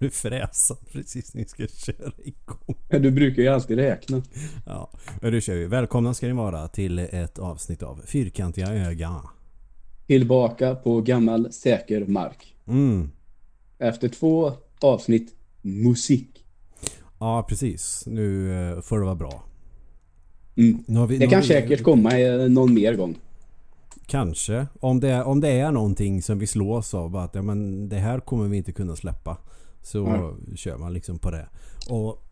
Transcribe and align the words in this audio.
du 0.00 0.10
fräsa 0.10 0.76
precis 0.92 1.34
när 1.34 1.42
vi 1.42 1.48
ska 1.48 1.66
köra 1.66 2.12
igång. 2.24 2.76
Du 2.88 3.10
brukar 3.10 3.42
ju 3.42 3.48
alltid 3.48 3.78
räkna. 3.78 4.22
Ja, 4.66 4.90
men 5.22 5.32
då 5.32 5.40
kör 5.40 5.54
vi. 5.54 5.66
Välkomna 5.66 6.14
ska 6.14 6.26
ni 6.26 6.32
vara 6.32 6.68
till 6.68 6.98
ett 6.98 7.38
avsnitt 7.38 7.82
av 7.82 8.00
Fyrkantiga 8.06 8.66
öga. 8.74 9.22
Tillbaka 10.06 10.74
på 10.74 11.00
gammal 11.00 11.52
säker 11.52 12.06
mark. 12.06 12.54
Mm. 12.66 13.10
Efter 13.78 14.08
två 14.08 14.52
avsnitt 14.80 15.34
musik. 15.62 16.44
Ja, 17.18 17.46
precis. 17.48 18.02
Nu 18.06 18.54
eh, 18.72 18.80
får 18.80 18.98
det 18.98 19.04
vara 19.04 19.14
bra. 19.14 19.42
Mm. 20.56 21.06
Vi, 21.08 21.18
Det 21.18 21.26
kan 21.26 21.40
vi- 21.40 21.46
säkert 21.46 21.82
komma 21.82 22.18
eh, 22.18 22.48
någon 22.48 22.74
mer 22.74 22.94
gång. 22.94 23.14
Kanske. 24.06 24.66
Om 24.80 25.00
det, 25.00 25.22
om 25.24 25.40
det 25.40 25.48
är 25.48 25.70
någonting 25.72 26.22
som 26.22 26.38
vi 26.38 26.46
slås 26.46 26.94
av 26.94 27.16
att 27.16 27.34
ja, 27.34 27.42
men 27.42 27.88
det 27.88 27.96
här 27.98 28.20
kommer 28.20 28.48
vi 28.48 28.56
inte 28.56 28.72
kunna 28.72 28.96
släppa. 28.96 29.36
Så 29.82 30.04
Nej. 30.04 30.56
kör 30.56 30.78
man 30.78 30.92
liksom 30.92 31.18
på 31.18 31.30
det. 31.30 31.48
Och 31.90 32.26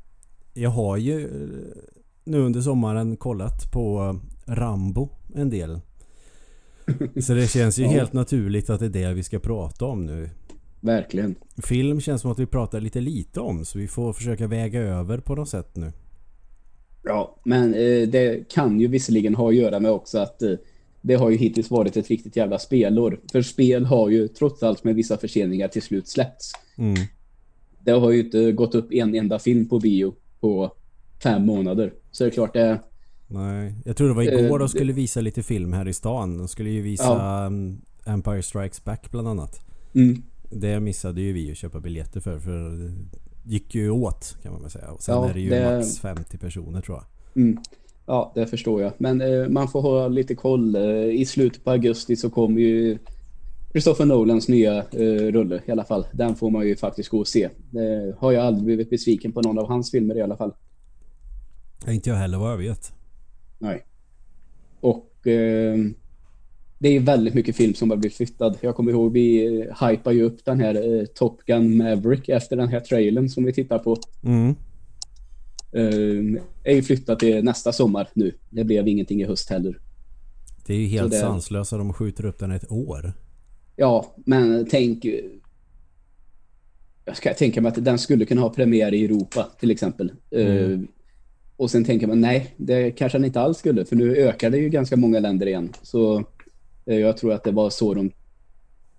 jag 0.55 0.71
har 0.71 0.97
ju 0.97 1.25
eh, 1.25 1.83
nu 2.25 2.39
under 2.41 2.61
sommaren 2.61 3.17
kollat 3.17 3.73
på 3.73 4.17
Rambo 4.47 5.09
en 5.35 5.51
del. 5.51 5.81
Så 7.23 7.35
det 7.35 7.47
känns 7.51 7.79
ju 7.79 7.83
Ja. 7.83 7.91
helt 7.91 8.13
naturligt 8.13 8.71
att 8.71 8.81
det 8.81 8.87
är 8.87 8.91
det 8.91 9.15
vi 9.15 9.23
ska 9.23 9.39
prata 9.39 9.85
om 9.85 10.07
nu. 10.07 10.31
Verkligen. 10.81 11.35
Film 11.63 12.01
känns 12.01 12.23
som 12.23 12.31
att 12.31 12.39
vi 12.39 12.47
pratar 12.47 12.81
lite 12.81 13.01
lite 13.01 13.41
om 13.41 13.65
så 13.65 13.79
vi 13.79 13.89
får 13.89 14.13
försöka 14.13 14.47
väga 14.47 14.81
över 14.81 15.19
på 15.19 15.35
något 15.35 15.49
sätt 15.49 15.77
nu. 15.77 15.93
Ja, 17.05 17.37
men 17.45 17.75
eh, 17.75 18.09
det 18.09 18.49
kan 18.49 18.81
ju 18.81 18.89
visserligen 18.89 19.35
ha 19.35 19.49
att 19.49 19.55
göra 19.55 19.81
med 19.81 19.91
också 19.91 20.19
att 20.19 20.43
eh, 20.43 20.53
det 21.03 21.15
har 21.15 21.31
ju 21.31 21.37
hittills 21.37 21.71
varit 21.71 21.97
ett 21.97 22.09
riktigt 22.09 22.37
jävla 22.37 22.59
spelår. 22.59 23.21
För 23.33 23.43
spel 23.43 23.85
har 23.85 24.09
ju 24.09 24.29
trots 24.29 24.63
allt 24.63 24.85
med 24.85 24.95
vissa 24.95 25.17
förseningar 25.17 25.69
till 25.69 25.83
slut 25.83 26.09
släppts. 26.09 26.53
Mm. 26.79 26.95
Det 27.89 27.93
har 27.95 28.11
ju 28.11 28.21
inte 28.25 28.53
gått 28.53 28.75
upp 28.75 28.93
en 28.93 29.15
enda 29.15 29.39
film 29.39 29.69
på 29.69 29.79
bio 29.79 30.15
på 30.41 30.73
fem 31.23 31.47
månader. 31.47 31.93
Så 32.11 32.25
det 32.25 32.29
är 32.31 32.33
klart 32.33 32.53
det 32.53 32.81
Nej, 33.27 33.75
jag 33.85 33.97
tror 33.97 34.09
det 34.09 34.15
var 34.15 34.23
Eh, 34.23 34.45
igår 34.45 34.59
de 34.59 34.65
det- 34.65 34.69
skulle 34.69 34.93
visa 34.93 35.21
lite 35.21 35.43
film 35.43 35.73
här 35.73 35.89
i 35.89 35.93
stan. 35.93 36.39
De 36.39 36.49
skulle 36.49 36.71
ju 36.71 36.83
visa 36.83 37.05
Ja. 37.05 37.47
um, 37.47 37.81
Empire 38.07 38.43
Strikes 38.43 38.85
Back 38.85 39.11
bland 39.11 39.29
annat. 39.29 39.61
mm, 39.95 40.23
Det 40.51 40.81
missade 40.81 41.21
ju 41.21 41.33
vi 41.33 41.51
att 41.51 41.57
köpa 41.57 41.81
biljetter 41.81 42.21
för. 42.21 42.39
För 42.39 42.51
det 42.71 42.93
gick 43.53 43.75
ju 43.75 43.91
åt 43.91 44.37
kan 44.43 44.53
man 44.53 44.63
väl 44.63 44.71
säga. 44.71 44.91
Och 44.91 45.03
sen 45.03 45.15
Ja, 45.15 45.29
är 45.29 45.35
det 45.35 45.41
ju 45.41 45.51
det- 45.51 45.77
max 45.77 45.99
50 45.99 46.39
personer 46.39 46.81
tror 46.81 46.97
jag. 46.99 47.43
mm. 47.43 47.59
Ja, 48.07 48.33
det 48.35 48.47
förstår 48.47 48.83
jag. 48.83 48.93
Men 48.99 49.21
eh, 49.21 49.49
man 49.49 49.69
får 49.69 49.81
ha 49.83 50.09
lite 50.09 50.35
koll. 50.35 50.75
Eh, 50.75 50.83
I 51.21 51.27
slutet 51.27 51.65
på 51.65 51.71
augusti 51.71 52.17
så 52.17 52.31
kommer 52.31 52.61
ju 52.61 52.99
Christopher 53.79 54.05
Nolans 54.07 54.49
nya 54.49 54.77
eh, 54.77 55.33
rulle 55.33 55.63
i 55.67 55.71
alla 55.71 55.85
fall. 55.85 56.07
Den 56.13 56.37
får 56.37 56.51
man 56.51 56.67
ju 56.67 56.77
faktiskt 56.77 57.09
gå 57.09 57.19
och 57.19 57.29
se. 57.29 57.49
Det 57.71 58.15
har 58.19 58.33
jag 58.33 58.45
aldrig 58.47 58.65
blivit 58.65 58.91
besviken 58.91 59.33
på 59.33 59.43
någon 59.43 59.59
av 59.59 59.69
hans 59.69 59.91
filmer 59.91 60.17
i 60.19 60.23
alla 60.23 60.37
fall. 60.37 60.53
Ja, 61.87 61.93
Inte 61.93 62.11
jag 62.11 62.17
heller 62.17 62.39
vad 62.39 62.53
jag 62.53 62.57
vet. 62.57 62.93
Nej. 63.59 63.87
Och 64.81 65.27
eh, 65.27 65.77
det 66.79 66.89
är 66.89 67.01
väldigt 67.01 67.35
mycket 67.35 67.57
film 67.57 67.75
som 67.75 67.91
har 67.91 67.97
blivit 67.97 68.17
flyttad. 68.17 68.59
Jag 68.61 68.77
kommer 68.77 68.93
ihåg 68.93 69.13
vi 69.13 69.59
eh, 69.61 69.89
hypar 69.89 70.13
ju 70.13 70.23
upp 70.23 70.45
den 70.45 70.61
här 70.61 70.99
eh, 70.99 71.05
Top 71.05 71.41
Gun 71.47 71.77
Maverick 71.77 72.29
efter 72.29 72.57
den 72.57 72.69
här 72.69 72.81
trailern 72.81 73.29
som 73.29 73.45
vi 73.45 73.53
tittar 73.53 73.79
på. 73.79 73.97
Mm. 74.25 74.55
Eh, 75.73 76.43
är 76.65 76.75
ju 76.75 76.83
flyttat 76.83 77.19
till 77.19 77.45
nästa 77.45 77.73
sommar 77.73 78.09
nu. 78.15 78.35
Det 78.51 78.65
blev 78.65 78.89
ingenting 78.89 79.21
i 79.21 79.25
höst 79.25 79.51
heller. 79.51 79.81
Det 80.67 80.75
är 80.75 80.79
ju 80.79 80.87
helt 80.87 81.11
det- 81.11 81.19
sanslöst 81.19 81.73
att 81.73 81.79
de 81.79 81.93
skjuter 81.93 82.25
upp 82.25 82.39
den 82.39 82.51
ett 82.51 82.71
år. 82.73 83.13
Ja, 83.81 84.15
men 84.17 84.67
tänk... 84.71 85.05
Jag 87.05 87.17
ska 87.17 87.35
tänka 87.35 87.61
mig 87.61 87.69
att 87.69 87.85
den 87.85 87.99
skulle 87.99 88.25
kunna 88.25 88.41
ha 88.41 88.51
premiär 88.51 88.95
i 88.95 89.05
Europa 89.05 89.49
till 89.61 89.71
exempel. 89.71 90.13
Eh, 90.31 90.79
och 91.57 91.71
sen 91.71 91.85
tänker 91.85 92.07
man 92.07 92.21
nej, 92.21 92.55
det 92.57 92.91
kanske 92.91 93.19
den 93.19 93.25
inte 93.25 93.41
alls 93.41 93.59
skulle 93.59 93.85
för 93.85 93.97
nu 93.97 94.17
ökar 94.17 94.51
det 94.51 94.59
ju 94.59 94.69
ganska 94.69 94.97
många 94.97 95.21
länder 95.21 95.47
igen. 95.47 95.73
Så 95.83 96.25
eh, 96.87 96.99
jag 96.99 97.17
tror 97.17 97.33
att 97.33 97.45
det 97.45 97.51
var 97.51 97.71
så 97.71 97.95
de, 97.95 98.11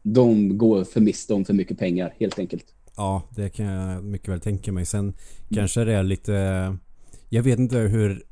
de 0.01 0.57
går 0.57 0.83
för 0.83 1.01
miste 1.01 1.33
om 1.33 1.45
för 1.45 1.53
mycket 1.53 1.79
pengar 1.79 2.13
helt 2.19 2.39
enkelt. 2.39 2.65
Ja, 2.95 3.23
det 3.35 3.49
kan 3.49 3.65
jag 3.65 4.03
mycket 4.03 4.29
väl 4.29 4.39
tänka 4.39 4.71
mig. 4.71 4.85
Sen 4.85 5.13
kanske 5.53 5.83
det 5.83 5.93
är 5.93 6.03
lite... 6.03 6.77
Jag 7.29 7.43
vet 7.43 7.59
inte 7.59 7.77
hur 7.77 8.23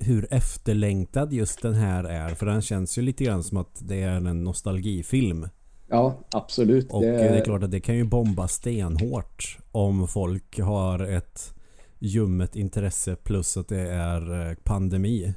hur 0.00 0.34
efterlängtad 0.34 1.32
just 1.32 1.62
den 1.62 1.74
här 1.74 2.04
är. 2.04 2.34
För 2.34 2.46
den 2.46 2.62
känns 2.62 2.98
ju 2.98 3.02
lite 3.02 3.24
grann 3.24 3.42
som 3.42 3.58
att 3.58 3.88
det 3.88 4.02
är 4.02 4.16
en 4.16 4.44
nostalgifilm. 4.44 5.48
Ja, 5.88 6.20
absolut. 6.30 6.90
Och 6.90 7.02
det... 7.02 7.12
det 7.12 7.28
är 7.28 7.44
klart 7.44 7.62
att 7.62 7.70
det 7.70 7.80
kan 7.80 7.96
ju 7.96 8.04
bomba 8.04 8.48
stenhårt 8.48 9.58
om 9.72 10.08
folk 10.08 10.60
har 10.60 10.98
ett 10.98 11.54
ljummet 11.98 12.56
intresse 12.56 13.16
plus 13.16 13.56
att 13.56 13.68
det 13.68 13.90
är 13.90 14.48
eh, 14.48 14.54
pandemi. 14.54 15.34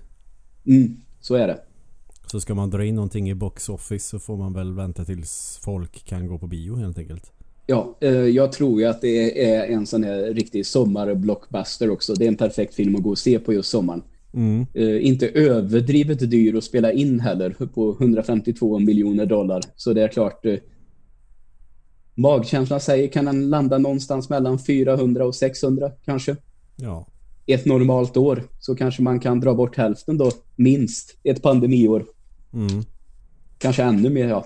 Mm, 0.66 0.98
så 1.20 1.36
är 1.36 1.48
det. 1.48 1.60
Så 2.26 2.42
ska 2.42 2.56
man 2.56 2.70
dra 2.70 2.86
in 2.86 2.96
någonting 2.96 3.30
i 3.30 3.36
box 3.36 3.70
office 3.70 4.10
så 4.10 4.20
får 4.20 4.38
man 4.38 4.54
väl 4.54 4.74
vänta 4.74 5.06
tills 5.06 5.60
folk 5.64 6.06
kan 6.06 6.28
gå 6.28 6.38
på 6.38 6.48
bio 6.48 6.76
helt 6.76 6.98
enkelt. 6.98 7.32
Ja, 7.66 7.98
eh, 8.02 8.12
jag 8.12 8.52
tror 8.52 8.82
ju 8.82 8.88
att 8.88 9.02
det 9.02 9.46
är 9.54 9.66
en 9.66 9.88
sån 9.88 10.04
här 10.04 10.34
riktig 10.34 10.66
sommarblockbuster 10.66 11.90
också. 11.90 12.14
Det 12.14 12.26
är 12.26 12.28
en 12.28 12.38
perfekt 12.38 12.76
film 12.76 12.96
att 12.96 13.04
gå 13.04 13.10
och 13.10 13.18
se 13.18 13.40
på 13.40 13.54
just 13.54 13.70
sommaren. 13.70 14.04
Mm. 14.34 14.66
Eh, 14.74 15.06
inte 15.06 15.28
överdrivet 15.28 16.32
dyr 16.32 16.56
att 16.56 16.64
spela 16.64 16.92
in 16.92 17.20
heller 17.20 17.50
på 17.50 17.98
152 18.00 18.80
miljoner 18.80 19.26
dollar. 19.26 19.62
Så 19.76 19.94
det 19.94 20.04
är 20.04 20.08
klart 20.08 20.46
eh, 20.46 20.56
magkänslan 22.16 22.80
säger 22.80 23.08
kan 23.08 23.26
den 23.26 23.50
landa 23.50 23.78
någonstans 23.78 24.30
mellan 24.30 24.60
400 24.60 25.26
och 25.26 25.36
600 25.36 25.92
kanske. 26.06 26.36
Ja. 26.76 27.08
Ett 27.46 27.66
normalt 27.66 28.18
år 28.18 28.44
så 28.60 28.76
kanske 28.76 29.02
man 29.02 29.20
kan 29.20 29.40
dra 29.40 29.54
bort 29.54 29.78
hälften 29.78 30.18
då, 30.18 30.32
minst 30.56 31.18
ett 31.24 31.42
pandemiår. 31.42 32.06
Mm. 32.54 32.84
Kanske 33.58 33.84
ännu 33.84 34.10
mer, 34.10 34.28
ja. 34.28 34.46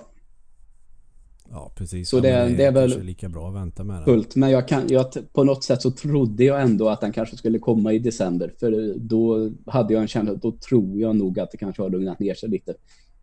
Ja, 1.50 1.72
precis. 1.76 2.08
Så 2.08 2.20
det- 2.20 2.32
men 2.32 2.56
det 2.56 2.64
är 2.64 2.72
väl- 2.72 3.02
lika 3.02 3.28
bra 3.28 3.48
att 3.48 3.54
vänta 3.54 3.84
med 3.84 4.00
det. 4.00 4.04
Fullt. 4.04 4.36
Men 4.36 4.50
jag 4.50 4.68
kan, 4.68 4.82
jag, 4.88 5.06
på 5.32 5.44
något 5.44 5.64
sätt 5.64 5.82
så 5.82 5.90
trodde 5.90 6.44
jag 6.44 6.62
ändå 6.62 6.88
att 6.88 7.00
den 7.00 7.12
kanske 7.12 7.36
skulle 7.36 7.58
komma 7.58 7.92
i 7.92 7.98
december. 7.98 8.54
För 8.60 8.94
då 8.98 9.50
hade 9.66 9.94
jag 9.94 10.02
en 10.02 10.08
känsla, 10.08 10.34
då 10.34 10.52
tror 10.52 11.00
jag 11.00 11.16
nog 11.16 11.40
att 11.40 11.50
det 11.50 11.56
kanske 11.58 11.82
har 11.82 11.90
lugnat 11.90 12.20
ner 12.20 12.34
sig 12.34 12.48
lite. 12.48 12.74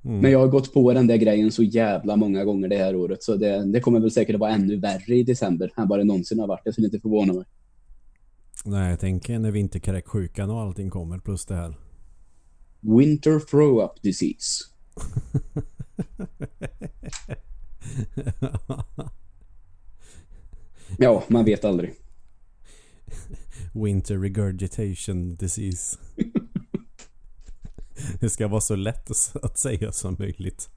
Mm. 0.05 0.19
Men 0.19 0.31
jag 0.31 0.39
har 0.39 0.47
gått 0.47 0.73
på 0.73 0.93
den 0.93 1.07
där 1.07 1.17
grejen 1.17 1.51
så 1.51 1.63
jävla 1.63 2.15
många 2.15 2.43
gånger 2.43 2.67
det 2.67 2.77
här 2.77 2.95
året. 2.95 3.23
Så 3.23 3.35
det, 3.35 3.71
det 3.71 3.79
kommer 3.79 3.99
väl 3.99 4.11
säkert 4.11 4.33
att 4.35 4.39
vara 4.39 4.51
ännu 4.51 4.75
värre 4.75 5.15
i 5.15 5.23
december 5.23 5.71
än 5.77 5.87
vad 5.87 5.99
det 5.99 6.03
någonsin 6.03 6.39
har 6.39 6.47
varit. 6.47 6.61
Jag 6.63 6.73
skulle 6.73 6.87
inte 6.87 6.99
förvåna 6.99 7.33
mig. 7.33 7.43
Nej, 8.65 8.89
jag 8.89 8.99
tänker 8.99 9.39
när 9.39 9.51
vinterkräksjukan 9.51 10.49
och 10.49 10.61
allting 10.61 10.89
kommer 10.89 11.17
plus 11.19 11.45
det 11.45 11.55
här. 11.55 11.75
Winter 12.81 13.39
throw-up 13.39 14.01
disease. 14.01 14.63
Ja, 20.97 21.23
man 21.27 21.45
vet 21.45 21.65
aldrig. 21.65 21.93
Winter 23.73 24.17
regurgitation 24.17 25.35
disease. 25.35 25.97
det 28.19 28.29
ska 28.29 28.47
vara 28.47 28.61
så 28.61 28.75
lätt 28.75 29.09
att- 29.43 29.59
säga 29.59 29.91
som 29.91 30.15
möjligt. 30.19 30.69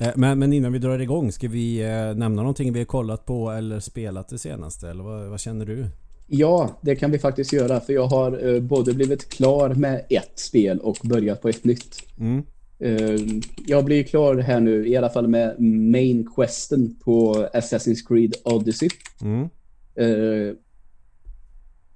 Eh, 0.00 0.12
Men, 0.16 0.38
men 0.38 0.52
innan 0.52 0.72
vi 0.72 0.78
drar 0.78 0.98
igång, 0.98 1.32
ska 1.32 1.48
vi 1.48 1.80
eh, 1.82 1.88
nämna 2.14 2.28
någonting 2.42 2.72
vi 2.72 2.78
har 2.80 2.84
kollat 2.86 3.24
på 3.26 3.50
eller 3.50 3.80
spelat 3.80 4.28
det 4.28 4.38
senaste? 4.38 4.90
Eller 4.90 5.04
vad, 5.04 5.28
vad 5.28 5.40
känner 5.40 5.66
du? 5.66 5.86
Ja, 6.26 6.78
det 6.80 6.96
kan 6.96 7.10
vi 7.10 7.18
faktiskt 7.18 7.52
göra. 7.52 7.80
För 7.80 7.92
jag 7.92 8.06
har 8.06 8.54
eh, 8.54 8.60
både 8.60 8.94
blivit 8.94 9.28
klar 9.28 9.74
med 9.74 10.06
ett 10.10 10.38
spel 10.38 10.78
och 10.78 10.96
börjat 11.02 11.42
på 11.42 11.48
ett 11.48 11.64
nytt. 11.64 12.02
Mm. 12.18 12.42
Eh, 12.78 13.20
jag 13.66 13.84
blir 13.84 14.02
klar 14.02 14.36
här 14.36 14.60
nu, 14.60 14.88
i 14.88 14.96
alla 14.96 15.10
fall 15.10 15.28
med 15.28 15.60
main 15.62 16.26
questen 16.36 16.96
på 17.04 17.34
Assassin's 17.54 18.08
Creed 18.08 18.34
Odyssey. 18.44 18.88
Mm. 19.22 19.48
Eh, 19.94 20.54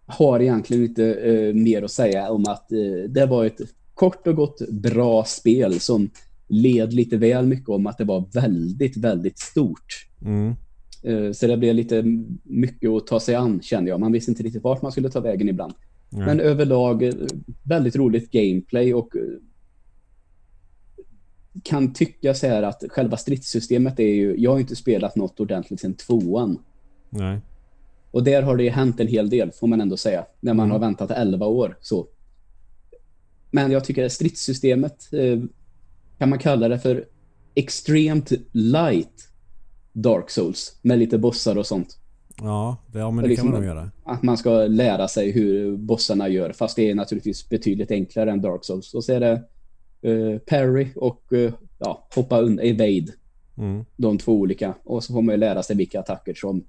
har 0.07 0.41
egentligen 0.41 0.85
inte 0.85 1.15
eh, 1.15 1.55
mer 1.55 1.83
att 1.83 1.91
säga 1.91 2.31
om 2.31 2.45
att 2.49 2.73
eh, 2.73 3.09
det 3.09 3.27
var 3.27 3.45
ett 3.45 3.61
kort 3.95 4.27
och 4.27 4.37
gott 4.37 4.69
bra 4.69 5.25
spel 5.25 5.81
som 5.81 6.11
led 6.49 6.93
lite 6.93 7.17
väl 7.17 7.47
mycket 7.47 7.69
om 7.69 7.87
att 7.87 7.99
det 7.99 8.05
var 8.05 8.25
väldigt, 8.33 8.97
väldigt 8.97 9.39
stort. 9.39 10.07
Mm. 10.25 10.55
Eh, 11.03 11.33
så 11.33 11.47
det 11.47 11.57
blev 11.57 11.75
lite 11.75 12.03
mycket 12.43 12.91
att 12.91 13.07
ta 13.07 13.21
sig 13.21 13.35
an 13.35 13.61
kände 13.63 13.91
jag. 13.91 14.01
Man 14.01 14.13
visste 14.13 14.31
inte 14.31 14.43
riktigt 14.43 14.63
vart 14.63 14.83
man 14.83 14.93
skulle 14.93 15.11
ta 15.11 15.21
vägen 15.21 15.49
ibland. 15.49 15.73
Nej. 16.09 16.27
Men 16.27 16.41
överlag 16.41 17.03
eh, 17.03 17.15
väldigt 17.63 17.97
roligt 17.97 18.31
gameplay 18.31 18.95
och 18.95 19.15
kan 21.63 21.93
tycka 21.93 22.35
så 22.35 22.47
här 22.47 22.63
att 22.63 22.85
själva 22.89 23.17
stridssystemet 23.17 24.01
är 24.01 24.05
ju, 24.15 24.35
jag 24.39 24.51
har 24.51 24.59
inte 24.59 24.77
spelat 24.77 25.17
något 25.17 25.41
ordentligt 25.41 25.81
sedan 25.81 25.95
tvåan. 25.95 26.59
Nej. 27.11 27.41
Och 28.11 28.25
där 28.25 28.43
har 28.43 28.57
det 28.57 28.63
ju 28.63 28.71
hänt 28.71 29.01
en 29.01 29.07
hel 29.07 29.31
del, 29.31 29.53
får 29.53 29.67
man 29.67 29.81
ändå 29.81 29.97
säga, 29.97 30.25
när 30.41 30.55
man 30.55 30.65
Mm. 30.65 30.73
har 30.73 30.79
väntat 30.79 31.11
11 31.11 31.47
år. 31.47 31.79
Så. 31.81 32.07
Men 33.51 33.71
jag 33.71 33.85
tycker 33.85 34.05
att 34.07 34.13
stridssystemet, 34.13 35.13
eh, 35.13 35.41
kan 36.19 36.29
man 36.31 36.39
kalla 36.39 36.69
det 36.69 36.79
för 36.79 37.05
extremt 37.55 38.33
light. 38.53 39.27
Dark 39.93 40.31
Souls 40.31 40.79
med 40.83 40.99
lite 40.99 41.19
bossar 41.19 41.59
och 41.59 41.67
sånt. 41.67 41.97
Ja, 42.43 42.77
det, 42.87 42.99
ja 42.99 43.11
men 43.11 43.23
det 43.23 43.29
liksom 43.29 43.47
kan 43.47 43.53
man 43.53 43.61
nog 43.61 43.77
göra. 43.77 43.91
Att 44.05 44.23
man 44.23 44.37
ska 44.39 44.51
lära 44.67 45.09
sig 45.09 45.31
hur 45.31 45.77
bossarna 45.77 46.29
gör. 46.29 46.53
Fast 46.53 46.77
det 46.77 46.91
är 46.91 46.95
naturligtvis 46.95 47.49
betydligt 47.49 47.91
enklare 47.91 48.31
än 48.31 48.41
Dark 48.41 48.65
Souls. 48.65 48.95
Och 48.95 49.05
så 49.05 49.13
är 49.13 49.21
det 49.21 49.43
uh, 50.05 50.39
parry 50.39 50.89
och 50.97 51.23
uh, 51.33 51.53
ja, 51.79 52.09
hoppa 52.15 52.41
undan, 52.41 52.67
evade. 52.67 53.13
Mm. 53.59 53.85
De 53.97 54.19
två 54.19 54.33
olika. 54.33 54.75
Och 54.85 55.05
så 55.05 55.13
får 55.13 55.23
man 55.23 55.35
ju 55.35 55.39
lära 55.39 55.63
sig 55.63 55.77
vilka 55.77 56.01
attacker 56.01 56.35
som 56.35 56.65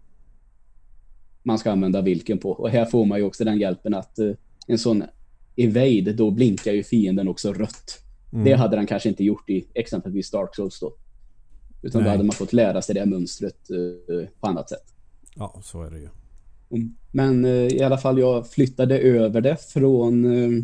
man 1.43 1.59
ska 1.59 1.71
använda 1.71 2.01
vilken 2.01 2.37
på. 2.37 2.51
Och 2.51 2.69
här 2.69 2.85
får 2.85 3.05
man 3.05 3.19
ju 3.19 3.25
också 3.25 3.43
den 3.43 3.59
hjälpen 3.59 3.93
att 3.93 4.19
uh, 4.19 4.33
en 4.67 4.79
sån 4.79 5.03
evade, 5.55 6.13
då 6.13 6.31
blinkar 6.31 6.71
ju 6.71 6.83
fienden 6.83 7.27
också 7.27 7.53
rött. 7.53 8.03
Mm. 8.33 8.45
Det 8.45 8.53
hade 8.53 8.75
den 8.75 8.87
kanske 8.87 9.09
inte 9.09 9.23
gjort 9.23 9.49
i 9.49 9.67
exempelvis 9.73 10.31
Dark 10.31 10.55
Souls 10.55 10.79
då. 10.79 10.93
Utan 11.81 12.01
Nej. 12.01 12.05
då 12.05 12.11
hade 12.11 12.23
man 12.23 12.33
fått 12.33 12.53
lära 12.53 12.81
sig 12.81 12.95
det 12.95 13.05
mönstret 13.05 13.71
uh, 13.71 14.27
på 14.39 14.47
annat 14.47 14.69
sätt. 14.69 14.93
Ja, 15.35 15.59
så 15.63 15.83
är 15.83 15.91
det 15.91 15.99
ju. 15.99 16.09
Mm. 16.71 16.95
Men 17.11 17.45
eh, 17.45 17.51
i 17.51 17.83
alla 17.83 17.97
fall 17.97 18.19
jag 18.19 18.47
flyttade 18.49 18.99
över 18.99 19.41
det 19.41 19.57
från 19.57 20.25
eh, 20.25 20.63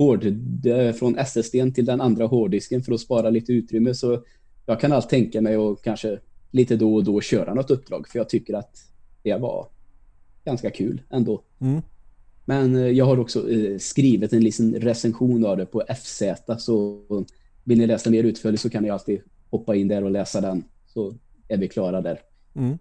hård, 0.00 0.32
det- 0.32 0.98
från 0.98 1.18
SSD 1.18 1.70
till 1.74 1.84
den 1.84 2.00
andra 2.00 2.26
hårddisken 2.26 2.82
för 2.82 2.92
att 2.92 3.00
spara 3.00 3.30
lite 3.30 3.52
utrymme 3.52 3.94
så 3.94 4.22
jag 4.66 4.80
kan 4.80 4.92
allt 4.92 5.08
tänka 5.08 5.40
mig 5.40 5.56
och 5.56 5.84
kanske 5.84 6.18
lite 6.50 6.76
då 6.76 6.94
och 6.94 7.04
då 7.04 7.20
köra 7.20 7.54
något 7.54 7.70
uppdrag 7.70 8.08
för 8.08 8.18
jag 8.18 8.28
tycker 8.28 8.54
att 8.54 8.76
det 9.22 9.36
var 9.36 9.66
ganska 10.44 10.70
kul 10.70 11.02
ändå. 11.10 11.42
Mm. 11.60 11.82
Men 12.44 12.76
eh, 12.76 12.86
jag 12.88 13.04
har 13.04 13.18
också 13.18 13.50
eh, 13.50 13.78
skrivit 13.78 14.32
en 14.32 14.44
liten 14.44 14.74
recension 14.74 15.46
av 15.46 15.56
det 15.56 15.66
på 15.66 15.82
FZ 16.02 16.22
så 16.58 17.00
vill 17.64 17.78
ni 17.78 17.86
läsa 17.86 18.10
mer 18.10 18.24
utförligt 18.24 18.62
så 18.62 18.70
kan 18.70 18.82
ni 18.82 18.90
alltid 18.90 19.20
hoppa 19.50 19.76
in 19.76 19.88
där 19.88 20.04
och 20.04 20.10
läsa 20.10 20.40
den 20.40 20.64
så 20.86 21.14
är 21.48 21.58
vi 21.58 21.68
klara 21.68 22.00
där. 22.00 22.20
Mm. 22.54 22.78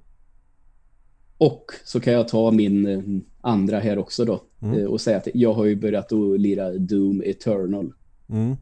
Och 1.40 1.66
så 1.86 2.00
kan 2.00 2.14
jag 2.14 2.28
ta 2.28 2.52
min 2.52 2.86
eh, 2.88 3.02
andra 3.42 3.80
här 3.80 3.98
också 3.98 4.26
då 4.26 4.42
Mm. 4.62 4.80
eh, 4.80 4.86
och 4.86 5.02
säga 5.02 5.18
att 5.18 5.28
jag 5.34 5.54
har 5.54 5.66
ju 5.66 5.76
börjat 5.76 6.12
att 6.12 6.40
lira 6.40 6.72
Doom 6.74 7.22
Eternal. 7.26 7.94
Mm. 8.30 8.56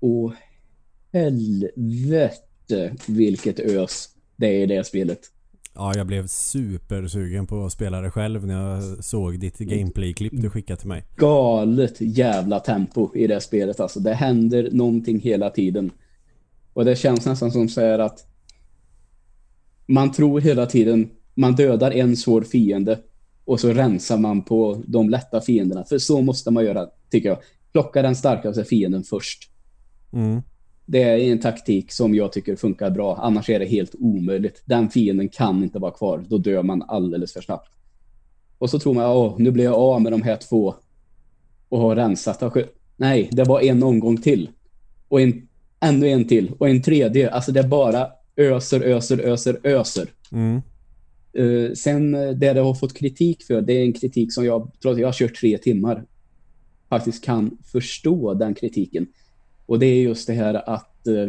Och 0.00 0.32
helvete 1.12 2.94
vilket 3.06 3.60
ös 3.60 4.08
det 4.36 4.46
är 4.46 4.62
i 4.62 4.66
det 4.66 4.84
spelet. 4.84 5.20
Ja, 5.74 5.92
jag 5.96 6.06
blev 6.06 6.26
supersugen 6.26 7.46
på 7.46 7.64
att 7.64 7.72
spela 7.72 8.00
det 8.00 8.10
själv 8.10 8.46
när 8.46 8.54
jag 8.54 9.04
såg 9.04 9.38
ditt 9.40 9.58
gameplay-klipp 9.58 10.32
du 10.36 10.50
skickade 10.50 10.80
till 10.80 10.88
mig. 10.88 11.04
Galet 11.16 12.00
jävla 12.00 12.60
tempo 12.60 13.16
i 13.16 13.26
det 13.26 13.40
spelet 13.40 13.80
alltså. 13.80 14.00
Det 14.00 14.14
händer 14.14 14.68
någonting 14.72 15.20
hela 15.20 15.50
tiden. 15.50 15.90
Och 16.72 16.84
det 16.84 16.96
känns 16.96 17.26
nästan 17.26 17.52
som 17.52 17.68
så 17.68 17.80
här 17.80 17.98
att 17.98 18.26
man 19.86 20.12
tror 20.12 20.40
hela 20.40 20.66
tiden 20.66 21.10
man 21.36 21.54
dödar 21.54 21.90
en 21.90 22.16
svår 22.16 22.42
fiende 22.42 22.98
och 23.44 23.60
så 23.60 23.68
rensar 23.72 24.18
man 24.18 24.42
på 24.42 24.82
de 24.86 25.10
lätta 25.10 25.40
fienderna. 25.40 25.84
För 25.84 25.98
så 25.98 26.20
måste 26.20 26.50
man 26.50 26.64
göra, 26.64 26.86
tycker 27.10 27.28
jag. 27.28 27.38
Plocka 27.72 28.02
den 28.02 28.16
starkaste 28.16 28.64
fienden 28.64 29.02
först. 29.04 29.50
Mm. 30.12 30.42
Det 30.86 31.02
är 31.02 31.18
en 31.18 31.38
taktik 31.40 31.92
som 31.92 32.14
jag 32.14 32.32
tycker 32.32 32.56
funkar 32.56 32.90
bra. 32.90 33.16
Annars 33.16 33.50
är 33.50 33.58
det 33.58 33.64
helt 33.66 33.94
omöjligt. 33.98 34.62
Den 34.64 34.88
fienden 34.90 35.28
kan 35.28 35.62
inte 35.62 35.78
vara 35.78 35.90
kvar. 35.92 36.24
Då 36.28 36.38
dör 36.38 36.62
man 36.62 36.82
alldeles 36.82 37.32
för 37.32 37.40
snabbt. 37.40 37.70
Och 38.58 38.70
så 38.70 38.78
tror 38.78 38.94
man, 38.94 39.04
åh, 39.04 39.34
nu 39.38 39.50
blir 39.50 39.64
jag 39.64 39.74
av 39.74 40.02
med 40.02 40.12
de 40.12 40.22
här 40.22 40.36
två 40.36 40.74
och 41.68 41.78
har 41.80 41.96
rensat. 41.96 42.40
skö- 42.40 42.68
Nej, 42.96 43.28
det 43.32 43.44
var 43.44 43.60
en 43.60 43.82
omgång 43.82 44.16
till. 44.16 44.48
Och 45.08 45.20
en, 45.20 45.48
ännu 45.80 46.08
en 46.08 46.28
till. 46.28 46.52
Och 46.58 46.68
en 46.68 46.82
tredje. 46.82 47.30
Alltså 47.30 47.52
det 47.52 47.60
är 47.60 47.68
bara 47.68 48.06
öser, 48.36 48.80
öser, 48.80 49.18
öser, 49.18 49.60
öser. 49.62 50.08
Mm. 50.32 50.62
Eh, 51.38 51.72
sen 51.72 52.14
eh, 52.14 52.28
det 52.30 52.52
det 52.52 52.60
har 52.60 52.74
fått 52.74 52.94
kritik 52.94 53.42
för, 53.42 53.60
det 53.62 53.72
är 53.72 53.82
en 53.82 53.92
kritik 53.92 54.32
som 54.32 54.44
jag, 54.44 54.70
trots 54.82 54.94
att 54.94 55.00
jag 55.00 55.08
har 55.08 55.12
kört 55.12 55.36
tre 55.40 55.58
timmar, 55.58 56.04
faktiskt 56.88 57.24
kan 57.24 57.58
förstå 57.64 58.34
den 58.34 58.54
kritiken. 58.54 59.06
Och 59.66 59.78
det 59.78 59.86
är 59.86 60.02
just 60.02 60.26
det 60.26 60.32
här 60.32 60.54
att 60.70 61.06
eh, 61.06 61.28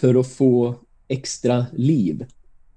för 0.00 0.14
att 0.20 0.26
få 0.28 0.74
extra 1.08 1.66
liv 1.76 2.24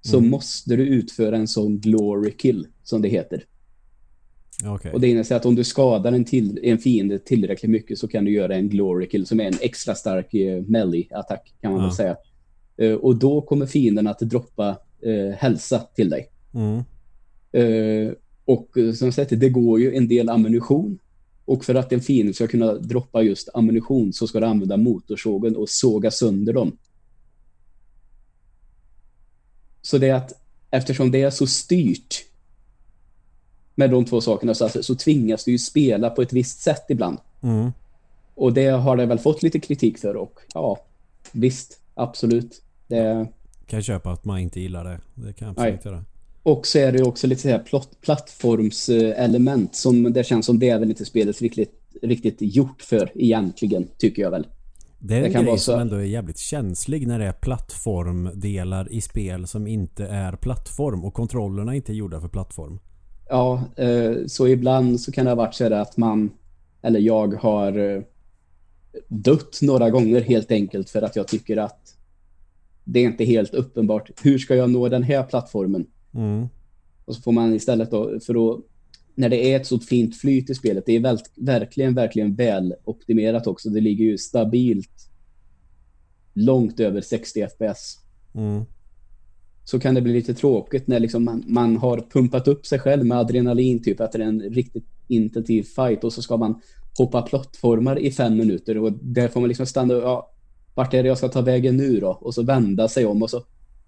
så 0.01 0.17
Mm. 0.17 0.29
måste 0.29 0.75
du 0.75 0.87
utföra 0.87 1.37
en 1.37 1.47
sån 1.47 1.79
glory 1.79 2.31
kill, 2.31 2.67
som 2.83 3.01
det 3.01 3.07
heter. 3.09 3.43
Okej. 4.65 4.91
Och 4.93 5.01
det 5.01 5.07
innebär 5.07 5.35
att 5.35 5.45
om 5.45 5.55
du 5.55 5.63
skadar 5.63 6.11
en, 6.11 6.25
till, 6.25 6.59
en 6.63 6.77
fiende 6.77 7.19
tillräckligt 7.19 7.71
mycket 7.71 7.99
så 7.99 8.07
kan 8.07 8.25
du 8.25 8.31
göra 8.31 8.55
en 8.55 8.69
glory 8.69 9.07
kill 9.09 9.25
som 9.25 9.39
är 9.39 9.43
en 9.43 9.57
extra 9.61 9.95
stark 9.95 10.33
eh, 10.33 10.61
melee-attack 10.67 11.53
kan 11.61 11.71
man 11.71 11.81
Ja. 11.81 11.87
väl 11.87 11.95
säga. 11.95 12.15
Eh, 12.77 12.93
och 12.93 13.15
då 13.15 13.41
kommer 13.41 13.65
fienden 13.65 14.07
att 14.07 14.19
droppa 14.19 14.77
eh, 15.05 15.35
hälsa 15.37 15.79
till 15.79 16.09
dig. 16.09 16.29
Mm. 16.53 16.83
Eh, 17.51 18.13
och 18.45 18.69
som 18.97 19.11
sagt, 19.11 19.31
det 19.39 19.49
går 19.49 19.79
ju 19.79 19.95
en 19.95 20.07
del 20.07 20.29
ammunition. 20.29 20.99
Och 21.45 21.65
för 21.65 21.75
att 21.75 21.93
en 21.93 22.01
fiende 22.01 22.33
ska 22.33 22.47
kunna 22.47 22.73
droppa 22.73 23.21
just 23.21 23.49
ammunition 23.53 24.13
så 24.13 24.27
ska 24.27 24.39
du 24.39 24.45
använda 24.45 24.77
motorsågen 24.77 25.55
och 25.55 25.69
såga 25.69 26.11
sönder 26.11 26.53
dem. 26.53 26.77
Så 29.81 29.97
det 29.97 30.07
är 30.07 30.13
att 30.13 30.33
eftersom 30.71 31.11
det 31.11 31.21
är 31.21 31.29
så 31.29 31.47
styrt 31.47 32.25
med 33.75 33.89
de 33.89 34.05
två 34.05 34.21
sakerna 34.21 34.53
så, 34.53 34.63
alltså, 34.63 34.83
så 34.83 34.95
tvingas 34.95 35.43
du 35.43 35.51
ju 35.51 35.57
spela 35.57 36.09
på 36.09 36.21
ett 36.21 36.33
visst 36.33 36.61
sätt 36.61 36.85
ibland. 36.89 37.17
Mm. 37.41 37.71
Och 38.35 38.53
det 38.53 38.67
har 38.67 38.97
det 38.97 39.05
väl 39.05 39.19
fått 39.19 39.43
lite 39.43 39.59
kritik 39.59 39.97
för 39.97 40.15
och 40.15 40.39
ja, 40.53 40.85
visst, 41.31 41.79
absolut. 41.93 42.61
Det, 42.87 43.27
Kan 43.67 43.77
jag 43.77 43.83
köpa 43.83 44.11
att 44.11 44.25
man 44.25 44.39
inte 44.39 44.59
gillar 44.59 44.83
det. 44.83 44.99
Det 45.15 45.33
kan 45.33 45.47
jag 45.47 45.51
absolut 45.59 45.85
göra. 45.85 46.05
Och 46.43 46.67
så 46.67 46.77
är 46.79 46.91
det 46.91 47.03
också 47.03 47.27
lite 47.27 47.41
så 47.41 47.49
här 47.49 47.59
plott, 47.59 48.01
plattformselement 48.01 49.75
som 49.75 50.13
det 50.13 50.23
känns 50.23 50.45
som 50.45 50.59
det 50.59 50.69
är 50.69 50.79
väl 50.79 50.89
inte 50.89 51.05
spelet 51.05 51.41
riktigt, 51.41 51.71
riktigt 52.01 52.37
gjort 52.39 52.81
för 52.81 53.11
egentligen, 53.15 53.87
tycker 53.97 54.21
jag 54.21 54.31
väl. 54.31 54.47
Det 54.99 55.15
är 55.15 55.19
Det 55.21 55.27
en 55.27 55.33
kan 55.33 55.41
grej 55.41 55.49
vara 55.51 55.59
som 55.59 55.73
så- 55.73 55.79
ändå 55.79 55.95
är 55.95 56.03
jävligt 56.03 56.37
känslig 56.37 57.07
när 57.07 57.19
det 57.19 57.25
är 57.25 57.31
plattformdelar 57.33 58.91
i 58.91 59.01
spel 59.01 59.47
som 59.47 59.67
inte 59.67 60.05
är 60.05 60.35
plattform 60.35 61.03
och 61.05 61.13
kontrollerna 61.13 61.75
inte 61.75 61.91
är 61.91 61.95
gjorda 61.95 62.21
för 62.21 62.27
plattform. 62.27 62.79
Ja, 63.29 63.63
eh, 63.77 64.11
så 64.27 64.47
ibland 64.47 65.01
så 65.01 65.11
kan 65.11 65.25
det 65.25 65.31
ha 65.31 65.35
varit 65.35 65.55
så 65.55 65.73
att 65.73 65.97
man, 65.97 66.31
eller 66.81 66.99
jag 66.99 67.33
har 67.33 67.79
eh, 67.95 68.01
dött 69.07 69.59
några 69.61 69.89
gånger 69.89 70.21
helt 70.21 70.51
enkelt 70.51 70.89
för 70.89 71.01
att 71.01 71.15
jag 71.15 71.27
tycker 71.27 71.57
att 71.57 71.95
det 72.83 72.99
är 72.99 73.03
inte 73.03 73.23
helt 73.23 73.53
uppenbart. 73.53 74.11
Hur 74.23 74.37
ska 74.37 74.55
jag 74.55 74.69
nå 74.69 74.89
den 74.89 75.03
här 75.03 75.23
plattformen? 75.23 75.85
Mm. 76.13 76.47
Och 77.05 77.15
så 77.15 77.21
får 77.21 77.31
man 77.31 77.53
istället 77.53 77.91
då, 77.91 78.19
för 78.19 78.53
att 78.53 78.61
när 79.15 79.29
det 79.29 79.53
är 79.53 79.59
ett 79.59 79.67
så 79.67 79.79
fint 79.79 80.17
flyt 80.17 80.49
i 80.49 80.55
spelet, 80.55 80.85
det 80.85 80.95
är 80.95 80.99
väl, 80.99 81.17
verkligen, 81.35 81.93
verkligen 81.93 82.35
väl 82.35 82.73
optimerat 82.83 83.47
också. 83.47 83.69
Det 83.69 83.81
ligger 83.81 84.05
ju 84.05 84.17
stabilt 84.17 85.09
långt 86.33 86.79
över 86.79 87.01
60 87.01 87.47
FPS. 87.47 87.99
Mm. 88.35 88.63
Så 89.63 89.79
kan 89.79 89.95
det 89.95 90.01
bli 90.01 90.13
lite 90.13 90.33
tråkigt 90.33 90.87
när 90.87 90.99
liksom 90.99 91.23
man, 91.23 91.43
man 91.47 91.77
har 91.77 91.97
pumpat 92.11 92.47
upp 92.47 92.65
sig 92.65 92.79
själv 92.79 93.05
med 93.05 93.17
adrenalin 93.17 93.83
typ 93.83 93.99
efter 93.99 94.19
en 94.19 94.41
riktigt 94.41 94.85
intensiv 95.07 95.63
fight 95.63 96.03
och 96.03 96.13
så 96.13 96.21
ska 96.21 96.37
man 96.37 96.61
hoppa 96.97 97.21
plattformar 97.21 97.99
i 97.99 98.11
fem 98.11 98.37
minuter 98.37 98.77
och 98.77 98.93
där 99.01 99.27
får 99.27 99.39
man 99.39 99.47
liksom 99.47 99.65
stanna 99.65 99.93
ja, 99.93 100.32
vart 100.75 100.93
är 100.93 101.03
det 101.03 101.09
jag 101.09 101.17
ska 101.17 101.27
ta 101.27 101.41
vägen 101.41 101.77
nu 101.77 101.99
då? 101.99 102.07
Och 102.09 102.33
så 102.33 102.43
vända 102.43 102.87
sig 102.87 103.05
om 103.05 103.23
och 103.23 103.29
så 103.29 103.43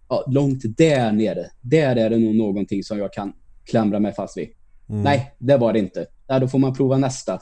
ja, 0.09 0.25
långt 0.27 0.61
där 0.77 1.11
nere. 1.11 1.49
Där 1.61 1.95
är 1.95 2.09
det 2.09 2.17
nog 2.17 2.35
någonting 2.35 2.83
som 2.83 2.97
jag 2.97 3.13
kan 3.13 3.33
klamra 3.65 3.99
mig 3.99 4.13
fast 4.13 4.37
vid. 4.37 4.47
Mm. 4.89 5.01
Nej, 5.01 5.35
det 5.37 5.57
var 5.57 5.73
det 5.73 5.79
inte. 5.79 6.05
Ja, 6.27 6.39
då 6.39 6.47
får 6.47 6.59
man 6.59 6.73
prova 6.73 6.97
nästa. 6.97 7.39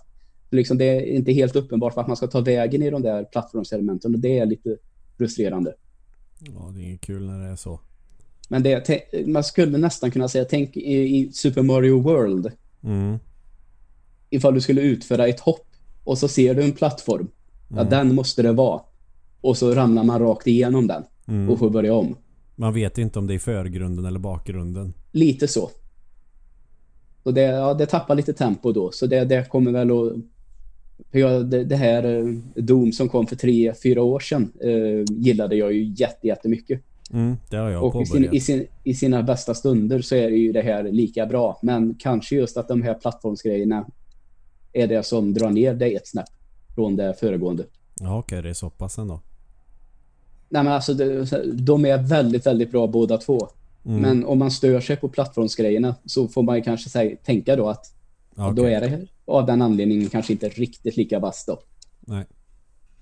Liksom 0.52 0.78
det 0.78 0.86
är 0.86 1.02
inte 1.06 1.32
helt 1.32 1.56
uppenbart 1.56 1.96
vart 1.96 2.08
man 2.08 2.18
ska 2.18 2.28
ta 2.28 2.42
vägen 2.42 2.84
i 2.84 2.90
de 2.90 3.02
där 3.02 3.24
plattformselementen 3.24 4.14
och 4.14 4.20
det 4.20 4.40
är 4.40 4.46
lite 4.46 4.78
frustrerande. 5.18 5.74
Ja, 6.40 6.72
det 6.76 6.82
är 6.82 6.84
inget 6.84 7.02
kul 7.02 7.26
när 7.26 7.40
det 7.40 7.52
är 7.52 7.56
så. 7.56 7.80
Men 8.50 8.64
det, 8.64 9.04
man 9.28 9.44
skulle 9.44 9.78
nästan 9.78 10.12
kunna 10.12 10.28
säga, 10.28 10.46
tänk 10.46 10.78
i, 10.78 11.18
i 11.18 11.32
Super 11.34 11.62
Mario 11.62 12.02
World, 12.02 12.52
Mm. 12.84 13.20
ifall 14.30 14.54
du 14.54 14.62
skulle 14.62 14.82
utföra 14.82 15.28
ett 15.28 15.40
hopp 15.40 15.68
och 16.04 16.18
så 16.18 16.28
ser 16.28 16.56
du 16.56 16.64
en 16.64 16.72
plattform. 16.72 17.28
Ja, 17.70 17.78
Mm. 17.78 17.90
den 17.90 18.16
måste 18.16 18.42
det 18.44 18.52
vara. 18.52 18.82
Och 19.44 19.58
så 19.58 19.74
ramlar 19.74 20.04
man 20.04 20.20
rakt 20.20 20.48
igenom 20.48 20.88
den 20.88 21.04
Mm. 21.28 21.50
och 21.50 21.60
får 21.60 21.70
börja 21.70 21.94
om. 21.94 22.16
Man 22.56 22.74
vet 22.74 22.98
inte 22.98 23.20
om 23.20 23.28
det 23.28 23.34
är 23.34 23.40
förgrunden 23.40 24.06
eller 24.06 24.20
bakgrunden. 24.20 24.94
Lite 25.12 25.48
så. 25.48 25.70
Så 27.24 27.32
det, 27.32 27.42
ja, 27.42 27.74
det 27.74 27.86
tappar 27.86 28.16
lite 28.16 28.34
tempo 28.34 28.72
då. 28.72 28.92
Så 28.92 29.08
det, 29.08 29.26
det 29.26 29.50
kommer 29.50 29.72
väl 29.72 29.92
att... 29.92 30.14
Jag, 31.12 31.46
det, 31.46 31.64
det 31.64 31.76
här 31.76 32.04
eh, 32.04 32.26
Doom 32.64 32.92
som 32.92 33.10
kom 33.10 33.28
för 33.28 33.36
tre, 33.36 33.74
fyra 33.84 34.02
år 34.02 34.20
sedan 34.20 34.52
eh, 34.62 35.16
gillade 35.18 35.56
jag 35.56 35.74
ju 35.74 35.84
jätte, 35.84 36.28
jättemycket. 36.28 36.82
Mm, 37.14 37.38
det 37.50 37.58
har 37.58 37.70
jag 37.70 37.84
och 37.84 38.02
i, 38.02 38.06
sin, 38.06 38.34
i, 38.34 38.40
sin, 38.40 38.68
i 38.84 38.94
sina 38.94 39.24
bästa 39.24 39.54
stunder 39.54 40.02
så 40.02 40.16
är 40.16 40.30
det 40.30 40.38
ju 40.38 40.52
det 40.52 40.62
här 40.62 40.84
lika 40.84 41.26
bra. 41.26 41.60
Men 41.62 41.96
kanske 42.00 42.36
just 42.36 42.58
att 42.58 42.68
de 42.68 42.82
här 42.82 42.94
plattformsgrejerna 42.94 43.86
är 44.74 44.88
det 44.88 45.04
som 45.04 45.34
drar 45.34 45.50
ner 45.50 45.74
det 45.74 45.96
ett 45.96 46.08
snäpp 46.08 46.30
från 46.76 46.96
det 46.96 47.14
föregående. 47.20 47.66
Ja, 48.00 48.18
okej, 48.20 48.42
det 48.42 48.50
är 48.50 48.54
så 48.54 48.70
pass 48.70 48.98
ändå. 48.98 49.20
Nej, 50.54 50.64
men 50.64 50.74
alltså, 50.74 50.94
de 51.54 51.86
är 51.86 51.98
väldigt, 51.98 52.46
väldigt 52.46 52.72
bra 52.72 52.88
båda 52.88 53.18
två. 53.18 53.48
Mm. 53.86 54.02
Men 54.02 54.26
om 54.26 54.40
man 54.40 54.52
stör 54.52 54.80
sig 54.82 54.96
på 54.96 55.10
plattformsgrejerna 55.10 55.96
så 56.06 56.28
får 56.28 56.44
man 56.44 56.56
ju 56.56 56.62
kanske 56.62 56.90
säga, 56.90 57.18
tänka 57.26 57.56
då 57.56 57.70
att 57.70 57.86
ja, 58.36 58.52
då 58.52 58.64
är 58.64 58.82
det 58.82 59.08
av 59.26 59.46
den 59.46 59.62
anledningen 59.62 60.10
kanske 60.10 60.34
inte 60.34 60.50
riktigt 60.50 60.98
lika 60.98 61.20
vass 61.20 61.46
då. 61.48 61.60
Nej. 62.00 62.26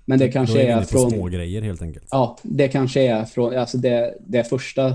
Men 0.05 0.20
det 0.20 0.25
Då 0.25 0.31
kanske 0.31 0.62
är 0.62 0.65
vi 0.65 0.72
är, 0.72 0.79
på 0.79 0.86
från... 0.86 1.12
små 1.12 1.25
grejer 1.27 1.62
helt 1.62 1.81
enkelt. 1.81 2.08
Ja, 2.12 2.38
det 2.43 2.67
kanske 2.67 3.01
är 3.01 3.25
från, 3.25 3.58
alltså 3.58 3.77
det, 3.77 4.17
det 4.27 4.43
första 4.43 4.88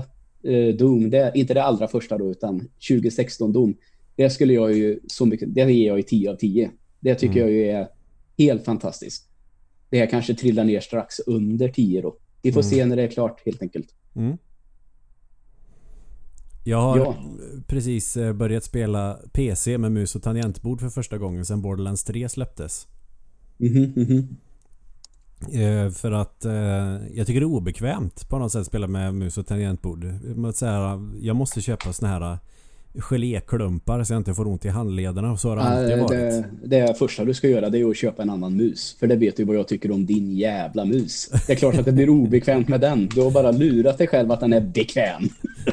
eh, 0.43 0.75
Doom, 0.77 1.09
det, 1.09 1.31
inte 1.35 1.53
det 1.53 1.63
allra 1.63 1.87
första 1.87 2.17
då, 2.17 2.31
utan 2.31 2.67
2016 2.89 3.53
Doom. 3.53 3.75
Det 4.15 4.29
skulle 4.29 4.53
jag 4.53 4.73
ju 4.73 4.99
så 5.07 5.25
mycket, 5.25 5.55
det 5.55 5.71
ger 5.71 5.87
jag 5.87 5.97
ju 5.97 6.03
10 6.03 6.31
av 6.31 6.35
10. 6.35 6.71
Det 6.99 7.15
tycker 7.15 7.41
Mm. 7.41 7.47
jag 7.47 7.51
ju 7.51 7.69
är 7.71 7.87
helt 8.37 8.65
fantastiskt. 8.65 9.27
Det 9.89 9.99
här 9.99 10.05
kanske 10.05 10.33
trillar 10.35 10.63
ner 10.63 10.79
strax 10.79 11.19
under 11.19 11.69
10 11.69 12.01
då. 12.01 12.15
Vi 12.41 12.51
får 12.51 12.61
Mm. 12.61 12.69
se 12.69 12.85
när 12.85 12.95
det 12.95 13.03
är 13.03 13.07
klart 13.11 13.41
helt 13.45 13.61
enkelt. 13.61 13.87
Mm. 14.15 14.37
Jag 16.63 16.81
har 16.81 16.97
Ja. 16.97 17.15
precis 17.67 18.17
eh, 18.17 18.33
börjat 18.33 18.63
spela 18.63 19.19
PC 19.33 19.77
med 19.77 19.91
mus 19.91 20.15
och 20.15 20.23
tangentbord 20.23 20.79
för 20.81 20.89
första 20.89 21.17
gången 21.17 21.45
sedan 21.45 21.61
Borderlands 21.61 22.03
3 22.03 22.29
släpptes. 22.29 22.87
Mhm, 23.57 23.93
mhm. 23.95 24.27
Eh, 25.53 25.89
För 25.91 26.11
att 26.11 26.45
eh, 26.45 26.53
jag 27.13 27.27
tycker 27.27 27.39
det 27.39 27.43
är 27.43 27.53
obekvämt 27.53 28.29
på 28.29 28.39
något 28.39 28.51
sätt 28.51 28.61
att 28.61 28.67
spela 28.67 28.87
med 28.87 29.15
mus 29.15 29.37
och 29.37 29.47
tangentbord. 29.47 30.03
Måste 30.35 30.59
säga, 30.59 30.99
Jag 31.21 31.35
måste 31.35 31.61
köpa 31.61 31.93
såna 31.93 32.11
här 32.11 32.37
geléklumpar 32.99 34.03
så 34.03 34.13
jag 34.13 34.19
inte 34.19 34.33
får 34.33 34.47
ont 34.47 34.65
i 34.65 34.69
handlederna. 34.69 35.37
Så 35.37 35.49
har 35.49 35.55
det 35.55 35.61
alltid 35.61 35.99
varit. 35.99 36.45
det, 36.63 36.85
det 36.87 36.93
första 36.99 37.25
du 37.25 37.33
ska 37.33 37.47
göra 37.47 37.69
det 37.69 37.79
är 37.79 37.89
att 37.89 37.97
köpa 37.97 38.21
en 38.21 38.29
annan 38.29 38.55
mus. 38.55 38.95
För 38.99 39.07
det 39.07 39.15
vet 39.15 39.37
du 39.37 39.43
vad 39.43 39.55
jag 39.55 39.67
tycker 39.67 39.91
om 39.91 40.05
din 40.05 40.35
jävla 40.37 40.85
mus. 40.85 41.29
Det 41.47 41.53
är 41.53 41.57
klart 41.57 41.77
att 41.77 41.85
det 41.85 41.91
blir 41.91 42.09
obekvämt 42.09 42.67
med 42.67 42.81
den. 42.81 43.07
Du 43.15 43.21
har 43.23 43.31
bara 43.31 43.51
lurat 43.51 43.97
dig 43.97 44.07
själv 44.07 44.31
att 44.31 44.39
den 44.39 44.53
är 44.53 44.61
bekväm. 44.61 45.21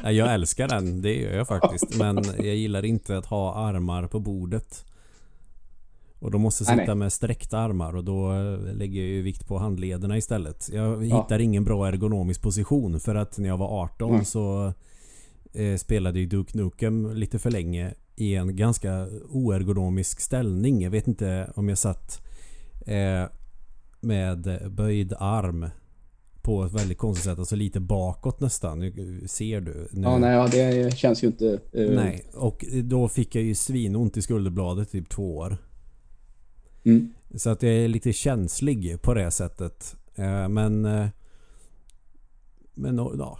Jag 0.02 0.34
älskar 0.34 0.68
den, 0.68 1.02
det 1.02 1.14
gör 1.14 1.36
jag 1.36 1.48
faktiskt. 1.48 1.96
Men 1.98 2.24
jag 2.36 2.54
gillar 2.56 2.84
inte 2.84 3.18
att 3.18 3.26
ha 3.26 3.54
armar 3.54 4.06
på 4.06 4.20
bordet. 4.20 4.84
Och 6.18 6.30
då 6.30 6.38
måste 6.38 6.64
sitta 6.64 6.84
nej. 6.86 6.94
med 6.94 7.12
sträckta 7.12 7.58
armar 7.58 7.96
och 7.96 8.04
då 8.04 8.32
eh, 8.32 8.74
lägger 8.74 9.00
jag 9.00 9.08
ju 9.10 9.22
vikt 9.22 9.48
på 9.48 9.58
handlederna 9.58 10.16
istället. 10.16 10.70
Jag 10.72 11.04
Ja. 11.04 11.22
hittar 11.22 11.38
ingen 11.38 11.64
bra 11.64 11.86
ergonomisk 11.88 12.42
position 12.42 13.00
för 13.00 13.14
att 13.14 13.38
när 13.38 13.48
jag 13.48 13.56
var 13.56 13.82
18 13.82 14.12
Nej. 14.12 14.24
så 14.24 14.72
eh, 15.54 15.76
spelade 15.76 16.20
ju 16.20 16.26
Duke 16.26 16.58
Nukem 16.58 17.14
lite 17.14 17.38
för 17.38 17.50
länge 17.50 17.94
i 18.16 18.34
en 18.34 18.56
ganska 18.56 19.08
oergonomisk 19.28 20.20
ställning. 20.20 20.82
Jag 20.82 20.90
vet 20.90 21.08
inte 21.08 21.52
om 21.54 21.68
jag 21.68 21.78
satt 21.78 22.22
eh, 22.86 23.24
med 24.00 24.70
böjd 24.70 25.14
arm 25.18 25.66
på 26.42 26.64
ett 26.64 26.72
väldigt 26.72 26.98
konstigt 26.98 27.24
sätt. 27.24 27.38
Alltså 27.38 27.56
lite 27.56 27.80
bakåt 27.80 28.40
nästan. 28.40 28.78
Nu 28.78 29.22
ser 29.26 29.60
du. 29.60 29.88
Nu. 29.90 30.02
Ja, 30.02 30.18
nej, 30.18 30.32
ja, 30.34 30.48
det 30.48 30.96
känns 30.96 31.22
ju 31.22 31.26
inte... 31.26 31.60
eh, 31.72 31.90
Nej, 31.90 32.24
och 32.34 32.64
då 32.84 33.08
fick 33.08 33.34
jag 33.34 33.44
ju 33.44 33.54
svinont 33.54 34.16
i 34.16 34.22
skulderbladet 34.22 34.90
typ 34.90 35.08
två 35.08 35.36
år. 35.36 35.56
Mm. 36.84 37.14
Så 37.34 37.50
att 37.50 37.62
jag 37.62 37.72
är 37.72 37.88
lite 37.88 38.12
känslig 38.12 39.02
på 39.02 39.14
det 39.14 39.30
sättet. 39.30 39.96
Eh, 40.14 40.48
Men... 40.48 41.08
Men 42.74 42.98
ja, 42.98 43.38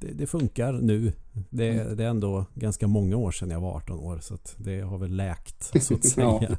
det, 0.00 0.12
det 0.12 0.26
funkar 0.26 0.72
nu. 0.72 1.12
Det, 1.50 1.68
Mm. 1.70 1.96
det 1.96 2.04
är 2.04 2.08
ändå 2.08 2.44
ganska 2.54 2.86
många 2.86 3.16
år 3.16 3.30
sedan 3.30 3.50
jag 3.50 3.60
var 3.60 3.76
18 3.76 3.98
år. 3.98 4.18
Så 4.22 4.38
det 4.56 4.80
har 4.80 4.98
väl 4.98 5.16
läkt 5.16 5.82
så 5.82 5.94
att 5.94 6.04
Ja. 6.16 6.40
säga. 6.40 6.58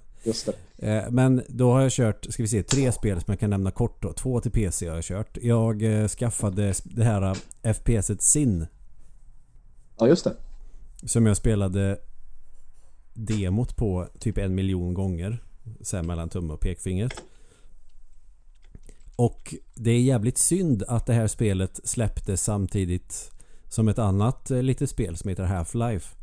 Det. 0.77 0.88
Eh, 0.88 1.12
Men 1.12 1.41
då 1.50 1.72
har 1.72 1.81
jag 1.81 1.91
kört, 1.91 2.25
ska 2.29 2.43
vi 2.43 2.50
se, 2.50 2.63
tre 2.63 2.91
spel 2.91 3.17
som 3.22 3.31
jag 3.31 3.39
kan 3.39 3.50
nämna 3.50 3.72
kort 3.72 4.01
då. 4.01 4.13
Två 4.13 4.41
till 4.41 4.51
PC 4.51 4.88
har 4.88 4.96
jag 4.96 5.03
kört. 5.03 5.38
Jag 5.41 5.84
eh, 6.01 6.08
skaffade 6.08 6.74
det 6.84 7.03
här 7.03 7.22
eh, 7.63 7.74
FPSet 7.74 8.22
Sin. 8.22 8.65
Ja, 10.00 10.08
just 10.08 10.24
det. 10.24 10.34
Som 11.05 11.25
jag 11.25 11.38
spelade 11.38 11.98
demot 13.13 13.75
på 13.75 14.08
typ 14.20 14.38
en 14.38 14.55
miljon 14.55 14.93
gånger. 14.93 15.43
Sen 15.81 16.08
mellan 16.08 16.29
tumme 16.29 16.53
och 16.53 16.60
pekfingret. 16.60 17.13
Och 19.21 19.55
det 19.75 19.91
är 19.91 19.99
jävligt 19.99 20.37
synd 20.37 20.83
att 20.87 21.05
det 21.05 21.13
här 21.13 21.27
spelet 21.27 21.79
släpptes 21.83 22.43
samtidigt 22.43 23.31
som 23.69 23.87
ett 23.87 23.99
annat 23.99 24.51
eh, 24.51 24.63
litet 24.63 24.89
spel 24.89 25.17
som 25.17 25.29
heter 25.29 25.43
Half-Life. 25.43 26.15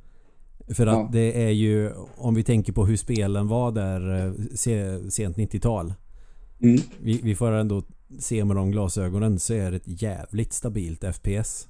För 0.75 0.87
att 0.87 0.95
Ja. 0.95 1.09
det 1.13 1.43
är 1.45 1.51
ju, 1.51 1.93
om 2.17 2.35
vi 2.35 2.43
tänker 2.43 2.73
på 2.73 2.87
hur 2.87 2.97
spelen 2.97 3.49
var 3.49 3.73
där 3.73 4.27
eh, 4.27 4.33
se, 4.55 5.11
sent 5.11 5.37
90-tal. 5.37 5.95
Mm. 6.61 6.81
Vi, 7.03 7.21
vi 7.23 7.35
får 7.35 7.53
ändå 7.53 7.83
se 8.19 8.45
med 8.45 8.57
de 8.57 8.71
glasögonen 8.71 9.39
så 9.39 9.55
är 9.55 9.71
det 9.71 9.77
ett 9.77 10.03
jävligt 10.03 10.53
stabilt 10.53 11.05
FPS. 11.15 11.69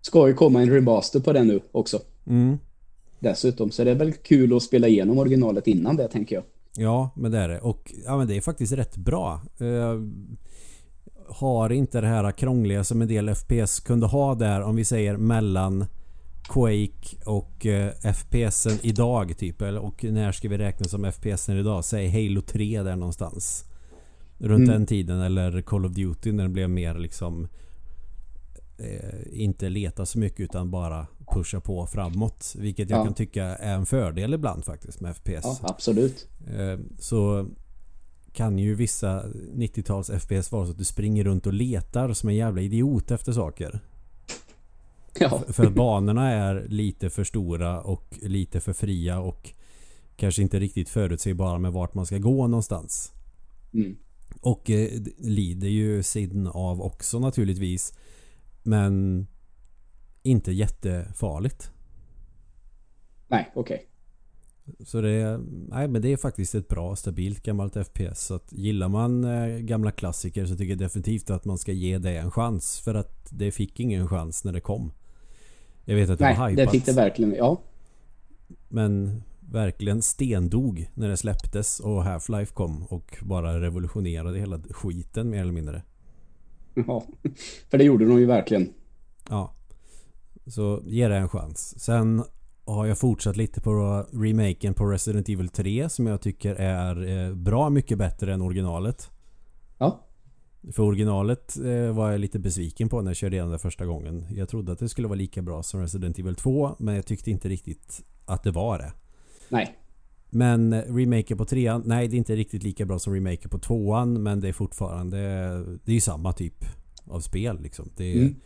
Ska 0.00 0.28
ju 0.28 0.34
komma 0.34 0.62
en 0.62 0.70
remaster 0.70 1.20
på 1.20 1.32
den 1.32 1.46
nu 1.46 1.60
också. 1.72 2.00
Mm. 2.26 2.58
Dessutom. 3.18 3.70
Så 3.70 3.84
det 3.84 3.90
är 3.90 3.94
väl 3.94 4.12
kul 4.12 4.56
att 4.56 4.62
spela 4.62 4.88
igenom 4.88 5.18
originalet 5.18 5.66
innan 5.66 5.96
det, 5.96 6.08
tänker 6.08 6.34
jag. 6.36 6.44
Ja, 6.76 7.10
men 7.16 7.32
det 7.32 7.38
är 7.38 7.48
det. 7.48 7.60
Och 7.60 7.92
ja, 8.06 8.16
men 8.16 8.28
det 8.28 8.36
är 8.36 8.40
faktiskt 8.40 8.72
rätt 8.72 8.96
bra. 8.96 9.40
Eh, 9.58 10.00
har 11.28 11.72
inte 11.72 12.00
det 12.00 12.06
här 12.06 12.32
krångliga 12.32 12.84
som 12.84 13.02
en 13.02 13.08
del 13.08 13.34
FPS 13.34 13.80
kunde 13.80 14.06
ha 14.06 14.34
där 14.34 14.62
om 14.62 14.76
vi 14.76 14.84
säger 14.84 15.16
mellan 15.16 15.84
Quake 16.48 17.16
och 17.26 17.66
eh, 17.66 17.92
FPSen 18.14 18.78
idag 18.82 19.38
typ. 19.38 19.62
Eller, 19.62 19.80
och 19.80 20.04
när 20.04 20.32
ska 20.32 20.48
vi 20.48 20.58
räkna 20.58 20.84
som 20.84 21.04
FPSen 21.04 21.58
idag? 21.58 21.84
Säg 21.84 22.08
Halo 22.08 22.40
3 22.40 22.82
där 22.82 22.96
någonstans. 22.96 23.64
Runt 24.38 24.68
Mm. 24.68 24.68
den 24.68 24.86
tiden 24.86 25.20
eller 25.20 25.62
Call 25.62 25.86
of 25.86 25.92
Duty 25.92 26.32
när 26.32 26.42
det 26.42 26.50
blev 26.50 26.70
mer 26.70 26.94
liksom 26.94 27.48
eh, 28.78 29.20
inte 29.32 29.68
leta 29.68 30.06
så 30.06 30.18
mycket 30.18 30.40
utan 30.40 30.70
bara 30.70 31.06
pusha 31.32 31.60
på 31.60 31.86
framåt. 31.86 32.54
Vilket 32.58 32.90
jag 32.90 32.98
Ja. 33.00 33.04
kan 33.04 33.14
tycka 33.14 33.44
är 33.44 33.74
en 33.74 33.86
fördel 33.86 34.34
ibland 34.34 34.64
faktiskt 34.64 35.00
med 35.00 35.16
FPS. 35.16 35.44
Ja, 35.44 35.58
absolut. 35.62 36.28
Eh, 36.46 36.78
Så 36.98 37.48
kan 38.32 38.58
ju 38.58 38.74
vissa 38.74 39.24
90-tals 39.54 40.10
FPS 40.10 40.52
vara 40.52 40.64
så 40.66 40.70
att 40.72 40.78
du 40.78 40.84
springer 40.84 41.24
runt 41.24 41.46
och 41.46 41.52
letar 41.52 42.12
som 42.12 42.28
en 42.28 42.34
jävla 42.34 42.60
idiot 42.60 43.10
efter 43.10 43.32
saker. 43.32 43.80
Ja, 45.20 45.42
För 45.48 45.66
att 45.66 45.74
banorna 45.74 46.30
är 46.30 46.66
lite 46.68 47.10
för 47.10 47.24
stora 47.24 47.80
och 47.80 48.18
lite 48.22 48.60
för 48.60 48.72
fria 48.72 49.18
och 49.20 49.50
kanske 50.16 50.42
inte 50.42 50.60
riktigt 50.60 50.88
förutsägbara 50.88 51.58
med 51.58 51.72
vart 51.72 51.94
man 51.94 52.06
ska 52.06 52.18
gå 52.18 52.46
någonstans. 52.46 53.12
mm. 53.74 53.96
Och 54.40 54.70
eh, 54.70 54.90
lider 55.18 55.68
ju 55.68 56.02
Sidn 56.02 56.46
av 56.46 56.82
också 56.82 57.18
naturligtvis. 57.18 57.92
Men 58.62 59.26
inte 60.22 60.52
jättefarligt. 60.52 61.70
nej, 63.28 63.50
okej. 63.54 63.88
Så 64.84 65.00
det 65.00 65.10
är, 65.10 65.38
nej, 65.68 65.88
men 65.88 66.02
det 66.02 66.12
är 66.12 66.16
faktiskt 66.16 66.54
ett 66.54 66.68
bra 66.68 66.96
stabilt 66.96 67.42
gammalt 67.42 67.76
FPS. 67.86 68.20
Så 68.26 68.34
att 68.34 68.52
gillar 68.52 68.88
man 68.88 69.24
eh, 69.24 69.58
gamla 69.58 69.90
klassiker 69.90 70.46
så 70.46 70.56
tycker 70.56 70.70
jag 70.70 70.78
definitivt 70.78 71.30
att 71.30 71.44
man 71.44 71.58
ska 71.58 71.72
ge 71.72 71.98
det 71.98 72.16
en 72.16 72.30
chans. 72.30 72.80
För 72.80 72.94
att 72.94 73.28
det 73.30 73.50
fick 73.50 73.80
ingen 73.80 74.08
chans 74.08 74.44
när 74.44 74.52
det 74.52 74.60
kom. 74.60 74.92
Jag 75.84 75.94
vet 75.96 76.10
att 76.10 76.18
det 76.18 76.24
var 76.24 76.30
Nej, 76.38 76.50
hypat. 76.50 76.66
det 76.66 76.70
fick 76.70 76.86
det 76.86 76.92
verkligen. 76.92 77.34
Ja, 77.34 77.62
Men 78.68 79.22
verkligen 79.40 80.02
stendog 80.02 80.90
när 80.94 81.08
det 81.08 81.16
släpptes 81.16 81.80
och 81.80 82.02
Half-Life 82.04 82.52
kom 82.52 82.82
och 82.82 83.18
bara 83.22 83.60
revolutionerade 83.60 84.38
hela 84.38 84.60
skiten 84.70 85.30
mer 85.30 85.40
eller 85.40 85.52
mindre. 85.52 85.82
ja. 86.74 87.04
För 87.70 87.78
det 87.78 87.84
gjorde 87.84 88.06
de 88.06 88.18
ju 88.18 88.26
verkligen. 88.26 88.72
Ja. 89.28 89.54
Så 90.46 90.82
ge 90.86 91.08
det 91.08 91.16
en 91.16 91.28
chans. 91.28 91.80
Sen 91.80 92.22
har 92.64 92.86
jag 92.86 92.98
fortsatt 92.98 93.36
lite 93.36 93.60
på 93.60 94.04
remaken 94.12 94.74
på 94.74 94.86
Resident 94.86 95.28
Evil 95.28 95.48
3 95.48 95.88
som 95.88 96.06
jag 96.06 96.20
tycker 96.20 96.54
är 96.54 97.26
eh, 97.28 97.34
bra 97.34 97.70
mycket 97.70 97.98
bättre 97.98 98.34
än 98.34 98.42
originalet. 98.42 99.10
Ja, 99.78 100.06
För 100.72 100.82
originalet 100.82 101.56
eh, 101.56 101.92
var 101.94 102.10
jag 102.10 102.20
lite 102.20 102.38
besviken 102.38 102.88
på 102.88 103.02
när 103.02 103.10
jag 103.10 103.16
körde 103.16 103.36
igenom 103.36 103.52
det 103.52 103.58
första 103.58 103.86
gången. 103.86 104.26
Jag 104.30 104.48
trodde 104.48 104.72
att 104.72 104.78
det 104.78 104.88
skulle 104.88 105.08
vara 105.08 105.18
lika 105.18 105.42
bra 105.42 105.62
som 105.62 105.80
Resident 105.80 106.18
Evil 106.18 106.34
2 106.34 106.76
men 106.78 106.94
jag 106.94 107.06
tyckte 107.06 107.30
inte 107.30 107.48
riktigt 107.48 108.04
att 108.26 108.42
det 108.42 108.50
var 108.50 108.78
det. 108.78 108.92
nej. 109.48 109.78
Men 110.34 110.72
eh, 110.72 110.94
remaken 110.94 111.38
på 111.38 111.44
trean, 111.44 111.82
nej 111.86 112.08
det 112.08 112.16
är 112.16 112.18
inte 112.18 112.36
riktigt 112.36 112.62
lika 112.62 112.84
bra 112.86 112.98
som 112.98 113.14
remaken 113.14 113.50
på 113.50 113.58
tvåan 113.58 114.22
men 114.22 114.40
det 114.40 114.48
är 114.48 114.52
fortfarande, 114.52 115.18
det 115.84 115.92
är 115.92 115.94
ju 115.94 116.00
samma 116.00 116.32
typ 116.32 116.64
av 117.06 117.20
spel 117.20 117.60
liksom. 117.62 117.88
Det 117.96 118.12
är, 118.12 118.16
Mm. 118.16 118.36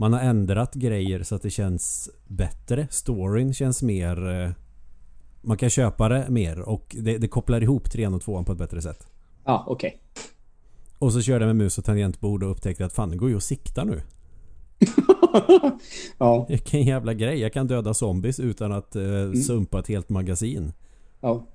Man 0.00 0.12
har 0.12 0.20
ändrat 0.20 0.74
grejer 0.74 1.22
så 1.22 1.34
att 1.34 1.42
det 1.42 1.50
känns 1.50 2.10
bättre. 2.26 2.86
Storyn 2.90 3.54
känns 3.54 3.82
mer... 3.82 4.28
eh, 4.42 4.50
Man 5.42 5.56
kan 5.56 5.70
köpa 5.70 6.08
det 6.08 6.26
mer 6.30 6.60
och 6.60 6.96
det, 7.00 7.18
det 7.18 7.28
kopplar 7.28 7.62
ihop 7.62 7.90
trean 7.90 8.14
och 8.14 8.22
tvåan 8.22 8.44
på 8.44 8.52
ett 8.52 8.58
bättre 8.58 8.82
sätt. 8.82 9.06
Ja, 9.44 9.64
okej. 9.68 10.00
Och 10.98 11.12
så 11.12 11.20
körde 11.20 11.44
jag 11.44 11.48
med 11.48 11.56
mus 11.64 11.78
och 11.78 11.84
tangentbord 11.84 12.42
och 12.42 12.50
upptäckte 12.50 12.84
att 12.84 12.92
fan 12.92 13.10
det 13.10 13.16
går 13.16 13.30
ju 13.30 13.36
att 13.36 13.42
sikta 13.42 13.84
nu. 13.84 14.00
ja, 16.18 16.46
Vilken 16.48 16.82
jävla 16.82 17.14
grej. 17.14 17.38
Jag 17.40 17.52
kan 17.52 17.66
döda 17.66 17.94
zombies 17.94 18.40
utan 18.40 18.72
att 18.72 18.96
eh, 18.96 19.32
sumpa 19.46 19.78
ett 19.78 19.88
helt 19.88 20.08
magasin. 20.08 20.72
ja. 21.20 21.46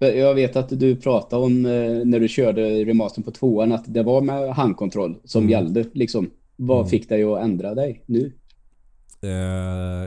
Jag 0.00 0.34
vet 0.34 0.56
att 0.56 0.68
du 0.68 0.96
pratade 0.96 1.44
om 1.44 1.66
eh, 1.66 2.04
när 2.04 2.20
du 2.20 2.28
körde 2.28 2.84
remastern 2.84 3.24
på 3.24 3.30
tvåan 3.30 3.72
att 3.72 3.84
det 3.86 4.02
var 4.02 4.20
med 4.20 4.54
handkontroll 4.54 5.16
som 5.24 5.42
Mm. 5.42 5.50
gällde. 5.50 5.84
Liksom. 5.92 6.30
Vad 6.60 6.78
Mm. 6.78 6.90
fick 6.90 7.08
dig 7.08 7.24
att 7.24 7.40
ändra 7.42 7.74
dig 7.74 8.02
nu? 8.06 8.32
Eh, 9.20 9.30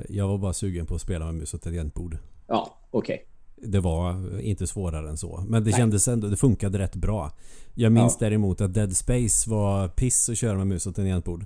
jag 0.10 0.28
var 0.28 0.38
bara 0.38 0.54
sugen 0.54 0.86
på 0.86 0.96
att 0.96 1.02
spela 1.02 1.26
med 1.26 1.36
mus 1.36 1.54
och 1.54 1.62
tangentbord. 1.62 2.18
Ja, 2.48 2.78
okej. 2.92 3.26
Det 3.56 3.80
var 3.80 4.40
inte 4.40 4.68
svårare 4.68 5.10
än 5.10 5.18
så. 5.18 5.44
Men 5.48 5.64
det 5.64 5.70
Nej. 5.70 5.80
kändes 5.80 6.08
ändå, 6.08 6.28
det 6.28 6.36
funkade 6.38 6.80
rätt 6.80 6.96
bra. 6.96 7.32
Jag 7.76 7.92
minns 7.92 8.18
däremot 8.18 8.62
att 8.62 8.74
Dead 8.74 8.98
Space 8.98 9.50
var 9.50 9.88
piss 9.88 10.30
att 10.30 10.38
köra 10.38 10.58
med 10.58 10.68
mus 10.68 10.88
och 10.88 10.96
tangentbord. 10.96 11.46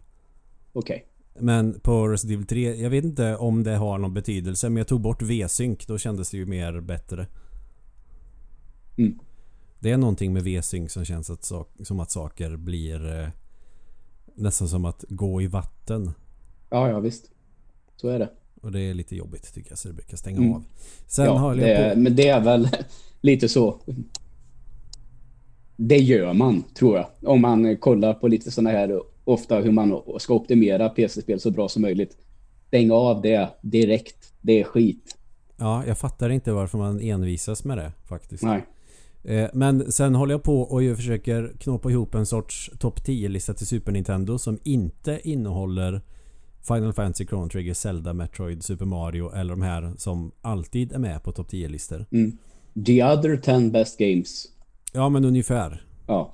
Okej. 0.74 1.06
Men 1.40 1.80
på 1.80 2.08
Resident 2.08 2.52
Evil 2.52 2.74
3, 2.74 2.82
jag 2.84 2.90
vet 2.90 3.04
inte 3.06 3.36
om 3.36 3.64
det 3.64 3.76
har 3.76 3.98
någon 3.98 4.14
betydelse 4.14 4.70
men 4.70 4.78
jag 4.78 4.88
tog 4.88 5.02
bort 5.02 5.22
V-sync. 5.22 5.86
Då 5.86 5.98
kändes 5.98 6.30
det 6.32 6.38
ju 6.38 6.46
mer 6.46 6.80
bättre. 6.82 7.28
Mm. 8.98 9.20
Det 9.80 9.92
är 9.92 9.98
någonting 9.98 10.34
med 10.34 10.44
V-sync 10.44 10.92
som 10.92 11.06
känns 11.06 11.30
att 11.30 11.52
som 11.84 12.00
att 12.00 12.12
saker 12.12 12.58
blir 12.58 13.20
eh, 13.22 13.28
nästan 14.36 14.68
som 14.68 14.86
att 14.86 15.06
gå 15.10 15.42
i 15.42 15.48
vatten. 15.48 16.12
Ja, 16.70 16.90
ja 16.90 17.00
visst. 17.00 17.32
Så 17.96 18.08
är 18.10 18.20
det. 18.20 18.30
Och 18.62 18.72
det 18.72 18.82
är 18.82 18.94
lite 18.94 19.16
jobbigt 19.16 19.54
tycker 19.54 19.72
jag 19.72 19.78
så 19.78 19.88
det 19.88 19.94
brukar 19.94 20.18
stänga 20.18 20.38
Mm. 20.38 20.54
av. 20.54 20.64
Sen 21.08 21.26
ja, 21.26 21.34
har 21.38 21.56
det, 21.56 21.62
jag 21.70 21.80
är-. 21.80 21.96
Men 21.96 22.16
det 22.16 22.28
är 22.28 22.42
väl 22.42 22.70
lite 23.22 23.50
så. 23.50 23.80
Det 25.78 25.98
gör 25.98 26.34
man, 26.34 26.64
tror 26.74 26.98
jag. 26.98 27.08
Om 27.24 27.42
man 27.42 27.78
kollar 27.78 28.14
på 28.14 28.28
lite 28.28 28.52
sådana 28.52 28.70
här, 28.70 29.02
ofta 29.24 29.56
hur 29.60 29.72
man 29.72 30.02
ska 30.20 30.34
optimera 30.34 30.90
PC-spel 30.90 31.40
så 31.40 31.52
bra 31.52 31.70
som 31.70 31.82
möjligt. 31.82 32.18
Stäng 32.68 32.92
av 32.92 33.22
det 33.22 33.50
direkt. 33.62 34.34
Det 34.42 34.60
är 34.60 34.64
skit. 34.64 35.18
Ja, 35.58 35.86
jag 35.86 35.98
fattar 35.98 36.30
inte 36.30 36.52
varför 36.52 36.78
man 36.78 37.00
envisas 37.00 37.64
med 37.64 37.78
det 37.78 37.92
faktiskt. 38.06 38.44
Nej. 38.44 38.66
Eh, 39.28 39.50
Men 39.54 39.92
sen 39.92 40.16
håller 40.16 40.34
jag 40.34 40.44
på 40.44 40.62
och 40.62 40.84
jag 40.84 40.98
försöker 40.98 41.54
knåpa 41.60 41.92
ihop 41.92 42.16
en 42.16 42.26
sorts 42.26 42.72
topp 42.80 43.00
10-lista 43.00 43.54
till 43.54 43.68
Super 43.68 43.92
Nintendo 43.92 44.38
som 44.38 44.60
inte 44.64 45.20
innehåller 45.24 46.02
Final 46.68 46.94
Fantasy, 46.94 47.26
Chrono 47.26 47.50
Trigger, 47.50 47.74
Zelda, 47.74 48.14
Metroid, 48.14 48.64
Super 48.64 48.86
Mario 48.86 49.32
eller 49.32 49.54
de 49.54 49.62
här 49.62 49.94
som 49.98 50.32
alltid 50.42 50.94
är 50.94 51.00
med 51.00 51.24
på 51.24 51.32
topp 51.32 51.52
10-listor. 51.52 52.06
Mm. 52.12 52.38
The 52.86 53.04
other 53.04 53.38
10 53.38 53.70
best 53.70 54.00
games. 54.00 54.46
Ja, 54.94 55.10
men 55.10 55.26
ungefär. 55.26 55.86
Ja. 56.08 56.34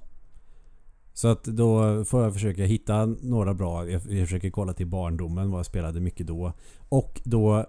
Så 1.13 1.27
att 1.27 1.43
då 1.43 2.05
får 2.05 2.23
jag 2.23 2.33
försöka 2.33 2.63
hitta 2.63 3.05
några 3.05 3.53
bra. 3.53 3.89
Jag 3.89 4.01
försöker 4.01 4.49
kolla 4.49 4.73
till 4.73 4.87
barndomen 4.87 5.51
vad 5.51 5.59
jag 5.59 5.65
spelade 5.65 5.99
mycket 5.99 6.27
då. 6.27 6.53
Och 6.89 7.21
då 7.23 7.65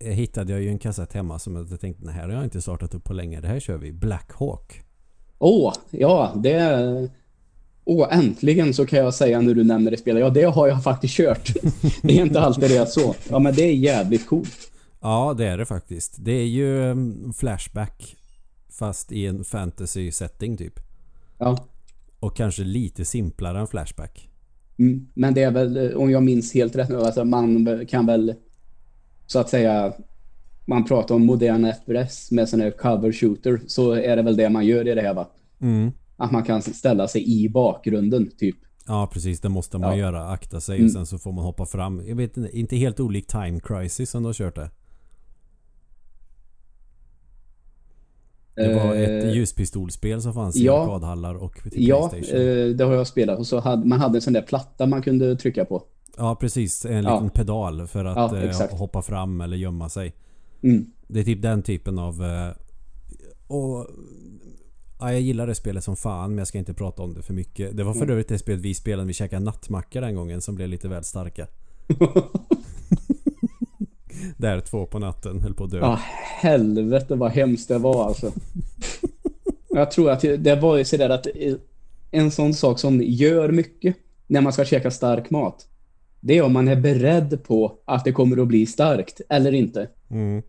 hittade 0.00 0.52
jag 0.52 0.62
ju 0.62 0.68
en 0.68 0.78
kassett 0.78 1.12
hemma 1.12 1.38
som 1.38 1.56
jag 1.56 1.80
tänkte 1.80 2.04
det 2.04 2.12
här 2.12 2.22
har 2.22 2.34
jag 2.34 2.44
inte 2.44 2.60
startat 2.60 2.94
upp 2.94 3.04
på 3.04 3.12
länge. 3.12 3.40
Det 3.40 3.48
här 3.48 3.60
kör 3.60 3.76
vi. 3.76 3.92
Black 3.92 4.32
Hawk. 4.32 4.82
Åh, 5.38 5.74
ja, 5.90 6.32
det 6.36 6.52
är... 6.52 7.10
Åh, 7.84 8.08
äntligen 8.10 8.74
så 8.74 8.86
kan 8.86 8.98
jag 8.98 9.14
säga 9.14 9.40
när 9.40 9.54
du 9.54 9.64
nämner 9.64 9.90
det 9.90 9.96
spelet. 9.96 10.20
Ja, 10.20 10.30
det 10.30 10.42
har 10.42 10.68
jag 10.68 10.82
faktiskt 10.82 11.14
kört. 11.14 11.52
det 12.02 12.18
är 12.18 12.22
inte 12.22 12.40
alltid 12.40 12.70
det 12.70 12.76
är 12.76 12.84
så. 12.84 13.14
Ja, 13.28 13.38
men 13.38 13.54
det 13.54 13.62
är 13.62 13.74
jävligt 13.74 14.26
coolt. 14.26 14.70
Ja, 15.00 15.34
det 15.38 15.46
är 15.46 15.58
det 15.58 15.66
faktiskt. 15.66 16.16
Det 16.18 16.32
är 16.32 16.46
ju 16.46 16.90
mm, 16.90 17.32
Flashback 17.32 18.16
fast 18.70 19.12
i 19.12 19.26
en 19.26 19.44
fantasy 19.44 20.12
setting 20.12 20.56
typ. 20.56 20.80
Ja. 21.38 21.64
Och 22.20 22.36
kanske 22.36 22.64
lite 22.64 23.04
simplare 23.04 23.60
än 23.60 23.66
Flashback. 23.66 24.28
Mm. 24.78 25.06
Men 25.14 25.34
det 25.34 25.42
är 25.42 25.50
väl, 25.50 25.76
eh, 25.76 25.96
om 25.96 26.10
jag 26.10 26.22
minns 26.22 26.54
helt 26.54 26.76
rätt 26.76 26.88
nu, 26.88 26.96
alltså 26.96 27.24
man 27.24 27.86
kan 27.88 28.06
väl 28.06 28.34
så 29.30 29.38
att 29.38 29.48
säga 29.48 29.92
man 30.64 30.84
pratar 30.84 31.14
om 31.14 31.26
modern 31.26 31.72
FPS 31.72 32.30
med 32.30 32.48
sån 32.48 32.60
här 32.60 32.70
cover 32.70 33.12
shooter 33.12 33.60
så 33.66 33.92
är 33.92 34.16
det 34.16 34.22
väl 34.22 34.36
det 34.36 34.48
man 34.50 34.66
gör 34.66 34.88
i 34.88 34.94
det 34.94 35.02
här 35.02 35.14
va? 35.14 35.26
Mm. 35.60 35.90
Att 36.16 36.30
man 36.32 36.42
kan 36.42 36.62
ställa 36.62 37.08
sig 37.08 37.44
i 37.44 37.48
bakgrunden 37.48 38.30
typ. 38.38 38.56
Ja, 38.86 39.10
precis. 39.12 39.40
Det 39.40 39.48
måste 39.48 39.78
man 39.78 39.90
Ja. 39.90 39.96
göra. 39.96 40.28
Akta 40.28 40.60
sig 40.60 40.76
Mm. 40.76 40.86
och 40.86 40.92
sen 40.92 41.06
så 41.06 41.18
får 41.18 41.32
man 41.32 41.44
hoppa 41.44 41.66
fram. 41.66 42.02
Jag 42.06 42.16
vet 42.16 42.36
inte, 42.36 42.58
inte 42.58 42.76
helt 42.76 43.00
olik 43.00 43.26
Time 43.26 43.60
Crisis 43.60 44.10
som 44.10 44.22
du 44.22 44.28
har 44.28 44.34
kört 44.34 44.54
det. 44.56 44.70
Det 48.54 48.74
var 48.74 48.94
ett 48.94 49.24
Eh, 49.24 49.30
ljuspistolspel 49.34 50.22
som 50.22 50.34
fanns 50.34 50.56
i 50.56 50.64
ja. 50.64 50.82
arkadhallar 50.82 51.34
och 51.34 51.54
till 51.62 51.88
Ja, 51.88 52.08
Playstation. 52.08 52.40
eh, 52.40 52.66
det 52.66 52.84
har 52.84 52.94
jag 52.94 53.06
spelat. 53.06 53.38
Och 53.38 53.46
så 53.46 53.60
hade 53.60 53.86
man 53.86 54.00
hade 54.00 54.18
en 54.18 54.22
sån 54.22 54.32
där 54.32 54.42
platta 54.42 54.86
man 54.86 55.02
kunde 55.02 55.36
trycka 55.36 55.64
på. 55.64 55.82
Ja, 56.16 56.34
precis. 56.34 56.84
En 56.84 57.04
Ja. 57.04 57.14
liten 57.14 57.30
pedal 57.30 57.86
för 57.86 58.04
att 58.04 58.32
Ja, 58.32 58.38
eh, 58.38 58.76
hoppa 58.78 59.02
fram 59.02 59.40
eller 59.40 59.56
gömma 59.56 59.88
sig. 59.88 60.14
Mm. 60.62 60.86
Det 61.08 61.20
är 61.20 61.24
typ 61.24 61.42
den 61.42 61.62
typen 61.62 61.98
av... 61.98 62.24
eh, 62.24 62.48
Och... 63.46 63.86
Ja, 65.02 65.12
jag 65.12 65.20
gillar 65.20 65.46
det 65.46 65.54
spelet 65.54 65.84
som 65.84 65.96
fan 65.96 66.30
men 66.30 66.38
jag 66.38 66.46
ska 66.46 66.58
inte 66.58 66.74
prata 66.74 67.02
om 67.02 67.14
det 67.14 67.22
för 67.22 67.34
mycket. 67.34 67.76
Det 67.76 67.84
var 67.84 67.92
för 67.92 68.00
Mm. 68.00 68.10
övrigt 68.10 68.28
det 68.28 68.38
spelet 68.38 68.60
vi 68.60 68.74
spelade 68.74 69.02
när 69.02 69.06
vi 69.08 69.12
käkade 69.14 69.44
nattmacka 69.44 70.00
den 70.00 70.14
gången 70.14 70.40
som 70.40 70.54
blev 70.54 70.68
lite 70.68 70.88
väl 70.88 71.04
starka. 71.04 71.46
Där 74.36 74.60
två 74.60 74.86
på 74.86 74.98
natten 74.98 75.40
höll 75.40 75.54
på 75.54 75.64
att 75.64 75.70
dö. 75.70 75.78
Ja, 75.78 75.98
helvete 76.40 77.14
vad 77.14 77.30
hemskt 77.30 77.68
det 77.68 77.78
var 77.78 78.04
alltså. 78.04 78.32
Jag 79.68 79.90
tror 79.90 80.10
att 80.10 80.20
det 80.20 80.58
var 80.62 80.76
ju 80.76 80.84
sådär 80.84 81.10
att 81.10 81.26
eh, 81.26 81.54
en 82.10 82.30
sån 82.30 82.54
sak 82.54 82.78
som 82.78 83.02
gör 83.02 83.48
mycket 83.52 83.96
när 84.26 84.40
man 84.40 84.52
ska 84.52 84.64
käka 84.64 84.90
stark 84.90 85.30
mat. 85.30 85.66
Det 86.20 86.38
är 86.38 86.42
om 86.42 86.52
man 86.52 86.68
är 86.68 86.76
beredd 86.76 87.44
på 87.44 87.78
att 87.84 88.04
det 88.04 88.12
kommer 88.12 88.42
att 88.42 88.48
bli 88.48 88.66
starkt 88.66 89.20
eller 89.28 89.52
inte. 89.52 89.88
Mm. 90.10 90.42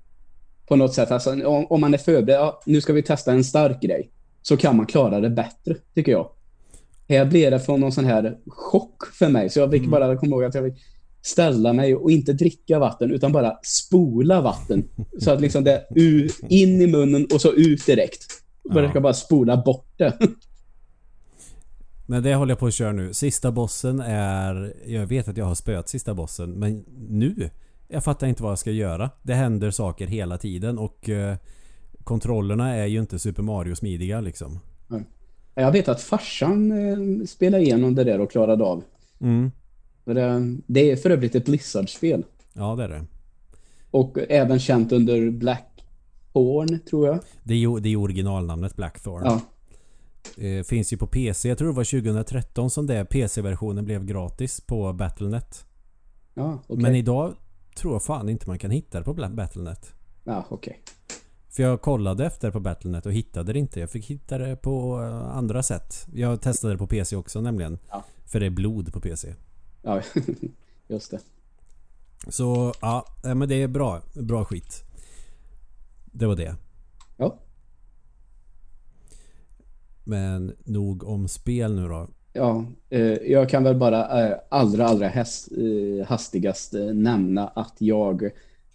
På 0.67 0.75
något 0.75 0.93
sätt. 0.93 1.11
Alltså, 1.11 1.47
om, 1.47 1.65
om 1.65 1.81
man 1.81 1.93
är 1.93 1.97
förberedd, 1.97 2.39
ja, 2.39 2.61
nu 2.65 2.81
ska 2.81 2.93
vi 2.93 3.03
testa 3.03 3.31
en 3.31 3.43
stark 3.43 3.81
grej. 3.81 4.09
Så 4.41 4.57
kan 4.57 4.77
man 4.77 4.85
klara 4.85 5.19
det 5.19 5.29
bättre, 5.29 5.75
tycker 5.95 6.11
jag. 6.11 6.29
Här 7.09 7.25
blev 7.25 7.51
det 7.51 7.59
från 7.59 7.79
någon 7.79 7.91
sån 7.91 8.05
här 8.05 8.37
chock 8.47 9.05
för 9.13 9.29
mig. 9.29 9.49
Så 9.49 9.59
jag 9.59 9.71
fick 9.71 9.79
Mm. 9.79 9.91
bara 9.91 10.17
komma 10.17 10.35
ihåg 10.35 10.43
att 10.43 10.55
jag 10.55 10.65
fick 10.73 10.83
ställa 11.21 11.73
mig 11.73 11.95
och 11.95 12.11
inte 12.11 12.33
dricka 12.33 12.79
vatten 12.79 13.11
utan 13.11 13.31
bara 13.31 13.57
spola 13.63 14.41
vatten. 14.41 14.83
Så 15.19 15.31
att 15.31 15.41
liksom 15.41 15.63
det 15.63 15.87
in 16.49 16.81
i 16.81 16.87
munnen 16.87 17.27
och 17.33 17.41
så 17.41 17.53
ut 17.53 17.85
direkt. 17.85 18.25
Ja. 18.63 18.81
Jag 18.81 18.89
ska 18.89 19.01
bara 19.01 19.13
spola 19.13 19.57
bort 19.57 19.87
det. 19.97 20.17
Men 22.05 22.23
det 22.23 22.35
håller 22.35 22.51
jag 22.51 22.59
på 22.59 22.67
att 22.67 22.73
köra 22.73 22.91
nu. 22.91 23.13
Sista 23.13 23.51
bossen 23.51 23.99
är... 23.99 24.73
Jag 24.85 25.05
vet 25.05 25.27
att 25.27 25.37
jag 25.37 25.45
har 25.45 25.55
spöat 25.55 25.89
sista 25.89 26.13
bossen 26.13 26.51
men 26.51 26.85
nu... 27.09 27.49
Jag 27.87 28.03
fattar 28.03 28.27
inte 28.27 28.43
vad 28.43 28.51
jag 28.51 28.59
ska 28.59 28.71
göra. 28.71 29.09
Det 29.21 29.33
händer 29.33 29.71
saker 29.71 30.07
hela 30.07 30.37
tiden 30.37 30.77
och... 30.77 31.09
eh, 31.09 31.35
kontrollerna 32.03 32.75
är 32.75 32.85
ju 32.85 32.99
inte 32.99 33.19
Super 33.19 33.43
Mario 33.43 33.75
smidiga 33.75 34.21
liksom. 34.21 34.59
Jag 35.55 35.71
vet 35.71 35.87
att 35.87 36.01
farsan 36.01 36.71
eh, 36.71 37.25
spelade 37.25 37.63
igenom 37.63 37.95
det 37.95 38.03
där 38.03 38.21
och 38.21 38.31
klarade 38.31 38.63
av. 38.63 38.83
Mm. 39.19 39.51
Det, 40.05 40.57
det 40.67 40.91
är 40.91 40.95
för 40.95 41.09
övrigt 41.09 41.35
ett 41.35 41.45
Blizzard-spel. 41.45 42.23
Ja 42.53 42.75
det 42.75 42.83
är 42.83 42.89
det. 42.89 43.05
Och 43.91 44.17
även 44.29 44.59
känt 44.59 44.91
under 44.91 45.29
Blackhorn, 45.29 46.79
tror 46.89 47.07
jag. 47.07 47.19
Det 47.43 47.53
är 47.53 47.79
det 47.79 47.89
är 47.89 47.97
originalnamnet 47.97 48.75
Blackthorn. 48.75 49.21
Ja. 49.25 49.41
Eh, 50.37 50.63
finns 50.63 50.93
ju 50.93 50.97
på 50.97 51.07
PC. 51.07 51.49
Jag 51.49 51.57
tror 51.57 51.67
det 51.67 51.73
var 51.73 51.83
2013 51.83 52.69
som 52.69 52.87
det 52.87 53.05
PC-versionen 53.05 53.85
blev 53.85 54.05
gratis 54.05 54.61
på 54.61 54.93
Battlenet. 54.93 55.65
Ja, 56.33 56.59
okej. 56.67 56.83
Men 56.83 56.95
idag 56.95 57.33
tror 57.75 57.93
jag 57.93 58.03
fan 58.03 58.29
inte 58.29 58.47
man 58.47 58.59
kan 58.59 58.71
hitta 58.71 58.97
det 58.99 59.03
på 59.05 59.13
Battlenet. 59.13 59.93
Ja, 60.23 60.45
okej. 60.49 60.81
För 61.49 61.63
jag 61.63 61.81
kollade 61.81 62.25
efter 62.25 62.51
på 62.51 62.59
Battlenet 62.59 63.05
och 63.05 63.13
hittade 63.13 63.53
det 63.53 63.59
inte. 63.59 63.79
Jag 63.79 63.89
fick 63.89 64.05
hitta 64.05 64.37
det 64.37 64.55
på 64.55 65.01
eh, 65.01 65.37
andra 65.37 65.63
sätt. 65.63 66.07
Jag 66.13 66.41
testade 66.41 66.73
det 66.73 66.77
på 66.77 66.87
PC 66.87 67.15
också 67.15 67.41
nämligen. 67.41 67.79
Ja. 67.89 68.03
För 68.25 68.39
det 68.39 68.45
är 68.45 68.49
blod 68.49 68.93
på 68.93 68.99
PC. 69.01 69.35
Ja, 69.81 70.01
just 70.87 71.11
det. 71.11 71.19
Så 72.27 72.73
ja, 72.81 73.05
nej, 73.23 73.35
men 73.35 73.49
det 73.49 73.55
är 73.55 73.67
bra. 73.67 74.01
Bra 74.13 74.45
skit. 74.45 74.83
Det 76.05 76.25
var 76.25 76.35
det. 76.35 76.55
Ja. 77.17 77.37
Men 80.03 80.55
nog 80.63 81.03
om 81.03 81.27
spel 81.27 81.75
nu 81.75 81.87
då. 81.87 82.07
Ja, 82.33 82.65
eh, 82.89 83.01
jag 83.01 83.49
kan 83.49 83.63
väl 83.63 83.75
bara 83.75 84.27
eh, 84.27 84.37
allra, 84.49 84.85
allra 84.85 85.07
häst, 85.07 85.49
eh, 85.51 86.07
hastigast 86.07 86.73
eh, 86.73 86.85
nämna 86.85 87.47
att 87.47 87.75
jag 87.77 88.29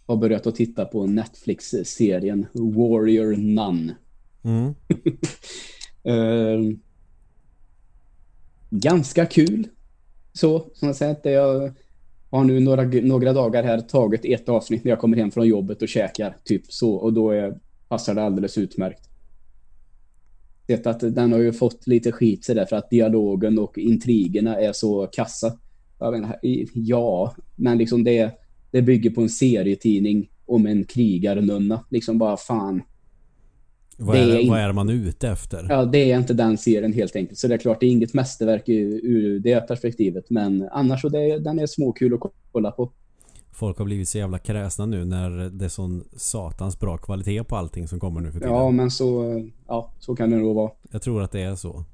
har 0.07 0.17
börjat 0.17 0.47
att 0.47 0.55
titta 0.55 0.85
på 0.85 1.07
Netflix-serien 1.07 2.47
Warrior 2.53 3.37
Nun. 3.37 3.93
Mm. 4.43 4.75
Eh, 6.07 6.61
ganska 8.71 9.27
kul. 9.27 9.69
Så, 10.33 10.67
som 10.75 10.89
jag 10.89 10.97
sagt, 10.97 11.25
jag 11.25 11.73
har 12.31 12.45
nu 12.45 12.61
några, 12.61 12.83
några 12.83 13.33
dagar 13.33 13.63
här 13.63 13.81
tagit 13.81 14.25
ett 14.25 14.49
avsnitt 14.49 14.85
när 14.85 14.93
jag 14.93 14.99
kommer 14.99 15.17
hem 15.17 15.31
från 15.31 15.49
jobbet 15.49 15.83
och 15.83 15.89
käkar. 15.89 16.37
Typ 16.45 16.73
så. 16.73 16.95
Och 16.95 17.13
då 17.13 17.31
är, 17.31 17.59
passar 17.89 18.15
det 18.15 18.23
alldeles 18.23 18.59
utmärkt. 18.59 19.06
Det 20.67 20.87
att 20.87 21.01
den 21.01 21.33
har 21.33 21.39
ju 21.39 21.53
fått 21.53 21.87
lite 21.87 22.13
skit 22.13 22.45
så 22.45 22.55
där 22.55 22.65
för 22.65 22.77
att 22.77 22.91
dialogen 22.91 23.59
och 23.59 23.79
intrigerna 23.79 24.61
är 24.61 24.73
så 24.73 25.07
kassa. 25.07 25.59
Jag 25.99 26.13
menar, 26.13 26.39
ja, 26.73 27.35
men 27.57 27.79
liksom 27.79 28.05
det, 28.05 28.31
det 28.71 28.83
bygger 28.83 29.11
på 29.11 29.23
en 29.23 29.29
serietidning 29.29 30.31
om 30.47 30.67
en 30.67 30.85
krigarnunna. 30.85 31.85
Liksom 31.91 32.19
bara 32.19 32.37
fan. 32.37 32.83
Vad 33.99 34.17
är, 34.17 34.23
är 34.23 34.27
det, 34.27 34.43
in- 34.43 34.51
vad 34.51 34.61
är 34.61 34.73
man 34.73 34.91
ute 34.91 35.29
efter? 35.29 35.67
Ja, 35.71 35.85
det 35.85 36.13
är 36.13 36.19
inte 36.19 36.35
den 36.35 36.59
serien 36.59 36.93
helt 36.93 37.17
enkelt. 37.17 37.39
Så 37.39 37.49
det 37.49 37.55
är 37.55 37.59
klart, 37.59 37.81
det 37.81 37.87
är 37.87 37.91
inget 37.91 38.15
mästerverk 38.15 38.69
ur, 38.69 39.01
ur 39.05 39.41
det 39.41 39.69
perspektivet. 39.69 40.31
Men 40.31 40.69
annars 40.73 41.01
så 41.01 41.09
det, 41.09 41.39
den 41.39 41.59
är 41.59 41.67
småkul 41.67 42.15
att 42.15 42.21
kolla 42.53 42.71
på. 42.71 42.93
Folk 43.57 43.79
har 43.79 43.85
blivit 43.85 44.09
så 44.09 44.19
jävla 44.19 44.39
kräsna 44.39 44.87
nu 44.87 45.05
när 45.05 45.31
det 45.51 45.65
är 45.65 45.69
sån 45.69 46.05
satans 46.17 46.81
bra 46.81 46.97
kvalitet 46.99 47.45
på 47.45 47.57
allting 47.57 47.89
som 47.89 48.01
kommer 48.01 48.21
nu 48.21 48.33
för 48.33 48.39
tiden. 48.39 48.55
Ja, 48.55 48.71
men 48.71 48.91
så, 48.91 49.43
ja, 49.67 49.93
så 49.99 50.17
kan 50.17 50.31
det 50.31 50.37
nog 50.37 50.57
vara. 50.57 50.71
Jag 50.91 51.03
tror 51.03 51.23
att 51.23 51.33
det 51.33 51.41
är 51.41 51.55
så. 51.55 51.85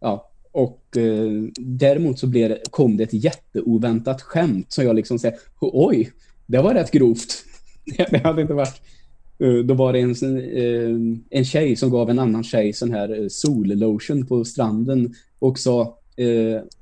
Ja, 0.00 0.30
och 0.52 0.96
eh, 0.96 1.30
däremot 1.58 2.18
så 2.18 2.26
blev 2.26 2.48
det, 2.48 2.62
kom 2.70 2.96
det 2.96 3.04
ett 3.04 3.24
jätteoväntat 3.24 4.22
skämt 4.22 4.72
som 4.72 4.84
jag 4.84 4.96
liksom 4.96 5.18
säger, 5.18 5.38
oj, 5.60 6.12
det 6.46 6.58
var 6.58 6.74
rätt 6.74 6.90
grovt. 6.90 7.44
det, 8.10 8.18
hade 8.24 8.42
inte 8.42 8.54
varit. 8.54 8.80
Eh, 9.38 9.54
då 9.54 9.74
var 9.74 9.92
det 9.92 10.00
en, 10.00 10.10
eh, 10.10 11.18
en 11.30 11.44
tjej 11.44 11.76
som 11.76 11.90
gav 11.90 12.10
en 12.10 12.18
annan 12.18 12.44
tjej 12.44 12.72
sån 12.72 12.90
här 12.90 13.22
eh, 13.22 13.28
sollotion 13.28 14.26
på 14.26 14.44
stranden 14.44 15.14
och 15.38 15.58
sa, 15.58 15.98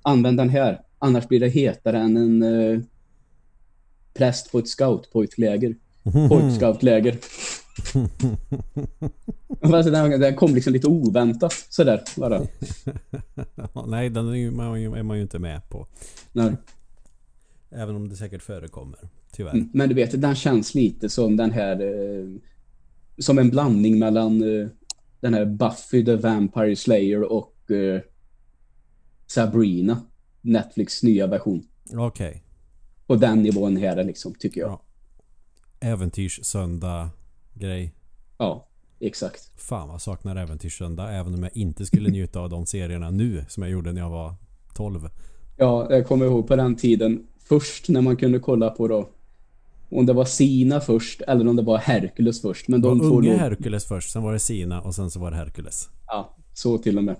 använd 0.03 0.37
den 0.37 0.49
här, 0.49 0.81
annars 0.99 1.29
blir 1.29 1.41
det 1.41 1.49
hetare 1.49 1.99
än 1.99 2.17
en 2.17 2.87
präst 4.15 4.53
på 4.53 4.59
ett 4.59 4.69
scoutpojkläger. 4.69 5.75
Pojkscoutläger. 6.29 7.19
Fast 9.71 9.93
den, 9.93 10.21
den 10.21 10.37
kom 10.37 10.55
liksom 10.55 10.73
lite 10.73 10.87
oväntat 10.87 11.53
sådär 11.69 12.03
bara. 12.17 12.43
Nej, 13.87 14.11
den 14.11 14.29
är, 14.29 14.35
ju, 14.35 14.51
man, 14.51 14.77
är 14.77 15.03
man 15.03 15.17
ju 15.17 15.23
inte 15.23 15.39
med 15.39 15.69
på. 15.69 15.87
Nej. 16.33 16.53
Även 17.71 17.97
om 17.97 18.09
det 18.09 18.17
säkert 18.17 18.43
förekommer. 18.43 18.99
Tyvärr. 19.33 19.53
Mm, 19.53 19.71
Men 19.73 19.89
du 19.89 19.95
vet, 19.95 20.23
den 20.23 20.35
känns 20.35 20.75
lite 20.75 21.09
som 21.09 21.37
den 21.37 21.51
här 21.51 21.81
eh, 21.81 22.27
som 23.19 23.39
en 23.39 23.51
blandning 23.51 23.99
mellan 23.99 24.43
eh, 24.43 24.69
den 25.21 25.35
här 25.35 25.45
Buffy 25.45 26.05
the 26.05 26.17
Vampire 26.17 26.77
Slayer 26.77 27.33
och 27.33 27.71
eh, 27.71 28.01
Sabrina. 29.27 30.01
Netflix 30.41 31.03
nya 31.03 31.27
version. 31.27 31.63
Okej. 31.95 32.43
På 33.13 33.17
den 33.17 33.43
nivån 33.43 33.77
här 33.77 33.97
är 33.97 34.05
liksom, 34.05 34.35
tycker 34.35 34.61
jag. 34.61 34.71
Ja. 34.71 34.83
Äventyrssöndag 35.81 37.11
grej. 37.55 37.95
Ja, 38.39 38.69
exakt. 39.01 39.51
Fan 39.57 39.87
vad 39.87 39.95
jag 39.95 40.01
saknar 40.01 40.37
äventyrssöndag. 40.37 41.13
Även 41.13 41.35
om 41.35 41.43
jag 41.43 41.57
inte 41.57 41.87
skulle 41.87 42.11
njuta 42.11 42.41
av 42.41 42.51
de 42.51 42.67
serierna 42.67 43.11
nu 43.11 43.45
som 43.49 43.63
jag 43.63 43.73
gjorde 43.73 43.93
när 43.93 44.01
jag 44.01 44.11
var 44.11 44.35
12. 44.75 45.09
Ja, 45.57 45.87
jag 45.91 46.07
kommer 46.07 46.27
ihåg 46.27 46.49
på 46.49 46.57
den 46.57 46.77
tiden 46.77 47.27
först 47.49 47.89
när 47.89 48.01
man 48.01 48.17
kunde 48.17 48.39
kolla 48.39 48.71
på 48.71 48.89
då 48.89 49.09
om 49.91 50.07
det 50.07 50.13
var 50.13 50.25
Sina 50.25 50.81
först 50.81 51.21
eller 51.21 51.49
om 51.49 51.57
det 51.57 51.63
var 51.63 51.79
Hercules 51.79 52.43
först. 52.43 52.69
Men 52.69 52.81
Det 52.81 52.89
de 52.89 52.99
var 52.99 53.09
två 53.09 53.19
unge 53.19 53.31
låg... 53.31 53.39
Hercules 53.39 53.85
först, 53.85 54.11
sen 54.11 54.23
var 54.23 54.33
det 54.33 54.39
Sina 54.39 54.81
och 54.81 54.95
sen 54.95 55.11
så 55.11 55.21
var 55.21 55.31
det 55.31 55.37
Hercules. 55.37 55.89
Ja, 56.07 56.37
så 56.55 56.79
till 56.79 56.99
och 56.99 57.05
med. 57.05 57.17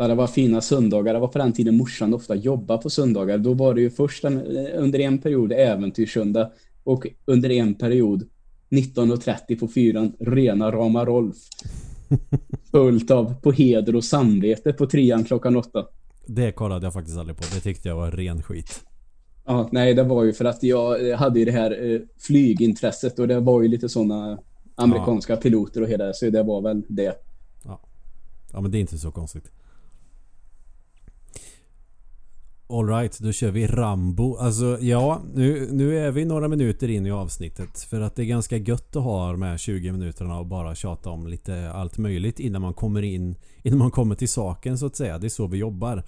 Ja, 0.00 0.08
det 0.08 0.14
var 0.14 0.26
fina 0.26 0.60
söndagar. 0.60 1.14
Det 1.14 1.20
var 1.20 1.28
på 1.28 1.38
den 1.38 1.52
tiden 1.52 1.76
morsan 1.76 2.14
ofta 2.14 2.34
jobbade 2.34 2.82
på 2.82 2.90
söndagar. 2.90 3.38
Då 3.38 3.54
var 3.54 3.74
det 3.74 3.80
ju 3.80 3.90
först 3.90 4.24
en, 4.24 4.38
under 4.76 4.98
en 4.98 5.18
period 5.18 5.52
äventyrssöndag 5.52 6.50
och 6.84 7.06
under 7.24 7.50
en 7.50 7.74
period 7.74 8.28
19.30 8.70 9.60
på 9.60 9.68
fyran 9.68 10.12
rena 10.20 10.70
rama 10.70 11.04
Rolf. 11.04 11.36
Följt 12.70 13.10
av 13.10 13.34
På 13.40 13.52
heder 13.52 13.96
och 13.96 14.04
samvete 14.04 14.72
på 14.72 14.86
trean 14.86 15.24
klockan 15.24 15.56
åtta. 15.56 15.86
Det 16.26 16.52
kollade 16.52 16.86
jag 16.86 16.92
faktiskt 16.92 17.18
aldrig 17.18 17.36
på. 17.36 17.44
Det 17.54 17.60
tyckte 17.60 17.88
jag 17.88 17.96
var 17.96 18.10
ren 18.10 18.42
skit. 18.42 18.80
Ja, 19.44 19.68
nej, 19.72 19.94
det 19.94 20.02
var 20.02 20.24
ju 20.24 20.32
för 20.32 20.44
att 20.44 20.62
jag 20.62 21.10
eh, 21.10 21.16
hade 21.16 21.38
ju 21.38 21.44
det 21.44 21.52
här 21.52 21.92
eh, 21.92 22.00
flygintresset 22.18 23.18
och 23.18 23.28
det 23.28 23.40
var 23.40 23.62
ju 23.62 23.68
lite 23.68 23.88
sådana 23.88 24.38
amerikanska 24.74 25.36
piloter 25.36 25.82
och 25.82 25.88
hela 25.88 26.04
det, 26.04 26.14
så 26.14 26.30
det 26.30 26.42
var 26.42 26.62
väl 26.62 26.82
det. 26.88 27.14
Ja 28.52 28.60
men 28.60 28.70
det 28.70 28.78
är 28.78 28.80
inte 28.80 28.98
så 28.98 29.10
konstigt. 29.10 29.50
Alright, 32.70 33.18
då 33.18 33.32
kör 33.32 33.50
vi 33.50 33.66
Rambo. 33.66 34.36
Alltså 34.36 34.78
ja, 34.80 35.22
nu, 35.34 35.68
nu 35.72 35.98
är 35.98 36.10
vi 36.10 36.24
några 36.24 36.48
minuter 36.48 36.90
in 36.90 37.06
i 37.06 37.10
avsnittet. 37.10 37.80
För 37.80 38.00
att 38.00 38.16
det 38.16 38.22
är 38.22 38.26
ganska 38.26 38.56
gött 38.56 38.96
att 38.96 39.02
ha 39.02 39.32
de 39.32 39.42
här 39.42 39.56
20 39.56 39.92
minuterna 39.92 40.38
och 40.38 40.46
bara 40.46 40.74
tjata 40.74 41.10
om 41.10 41.26
lite 41.26 41.70
allt 41.70 41.98
möjligt 41.98 42.40
innan 42.40 42.62
man 42.62 42.74
kommer 42.74 43.02
in 43.02 43.36
Innan 43.62 43.78
man 43.78 43.90
kommer 43.90 44.14
till 44.14 44.28
saken 44.28 44.78
så 44.78 44.86
att 44.86 44.96
säga. 44.96 45.18
Det 45.18 45.26
är 45.26 45.28
så 45.28 45.46
vi 45.46 45.58
jobbar. 45.58 46.04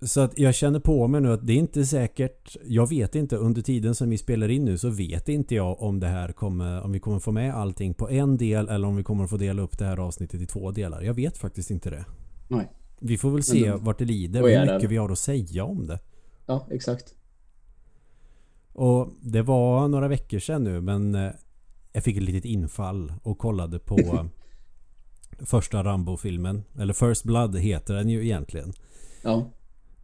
Så 0.00 0.20
att 0.20 0.38
jag 0.38 0.54
känner 0.54 0.80
på 0.80 1.08
mig 1.08 1.20
nu 1.20 1.32
att 1.32 1.46
det 1.46 1.52
är 1.52 1.56
inte 1.56 1.86
säkert 1.86 2.56
Jag 2.64 2.88
vet 2.88 3.14
inte 3.14 3.36
under 3.36 3.62
tiden 3.62 3.94
som 3.94 4.10
vi 4.10 4.18
spelar 4.18 4.48
in 4.48 4.64
nu 4.64 4.78
så 4.78 4.88
vet 4.88 5.28
inte 5.28 5.54
jag 5.54 5.82
om 5.82 6.00
det 6.00 6.06
här 6.06 6.32
kommer 6.32 6.82
Om 6.82 6.92
vi 6.92 7.00
kommer 7.00 7.18
få 7.18 7.32
med 7.32 7.54
allting 7.54 7.94
på 7.94 8.10
en 8.10 8.36
del 8.36 8.68
eller 8.68 8.88
om 8.88 8.96
vi 8.96 9.02
kommer 9.02 9.26
få 9.26 9.36
dela 9.36 9.62
upp 9.62 9.78
det 9.78 9.84
här 9.84 9.96
avsnittet 9.96 10.40
i 10.40 10.46
två 10.46 10.70
delar. 10.70 11.02
Jag 11.02 11.14
vet 11.14 11.38
faktiskt 11.38 11.70
inte 11.70 11.90
det. 11.90 12.04
Nej. 12.48 12.68
Vi 13.02 13.18
får 13.18 13.30
väl 13.30 13.42
se 13.42 13.70
då- 13.70 13.76
vart 13.78 13.98
det 13.98 14.04
lider 14.04 14.42
och 14.42 14.48
hur 14.48 14.74
mycket 14.74 14.90
vi 14.90 14.96
har 14.96 15.10
att 15.10 15.18
säga 15.18 15.64
om 15.64 15.86
det. 15.86 15.98
Ja, 16.46 16.66
exakt. 16.70 17.14
Och 18.72 19.08
det 19.22 19.42
var 19.42 19.88
några 19.88 20.08
veckor 20.08 20.38
sedan 20.38 20.64
nu 20.64 20.80
men 20.80 21.14
eh, 21.14 21.30
jag 21.92 22.04
fick 22.04 22.16
ett 22.16 22.22
litet 22.22 22.44
infall 22.44 23.12
och 23.22 23.38
kollade 23.38 23.78
på 23.78 23.98
första 25.38 25.84
Rambo-filmen. 25.84 26.64
Eller 26.78 26.92
First 26.94 27.24
Blood 27.24 27.58
heter 27.58 27.94
den 27.94 28.08
ju 28.08 28.24
egentligen. 28.24 28.72
Ja. 29.22 29.50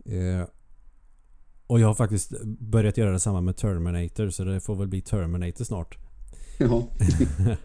Eh, 0.05 0.45
och 1.67 1.81
jag 1.81 1.87
har 1.87 1.95
faktiskt 1.95 2.33
börjat 2.45 2.97
göra 2.97 3.11
detsamma 3.13 3.41
med 3.41 3.57
Terminator 3.57 4.31
så 4.31 4.45
det 4.45 4.61
får 4.61 4.75
väl 4.77 4.89
bli 4.89 5.01
Terminator 5.01 5.65
snart. 5.65 5.99
Jaha. 6.59 6.83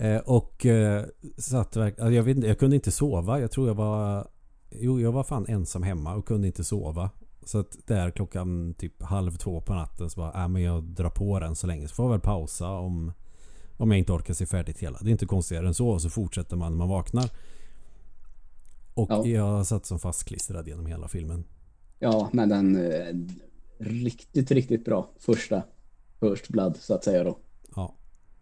Eh, 0.00 0.16
och 0.18 0.66
eh, 0.66 1.04
satt 1.38 1.76
verk- 1.76 1.98
alltså 1.98 2.12
jag 2.12 2.22
vet 2.22 2.44
jag 2.44 2.58
kunde 2.58 2.76
inte 2.76 2.90
sova. 2.90 3.40
Jag 3.40 3.50
tror 3.50 3.66
jag 3.68 3.74
var 3.74 4.28
Jo, 4.70 5.00
jag 5.00 5.12
var 5.12 5.24
fan 5.24 5.46
ensam 5.48 5.82
hemma 5.82 6.14
och 6.14 6.26
kunde 6.26 6.46
inte 6.46 6.64
sova. 6.64 7.10
Så 7.44 7.58
att 7.58 7.76
där 7.86 8.10
klockan 8.10 8.74
typ 8.74 9.02
halv 9.02 9.36
två 9.36 9.60
på 9.60 9.74
natten 9.74 10.10
så 10.10 10.20
bara, 10.20 10.42
äh, 10.42 10.48
men 10.48 10.62
jag 10.62 10.82
drar 10.84 11.10
på 11.10 11.40
den 11.40 11.56
så 11.56 11.66
länge 11.66 11.88
så 11.88 11.94
får 11.94 12.04
jag 12.04 12.10
väl 12.10 12.20
pausa 12.20 12.70
om 12.70 13.12
om 13.76 13.90
jag 13.90 13.98
inte 13.98 14.12
orkar 14.12 14.34
se 14.34 14.46
färdigt 14.46 14.78
hela. 14.78 14.98
Det 15.02 15.08
är 15.08 15.12
inte 15.12 15.26
konstigare 15.26 15.66
än 15.66 15.74
så 15.74 15.88
och 15.88 16.02
så 16.02 16.10
fortsätter 16.10 16.56
man 16.56 16.72
när 16.72 16.78
man 16.78 16.88
vaknar. 16.88 17.30
Och 18.94 19.10
Ja. 19.10 19.26
jag 19.26 19.66
satt 19.66 19.86
som 19.86 19.98
fastklistrad 19.98 20.68
genom 20.68 20.86
hela 20.86 21.08
filmen. 21.08 21.44
Ja, 21.98 22.28
men 22.32 22.48
den 22.48 22.76
eh, 22.92 23.14
riktigt, 23.78 24.50
riktigt 24.50 24.84
bra 24.84 25.10
första 25.18 25.62
First 26.20 26.48
Blood 26.48 26.76
så 26.76 26.94
att 26.94 27.04
säga 27.04 27.24
då. 27.24 27.38
Ja. 27.76 27.94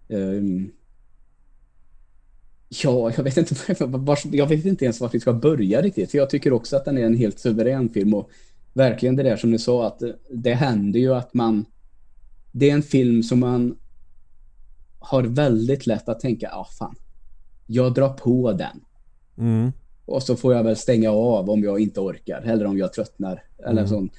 Ehm, 0.09 0.73
ja, 2.69 3.13
jag 3.17 3.25
vet 3.25 3.37
inte 3.37 3.85
var, 3.85 4.19
jag 4.33 4.47
vet 4.47 4.65
inte 4.65 4.85
ens 4.85 5.01
vart 5.01 5.15
vi 5.15 5.21
ska 5.21 5.33
börja 5.33 5.83
riktigt. 5.83 6.11
För 6.11 6.19
jag 6.19 6.31
tycker 6.31 6.53
också 6.53 6.77
att 6.77 6.85
den 6.85 6.99
är 6.99 7.03
en 7.07 7.17
helt 7.17 7.39
suverän 7.39 7.89
film 7.89 8.15
och 8.15 8.31
verkligen 8.73 9.17
det 9.17 9.23
där 9.23 9.37
som 9.37 9.51
du 9.51 9.59
sa 9.59 9.87
att 9.87 10.03
eh, 10.03 10.11
det 10.31 10.55
händer 10.55 11.01
ju 11.01 11.15
att 11.15 11.35
man 11.35 11.65
det 12.53 12.71
är 12.71 12.75
en 12.75 12.83
film 12.83 13.23
som 13.23 13.41
man 13.41 13.77
har 14.99 15.23
väldigt 15.23 15.87
lätt 15.87 16.09
att 16.09 16.21
tänka, 16.21 16.49
ja 16.53 16.57
ah, 16.57 16.69
fan, 16.79 16.95
jag 17.67 17.95
drar 17.95 18.09
på 18.09 18.53
den. 18.53 18.81
Mm. 19.39 19.73
Och 20.05 20.23
så 20.23 20.37
får 20.37 20.55
jag 20.55 20.65
väl 20.65 20.77
stänga 20.77 21.11
av 21.11 21.51
om 21.51 21.63
jag 21.63 21.81
inte 21.81 22.01
orkar 22.01 22.43
eller 22.43 22.65
om 22.65 22.79
jag 22.79 22.93
tröttnar. 22.93 23.43
Eller 23.59 23.83
Mm. 23.83 23.89
sånt. 23.89 24.13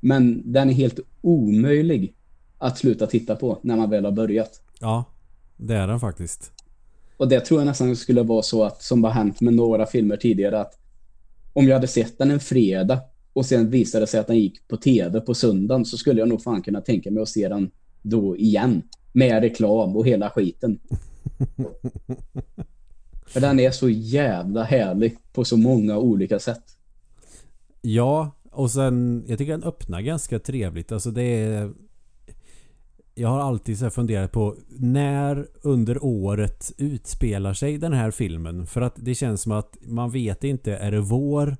Men 0.00 0.52
den 0.52 0.70
är 0.70 0.74
helt 0.74 1.00
omöjlig 1.20 2.14
att 2.58 2.78
sluta 2.78 3.06
titta 3.06 3.36
på 3.36 3.58
när 3.62 3.76
man 3.76 3.90
väl 3.90 4.04
har 4.04 4.12
börjat. 4.12 4.62
Ja, 4.80 5.04
det 5.56 5.74
är 5.74 5.86
den 5.86 6.00
faktiskt. 6.00 6.52
Och 7.18 7.28
det 7.28 7.40
tror 7.40 7.60
jag 7.60 7.66
nästan 7.66 7.96
skulle 7.96 8.22
vara 8.22 8.42
så 8.42 8.64
att, 8.64 8.82
som 8.82 9.04
har 9.04 9.10
hänt 9.10 9.40
med 9.40 9.54
några 9.54 9.86
filmer 9.86 10.16
tidigare, 10.16 10.60
att 10.60 10.78
om 11.52 11.68
jag 11.68 11.74
hade 11.74 11.86
sett 11.86 12.18
den 12.18 12.30
en 12.30 12.40
fredag 12.40 13.00
och 13.32 13.46
sen 13.46 13.70
visade 13.70 14.02
det 14.02 14.06
sig 14.06 14.20
att 14.20 14.26
den 14.26 14.38
gick 14.38 14.68
på 14.68 14.76
tv 14.76 15.20
på 15.20 15.34
söndagen 15.34 15.84
så 15.84 15.96
skulle 15.96 16.20
jag 16.20 16.28
nog 16.28 16.42
fan 16.42 16.62
kunna 16.62 16.80
tänka 16.80 17.10
mig 17.10 17.22
att 17.22 17.28
se 17.28 17.48
den 17.48 17.70
då 18.02 18.36
igen. 18.36 18.82
Med 19.12 19.42
reklam 19.42 19.96
och 19.96 20.06
hela 20.06 20.30
skiten. 20.30 20.78
För 23.26 23.40
den 23.40 23.60
är 23.60 23.70
så 23.70 23.88
jävla 23.88 24.62
härlig 24.62 25.16
på 25.32 25.44
så 25.44 25.56
många 25.56 25.98
olika 25.98 26.38
sätt. 26.38 26.62
Ja, 27.80 28.30
och 28.50 28.70
sen 28.70 29.24
jag 29.26 29.38
tycker 29.38 29.52
den 29.52 29.62
öppnar 29.62 30.00
ganska 30.00 30.38
trevligt. 30.38 30.92
Alltså 30.92 31.10
det 31.10 31.22
är... 31.22 31.72
Jag 33.18 33.28
har 33.28 33.40
alltid 33.40 33.78
så 33.78 33.90
funderat 33.90 34.32
på 34.32 34.56
när 34.68 35.46
under 35.62 36.04
året 36.04 36.72
utspelar 36.76 37.54
sig 37.54 37.78
den 37.78 37.92
här 37.92 38.10
filmen. 38.10 38.66
För 38.66 38.80
att 38.80 38.94
det 38.96 39.14
känns 39.14 39.42
som 39.42 39.52
att 39.52 39.76
man 39.82 40.10
vet 40.10 40.44
inte. 40.44 40.76
Är 40.76 40.90
det 40.90 41.00
vår? 41.00 41.56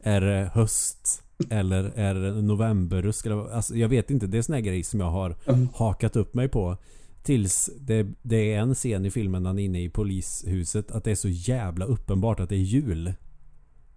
Är 0.00 0.20
det 0.20 0.50
höst? 0.54 1.22
Eller 1.50 1.84
är 1.94 2.14
det 2.14 2.42
novemberrusk? 2.42 3.26
Eller, 3.26 3.50
alltså 3.54 3.76
jag 3.76 3.88
vet 3.88 4.10
inte. 4.10 4.26
Det 4.26 4.38
är 4.38 4.42
såna 4.42 4.60
grejer 4.60 4.82
som 4.84 5.00
jag 5.00 5.10
har 5.10 5.36
Mm. 5.46 5.68
hakat 5.74 6.16
upp 6.16 6.34
mig 6.34 6.48
på. 6.48 6.76
Tills 7.22 7.70
det, 7.80 8.06
det 8.22 8.52
är 8.54 8.58
en 8.60 8.74
scen 8.74 9.06
i 9.06 9.10
filmen 9.10 9.42
när 9.42 9.50
han 9.50 9.58
är 9.58 9.64
inne 9.64 9.82
i 9.82 9.88
polishuset. 9.88 10.90
Att 10.90 11.04
det 11.04 11.10
är 11.10 11.14
så 11.14 11.28
jävla 11.28 11.84
uppenbart 11.84 12.40
att 12.40 12.48
det 12.48 12.56
är 12.56 12.58
jul. 12.58 13.12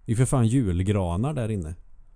Det 0.04 0.12
är 0.12 0.16
för 0.16 0.24
fan 0.24 0.46
julgranar 0.46 1.34
där 1.34 1.48
inne. 1.50 1.74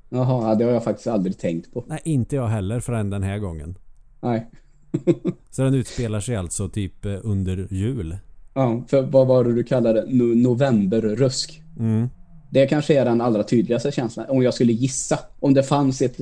Jaha, 0.09 0.55
det 0.55 0.65
har 0.65 0.73
jag 0.73 0.85
faktiskt 0.85 1.07
aldrig 1.07 1.39
tänkt 1.39 1.73
på. 1.73 1.85
Nej, 1.87 2.01
inte 2.05 2.37
jag 2.37 2.47
heller 2.49 2.81
förrän 2.81 3.11
den 3.11 3.23
här 3.23 3.39
gången. 3.39 3.79
Nej. 4.21 4.51
Så 5.51 5.63
den 5.63 5.75
utspelar 5.75 6.21
sig 6.21 6.37
alltså 6.37 6.69
typ 6.69 7.05
eh, 7.05 7.17
under 7.23 7.69
jul. 7.71 8.17
Ja, 8.55 8.85
för 8.89 9.03
vad 9.03 9.27
var 9.27 9.45
det 9.45 9.55
du 9.55 9.65
kallade 9.65 10.05
no 10.09 10.35
novemberrusk? 10.35 11.63
Mm. 11.79 12.09
Det 12.51 12.67
kanske 12.67 13.01
är 13.01 13.05
den 13.05 13.21
allra 13.21 13.43
tydligaste 13.43 13.93
känslan. 13.93 14.27
Om 14.29 14.43
jag 14.43 14.55
skulle 14.55 14.73
gissa. 14.73 15.19
Om 15.41 15.55
det 15.55 15.63
fanns 15.63 16.03
ett... 16.03 16.19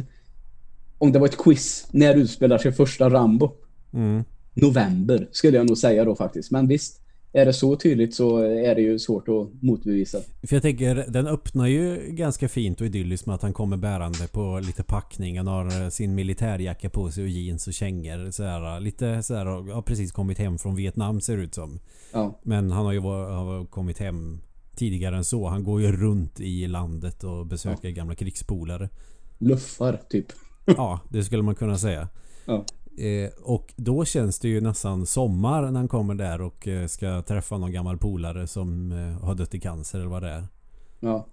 Om 0.98 1.12
det 1.12 1.18
var 1.18 1.26
ett 1.26 1.38
quiz. 1.38 1.86
När 1.90 2.14
utspelar 2.14 2.58
sig 2.58 2.72
första 2.72 3.10
Rambo? 3.10 3.52
Mm. 3.92 4.24
November 4.54 5.28
skulle 5.32 5.56
jag 5.56 5.66
nog 5.66 5.78
säga 5.78 6.04
då 6.04 6.14
faktiskt. 6.14 6.50
Men 6.50 6.68
visst. 6.68 7.00
Är 7.34 7.46
det 7.46 7.52
så 7.52 7.76
tydligt 7.76 8.14
så 8.14 8.38
är 8.38 8.74
det 8.74 8.80
ju 8.80 8.98
svårt 8.98 9.28
att 9.28 9.62
motbevisa. 9.62 10.18
För 10.42 10.56
jag 10.56 10.62
tänker, 10.62 10.94
den 11.08 11.26
öppnar 11.26 11.66
ju 11.66 12.00
ganska 12.08 12.48
fint 12.48 12.80
och 12.80 12.86
idylliskt 12.86 13.26
med 13.26 13.34
att 13.34 13.42
han 13.42 13.52
kommer 13.52 13.76
bärande 13.76 14.28
på 14.32 14.60
lite 14.62 14.82
packning. 14.82 15.36
Han 15.38 15.46
har 15.46 15.82
eh, 15.82 15.88
sin 15.88 16.14
militärjacka 16.14 16.90
på 16.90 17.10
sig 17.10 17.24
och 17.24 17.30
jeans 17.30 17.66
och 17.66 17.72
kängor. 17.72 18.30
Så 18.30 18.42
här, 18.42 18.80
lite 18.80 19.22
så 19.22 19.34
här, 19.34 19.46
har 19.46 19.82
precis 19.82 20.12
kommit 20.12 20.38
hem 20.38 20.58
från 20.58 20.74
Vietnam 20.74 21.20
ser 21.20 21.36
det 21.36 21.42
ut 21.42 21.54
som. 21.54 21.80
Ja, 22.12 22.38
Men 22.42 22.70
han 22.70 22.84
har 22.84 22.92
ju 22.92 23.00
har 23.00 23.66
kommit 23.66 23.98
hem 23.98 24.40
tidigare 24.76 25.16
än 25.16 25.24
så. 25.24 25.48
Han 25.48 25.64
går 25.64 25.80
ju 25.80 25.92
runt 25.92 26.40
i 26.40 26.66
landet 26.66 27.24
och 27.24 27.46
besöker 27.46 27.90
gamla 27.90 28.14
krigspolare. 28.14 28.88
luffar 29.38 30.00
typ. 30.08 30.26
Ja, 30.64 31.00
det 31.08 31.24
skulle 31.24 31.42
man 31.42 31.54
kunna 31.54 31.78
säga. 31.78 32.08
Ja. 32.44 32.64
Eh, 32.98 33.30
och 33.42 33.72
då 33.76 34.04
känns 34.04 34.38
det 34.38 34.48
ju 34.48 34.60
nästan 34.60 35.06
sommar 35.06 35.62
när 35.70 35.80
han 35.80 35.88
kommer 35.88 36.14
där 36.14 36.40
och 36.40 36.68
eh, 36.68 36.86
ska 36.86 37.22
träffa 37.22 37.58
någon 37.58 37.72
gammal 37.72 37.98
polare 37.98 38.46
som 38.46 38.92
eh, 38.92 39.20
har 39.24 39.34
dött 39.34 39.54
i 39.54 39.60
cancer 39.60 39.98
eller 39.98 40.08
vad 40.10 40.22
det 40.22 40.30
är. 40.30 40.46
Ja, 41.00 41.26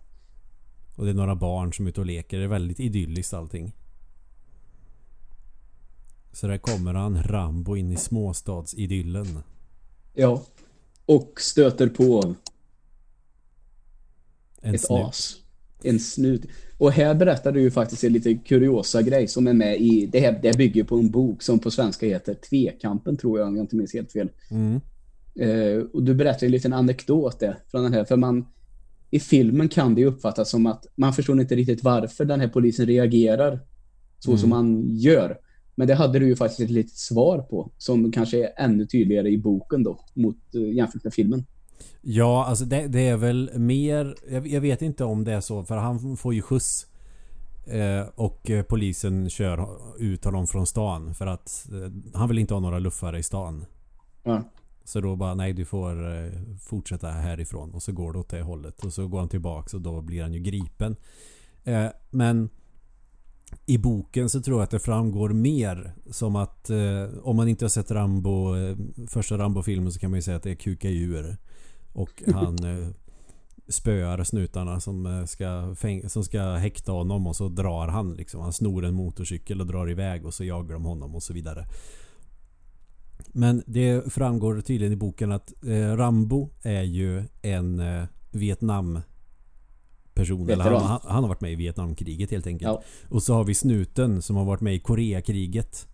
Och 0.96 1.06
det 1.06 1.12
är 1.12 1.16
några 1.16 1.36
barn 1.36 1.74
som 1.74 1.86
är 1.86 1.90
ute 1.90 2.00
och 2.02 2.06
leker. 2.06 2.38
Det 2.38 2.44
är 2.44 2.48
väldigt 2.48 2.80
idylliskt 2.80 3.34
allting. 3.34 3.74
Så 6.32 6.48
där 6.48 6.58
kommer 6.58 6.94
han, 6.94 7.24
Rambo, 7.24 7.76
in 7.76 7.92
i 7.92 7.98
småstadsidyllen. 7.98 9.40
ja. 10.14 10.44
Och 11.06 11.42
stöter 11.42 11.88
på 11.90 12.36
En 14.62 14.76
ett 14.76 14.82
snut. 14.82 15.06
as. 15.06 15.36
En 15.84 16.00
snut. 16.00 16.46
Och 16.80 16.92
här 16.92 17.16
berättar 17.16 17.52
du 17.52 17.62
ju 17.62 17.72
faktiskt 17.72 18.04
en 18.04 18.14
lite 18.14 18.34
kuriosa 18.34 19.02
grej 19.02 19.28
som 19.28 19.48
är 19.48 19.54
med 19.54 19.82
i, 19.82 20.06
det 20.06 20.20
här 20.20 20.40
det 20.42 20.58
bygger 20.58 20.84
på 20.84 20.96
en 20.96 21.12
bok 21.12 21.42
som 21.42 21.60
på 21.60 21.72
svenska 21.72 22.06
heter 22.06 22.34
Tvekampen 22.34 23.18
tror 23.18 23.40
jag 23.40 23.48
om 23.48 23.56
jag 23.56 23.64
inte 23.64 23.76
minns 23.76 23.94
helt 23.94 24.12
fel. 24.12 24.30
Mm. 24.52 24.82
Eh, 25.40 25.84
och 25.94 26.04
du 26.04 26.14
berättar 26.14 26.46
en 26.46 26.52
liten 26.52 26.74
anekdot 26.74 27.40
där 27.40 27.58
från 27.72 27.84
den 27.84 27.94
här, 27.94 28.06
för 28.06 28.16
man 28.16 28.46
i 29.10 29.20
filmen 29.20 29.70
kan 29.70 29.96
det 29.96 30.02
ju 30.02 30.08
uppfattas 30.08 30.50
som 30.50 30.66
att 30.66 30.86
man 30.96 31.14
förstår 31.14 31.42
inte 31.42 31.56
riktigt 31.56 31.84
varför 31.84 32.26
den 32.26 32.40
här 32.40 32.48
polisen 32.48 32.86
reagerar 32.86 33.60
så 34.20 34.38
som 34.38 34.52
han 34.52 34.90
gör. 34.90 35.38
Men 35.76 35.88
det 35.88 35.96
hade 35.96 36.20
du 36.20 36.28
ju 36.28 36.36
faktiskt 36.36 36.60
ett 36.60 36.70
litet 36.70 36.98
svar 36.98 37.40
på 37.40 37.72
som 37.78 38.12
kanske 38.12 38.44
är 38.44 38.52
ännu 38.58 38.86
tydligare 38.86 39.30
i 39.30 39.38
boken 39.38 39.84
då 39.84 40.00
mot, 40.14 40.56
eh, 40.56 40.76
jämfört 40.76 41.04
med 41.04 41.14
filmen. 41.14 41.46
Ja, 42.02 42.46
alltså 42.46 42.66
det, 42.66 42.88
det 42.88 43.08
är 43.08 43.18
väl 43.18 43.52
mer... 43.56 44.16
Jag, 44.30 44.48
jag 44.48 44.62
vet 44.62 44.82
inte 44.82 45.04
om 45.04 45.24
det 45.24 45.34
är 45.34 45.42
så 45.42 45.64
för 45.64 45.78
han 45.78 46.18
får 46.18 46.34
ju 46.34 46.42
skjuts. 46.42 46.88
Eh, 47.66 48.08
och 48.16 48.50
eh, 48.50 48.64
polisen 48.64 49.30
kör 49.30 49.68
ut 49.98 50.26
honom 50.26 50.48
från 50.48 50.68
stan 50.68 51.16
för 51.16 51.28
att 51.28 51.68
eh, 51.72 51.92
han 52.14 52.30
vill 52.30 52.38
inte 52.38 52.54
ha 52.54 52.62
några 52.62 52.80
luffare 52.80 53.20
i 53.20 53.24
stan. 53.24 53.66
Ja. 54.24 54.44
Så 54.84 55.02
då 55.02 55.16
bara 55.16 55.34
nej 55.34 55.54
du 55.54 55.66
får 55.66 56.16
eh, 56.16 56.32
fortsätta 56.62 57.08
härifrån 57.08 57.72
och 57.72 57.84
så 57.84 57.92
går 57.92 58.14
det 58.14 58.20
åt 58.20 58.30
det 58.30 58.42
hållet 58.42 58.86
och 58.86 58.94
så 58.94 59.08
går 59.08 59.20
han 59.20 59.30
tillbaks 59.30 59.74
och 59.74 59.82
då 59.82 60.02
blir 60.02 60.22
han 60.22 60.34
ju 60.34 60.40
gripen. 60.40 60.96
Men 62.10 62.50
i 63.66 63.78
boken 63.78 64.30
så 64.30 64.42
tror 64.42 64.58
jag 64.58 64.64
att 64.64 64.72
det 64.72 64.80
framgår 64.80 65.30
mer 65.30 65.94
som 66.12 66.36
att 66.36 66.70
eh, 66.70 67.04
om 67.22 67.36
man 67.36 67.48
inte 67.48 67.66
har 67.66 67.70
sett 67.70 67.92
Rambo 67.92 68.56
eh, 68.56 68.78
första 69.08 69.38
Rambo-filmen 69.38 69.92
så 69.92 70.00
kan 70.00 70.12
man 70.12 70.18
ju 70.18 70.22
säga 70.22 70.38
att 70.38 70.44
det 70.44 70.52
är 70.52 70.56
kuka 70.56 70.90
djur. 70.90 71.38
Och 71.94 72.24
han 72.34 72.64
eh, 72.64 72.88
spöar 73.68 74.24
snutarna 74.24 74.80
som, 74.80 75.06
eh, 75.06 75.26
ska 75.26 75.76
som 76.08 76.24
ska 76.24 76.42
häkta 76.42 76.92
honom 76.92 77.28
och 77.28 77.36
så 77.36 77.50
drar 77.50 77.88
han 77.88 78.14
liksom. 78.14 78.42
Han 78.42 78.54
snor 78.54 78.86
en 78.86 78.94
motorcykel 78.94 79.62
och 79.62 79.68
drar 79.68 79.90
iväg 79.90 80.26
och 80.26 80.34
så 80.34 80.44
jagar 80.44 80.74
de 80.74 80.86
honom 80.86 81.16
och 81.16 81.24
så 81.24 81.34
vidare. 81.34 81.66
Men 83.28 83.64
det 83.66 84.14
framgår 84.14 84.62
tydligen 84.62 84.94
i 84.94 84.96
boken 84.96 85.32
att 85.32 85.64
eh, 85.64 85.96
Rambo 85.96 86.50
är 86.64 86.84
ju 86.84 87.24
en 87.42 87.80
eh, 87.80 88.06
Vietnam 88.32 89.00
person. 90.14 90.50
Eller 90.50 90.64
han, 90.64 90.84
han, 90.84 91.00
han 91.04 91.24
har 91.24 91.28
varit 91.28 91.42
med 91.42 91.52
i 91.52 91.56
Vietnamkriget 91.56 92.32
helt 92.32 92.48
enkelt. 92.48 92.70
Ja. 92.70 92.84
Och 93.10 93.24
så 93.24 93.34
har 93.34 93.44
vi 93.44 93.56
snuten 93.56 94.22
som 94.22 94.36
har 94.36 94.46
varit 94.46 94.62
med 94.62 94.76
i 94.76 94.80
Koreakriget. 94.80 95.88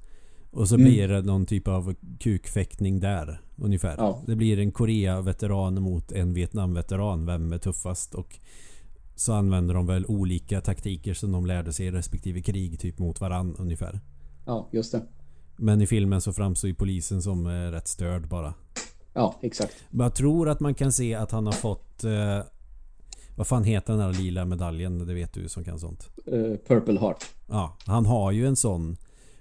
Och 0.56 0.68
så 0.70 0.76
Mm. 0.76 0.86
blir 0.88 1.08
det 1.08 1.22
någon 1.22 1.46
typ 1.46 1.68
av 1.68 1.96
kukfäktning 2.20 3.00
där 3.00 3.42
ungefär. 3.58 3.96
Ja. 3.98 4.24
Det 4.28 4.36
blir 4.36 4.60
en 4.60 4.72
Korea-veteran 4.72 5.82
mot 5.82 6.12
en 6.12 6.34
Vietnam-veteran. 6.34 7.26
Vem 7.26 7.54
är 7.54 7.58
tuffast? 7.58 8.16
Och 8.16 8.40
så 9.16 9.34
använder 9.34 9.74
de 9.74 9.86
väl 9.88 10.06
olika 10.06 10.62
taktiker 10.62 11.14
som 11.14 11.32
de 11.32 11.46
lärde 11.46 11.74
sig 11.74 11.86
i 11.86 11.92
respektive 11.92 12.42
krig 12.42 12.80
typ 12.80 13.00
mot 13.00 13.22
varann 13.22 13.56
ungefär. 13.60 14.00
ja, 14.46 14.70
just 14.72 14.92
det. 14.92 15.02
Men 15.58 15.82
i 15.82 15.88
filmen 15.88 16.22
så 16.22 16.34
framstår 16.34 16.68
ju 16.68 16.74
polisen 16.74 17.22
som 17.22 17.46
eh, 17.48 17.72
rätt 17.72 17.88
störd 17.88 18.28
bara. 18.28 18.54
Ja, 19.14 19.36
exakt. 19.42 19.74
Men 19.90 20.04
jag 20.04 20.16
tror 20.16 20.50
att 20.50 20.60
man 20.60 20.74
kan 20.74 20.92
se 20.92 21.16
att 21.16 21.32
han 21.32 21.46
har 21.46 21.54
fått... 21.54 22.04
Eh, 22.04 22.40
vad 23.36 23.48
fan 23.48 23.64
heter 23.64 23.94
den 23.94 24.02
där 24.02 24.14
lila 24.22 24.46
medaljen? 24.46 25.08
Det 25.08 25.14
vet 25.14 25.34
du 25.34 25.50
som 25.50 25.64
kan 25.64 25.80
sånt. 25.80 26.10
Eh, 26.28 26.58
Purple 26.68 27.00
Heart. 27.00 27.26
Ja, 27.50 27.78
han 27.86 28.06
har 28.06 28.32
ju 28.32 28.48
en 28.48 28.56
sån. 28.56 28.98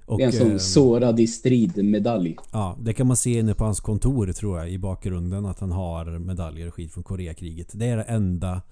Och, 0.07 0.19
Det 0.19 0.25
är 0.25 0.27
en 0.27 0.33
sån 0.33 0.51
eh, 0.51 0.59
sårad 0.59 1.21
i 1.21 1.27
strid-medalj. 1.27 2.37
Ja, 2.53 2.77
det 2.81 2.93
kan 2.93 3.07
man 3.07 3.17
se 3.17 3.38
inne 3.38 3.55
på 3.55 3.64
hans 3.64 3.81
kontor 3.81 4.33
tror 4.33 4.59
jag 4.59 4.71
i 4.71 4.79
bakgrunden 4.79 5.47
att 5.47 5.61
han 5.61 5.73
har 5.73 6.19
medaljer 6.19 6.69
och 6.69 6.75
skit 6.75 6.93
från 6.93 7.05
Koreakriget. 7.05 7.71
Det 7.75 7.87
är 7.87 7.97
det 7.97 8.03
enda 8.03 8.62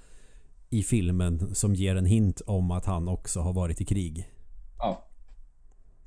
i 0.70 0.82
filmen 0.82 1.54
som 1.54 1.74
ger 1.74 1.96
en 1.96 2.06
hint 2.06 2.40
om 2.46 2.70
att 2.70 2.84
han 2.84 3.08
också 3.08 3.40
har 3.40 3.52
varit 3.52 3.80
i 3.80 3.84
krig. 3.84 4.28
Ja, 4.78 5.08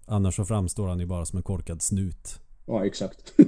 Annars 0.05 0.35
så 0.35 0.45
framstår 0.45 0.87
han 0.87 0.99
ju 0.99 1.05
bara 1.05 1.25
som 1.25 1.37
en 1.37 1.43
korkad 1.43 1.81
snut. 1.81 2.39
ja 2.65 2.85
exakt. 2.85 3.33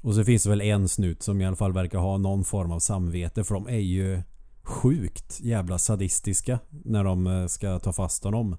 Och 0.00 0.14
så 0.14 0.24
finns 0.24 0.42
det 0.42 0.50
väl 0.50 0.60
en 0.60 0.88
snut 0.88 1.22
som 1.22 1.40
i 1.40 1.46
alla 1.46 1.56
fall 1.56 1.72
verkar 1.72 1.98
ha 1.98 2.18
någon 2.18 2.44
form 2.44 2.72
av 2.72 2.78
samvete 2.78 3.44
för 3.44 3.54
de 3.54 3.68
är 3.68 3.78
ju 3.78 4.22
sjukt 4.62 5.40
jävla 5.40 5.78
sadistiska 5.78 6.58
när 6.84 7.04
de 7.04 7.26
eh, 7.26 7.46
ska 7.46 7.78
ta 7.78 7.92
fast 7.92 8.24
honom. 8.24 8.56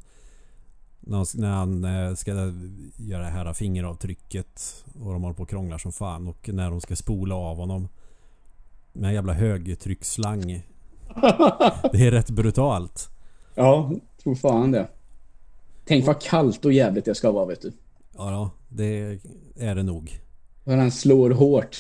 När 1.08 1.17
han- 1.17 1.26
När 1.36 1.50
han 1.52 1.84
eh, 2.10 2.15
ska 2.15 2.32
göra 2.98 3.24
det 3.24 3.30
här 3.30 3.54
fingeravtrycket 3.54 4.84
och 5.00 5.13
de 5.13 5.22
håller 5.24 5.36
på 5.36 5.43
och 5.43 5.50
krånglar 5.50 5.78
som 5.78 5.91
fan 5.91 6.28
och 6.28 6.50
när 6.54 6.70
de 6.70 6.82
ska 6.82 6.96
spola 6.96 7.36
av 7.36 7.58
honom 7.58 7.88
med 8.93 9.08
en 9.08 9.13
jävla 9.13 9.34
högtrycksslang. 9.34 10.41
Det 11.91 12.08
är 12.08 12.12
rätt 12.12 12.30
brutalt. 12.30 13.10
ja, 13.56 13.91
tror 14.24 14.36
fan 14.36 14.72
det. 14.72 14.88
Tänk 15.86 16.06
vad 16.06 16.22
kallt 16.22 16.65
och 16.65 16.74
jävligt 16.74 17.06
det 17.06 17.15
ska 17.15 17.32
vara 17.32 17.46
vet 17.46 17.62
du. 17.62 17.72
Ja, 18.17 18.52
det 18.70 19.20
är 19.56 19.76
det 19.76 19.84
nog. 19.84 20.20
För 20.63 20.78
han 20.78 20.91
slår 20.91 21.30
hårt. 21.30 21.78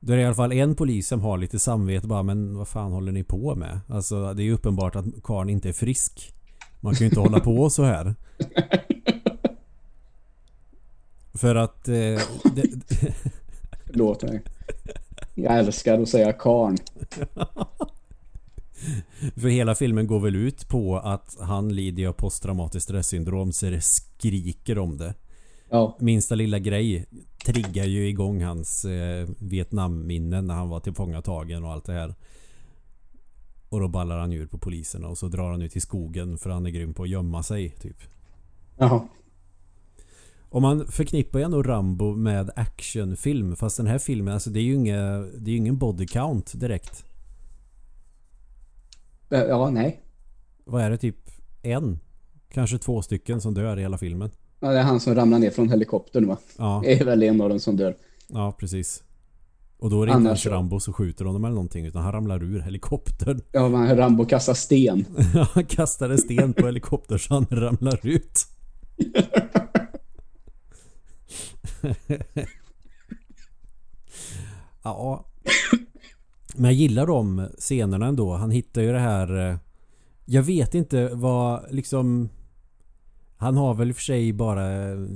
Det 0.00 0.12
är 0.14 0.18
i 0.18 0.24
alla 0.24 0.34
fall 0.34 0.52
en 0.52 0.74
polis 0.74 1.08
som 1.08 1.20
har 1.20 1.38
lite 1.38 1.58
samvete 1.58 2.06
bara 2.06 2.22
men 2.22 2.56
vad 2.56 2.68
fan 2.68 2.92
håller 2.92 3.12
ni 3.12 3.24
på 3.24 3.54
med? 3.54 3.80
Alltså 3.88 4.34
det 4.34 4.42
är 4.42 4.44
ju 4.44 4.52
uppenbart 4.52 4.96
att 4.96 5.04
karln 5.22 5.50
inte 5.50 5.68
är 5.68 5.72
frisk. 5.72 6.34
Man 6.82 6.94
kan 6.94 7.00
ju 7.00 7.06
inte 7.06 7.20
hålla 7.20 7.40
på 7.40 7.70
så 7.76 7.84
här. 7.84 8.14
För 11.34 11.54
att 11.54 11.88
eh, 11.88 11.94
det, 12.54 12.70
Förlåt 13.86 14.22
mig. 14.22 14.42
Jag 15.34 15.58
älskar 15.58 16.00
att 16.00 16.08
säga 16.08 16.32
karn. 16.32 16.78
För 19.36 19.48
hela 19.48 19.74
filmen 19.74 20.06
går 20.06 20.20
väl 20.20 20.36
ut 20.36 20.68
på 20.68 20.98
att 20.98 21.36
han 21.40 21.74
lider 21.74 22.06
av 22.06 22.12
posttraumatiskt 22.12 22.84
stressyndrom 22.84 23.52
så 23.52 23.66
det 23.66 23.84
skriker 23.84 24.78
om 24.78 24.96
det. 24.96 25.14
Ja, 25.70 25.96
Minsta 26.00 26.34
lilla 26.34 26.58
grej 26.58 27.06
triggar 27.46 27.84
ju 27.84 28.08
igång 28.08 28.42
hans 28.42 28.84
eh, 28.84 29.28
Vietnamminnen 29.38 30.46
när 30.46 30.54
han 30.54 30.68
var 30.68 30.80
tillfångatagen 30.80 31.64
och 31.64 31.72
allt 31.72 31.84
det 31.84 31.92
här. 31.92 32.14
Och 33.72 33.80
då 33.80 33.88
ballar 33.88 34.18
han 34.18 34.32
ur 34.32 34.46
på 34.46 34.58
poliserna 34.58 35.08
och 35.08 35.18
så 35.18 35.28
drar 35.28 35.50
han 35.50 35.62
ut 35.62 35.76
i 35.76 35.80
skogen 35.80 36.38
för 36.38 36.50
han 36.50 36.66
är 36.66 36.70
grym 36.70 36.94
på 36.94 37.02
att 37.02 37.08
gömma 37.08 37.42
sig 37.42 37.70
typ. 37.70 37.96
jaha. 38.78 39.08
Och 40.48 40.62
man 40.62 40.86
förknippar 40.86 41.38
ju 41.38 41.44
ändå 41.44 41.62
Rambo 41.62 42.14
med 42.14 42.50
actionfilm 42.56 43.56
fast 43.56 43.76
den 43.76 43.86
här 43.86 43.98
filmen 43.98 44.34
alltså 44.34 44.50
det 44.50 44.60
är 44.60 44.62
ju 44.62 44.74
inga, 44.74 45.18
det 45.38 45.50
är 45.50 45.56
ingen 45.56 45.78
body 45.78 46.06
count 46.06 46.60
direkt. 46.60 47.04
Eh, 49.30 49.40
Ja, 49.40 49.70
nej. 49.70 50.00
Vad 50.64 50.82
är 50.82 50.90
det 50.90 50.98
typ 50.98 51.16
en? 51.62 51.98
Kanske 52.48 52.78
två 52.78 53.02
stycken 53.02 53.40
som 53.40 53.54
dör 53.54 53.76
i 53.76 53.80
hela 53.80 53.98
filmen. 53.98 54.30
Ja, 54.60 54.70
det 54.70 54.78
är 54.78 54.82
han 54.82 55.00
som 55.00 55.14
ramlar 55.14 55.38
ner 55.38 55.50
från 55.50 55.68
helikoptern 55.68 56.26
va? 56.26 56.38
Ja, 56.58 56.80
Det 56.84 57.00
är 57.00 57.04
väl 57.04 57.22
en 57.22 57.40
av 57.40 57.48
dem 57.48 57.60
som 57.60 57.76
dör. 57.76 57.96
ja 58.28 58.52
precis. 58.58 59.02
Och 59.82 59.90
då 59.90 60.02
är 60.02 60.06
det 60.06 60.10
inte 60.10 60.16
Annars 60.16 60.26
ens 60.28 60.42
så- 60.42 60.50
Rambo 60.50 60.80
som 60.80 60.94
skjuter 60.94 61.24
honom 61.24 61.44
eller 61.44 61.54
någonting 61.54 61.86
utan 61.86 62.02
han 62.02 62.12
ramlar 62.12 62.42
ur 62.42 62.60
helikoptern. 62.60 63.40
Ja, 63.52 63.68
men 63.68 63.96
Rambo 63.96 64.24
kastar 64.24 64.54
sten. 64.54 65.04
Han 65.54 65.64
kastar 65.64 66.10
en 66.10 66.18
sten 66.18 66.52
på 66.52 66.66
helikoptern 66.66 67.18
så 67.18 67.34
han 67.34 67.46
ramlar 67.50 68.06
ut. 68.06 68.46
ja. 74.82 75.24
Men 76.54 76.64
jag 76.64 76.74
gillar 76.74 77.06
de 77.06 77.48
scenerna 77.58 78.06
ändå. 78.06 78.34
Han 78.34 78.50
hittar 78.50 78.82
ju 78.82 78.92
det 78.92 78.98
här... 78.98 79.50
eh, 79.50 79.56
Jag 80.24 80.42
vet 80.42 80.74
inte 80.74 81.08
vad 81.14 81.64
liksom... 81.70 82.28
Han 83.36 83.56
har 83.56 83.74
väl 83.74 83.88
i 83.88 83.92
och 83.92 83.96
för 83.96 84.02
sig 84.02 84.32
bara 84.32 84.64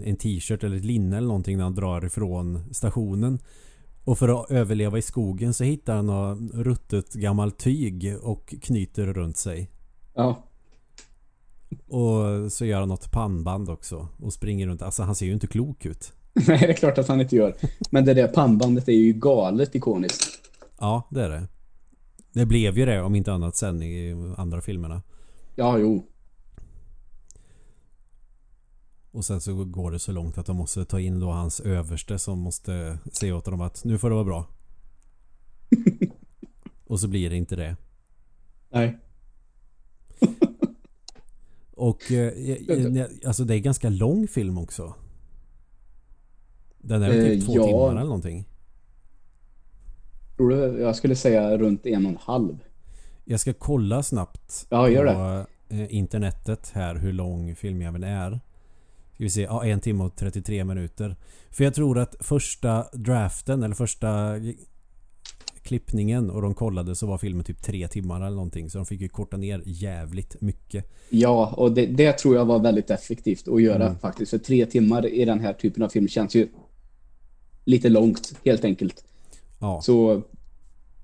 en 0.04 0.16
t-shirt 0.16 0.64
eller 0.64 0.76
ett 0.76 0.84
linne 0.84 1.16
eller 1.16 1.26
någonting 1.28 1.56
när 1.56 1.64
han 1.64 1.74
drar 1.74 2.04
ifrån 2.04 2.74
stationen. 2.74 3.38
Och 4.06 4.18
för 4.18 4.40
att 4.40 4.50
överleva 4.50 4.98
i 4.98 5.02
skogen 5.02 5.54
så 5.54 5.64
hittar 5.64 5.96
han 5.96 6.06
något 6.06 6.38
ruttet 6.54 7.12
gammalt 7.12 7.58
tyg 7.58 8.16
och 8.22 8.54
knyter 8.62 9.06
runt 9.06 9.36
sig. 9.36 9.70
Ja. 10.14 10.44
Och 11.86 12.52
så 12.52 12.64
gör 12.64 12.80
han 12.80 12.88
något 12.88 13.10
pannband 13.10 13.70
också 13.70 14.08
och 14.22 14.32
springer 14.32 14.66
runt. 14.66 14.82
Alltså 14.82 15.02
han 15.02 15.14
ser 15.14 15.26
ju 15.26 15.32
inte 15.32 15.46
klok 15.46 15.86
ut. 15.86 16.12
Nej, 16.48 16.58
det 16.58 16.66
är 16.66 16.72
klart 16.72 16.98
att 16.98 17.08
han 17.08 17.20
inte 17.20 17.36
gör. 17.36 17.56
Men 17.90 18.04
det 18.04 18.14
där 18.14 18.28
pannbandet 18.28 18.88
är 18.88 18.92
ju 18.92 19.12
galet 19.12 19.74
ikoniskt. 19.74 20.40
Ja, 20.78 21.08
det 21.10 21.22
är 21.22 21.30
det. 21.30 21.48
Det 22.32 22.46
blev 22.46 22.78
ju 22.78 22.86
det 22.86 23.02
om 23.02 23.14
inte 23.14 23.32
annat 23.32 23.56
sen 23.56 23.82
i 23.82 24.14
andra 24.36 24.60
filmerna. 24.60 25.02
Ja, 25.54 25.78
jo. 25.78 26.06
Och 29.16 29.24
sen 29.24 29.40
så 29.40 29.64
går 29.64 29.90
det 29.90 29.98
så 29.98 30.12
långt 30.12 30.38
att 30.38 30.46
de 30.46 30.56
måste 30.56 30.84
ta 30.84 31.00
in 31.00 31.20
då 31.20 31.30
hans 31.30 31.60
överste 31.60 32.18
som 32.18 32.38
måste 32.38 32.98
se 33.12 33.32
åt 33.32 33.44
honom 33.44 33.60
att 33.60 33.84
nu 33.84 33.98
får 33.98 34.10
det 34.10 34.14
vara 34.14 34.24
bra. 34.24 34.46
Och 36.86 37.00
så 37.00 37.08
blir 37.08 37.30
det 37.30 37.36
inte 37.36 37.56
det. 37.56 37.76
Nej. 38.70 38.98
Och 41.70 42.12
eh, 42.12 43.06
alltså 43.26 43.44
det 43.44 43.54
är 43.54 43.58
ganska 43.58 43.88
lång 43.88 44.28
film 44.28 44.58
också. 44.58 44.94
Den 46.78 47.02
är 47.02 47.10
väl 47.10 47.26
typ 47.26 47.42
Eh, 47.42 47.46
två 47.46 47.56
ja. 47.56 47.66
timmar 47.66 47.90
eller 47.90 48.00
någonting. 48.00 48.44
Tror 50.36 50.50
du? 50.50 50.80
Jag 50.80 50.96
skulle 50.96 51.16
säga 51.16 51.58
runt 51.58 51.86
en 51.86 52.06
och 52.06 52.12
en 52.12 52.18
halv. 52.20 52.58
Jag 53.24 53.40
ska 53.40 53.52
kolla 53.52 54.02
snabbt 54.02 54.66
Ja, 54.70 54.88
gör 54.88 55.14
på 55.14 55.46
eh, 55.74 55.94
internetet 55.94 56.70
här 56.74 56.94
hur 56.94 57.12
lång 57.12 57.54
filmjäveln 57.56 58.04
är. 58.04 58.40
Ska 59.16 59.24
vi 59.24 59.30
se, 59.30 59.42
ja 59.42 59.64
en 59.64 59.80
timme 59.80 60.04
och 60.04 60.16
33 60.16 60.64
minuter. 60.64 61.16
För 61.50 61.64
jag 61.64 61.74
tror 61.74 61.98
att 61.98 62.16
första 62.20 62.86
draften 62.92 63.62
eller 63.62 63.74
första 63.74 64.34
klippningen 65.62 66.30
och 66.30 66.42
de 66.42 66.54
kollade 66.54 66.96
så 66.96 67.06
var 67.06 67.18
filmen 67.18 67.44
typ 67.44 67.62
tre 67.62 67.88
timmar 67.88 68.16
eller 68.16 68.36
någonting. 68.36 68.70
Så 68.70 68.78
de 68.78 68.86
fick 68.86 69.00
ju 69.00 69.08
korta 69.08 69.36
ner 69.36 69.62
jävligt 69.64 70.40
mycket. 70.40 70.92
Ja, 71.10 71.54
och 71.56 71.72
det, 71.72 71.86
det 71.86 72.12
tror 72.12 72.36
jag 72.36 72.44
var 72.44 72.58
väldigt 72.58 72.90
effektivt 72.90 73.48
att 73.48 73.62
göra 73.62 73.86
Mm. 73.86 73.98
faktiskt. 73.98 74.30
För 74.30 74.38
tre 74.38 74.66
timmar 74.66 75.06
i 75.06 75.24
den 75.24 75.40
här 75.40 75.52
typen 75.52 75.82
av 75.82 75.88
film 75.88 76.08
känns 76.08 76.34
ju 76.34 76.48
lite 77.64 77.88
långt, 77.88 78.34
helt 78.44 78.64
enkelt. 78.64 79.04
Ja, 79.60 79.80
Så 79.82 80.22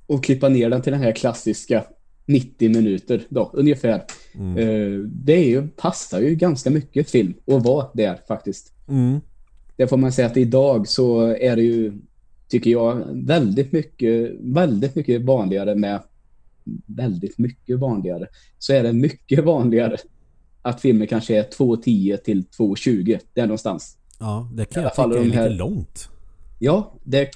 att 0.08 0.22
klippa 0.22 0.48
ner 0.48 0.70
den 0.70 0.82
till 0.82 0.92
den 0.92 1.02
här 1.02 1.12
klassiska 1.12 1.84
90 2.26 2.70
minuter 2.70 3.26
då, 3.28 3.50
ungefär. 3.54 4.04
Mm. 4.34 4.56
Eh, 4.56 4.98
det 5.04 5.32
är 5.32 5.48
ju, 5.48 5.68
passar 5.68 6.20
ju 6.20 6.34
ganska 6.34 6.70
mycket 6.70 7.10
film 7.10 7.34
att 7.46 7.64
vara 7.64 7.86
där 7.94 8.18
faktiskt. 8.28 8.72
mm. 8.88 9.20
Det 9.76 9.86
får 9.86 9.96
man 9.96 10.12
säga 10.12 10.26
att 10.26 10.36
idag 10.36 10.88
så 10.88 11.20
är 11.20 11.56
det 11.56 11.62
ju, 11.62 11.92
tycker 12.48 12.70
jag, 12.70 13.04
väldigt 13.12 13.72
mycket, 13.72 14.30
väldigt 14.40 14.94
mycket 14.94 15.22
vanligare 15.22 15.74
med, 15.74 16.00
väldigt 16.86 17.38
mycket 17.38 17.78
vanligare, 17.78 18.26
så 18.58 18.72
är 18.72 18.82
det 18.82 18.92
mycket 18.92 19.44
vanligare 19.44 19.96
att 20.62 20.80
filmer 20.80 21.06
kanske 21.06 21.38
är 21.38 21.42
2.10 21.42 22.16
till 22.16 22.44
2.20, 22.58 23.20
där 23.34 23.42
någonstans. 23.42 23.96
ja 24.20 24.50
det 24.54 24.64
kan 24.64 24.82
jag 24.82 24.94
tycka 24.94 25.18
är 25.18 25.24
lite 25.24 25.48
långt. 25.48 26.08
Ja, 26.58 26.94
det 27.02 27.30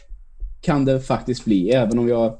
kan 0.60 0.84
det 0.84 1.00
faktiskt 1.00 1.44
bli, 1.44 1.70
även 1.70 1.98
om 1.98 2.08
jag 2.08 2.38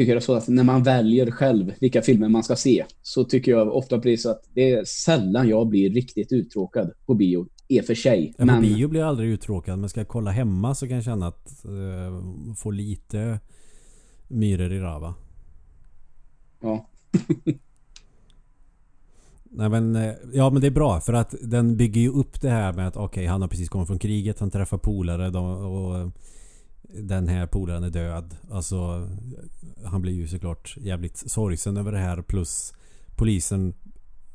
tycker 0.00 0.16
är 0.16 0.20
så 0.20 0.34
att 0.34 0.48
när 0.48 0.64
man 0.64 0.82
väljer 0.82 1.30
själv 1.30 1.72
vilka 1.80 2.02
filmer 2.02 2.28
man 2.28 2.44
ska 2.44 2.56
se, 2.56 2.84
så 3.02 3.24
tycker 3.24 3.52
jag 3.52 3.76
ofta 3.76 4.16
så 4.16 4.30
att 4.30 4.42
det 4.54 4.72
är 4.72 4.84
sällan 4.84 5.48
jag 5.48 5.68
blir 5.68 5.90
riktigt 5.90 6.32
uttråkad 6.32 6.92
på 7.06 7.14
bio, 7.14 7.46
i 7.68 7.80
och 7.80 7.84
för 7.84 7.94
sig. 7.94 8.34
Ja, 8.38 8.46
på 8.46 8.60
bio 8.60 8.88
blir 8.88 9.00
jag 9.00 9.08
aldrig 9.08 9.30
uttråkad 9.30 9.78
men 9.78 9.88
ska 9.88 10.00
jag 10.00 10.08
kolla 10.08 10.30
hemma 10.30 10.74
så 10.74 10.86
kan 10.86 10.94
jag 10.94 11.04
känna 11.04 11.26
att 11.26 11.64
eh, 11.64 12.54
få 12.56 12.70
lite 12.70 13.40
myror 14.28 14.72
i 14.72 14.80
rava. 14.80 15.14
ja, 16.60 16.88
Nej 19.52 19.68
men, 19.68 19.96
eh, 19.96 20.12
ja 20.32 20.50
men 20.50 20.60
det 20.60 20.66
är 20.66 20.70
bra 20.70 21.00
för 21.00 21.12
att 21.12 21.34
den 21.42 21.76
bygger 21.76 22.00
ju 22.00 22.08
upp 22.08 22.40
det 22.40 22.50
här 22.50 22.72
med 22.72 22.88
att 22.88 22.96
okej 22.96 23.26
han 23.26 23.40
har 23.40 23.48
precis 23.48 23.68
kommit 23.68 23.86
från 23.86 23.98
kriget, 23.98 24.40
han 24.40 24.50
träffar 24.50 24.78
polare 24.78 25.30
de, 25.30 25.44
och 25.44 26.10
den 26.94 27.28
här 27.28 27.46
polaren 27.46 27.84
är 27.84 27.90
död. 27.90 28.36
Alltså 28.50 29.08
han 29.84 30.02
blir 30.02 30.12
ju 30.12 30.28
såklart 30.28 30.76
jävligt 30.80 31.16
sorgsen 31.16 31.76
över 31.76 31.92
det 31.92 31.98
här 31.98 32.22
plus 32.22 32.72
polisen 33.16 33.74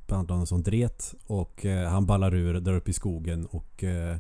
behandlar 0.07 0.35
honom 0.35 0.47
som 0.47 0.63
dret 0.63 1.15
och 1.27 1.65
eh, 1.65 1.89
han 1.89 2.05
ballar 2.05 2.35
ur 2.35 2.53
där 2.53 2.75
uppe 2.75 2.91
i 2.91 2.93
skogen 2.93 3.45
och 3.45 3.83
eh, 3.83 4.17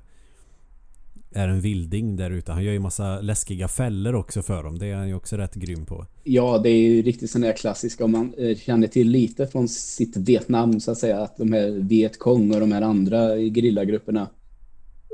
är 1.31 1.47
en 1.47 1.61
vilding 1.61 2.15
där 2.15 2.31
ute. 2.31 2.51
Han 2.51 2.63
gör 2.63 2.73
ju 2.73 2.79
massa 2.79 3.21
läskiga 3.21 3.67
fällor 3.67 4.15
också 4.15 4.41
för 4.41 4.63
dem. 4.63 4.79
Det 4.79 4.87
är 4.87 4.95
han 4.95 5.07
ju 5.07 5.13
också 5.13 5.37
rätt 5.37 5.53
grym 5.53 5.85
på. 5.85 6.05
ja, 6.23 6.57
det 6.57 6.69
är 6.69 6.77
ju 6.77 7.01
riktigt 7.01 7.31
sån 7.31 7.41
där 7.41 7.53
klassiska 7.53 8.05
om 8.05 8.11
man 8.11 8.33
eh, 8.37 8.57
känner 8.57 8.87
till 8.87 9.09
lite 9.09 9.47
från 9.47 9.67
sitt 9.67 10.17
Vietnam 10.17 10.79
så 10.79 10.91
att 10.91 10.97
säga, 10.97 11.19
att 11.19 11.37
de 11.37 11.53
här 11.53 11.69
Viet 11.71 12.19
Cong 12.19 12.53
och 12.53 12.59
de 12.59 12.71
här 12.71 12.81
andra 12.81 13.35
gerillagrupperna 13.35 14.29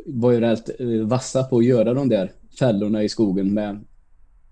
var 0.05 0.31
ju 0.31 0.39
rätt 0.39 0.79
eh, 0.79 0.87
vassa 0.87 1.43
på 1.43 1.57
att 1.57 1.65
göra 1.65 1.93
de 1.93 2.09
där 2.09 2.31
fällorna 2.59 3.03
i 3.03 3.09
skogen 3.09 3.53
med 3.53 3.85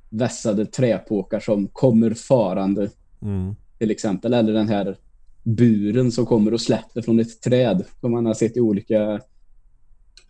vässade 0.09 0.65
träpåkar 0.65 1.39
som 1.39 1.67
kommer 1.67 2.13
farande 2.13 2.89
Mm. 3.21 3.55
till 3.77 3.91
exempel. 3.91 4.33
Eller 4.33 4.53
den 4.53 4.69
här 4.69 4.97
buren 5.43 6.11
som 6.11 6.25
kommer 6.25 6.53
och 6.53 6.61
släpper 6.61 7.01
från 7.01 7.19
ett 7.19 7.41
träd 7.41 7.83
som 7.99 8.11
man 8.11 8.25
har 8.25 8.33
sett 8.33 8.57
i 8.57 8.59
olika 8.59 9.21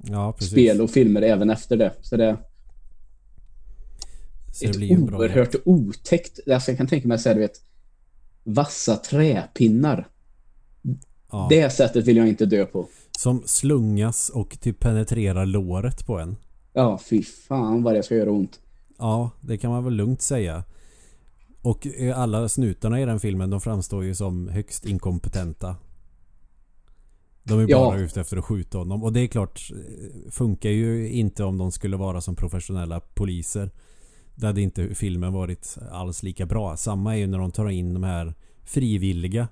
Ja, 0.04 0.36
spel 0.40 0.82
och 0.82 0.90
filmer 0.90 1.22
även 1.22 1.50
efter 1.50 1.78
det. 1.78 1.94
Så 2.02 2.18
det 2.18 2.38
Så 4.54 4.66
det 4.66 4.70
ett 4.70 4.80
ju 4.82 4.94
en 4.94 5.06
bra 5.06 5.18
oerhört 5.18 5.56
otäckt, 5.66 6.40
alltså 6.52 6.72
jag 6.72 6.78
kan 6.78 6.88
tänka 6.88 7.08
mig 7.08 7.20
så 7.20 7.30
här, 7.30 7.36
du 7.36 7.42
vet, 7.42 7.62
vassa 8.44 8.96
träpinnar. 8.96 10.08
Ja. 11.32 11.48
Det 11.50 11.70
sättet 11.70 12.08
vill 12.08 12.18
jag 12.18 12.28
inte 12.28 12.46
dö 12.46 12.66
på. 12.66 12.88
Som 13.18 13.44
slungas 13.46 14.30
och 14.30 14.60
typ 14.62 14.80
penetrerar 14.80 15.46
låret 15.46 16.06
på 16.06 16.20
en. 16.20 16.36
Ja, 16.80 16.98
fy 17.10 17.24
fan 17.24 17.84
vad 17.84 17.96
det 17.96 18.04
ska 18.04 18.16
göra 18.16 18.32
ont. 18.32 18.60
Ja, 18.98 19.30
det 19.42 19.58
kan 19.58 19.72
man 19.72 19.84
väl 19.84 19.94
lugnt 19.94 20.22
säga. 20.22 20.64
Och 21.62 21.88
eh, 21.88 22.20
alla 22.20 22.50
snutarna 22.50 23.02
i 23.02 23.06
den 23.06 23.20
filmen 23.20 23.50
de 23.50 23.62
framstår 23.62 24.04
ju 24.04 24.16
som 24.16 24.48
högst 24.48 24.86
inkompetenta. 24.86 25.76
De 27.44 27.60
är 27.60 27.66
Ja. 27.70 27.78
bara 27.80 28.00
ute 28.00 28.22
efter 28.22 28.38
att 28.38 28.46
skjuta 28.46 28.78
honom. 28.78 29.04
Och 29.04 29.14
det 29.14 29.20
är 29.20 29.28
klart, 29.28 29.70
eh, 29.72 30.32
funkar 30.32 30.70
ju 30.70 31.10
inte 31.10 31.44
om 31.44 31.58
de 31.58 31.72
skulle 31.72 31.98
vara 31.98 32.22
som 32.22 32.36
professionella 32.36 33.00
poliser. 33.00 33.72
Det 34.36 34.46
hade 34.48 34.62
inte 34.62 34.96
filmen 34.96 35.34
varit 35.34 35.78
alls 35.92 36.24
lika 36.24 36.46
bra. 36.46 36.78
Samma 36.78 37.16
är 37.16 37.20
ju 37.20 37.28
när 37.28 37.40
de 37.40 37.52
tar 37.52 37.70
in 37.70 37.94
de 37.94 38.04
här 38.04 38.34
frivilliga. 38.64 39.48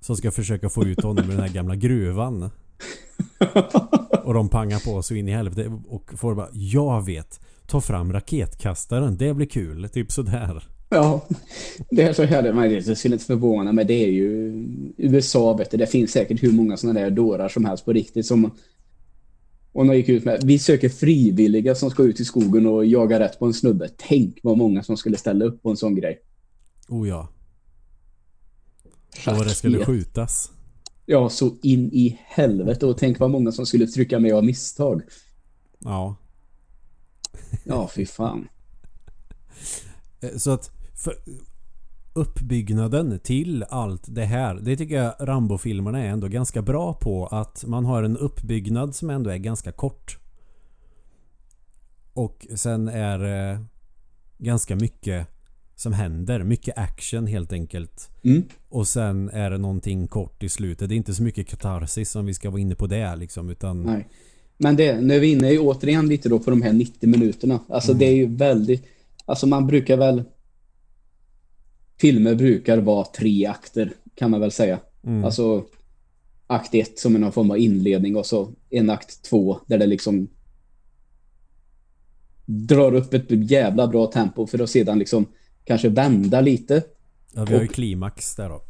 Som 0.00 0.16
ska 0.16 0.30
försöka 0.30 0.68
få 0.68 0.84
ut 0.84 1.02
honom 1.02 1.24
ur 1.24 1.28
den 1.32 1.40
här 1.40 1.48
gamla 1.54 1.76
gruvan. 1.76 2.50
Och 4.26 4.34
de 4.34 4.48
pangar 4.48 4.84
på 4.84 5.02
så 5.02 5.14
in 5.14 5.28
i 5.28 5.32
helvete 5.32 5.72
och 5.88 6.12
får 6.16 6.34
bara 6.34 6.48
Jag 6.52 7.06
vet 7.06 7.40
Ta 7.66 7.80
fram 7.80 8.12
raketkastaren, 8.12 9.16
det 9.16 9.34
blir 9.34 9.46
kul. 9.46 9.88
Typ 9.88 10.12
sådär. 10.12 10.68
Ja, 10.88 11.26
det 11.90 12.02
är 12.02 12.12
så 12.12 12.22
här, 12.22 12.52
men 12.52 12.70
det 12.70 12.96
skulle 12.96 13.14
inte 13.14 13.26
förvåna 13.26 13.72
mig. 13.72 13.84
Det 13.84 14.04
är 14.04 14.08
ju 14.08 14.52
USA, 14.96 15.52
vet 15.52 15.70
du. 15.70 15.76
Det 15.76 15.86
finns 15.86 16.10
säkert 16.10 16.42
hur 16.42 16.52
många 16.52 16.76
sådana 16.76 17.00
där 17.00 17.10
dårar 17.10 17.48
som 17.48 17.64
helst 17.64 17.84
på 17.84 17.92
riktigt. 17.92 18.26
Som, 18.26 18.50
och 19.72 19.86
de 19.86 19.96
gick 19.96 20.08
ut 20.08 20.24
med, 20.24 20.44
vi 20.44 20.58
söker 20.58 20.88
frivilliga 20.88 21.74
som 21.74 21.90
ska 21.90 22.02
ut 22.02 22.20
i 22.20 22.24
skogen 22.24 22.66
och 22.66 22.86
jaga 22.86 23.20
rätt 23.20 23.38
på 23.38 23.46
en 23.46 23.54
snubbe. 23.54 23.88
Tänk 23.96 24.38
vad 24.42 24.58
många 24.58 24.82
som 24.82 24.96
skulle 24.96 25.16
ställa 25.16 25.44
upp 25.44 25.62
på 25.62 25.70
en 25.70 25.76
sån 25.76 25.94
grej. 25.94 26.20
Oh 26.88 27.08
ja. 27.08 27.28
Och 29.26 29.44
det 29.44 29.50
skulle 29.50 29.84
skjutas. 29.84 30.50
Ja, 31.06 31.28
så 31.28 31.56
in 31.62 31.90
i 31.92 32.20
helvete. 32.24 32.86
Och 32.86 32.98
tänk 32.98 33.18
vad 33.18 33.30
många 33.30 33.52
som 33.52 33.66
skulle 33.66 33.86
trycka 33.86 34.18
med 34.18 34.34
av 34.34 34.44
misstag. 34.44 35.02
Ja. 35.78 36.16
Ja, 37.64 37.90
fy 37.94 38.06
fan. 38.06 38.48
Eh, 40.20 40.36
Så 40.36 40.50
att 40.50 40.70
för 41.04 41.14
uppbyggnaden 42.12 43.18
till 43.18 43.62
allt 43.62 44.04
det 44.06 44.24
här. 44.24 44.54
Det 44.54 44.76
tycker 44.76 44.94
jag 44.94 45.14
Rambo-filmerna 45.20 46.04
är 46.04 46.08
ändå 46.08 46.28
ganska 46.28 46.62
bra 46.62 46.94
på. 46.94 47.26
Att 47.26 47.64
man 47.66 47.84
har 47.84 48.02
en 48.02 48.16
uppbyggnad 48.16 48.94
som 48.94 49.10
ändå 49.10 49.30
är 49.30 49.36
ganska 49.36 49.72
kort. 49.72 50.18
Och 52.12 52.46
sen 52.54 52.88
är 52.88 53.18
det 53.18 53.64
ganska 54.38 54.76
mycket 54.76 55.28
som 55.76 55.92
händer. 55.92 56.42
Mycket 56.42 56.78
action 56.78 57.26
helt 57.26 57.52
enkelt. 57.52 58.10
Mm. 58.24 58.42
Och 58.68 58.88
sen 58.88 59.28
är 59.28 59.50
det 59.50 59.58
någonting 59.58 60.08
kort 60.08 60.42
i 60.42 60.48
slutet. 60.48 60.88
Det 60.88 60.94
är 60.94 60.96
inte 60.96 61.14
så 61.14 61.22
mycket 61.22 61.48
katarsis 61.48 62.16
om 62.16 62.26
vi 62.26 62.34
ska 62.34 62.50
vara 62.50 62.60
inne 62.60 62.74
på 62.74 62.86
det 62.86 63.16
liksom. 63.16 63.50
Utan 63.50 63.82
Nej. 63.82 64.08
Men 64.58 64.76
det, 64.76 65.00
nu 65.00 65.14
är 65.14 65.20
vi 65.20 65.26
inne 65.32 65.58
återigen 65.58 66.08
lite 66.08 66.28
då 66.28 66.38
på 66.38 66.50
de 66.50 66.62
här 66.62 66.72
90 66.72 67.08
minuterna. 67.08 67.60
Alltså 67.68 67.90
Mm. 67.90 67.98
det 67.98 68.06
är 68.06 68.14
ju 68.14 68.26
väldigt, 68.26 68.86
alltså 69.24 69.46
man 69.46 69.66
brukar 69.66 69.96
väl, 69.96 70.24
filmer 72.00 72.34
brukar 72.34 72.78
vara 72.78 73.04
tre 73.04 73.46
akter 73.46 73.92
kan 74.14 74.30
man 74.30 74.40
väl 74.40 74.50
säga. 74.50 74.80
Mm. 75.04 75.24
Alltså 75.24 75.64
akt 76.46 76.74
ett 76.74 76.98
som 76.98 77.14
är 77.14 77.18
någon 77.18 77.32
form 77.32 77.50
av 77.50 77.58
inledning 77.58 78.16
och 78.16 78.26
så 78.26 78.52
en 78.70 78.90
akt 78.90 79.22
två 79.22 79.60
där 79.66 79.78
det 79.78 79.86
liksom 79.86 80.28
drar 82.46 82.94
upp 82.94 83.14
ett 83.14 83.50
jävla 83.50 83.86
bra 83.86 84.06
tempo 84.06 84.46
för 84.46 84.62
att 84.62 84.70
sedan 84.70 84.98
liksom 84.98 85.26
kanske 85.66 85.88
vända 85.88 86.40
lite. 86.40 86.82
ja, 87.34 87.44
vi 87.44 87.54
har 87.54 87.60
ju 87.62 87.68
och- 87.68 87.74
klimax 87.74 88.36
där 88.36 88.48
då. 88.48 88.62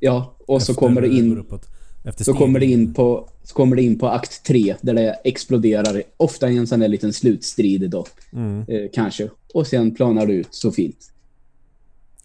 Ja, 0.00 0.36
och 0.46 0.62
så 0.62 0.72
Efter- 0.72 0.86
kommer 0.86 1.00
det 1.00 1.08
in 1.08 1.44
så 2.16 2.34
kommer 2.34 2.60
det 2.60 2.66
in 2.66 2.94
på 2.94 3.28
så 3.44 3.54
kommer 3.54 3.76
det 3.76 3.82
in 3.82 3.98
på 3.98 4.08
akt 4.08 4.44
tre 4.44 4.76
där 4.80 4.94
det 4.94 5.20
exploderar 5.24 6.02
ofta 6.16 6.50
i 6.50 6.56
en 6.56 6.66
sån 6.66 6.80
där 6.80 6.88
liten 6.88 7.12
slutstrid 7.12 7.90
då 7.90 8.06
Mm. 8.32 8.64
eh, 8.68 8.90
kanske 8.92 9.28
och 9.54 9.66
sen 9.66 9.94
planar 9.94 10.26
det 10.26 10.32
ut 10.32 10.48
så 10.54 10.72
fint. 10.72 11.12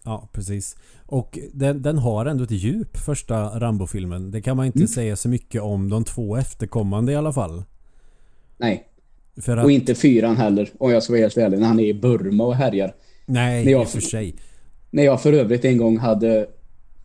Ja, 0.04 0.28
precis. 0.32 0.76
Och 1.06 1.38
den, 1.52 1.82
den 1.82 1.98
har 1.98 2.26
ändå 2.26 2.44
ett 2.44 2.50
djup, 2.50 2.96
första 2.96 3.60
Rambo-filmen. 3.60 4.30
Det 4.30 4.42
kan 4.42 4.56
man 4.56 4.66
inte 4.66 4.78
Mm. 4.78 4.88
säga 4.88 5.16
så 5.16 5.28
mycket 5.28 5.62
om 5.62 5.88
de 5.90 6.04
två 6.04 6.36
efterkommande 6.36 7.12
i 7.12 7.16
alla 7.16 7.32
fall. 7.32 7.62
Nej, 8.58 8.84
För 9.36 9.56
att... 9.56 9.64
och 9.64 9.70
inte 9.70 9.94
fyran 9.94 10.36
heller 10.36 10.70
om 10.78 10.90
jag 10.90 11.02
ska 11.02 11.12
vara 11.12 11.20
helt 11.20 11.36
ärlig 11.36 11.58
när 11.58 11.66
han 11.66 11.80
är 11.80 11.84
i 11.84 11.94
Burma 11.94 12.44
och 12.44 12.54
härjar. 12.54 12.94
Nej, 13.28 13.64
när 13.64 13.72
jag- 13.72 13.82
i 13.82 13.84
och 13.84 13.88
för 13.88 14.00
sig. 14.00 14.34
När 14.90 15.02
jag 15.04 15.22
för 15.22 15.32
övrigt 15.32 15.64
en 15.64 15.78
gång 15.78 15.98
hade 15.98 16.48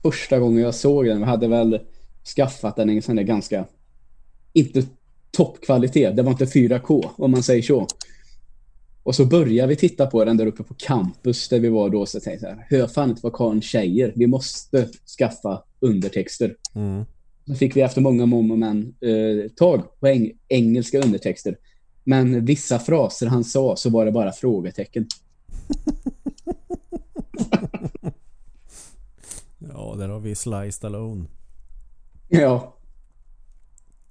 första 0.01 0.39
gången 0.39 0.63
jag 0.63 0.75
såg 0.75 1.05
den, 1.05 1.23
hade 1.23 1.47
väl 1.47 1.79
skaffat 2.35 2.75
den 2.75 2.89
en 2.89 3.01
sån 3.01 3.15
där 3.15 3.23
ganska 3.23 3.65
inte 4.53 4.83
toppkvalitet. 5.31 6.15
Det 6.15 6.21
var 6.23 6.31
inte 6.31 6.45
4K 6.45 7.09
om 7.15 7.31
man 7.31 7.43
säger 7.43 7.61
så. 7.61 7.87
Och 9.03 9.15
så 9.15 9.25
började 9.25 9.67
vi 9.67 9.75
titta 9.75 10.05
på 10.05 10.25
den 10.25 10.37
där 10.37 10.45
uppe 10.45 10.63
på 10.63 10.73
campus 10.73 11.49
där 11.49 11.59
vi 11.59 11.69
var 11.69 11.89
då. 11.89 12.05
Så 12.05 12.19
tänkte 12.19 12.47
jag, 12.69 12.77
hör 12.77 12.87
fan 12.87 13.09
inte 13.09 13.21
vad 13.23 13.33
Karin 13.33 13.61
säger. 13.61 14.13
Vi 14.15 14.27
måste 14.27 14.89
skaffa 15.17 15.63
undertexter. 15.79 16.55
Mm. 16.75 17.05
Så 17.47 17.55
fick 17.55 17.75
vi 17.75 17.81
efter 17.81 18.01
många 18.01 18.23
om 18.23 18.51
och 18.51 18.59
men 18.59 18.95
eh, 19.01 19.49
tag 19.51 19.99
på 19.99 20.07
eng 20.07 20.31
engelska 20.47 20.99
undertexter. 20.99 21.57
Men 22.03 22.45
vissa 22.45 22.79
fraser 22.79 23.27
han 23.27 23.43
sa 23.43 23.75
så 23.75 23.89
var 23.89 24.05
det 24.05 24.11
bara 24.11 24.31
frågetecken. 24.31 25.07
Ja, 29.59 29.95
där 29.97 30.09
har 30.09 30.19
vi 30.19 30.35
Sly 30.35 30.71
Stallone. 30.71 31.25
Ja. 32.29 32.75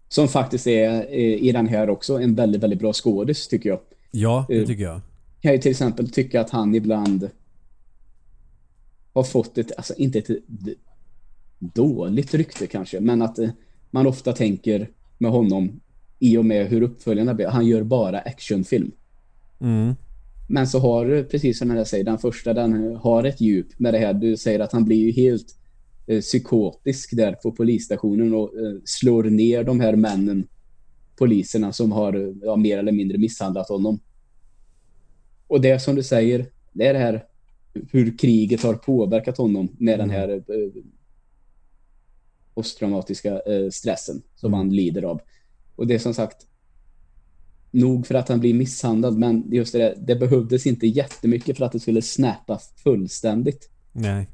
Som 0.09 0.29
faktiskt 0.29 0.67
är 0.67 0.91
eh, 1.11 1.35
i 1.35 1.53
den 1.53 1.67
här 1.67 1.91
också 1.91 2.21
en 2.21 2.35
väldigt, 2.35 2.63
väldigt 2.63 2.79
bra 2.79 2.93
skådis 2.93 3.49
tycker 3.49 3.69
jag. 3.69 3.81
Ja, 4.11 4.45
det 4.49 4.61
Eh. 4.61 4.67
tycker 4.67 4.83
jag. 4.85 5.01
kan 5.41 5.53
ju 5.53 5.59
till 5.59 5.71
exempel 5.71 6.11
tycka 6.11 6.41
att 6.41 6.51
han 6.51 6.75
ibland 6.75 7.31
har 9.13 9.23
fått 9.23 9.59
ett, 9.59 9.73
alltså 9.77 9.95
inte 9.95 10.19
ett 10.19 10.29
dåligt 11.59 12.35
rykte 12.35 12.67
kanske, 12.67 13.01
men 13.01 13.23
att 13.23 13.39
eh, 13.39 13.51
man 13.91 14.07
ofta 14.07 14.33
tänker 14.33 14.91
med 15.19 15.31
honom 15.31 15.81
i 16.19 16.37
och 16.37 16.45
med 16.45 16.67
hur 16.67 16.83
uppföljarna 16.83 17.35
blir. 17.35 17.47
Han 17.47 17.67
gör 17.67 17.83
bara 17.83 18.19
actionfilm. 18.21 18.91
Mm. 19.61 19.95
Men 20.53 20.67
så 20.67 20.79
har 20.79 21.07
du, 21.07 21.25
precis 21.25 21.59
som 21.59 21.77
jag 21.77 21.87
säger, 21.87 22.05
den 22.05 22.19
första 22.19 22.55
den 22.55 22.97
har 22.97 23.25
ett 23.25 23.41
djup 23.41 23.67
med 23.79 23.95
det 23.95 23.99
här. 23.99 24.15
Du 24.15 24.37
säger 24.37 24.61
att 24.61 24.73
han 24.73 24.85
blir 24.85 24.97
ju 24.97 25.11
helt 25.11 25.57
eh, 26.07 26.21
psykotisk 26.21 27.17
där 27.17 27.33
på 27.33 27.53
polisstationen 27.53 28.35
och 28.35 28.59
eh, 28.59 28.75
slår 28.85 29.25
ner 29.25 29.65
de 29.65 29.81
här 29.81 29.97
männen, 29.97 30.49
poliserna 31.17 31.73
som 31.73 31.93
har 31.93 32.35
ja, 32.43 32.57
mer 32.57 32.79
eller 32.79 32.93
mindre 32.93 33.19
misshandlat 33.19 33.69
honom. 33.69 34.01
Och 35.47 35.61
det 35.61 35.83
som 35.83 35.95
du 35.95 36.03
säger, 36.03 36.47
det 36.73 36.87
är 36.87 36.93
det 36.93 36.99
här 36.99 37.25
hur 37.91 38.19
kriget 38.19 38.63
har 38.63 38.75
påverkat 38.75 39.39
honom 39.39 39.77
med 39.79 39.99
den 39.99 40.11
här 40.11 40.29
eh, 40.29 40.83
posttraumatiska 42.55 43.41
eh, 43.41 43.71
stressen 43.71 44.23
som 44.35 44.49
Mm. 44.49 44.59
han 44.59 44.77
lider 44.77 45.03
av. 45.03 45.21
Och 45.77 45.87
det 45.87 45.95
är 45.95 45.99
som 45.99 46.15
sagt 46.15 46.47
nog 47.73 48.07
för 48.07 48.15
att 48.15 48.29
han 48.29 48.41
blir 48.41 48.55
misshandlad, 48.55 49.19
men 49.19 49.45
just 49.53 49.73
det, 49.73 49.95
det 50.07 50.17
behövdes 50.17 50.67
inte 50.67 50.87
jättemycket 50.87 51.59
för 51.59 51.65
att 51.65 51.73
det 51.73 51.81
skulle 51.81 52.03
snappa 52.03 52.59
fullständigt. 52.85 53.71
Nej. 53.93 54.29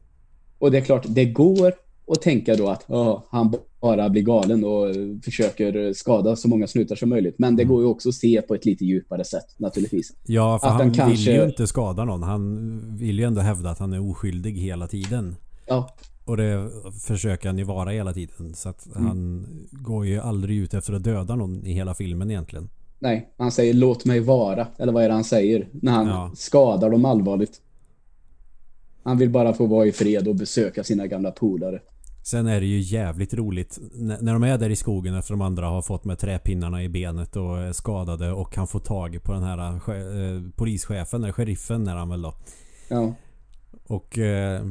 Och 0.59 0.71
det 0.71 0.79
är 0.79 0.83
klart, 0.83 1.05
det 1.09 1.25
går 1.25 1.73
att 2.13 2.23
tänka 2.23 2.55
då 2.57 2.69
att 2.69 2.85
ja, 2.89 3.25
han 3.31 3.55
bara 3.81 4.09
blir 4.09 4.23
galen 4.23 4.65
och 4.65 4.95
försöker 5.25 5.93
skada 5.93 6.37
så 6.37 6.49
många 6.49 6.67
snutar 6.67 6.97
som 6.97 7.09
möjligt. 7.09 7.35
Men 7.39 7.57
det 7.57 7.63
Mm. 7.63 7.75
går 7.75 7.83
ju 7.83 7.89
också 7.89 8.09
att 8.09 8.15
se 8.15 8.43
på 8.43 8.55
ett 8.55 8.65
lite 8.65 8.85
djupare 8.85 9.25
sätt 9.25 9.55
naturligtvis. 9.59 10.13
Ja, 10.27 10.59
för 10.59 10.67
Att 10.69 10.73
han 10.75 10.89
vill 10.91 10.99
kanske- 10.99 11.33
ju 11.33 11.45
inte 11.45 11.67
skada 11.67 12.05
någon. 12.05 12.23
Han 12.23 12.97
vill 12.99 13.19
ju 13.19 13.25
ändå 13.25 13.41
hävda 13.41 13.71
att 13.71 13.79
han 13.79 13.93
är 13.93 14.11
oskyldig 14.11 14.53
hela 14.59 14.87
tiden. 14.87 15.37
Ja, 15.67 15.95
Och 16.25 16.37
det 16.37 16.71
försöker 17.07 17.49
han 17.49 17.59
ju 17.59 17.65
vara 17.65 17.91
hela 17.91 18.13
tiden. 18.13 18.55
Så 18.55 18.69
att 18.69 18.87
Mm. 18.87 19.07
han 19.07 19.47
går 19.73 20.07
ju 20.07 20.19
aldrig 20.21 20.57
ut 20.59 20.75
efter 20.75 20.93
att 20.93 21.05
döda 21.05 21.35
någon 21.37 21.67
i 21.67 21.73
hela 21.73 21.95
filmen 21.95 22.31
egentligen. 22.31 22.69
Nej, 22.99 23.35
han 23.39 23.53
säger 23.53 23.75
låt 23.75 24.05
mig 24.05 24.21
vara. 24.21 24.67
Eller 24.79 24.93
vad 24.93 25.05
är 25.05 25.09
det 25.09 25.15
han 25.15 25.25
säger? 25.25 25.69
När 25.73 25.93
han 25.93 26.07
Ja. 26.07 26.31
skadar 26.35 26.91
dem 26.91 27.05
allvarligt. 27.05 27.61
Han 29.03 29.19
vill 29.19 29.31
bara 29.31 29.53
få 29.53 29.67
vara 29.67 29.87
i 29.87 29.93
fred 29.93 30.29
och 30.29 30.35
besöka 30.37 30.85
sina 30.85 31.07
gamla 31.07 31.31
polare. 31.31 31.81
Sen 32.25 32.47
är 32.47 32.61
det 32.61 32.67
ju 32.67 32.79
jävligt 32.81 33.35
roligt 33.35 33.79
när 34.21 34.33
de 34.33 34.43
är 34.43 34.59
där 34.59 34.71
i 34.71 34.77
skogen 34.77 35.15
efter 35.15 35.33
de 35.33 35.41
andra 35.41 35.67
har 35.67 35.83
fått 35.83 36.05
med 36.05 36.19
träpinnarna 36.19 36.83
i 36.85 36.89
benet 36.89 37.37
och 37.37 37.59
är 37.59 37.73
skadade 37.73 38.33
och 38.33 38.53
kan 38.53 38.67
få 38.67 38.79
tag 38.79 39.23
på 39.23 39.33
den 39.33 39.43
här 39.43 39.75
eh, 39.75 40.43
polischefen, 40.57 41.23
eller 41.23 41.33
sheriffen 41.33 41.89
är 41.89 41.97
han 41.97 42.09
väl 42.09 42.23
då. 42.23 42.35
Ja. 42.89 43.15
Och 43.87 44.19
eh, 44.19 44.67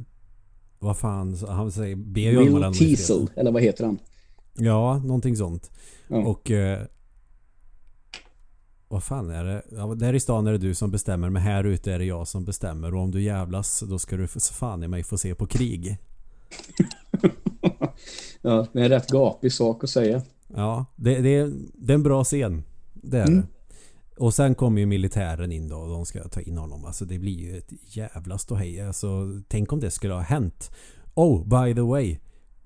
vad 0.79 0.97
fan, 0.97 1.37
han 1.47 1.71
säger 1.71 1.95
be 1.95 2.29
Will. 2.29 2.73
Teasel, 2.73 3.29
eller 3.35 3.51
vad 3.51 3.61
heter 3.61 3.85
han? 3.85 3.99
Ja, 4.53 4.97
någonting 4.97 5.35
sånt. 5.35 5.71
Ja. 6.07 6.17
Och 6.17 6.51
eh, 6.51 6.81
vad 8.87 9.03
fan 9.03 9.29
är 9.29 9.43
det? 9.43 9.61
Ja, 9.71 9.85
där 9.95 10.13
i 10.13 10.19
stan 10.19 10.47
är 10.47 10.51
det 10.51 10.57
du 10.57 10.75
som 10.75 10.91
bestämmer 10.91 11.29
men 11.29 11.41
här 11.41 11.63
ute 11.63 11.93
är 11.93 11.99
det 11.99 12.05
jag 12.05 12.27
som 12.27 12.45
bestämmer 12.45 12.93
och 12.95 13.01
om 13.01 13.11
du 13.11 13.21
jävlas 13.21 13.83
då 13.89 13.99
ska 13.99 14.17
du 14.17 14.27
fan 14.27 14.83
i 14.83 14.87
mig 14.87 15.03
få 15.03 15.17
se 15.17 15.35
på 15.35 15.47
krig. 15.47 15.97
ja, 18.41 18.67
det 18.73 18.79
är 18.79 18.83
en 18.83 18.89
rätt 18.89 19.07
gapig 19.11 19.53
sak 19.53 19.83
att 19.83 19.89
säga. 19.89 20.21
Ja, 20.55 20.85
det, 20.95 21.19
det, 21.21 21.35
är, 21.35 21.51
det 21.73 21.93
är 21.93 21.95
en 21.95 22.03
bra 22.03 22.23
scen. 22.23 22.63
Det 22.93 23.17
är 23.17 23.27
Mm. 23.27 23.41
det. 23.41 23.47
Och 24.19 24.33
sen 24.33 24.55
kommer 24.55 24.79
ju 24.79 24.85
militären 24.85 25.51
in 25.51 25.67
då 25.69 25.77
och 25.77 25.89
de 25.89 26.05
ska 26.05 26.27
ta 26.27 26.41
in 26.41 26.57
honom. 26.57 26.85
Alltså 26.85 27.05
det 27.05 27.19
blir 27.19 27.39
ju 27.39 27.57
ett 27.57 27.73
jävla 27.95 28.37
ståhej. 28.37 28.81
Alltså 28.81 29.27
tänk 29.47 29.73
om 29.73 29.79
det 29.79 29.91
skulle 29.91 30.13
ha 30.13 30.21
hänt. 30.21 30.71
Oh, 31.13 31.43
by 31.43 31.75
the 31.75 31.81
way. 31.81 32.17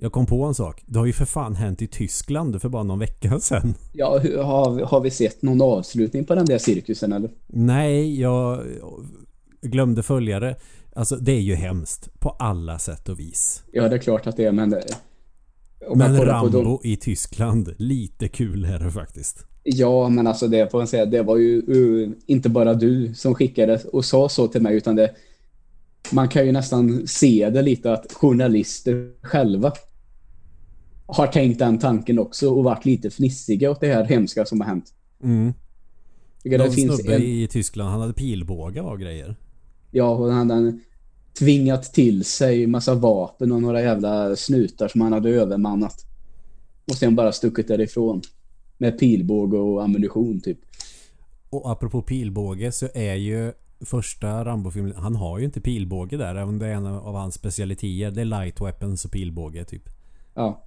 Jag 0.04 0.12
kom 0.12 0.26
på 0.26 0.44
en 0.44 0.54
sak. 0.54 0.84
Det 0.86 1.00
har 1.00 1.06
ju 1.06 1.14
för 1.14 1.26
fan 1.26 1.56
hänt 1.56 1.82
i 1.82 1.88
Tyskland 1.88 2.62
för 2.62 2.70
bara 2.70 2.84
någon 2.84 3.00
vecka 3.00 3.40
sedan. 3.40 3.74
Ja, 3.94 4.20
har, 4.44 4.86
har 4.86 5.02
vi 5.02 5.12
sett 5.12 5.42
någon 5.42 5.62
avslutning 5.62 6.26
på 6.26 6.36
den 6.36 6.46
där 6.46 6.58
cirkusen 6.58 7.14
eller? 7.14 7.30
Nej, 7.48 8.20
jag 8.22 8.64
glömde 9.62 10.04
följa 10.04 10.40
det. 10.40 10.56
Alltså 10.96 11.16
det 11.16 11.32
är 11.32 11.40
ju 11.40 11.56
hemskt 11.56 12.20
på 12.20 12.30
alla 12.30 12.80
sätt 12.80 13.10
och 13.10 13.20
vis. 13.20 13.64
Ja, 13.72 13.90
det 13.90 13.96
är 13.96 14.00
klart 14.00 14.28
att 14.28 14.38
det 14.38 14.46
är, 14.46 14.52
men... 14.52 14.70
det- 14.70 14.84
man 15.90 15.98
Men 15.98 16.26
Rambo 16.26 16.64
dem- 16.64 16.80
i 16.84 16.96
Tyskland, 16.96 17.74
lite 17.78 18.28
kul 18.28 18.66
är 18.66 18.80
det 18.80 18.92
faktiskt. 18.92 19.46
Ja, 19.64 20.10
men 20.10 20.28
alltså 20.28 20.48
det 20.48 20.72
får 20.72 20.78
man 20.78 20.88
säga, 20.88 21.06
det 21.06 21.22
var 21.24 21.38
ju 21.38 21.62
uh, 21.68 22.10
inte 22.26 22.50
bara 22.50 22.74
du 22.74 23.14
som 23.14 23.36
skickade 23.36 23.82
och 23.94 24.06
sa 24.06 24.30
så 24.30 24.48
till 24.48 24.62
mig, 24.62 24.76
utan 24.76 24.96
det... 24.96 25.16
Man 26.12 26.30
kan 26.30 26.46
ju 26.46 26.52
nästan 26.52 27.08
se 27.08 27.50
det 27.50 27.62
lite 27.62 27.94
att 27.94 28.14
journalister 28.14 29.12
själva 29.22 29.74
har 31.12 31.28
tänkt 31.28 31.60
den 31.60 31.80
tanken 31.80 32.20
också 32.20 32.50
och 32.50 32.64
varit 32.64 32.86
lite 32.86 33.10
fnissiga 33.10 33.72
åt 33.72 33.82
det 33.82 33.88
här 33.88 34.04
hemska 34.04 34.46
som 34.46 34.62
har 34.62 34.68
hänt. 34.68 34.94
Mm. 35.24 35.54
Tycker 36.44 36.58
det 36.58 36.64
Någon 36.64 36.74
finns 36.74 36.96
snubbe 36.96 37.16
en, 37.16 37.22
i 37.22 37.48
Tyskland, 37.52 37.90
han 37.90 38.02
hade 38.02 38.14
pilbågar 38.14 38.84
och 38.84 39.00
grejer. 39.00 39.36
Ja, 39.92 40.10
och 40.10 40.32
han 40.32 40.50
hade 40.50 40.80
tvingat 41.40 41.84
till 41.84 42.26
sig 42.26 42.68
massa 42.68 42.96
vapen 42.96 43.52
och 43.52 43.62
några 43.62 43.82
jävla 43.82 44.36
snutar 44.36 44.88
som 44.88 45.02
han 45.02 45.14
hade 45.14 45.30
övermannat. 45.30 46.06
Och 46.88 46.96
sen 46.96 47.16
bara 47.16 47.32
stuckit 47.32 47.68
därifrån. 47.68 48.22
Med 48.78 49.00
pilbåge 49.00 49.58
och 49.58 49.84
ammunition 49.84 50.42
typ. 50.42 50.60
Och 51.50 51.72
apropå 51.72 52.02
pilbåge 52.02 52.72
så 52.72 52.88
är 52.94 53.16
ju 53.16 53.54
första 53.86 54.46
Rambo-filmen, 54.46 54.94
han 54.96 55.16
har 55.16 55.40
ju 55.40 55.46
inte 55.46 55.62
pilbåge 55.62 56.18
där 56.18 56.36
även 56.36 56.50
om 56.50 56.60
det 56.60 56.68
är 56.68 56.74
en 56.74 56.86
av 56.86 57.16
hans 57.16 57.36
specialiteter. 57.36 58.12
Det 58.12 58.22
är 58.22 58.26
light 58.26 58.62
weapons 58.62 59.06
och 59.06 59.12
pilbåge 59.12 59.66
typ. 59.66 59.90
Ja, 60.34 60.64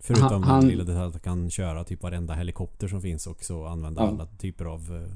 Förutom 0.00 0.22
Han- 0.24 0.32
den 0.40 0.42
han- 0.50 0.68
lilla 0.68 0.84
detaljen 0.84 1.06
att 1.08 1.12
han 1.12 1.20
kan 1.20 1.50
köra 1.50 1.84
typ 1.84 2.02
varenda 2.02 2.34
helikopter 2.34 2.88
som 2.88 3.00
finns 3.02 3.26
också 3.26 3.56
och 3.56 3.70
använda 3.70 4.02
Ja. 4.02 4.08
alla 4.08 4.26
typer 4.26 4.64
av 4.64 4.80
eh, 4.80 5.12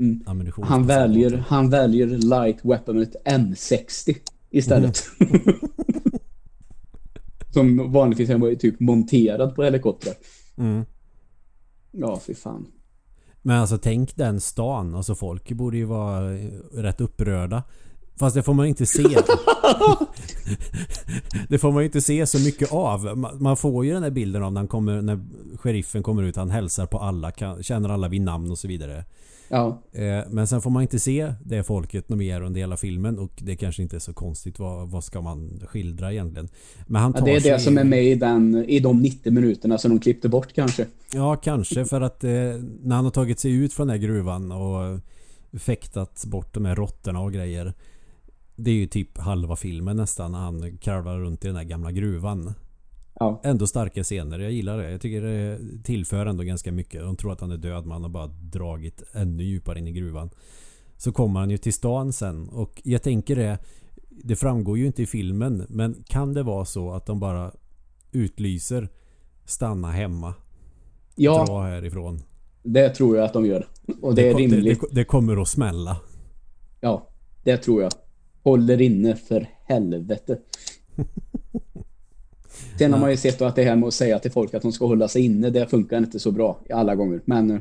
Mm. 0.00 0.22
ammunition. 0.26 0.64
han 0.64 0.86
väljer, 0.86 1.44
han 1.48 1.70
väljer 1.70 2.06
light 2.06 2.64
weapon 2.64 3.02
ett 3.02 3.16
M60 3.24 4.16
istället. 4.50 5.02
Som 7.52 7.92
vanligtvis 7.92 8.30
är 8.30 8.54
typ 8.54 8.80
monterad 8.80 9.54
på 9.54 9.62
helikoptrar. 9.64 10.14
Mm. 10.58 10.84
Ja, 11.92 12.20
fy 12.26 12.34
fan. 12.34 12.66
Men 13.42 13.60
alltså 13.60 13.78
tänk 13.78 14.16
den 14.16 14.40
stan. 14.40 14.94
Alltså 14.94 15.14
folk 15.14 15.52
borde 15.52 15.76
ju 15.76 15.84
vara 15.84 16.34
eh, 16.38 16.50
rätt 16.72 17.00
upprörda. 17.00 17.62
Fast 18.16 18.36
det 18.36 18.42
får 18.42 18.54
man 18.54 18.66
inte 18.66 18.86
se. 18.86 19.02
det 21.48 21.58
får 21.58 21.72
man 21.72 21.82
ju 21.82 21.86
inte 21.86 22.00
se 22.00 22.26
så 22.26 22.38
mycket 22.38 22.72
av. 22.72 23.18
Man 23.40 23.56
får 23.56 23.84
ju 23.84 23.92
den 23.92 24.02
här 24.02 24.10
bilden 24.10 24.42
av 24.42 24.52
när, 24.52 24.60
han 24.60 24.68
kommer, 24.68 25.02
när 25.02 25.20
sheriffen 25.56 26.02
kommer 26.02 26.22
ut. 26.22 26.36
Han 26.36 26.50
hälsar 26.50 26.86
på 26.86 26.98
alla, 26.98 27.32
känner 27.60 27.88
alla 27.88 28.08
vid 28.08 28.20
namn 28.20 28.50
och 28.50 28.58
så 28.58 28.68
vidare. 28.68 29.04
Ja. 29.48 29.82
Eh, 29.92 30.20
men 30.30 30.46
sen 30.46 30.60
får 30.60 30.70
man 30.70 30.82
inte 30.82 30.98
se 30.98 31.32
det 31.44 31.62
folket 31.62 32.08
något 32.08 32.18
mer 32.18 32.40
under 32.40 32.60
hela 32.60 32.76
filmen 32.76 33.18
och 33.18 33.32
det 33.38 33.56
kanske 33.56 33.82
inte 33.82 33.96
är 33.96 34.00
så 34.00 34.12
konstigt. 34.12 34.58
Vad, 34.58 34.90
vad 34.90 35.04
ska 35.04 35.20
man 35.20 35.60
skildra 35.66 36.12
egentligen? 36.12 36.48
Men 36.86 37.02
han 37.02 37.12
tar 37.12 37.20
ja, 37.20 37.24
det 37.24 37.36
är 37.36 37.40
sig... 37.40 37.50
det 37.50 37.58
som 37.58 37.78
är 37.78 37.84
med 37.84 38.04
i, 38.04 38.14
den, 38.14 38.64
i 38.68 38.80
de 38.80 39.02
90 39.02 39.32
minuterna 39.32 39.78
som 39.78 39.90
de 39.90 40.00
klippte 40.00 40.28
bort 40.28 40.52
kanske. 40.52 40.86
Ja, 41.14 41.36
kanske 41.36 41.84
för 41.84 42.00
att 42.00 42.24
eh, 42.24 42.30
när 42.82 42.96
han 42.96 43.04
har 43.04 43.12
tagit 43.12 43.40
sig 43.40 43.52
ut 43.52 43.72
från 43.72 43.86
den 43.86 44.00
här 44.00 44.06
gruvan 44.06 44.52
och 44.52 45.00
fäktat 45.60 46.24
bort 46.26 46.54
de 46.54 46.64
här 46.64 46.74
råttorna 46.74 47.20
och 47.20 47.32
grejer. 47.32 47.74
Det 48.60 48.70
är 48.70 48.74
ju 48.74 48.86
typ 48.86 49.18
halva 49.18 49.56
filmen 49.56 49.96
nästan 49.96 50.32
när 50.32 50.38
han 50.38 50.78
karvar 50.78 51.18
runt 51.18 51.44
i 51.44 51.48
den 51.48 51.56
här 51.56 51.64
gamla 51.64 51.92
gruvan. 51.92 52.54
Ja. 53.14 53.40
Ändå 53.44 53.66
starka 53.66 54.02
scener. 54.02 54.38
Jag 54.38 54.52
gillar 54.52 54.78
det. 54.78 54.90
Jag 54.90 55.00
tycker 55.00 55.22
det 55.22 55.58
tillför 55.84 56.26
ändå 56.26 56.42
ganska 56.42 56.72
mycket. 56.72 57.00
De 57.00 57.16
tror 57.16 57.32
att 57.32 57.40
han 57.40 57.50
är 57.50 57.56
död 57.56 57.82
men 57.82 57.92
han 57.92 58.02
har 58.02 58.10
bara 58.10 58.26
dragit 58.26 59.02
ännu 59.12 59.42
djupare 59.42 59.78
in 59.78 59.88
i 59.88 59.92
gruvan. 59.92 60.30
Så 60.96 61.12
kommer 61.12 61.40
han 61.40 61.50
ju 61.50 61.58
till 61.58 61.72
stan 61.72 62.12
sen 62.12 62.48
och 62.48 62.80
jag 62.84 63.02
tänker 63.02 63.36
det 63.36 63.58
Det 64.08 64.36
framgår 64.36 64.78
ju 64.78 64.86
inte 64.86 65.02
i 65.02 65.06
filmen 65.06 65.66
men 65.68 66.04
kan 66.06 66.34
det 66.34 66.42
vara 66.42 66.64
så 66.64 66.92
att 66.92 67.06
de 67.06 67.20
bara 67.20 67.52
utlyser 68.12 68.88
Stanna 69.44 69.90
hemma 69.90 70.34
Ja 71.14 71.44
Dra 71.44 71.62
härifrån 71.62 72.22
Det 72.62 72.88
tror 72.88 73.16
jag 73.16 73.24
att 73.24 73.32
de 73.32 73.46
gör. 73.46 73.66
Och 74.02 74.14
det, 74.14 74.22
det 74.22 74.28
är 74.28 74.34
rimligt. 74.34 74.80
Det, 74.80 74.86
det, 74.86 74.94
det 74.94 75.04
kommer 75.04 75.42
att 75.42 75.48
smälla. 75.48 75.96
Ja, 76.80 77.08
det 77.44 77.56
tror 77.56 77.82
jag. 77.82 77.92
Håller 78.48 78.80
inne 78.80 79.16
för 79.16 79.46
helvete. 79.64 80.38
Sen 82.78 82.92
har 82.92 83.00
man 83.00 83.10
ju 83.10 83.16
sett 83.16 83.42
att 83.42 83.56
det 83.56 83.64
här 83.64 83.76
med 83.76 83.86
att 83.86 83.94
säga 83.94 84.18
till 84.18 84.30
folk 84.30 84.54
att 84.54 84.62
de 84.62 84.72
ska 84.72 84.86
hålla 84.86 85.08
sig 85.08 85.24
inne, 85.24 85.50
det 85.50 85.66
funkar 85.66 85.98
inte 85.98 86.18
så 86.18 86.30
bra 86.30 86.60
alla 86.70 86.94
gånger. 86.94 87.20
Men 87.24 87.50
eh, 87.50 87.58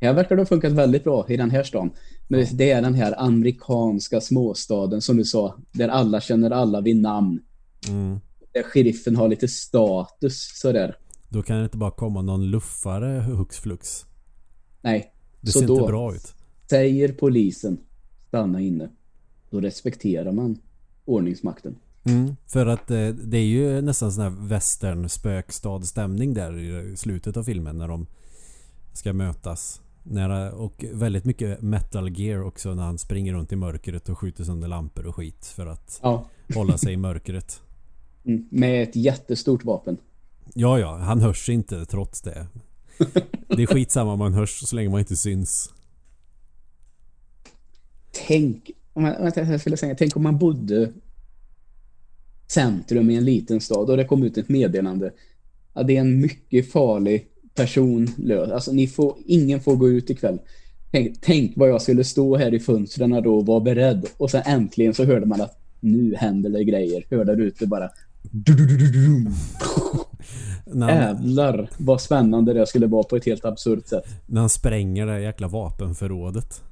här 0.00 0.12
verkar 0.12 0.36
det 0.36 0.42
ha 0.42 0.46
funkat 0.46 0.72
väldigt 0.72 1.04
bra 1.04 1.26
i 1.28 1.36
den 1.36 1.50
här 1.50 1.62
stan. 1.62 1.90
Men 2.28 2.46
det 2.52 2.70
är 2.70 2.82
den 2.82 2.94
här 2.94 3.14
amerikanska 3.20 4.20
småstaden 4.20 5.02
som 5.02 5.16
du 5.16 5.24
sa, 5.24 5.56
där 5.72 5.88
alla 5.88 6.20
känner 6.20 6.50
alla 6.50 6.80
vid 6.80 6.96
namn. 6.96 7.40
Mm. 7.88 8.20
Där 8.52 8.62
sheriffen 8.62 9.16
har 9.16 9.28
lite 9.28 9.48
status 9.48 10.60
sådär. 10.60 10.96
Då 11.28 11.42
kan 11.42 11.58
det 11.58 11.64
inte 11.64 11.76
bara 11.76 11.90
komma 11.90 12.22
någon 12.22 12.50
luffare 12.50 13.20
hux 13.20 13.58
flux. 13.58 14.04
Nej. 14.82 15.12
Det 15.40 15.50
så 15.50 15.60
ser 15.60 15.66
då 15.66 15.74
inte 15.74 15.86
bra 15.86 16.14
ut. 16.14 16.34
Säger 16.70 17.12
polisen 17.12 17.78
stanna 18.28 18.60
inne. 18.60 18.88
Då 19.54 19.60
respekterar 19.60 20.32
man 20.32 20.58
ordningsmakten. 21.04 21.76
Mm, 22.04 22.36
för 22.46 22.66
att 22.66 22.90
eh, 22.90 23.08
det 23.08 23.38
är 23.38 23.44
ju 23.44 23.80
nästan 23.80 24.12
sån 24.12 24.22
här 24.22 24.48
western 24.48 25.08
spökstadstämning 25.08 26.34
där 26.34 26.58
i 26.58 26.96
slutet 26.96 27.36
av 27.36 27.44
filmen 27.44 27.78
när 27.78 27.88
de 27.88 28.06
ska 28.92 29.12
mötas. 29.12 29.80
Nära, 30.02 30.52
och 30.52 30.84
väldigt 30.92 31.24
mycket 31.24 31.62
metal 31.62 32.18
gear 32.18 32.42
också 32.42 32.74
när 32.74 32.82
han 32.82 32.98
springer 32.98 33.32
runt 33.34 33.52
i 33.52 33.56
mörkret 33.56 34.08
och 34.08 34.18
skjuter 34.18 34.44
sönder 34.44 34.68
lampor 34.68 35.06
och 35.06 35.16
skit 35.16 35.46
för 35.46 35.66
att 35.66 36.00
ja. 36.02 36.28
hålla 36.54 36.78
sig 36.78 36.92
i 36.92 36.96
mörkret. 36.96 37.60
Mm, 38.26 38.48
med 38.50 38.82
ett 38.82 38.96
jättestort 38.96 39.64
vapen. 39.64 39.96
Ja, 40.54 40.78
ja. 40.78 40.96
Han 40.96 41.20
hörs 41.20 41.48
inte 41.48 41.84
trots 41.84 42.22
det. 42.22 42.46
Det 43.48 43.62
är 43.62 43.66
skitsamma 43.66 44.12
om 44.12 44.18
man 44.18 44.34
hörs 44.34 44.60
så 44.60 44.76
länge 44.76 44.88
man 44.88 45.00
inte 45.00 45.16
syns. 45.16 45.72
Tänk, 48.26 48.70
om 48.94 49.02
man, 49.02 49.32
jag 49.34 49.60
skulle 49.60 49.76
säga, 49.76 49.94
tänk 49.98 50.16
om 50.16 50.22
man 50.22 50.38
bodde 50.38 50.90
centrum 52.46 53.10
i 53.10 53.16
en 53.16 53.24
liten 53.24 53.60
stad 53.60 53.90
och 53.90 53.96
det 53.96 54.04
kom 54.04 54.22
ut 54.22 54.38
ett 54.38 54.48
meddelande 54.48 55.12
att 55.72 55.86
det 55.86 55.96
är 55.96 56.00
en 56.00 56.20
mycket 56.20 56.72
farlig 56.72 57.26
person 57.54 58.08
lös. 58.16 58.50
Alltså 58.50 58.72
ni 58.72 58.86
får, 58.86 59.16
ingen 59.26 59.60
får 59.60 59.76
gå 59.76 59.88
ut 59.88 60.10
ikväll. 60.10 60.38
Tänk, 60.90 61.20
tänk 61.20 61.52
vad 61.56 61.68
jag 61.68 61.82
skulle 61.82 62.04
stå 62.04 62.36
här 62.36 62.54
i 62.54 62.60
fönstren 62.60 63.22
då 63.22 63.36
och 63.36 63.46
vara 63.46 63.60
beredd 63.60 64.06
och 64.16 64.30
sen 64.30 64.42
äntligen 64.46 64.94
så 64.94 65.04
hörde 65.04 65.26
man 65.26 65.40
att 65.40 65.58
nu 65.80 66.14
händer 66.14 66.50
det 66.50 66.64
grejer. 66.64 67.06
Hörde 67.10 67.36
där 67.36 67.42
ute 67.42 67.66
bara 67.66 67.90
Jävlar 70.74 71.68
vad 71.78 72.00
spännande 72.00 72.52
det 72.52 72.66
skulle 72.66 72.86
vara 72.86 73.02
på 73.02 73.16
ett 73.16 73.26
helt 73.26 73.44
absurt 73.44 73.86
sätt. 73.86 74.04
När 74.26 74.40
han 74.40 74.50
spränger 74.50 75.06
det 75.06 75.20
jäkla 75.20 75.48
vapenförrådet. 75.48 76.62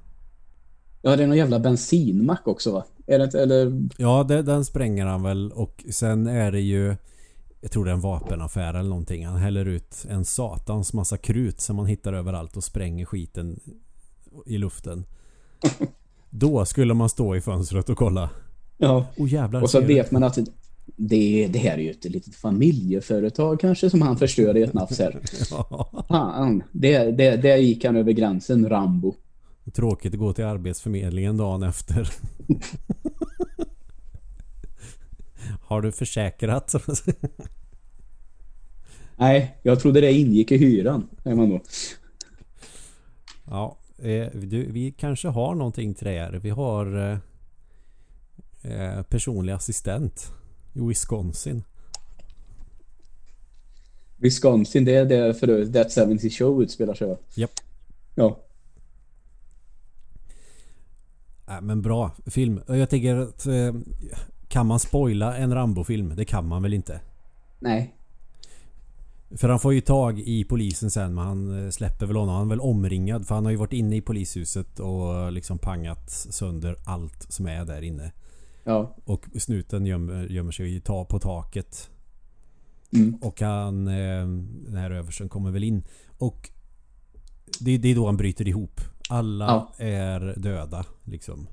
Ja, 1.02 1.16
det 1.16 1.22
är 1.22 1.26
någon 1.26 1.36
jävla 1.36 1.58
bensinmack 1.58 2.48
också 2.48 2.72
va? 2.72 2.84
Är 3.06 3.18
det 3.18 3.24
inte, 3.24 3.42
eller? 3.42 3.88
Ja, 3.96 4.24
det, 4.28 4.42
den 4.42 4.64
spränger 4.64 5.06
han 5.06 5.22
väl 5.22 5.52
och 5.52 5.84
sen 5.90 6.26
är 6.26 6.52
det 6.52 6.60
ju 6.60 6.96
jag 7.62 7.70
tror 7.70 7.84
det 7.84 7.90
är 7.90 7.94
en 7.94 8.00
vapenaffär 8.00 8.74
eller 8.74 8.88
någonting. 8.88 9.26
Han 9.26 9.36
häller 9.36 9.64
ut 9.64 10.06
en 10.10 10.24
satans 10.24 10.92
massa 10.92 11.16
krut 11.16 11.60
som 11.60 11.76
man 11.76 11.86
hittar 11.86 12.12
överallt 12.12 12.56
och 12.56 12.64
spränger 12.64 13.04
skiten 13.04 13.60
i 14.46 14.58
luften. 14.58 15.04
Då 16.30 16.64
skulle 16.64 16.94
man 16.94 17.08
stå 17.08 17.36
i 17.36 17.40
fönstret 17.40 17.88
och 17.88 17.98
kolla. 17.98 18.30
Ja. 18.78 19.06
Oh, 19.16 19.32
jävlar, 19.32 19.62
och 19.62 19.70
så 19.70 19.80
vet 19.80 20.10
man 20.10 20.22
att 20.22 20.38
det, 20.96 21.48
det 21.52 21.58
här 21.58 21.78
är 21.78 21.82
ju 21.82 21.90
ett 21.90 22.04
litet 22.04 22.34
familjeföretag 22.34 23.60
kanske 23.60 23.90
som 23.90 24.02
han 24.02 24.16
förstör 24.16 24.56
i 24.56 24.62
ett 24.62 24.72
nafs 24.72 24.98
här. 24.98 25.20
ja. 25.50 26.04
Fan, 26.08 26.62
det, 26.72 26.98
det, 26.98 27.36
det 27.36 27.56
gick 27.56 27.84
han 27.84 27.96
över 27.96 28.12
gränsen, 28.12 28.68
Rambo. 28.68 29.14
Tråkigt 29.70 30.14
att 30.14 30.18
gå 30.18 30.32
till 30.32 30.44
Arbetsförmedlingen 30.44 31.36
dagen 31.36 31.62
efter. 31.62 32.10
Har 35.60 35.82
du 35.82 35.92
försäkrat? 35.92 36.74
Nej, 39.16 39.58
jag 39.62 39.80
trodde 39.80 40.00
det 40.00 40.12
ingick 40.12 40.52
i 40.52 40.56
hyran. 40.56 41.08
Är 41.24 41.34
man 41.34 41.50
då. 41.50 41.60
Ja, 43.44 43.78
eh, 43.98 44.26
du, 44.32 44.72
vi 44.72 44.92
kanske 44.92 45.28
har 45.28 45.54
någonting 45.54 45.94
till 45.94 46.06
det 46.06 46.18
här. 46.18 46.32
Vi 46.32 46.50
har 46.50 47.10
eh, 47.10 47.18
eh 48.72 49.02
personlig 49.02 49.52
assistent 49.52 50.32
i 50.72 50.80
Wisconsin. 50.80 51.62
Wisconsin, 54.16 54.84
det 54.84 54.94
är 54.94 55.04
det 55.04 55.34
för 55.34 55.72
That 55.72 56.08
70 56.08 56.30
Show 56.30 56.62
utspelar 56.62 56.94
sig 56.94 57.08
va? 57.08 57.16
Japp. 57.34 57.50
Ja. 58.14 58.38
Äh, 61.48 61.60
men 61.60 61.82
bra 61.82 62.10
film. 62.26 62.60
Jag 62.66 62.90
tänker 62.90 63.16
att 63.16 63.46
eh, 63.46 63.74
kan 64.48 64.66
man 64.66 64.80
spoila 64.80 65.36
en 65.36 65.54
Rambo-film? 65.54 66.12
Det 66.16 66.24
kan 66.24 66.48
man 66.48 66.62
väl 66.62 66.74
inte? 66.74 67.00
Nej. 67.58 67.94
För 69.30 69.48
han 69.48 69.60
får 69.60 69.74
ju 69.74 69.80
tag 69.80 70.20
i 70.20 70.44
polisen 70.44 70.90
sen 70.90 71.14
men 71.14 71.24
han 71.24 71.64
eh, 71.64 71.70
släpper 71.70 72.06
väl 72.06 72.16
honom. 72.16 72.34
Han 72.34 72.46
är 72.46 72.50
väl 72.50 72.60
omringad 72.60 73.26
för 73.26 73.34
han 73.34 73.44
har 73.44 73.50
ju 73.50 73.56
varit 73.56 73.72
inne 73.72 73.96
i 73.96 74.00
polishuset 74.00 74.80
och 74.80 75.32
liksom 75.32 75.58
pangat 75.58 76.10
sönder 76.10 76.76
allt 76.84 77.32
som 77.32 77.46
är 77.46 77.64
där 77.64 77.82
inne. 77.82 78.12
Ja. 78.64 78.96
Och 79.04 79.26
snuten 79.38 79.86
gömmer, 79.86 80.26
gömmer 80.26 80.52
sig 80.52 80.80
ta 80.80 81.04
på 81.04 81.18
taket. 81.18 81.90
Mm. 82.92 83.14
Och 83.14 83.40
han, 83.40 83.88
eh, 83.88 84.26
den 84.66 84.76
här 84.76 84.90
översen 84.90 85.28
kommer 85.28 85.50
väl 85.50 85.64
in. 85.64 85.82
Och 86.18 86.50
det, 87.60 87.78
det 87.78 87.88
är 87.88 87.94
då 87.94 88.06
han 88.06 88.16
bryter 88.16 88.48
ihop. 88.48 88.80
Alla 89.12 89.46
ja. 89.78 89.84
är 89.84 90.34
döda 90.36 90.84
liksom. 91.04 91.46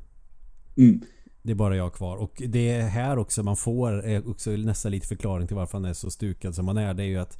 Mm. 0.77 1.01
Det 1.41 1.51
är 1.51 1.55
bara 1.55 1.75
jag 1.75 1.93
kvar. 1.93 2.17
Och 2.17 2.41
det 2.47 2.71
är 2.71 2.87
här 2.87 3.17
också 3.17 3.43
man 3.43 3.55
får 3.55 4.19
också 4.29 4.49
nästan 4.49 4.91
lite 4.91 5.07
förklaring 5.07 5.47
till 5.47 5.55
varför 5.55 5.77
han 5.77 5.85
är 5.85 5.93
så 5.93 6.11
stukad 6.11 6.55
som 6.55 6.67
han 6.67 6.77
är. 6.77 6.93
Det 6.93 7.03
är 7.03 7.07
ju 7.07 7.17
att 7.17 7.37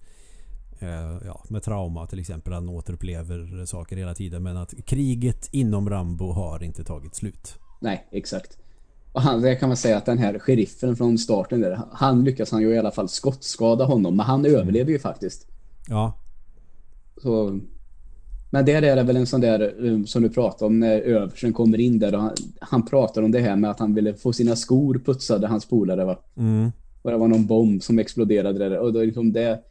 eh, 0.79 1.17
ja, 1.25 1.43
med 1.49 1.63
trauma 1.63 2.07
till 2.07 2.19
exempel. 2.19 2.53
Han 2.53 2.69
återupplever 2.69 3.65
saker 3.65 3.97
hela 3.97 4.15
tiden. 4.15 4.43
Men 4.43 4.57
att 4.57 4.73
kriget 4.85 5.49
inom 5.51 5.89
Rambo 5.89 6.31
har 6.31 6.63
inte 6.63 6.83
tagit 6.83 7.15
slut. 7.15 7.55
Nej, 7.79 8.07
exakt. 8.11 8.57
Och 9.11 9.21
han, 9.21 9.41
det 9.41 9.55
kan 9.55 9.69
man 9.69 9.77
säga 9.77 9.97
att 9.97 10.05
den 10.05 10.17
här 10.17 10.39
sheriffen 10.39 10.95
från 10.95 11.17
starten 11.17 11.61
där, 11.61 11.81
han 11.91 12.23
lyckas 12.23 12.51
han 12.51 12.61
ju 12.61 12.69
i 12.69 12.77
alla 12.77 12.91
fall 12.91 13.09
skottskada 13.09 13.85
honom. 13.85 14.15
Men 14.15 14.25
han 14.25 14.45
överlever 14.45 14.91
ju 14.91 14.99
faktiskt. 14.99 15.47
Ja. 15.87 16.13
Så 17.21 17.59
men 18.49 18.65
där 18.65 18.81
är 18.81 18.95
det 18.95 19.03
väl 19.03 19.17
en 19.17 19.27
sån 19.27 19.41
där 19.41 19.73
um, 19.77 20.07
som 20.07 20.23
du 20.23 20.29
pratade 20.29 20.65
om 20.65 20.79
när 20.79 21.01
översen 21.01 21.53
kommer 21.53 21.79
in 21.79 21.99
där 21.99 22.15
och 22.15 22.21
han, 22.21 22.35
han 22.59 22.85
pratar 22.85 23.21
om 23.21 23.31
det 23.31 23.39
här 23.39 23.55
med 23.55 23.71
att 23.71 23.79
han 23.79 23.95
ville 23.95 24.13
få 24.13 24.33
sina 24.33 24.55
skor 24.55 25.01
putsade, 25.05 25.47
hans 25.47 25.65
polare 25.65 26.05
va? 26.05 26.19
Mm. 26.37 26.71
Och 27.01 27.11
det 27.11 27.17
var 27.17 27.27
någon 27.27 27.45
bomb 27.45 27.83
som 27.83 27.99
exploderade 27.99 28.59
där 28.59 28.77
och 28.77 28.93
då 28.93 29.03
liksom 29.03 29.33
det 29.33 29.63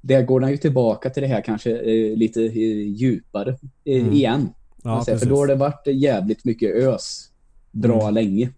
där 0.00 0.22
går 0.22 0.40
han 0.40 0.50
ju 0.50 0.56
tillbaka 0.56 1.10
till 1.10 1.22
det 1.22 1.28
här 1.28 1.40
kanske 1.40 1.70
eh, 1.70 2.16
lite 2.16 2.42
eh, 2.44 2.88
djupare 2.88 3.50
eh, 3.84 4.00
mm. 4.02 4.12
igen. 4.12 4.48
Ja, 4.82 5.04
säger, 5.04 5.18
för 5.18 5.26
då 5.26 5.36
har 5.36 5.46
det 5.46 5.54
varit 5.54 5.86
jävligt 5.86 6.44
mycket 6.44 6.74
ös 6.74 7.30
bra 7.70 8.02
mm. 8.02 8.14
länge. 8.14 8.50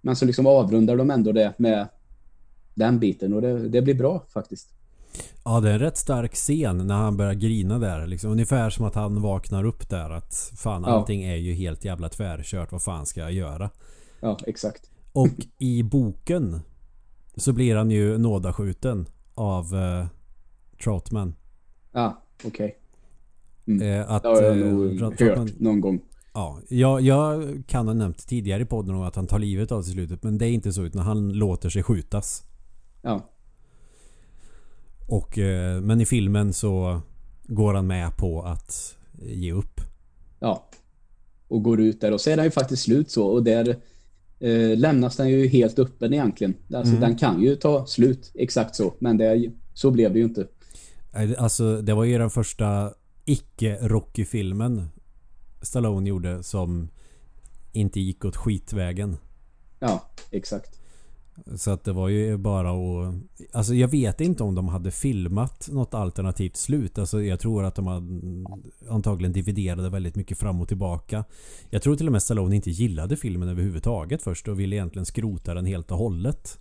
Men 0.00 0.16
så 0.16 0.24
liksom 0.24 0.46
avrundar 0.46 0.96
de 0.96 1.10
ändå 1.10 1.32
det 1.32 1.54
med 1.56 1.88
den 2.74 2.98
biten 2.98 3.32
och 3.32 3.42
det, 3.42 3.68
det 3.68 3.82
blir 3.82 3.94
bra 3.94 4.24
faktiskt. 4.28 4.68
Ja, 5.48 5.60
det 5.60 5.70
är 5.70 5.72
en 5.72 5.78
rätt 5.78 5.96
stark 5.96 6.34
scen 6.34 6.86
när 6.86 6.94
han 6.94 7.16
börjar 7.16 7.34
grina 7.34 7.78
där. 7.78 8.06
Liksom. 8.06 8.30
Ungefär 8.30 8.70
som 8.70 8.84
att 8.84 8.94
han 8.94 9.22
vaknar 9.22 9.64
upp 9.64 9.88
där. 9.88 10.10
Att 10.10 10.52
fan, 10.56 10.82
Ja. 10.86 10.88
allting 10.88 11.22
är 11.22 11.36
ju 11.36 11.52
helt 11.52 11.84
jävla 11.84 12.08
tvärkört. 12.08 12.72
Vad 12.72 12.82
fan 12.82 13.06
ska 13.06 13.20
jag 13.20 13.32
göra? 13.32 13.70
Ja, 14.20 14.38
exakt. 14.46 14.90
Och 15.12 15.46
i 15.58 15.82
boken 15.82 16.60
så 17.36 17.52
blir 17.52 17.76
han 17.76 17.90
ju 17.90 18.18
nådaskjuten 18.18 19.06
av 19.34 19.74
uh, 19.74 20.06
Troutman. 20.82 21.34
Ja, 21.92 22.22
okej. 22.44 22.78
Eh, 23.82 24.10
att, 24.10 24.22
Det 24.22 24.28
har 24.28 24.42
jag 24.42 24.60
eh, 24.60 24.66
nog 24.66 25.00
hört 25.00 25.58
någon 25.58 25.80
gång. 25.80 26.00
Ja, 26.34 26.60
jag, 26.68 27.00
jag 27.00 27.62
kan 27.66 27.86
ha 27.86 27.94
nämnt 27.94 28.28
tidigare 28.28 28.62
i 28.62 28.66
podden 28.66 29.02
att 29.02 29.16
han 29.16 29.26
tar 29.26 29.38
livet 29.38 29.72
av 29.72 29.82
sig 29.82 29.90
i 29.92 29.94
slutet. 29.94 30.22
Men 30.22 30.38
det 30.38 30.46
är 30.46 30.50
inte 30.50 30.72
så 30.72 30.82
utan 30.82 31.02
han 31.02 31.32
låter 31.32 31.68
sig 31.70 31.82
skjutas. 31.82 32.44
Ja, 33.02 33.22
Och, 35.08 35.38
eh, 35.38 35.80
men 35.80 36.00
i 36.00 36.06
filmen 36.06 36.52
så 36.52 37.00
går 37.46 37.74
han 37.74 37.86
med 37.86 38.16
på 38.16 38.42
att 38.42 38.96
ge 39.22 39.52
upp. 39.52 39.80
ja. 40.40 40.64
Och 41.48 41.62
går 41.62 41.80
ut 41.80 42.00
där 42.00 42.12
och 42.12 42.20
så 42.20 42.30
är 42.30 42.36
den 42.36 42.44
ju 42.44 42.50
faktiskt 42.50 42.82
slut 42.82 43.10
så 43.10 43.26
och 43.26 43.42
där 43.42 43.68
eh, 44.40 44.76
lämnas 44.76 45.16
den 45.16 45.28
ju 45.28 45.46
helt 45.48 45.78
öppen 45.78 46.12
egentligen. 46.12 46.54
Alltså 46.74 46.96
Mm. 46.96 47.00
den 47.00 47.16
kan 47.16 47.42
ju 47.42 47.56
ta 47.56 47.86
slut 47.86 48.30
exakt 48.34 48.76
så, 48.76 48.94
men 48.98 49.16
det, 49.16 49.52
så 49.74 49.90
blev 49.90 50.12
det 50.12 50.18
ju 50.18 50.24
inte. 50.24 50.46
Alltså 51.38 51.82
det 51.82 51.94
var 51.94 52.04
ju 52.04 52.18
den 52.18 52.30
första 52.30 52.92
icke-Rocky-filmen 53.24 54.88
Stallone 55.62 56.08
gjorde 56.08 56.42
som 56.42 56.88
inte 57.72 58.00
gick 58.00 58.24
åt 58.24 58.36
skitvägen. 58.36 59.16
Ja, 59.78 60.10
exakt. 60.30 60.77
Så 61.56 61.70
att 61.70 61.84
det 61.84 61.92
var 61.92 62.08
ju 62.08 62.36
bara 62.36 62.70
att... 62.70 63.14
Alltså 63.52 63.74
jag 63.74 63.88
vet 63.88 64.20
inte 64.20 64.42
om 64.42 64.54
de 64.54 64.68
hade 64.68 64.90
filmat 64.90 65.68
något 65.72 65.94
alternativt 65.94 66.56
slut. 66.56 66.98
Alltså 66.98 67.22
jag 67.22 67.40
tror 67.40 67.64
att 67.64 67.74
de 67.74 67.86
hade 67.86 68.06
antagligen 68.90 69.32
dividerade 69.32 69.90
väldigt 69.90 70.16
mycket 70.16 70.38
fram 70.38 70.60
och 70.60 70.68
tillbaka. 70.68 71.24
Jag 71.70 71.82
tror 71.82 71.96
till 71.96 72.06
och 72.06 72.12
med 72.12 72.22
Stallone 72.22 72.56
inte 72.56 72.70
gillade 72.70 73.16
filmen 73.16 73.48
överhuvudtaget 73.48 74.22
först 74.22 74.48
och 74.48 74.60
ville 74.60 74.76
egentligen 74.76 75.06
skrota 75.06 75.54
den 75.54 75.66
helt 75.66 75.90
och 75.90 75.98
hållet. 75.98 76.58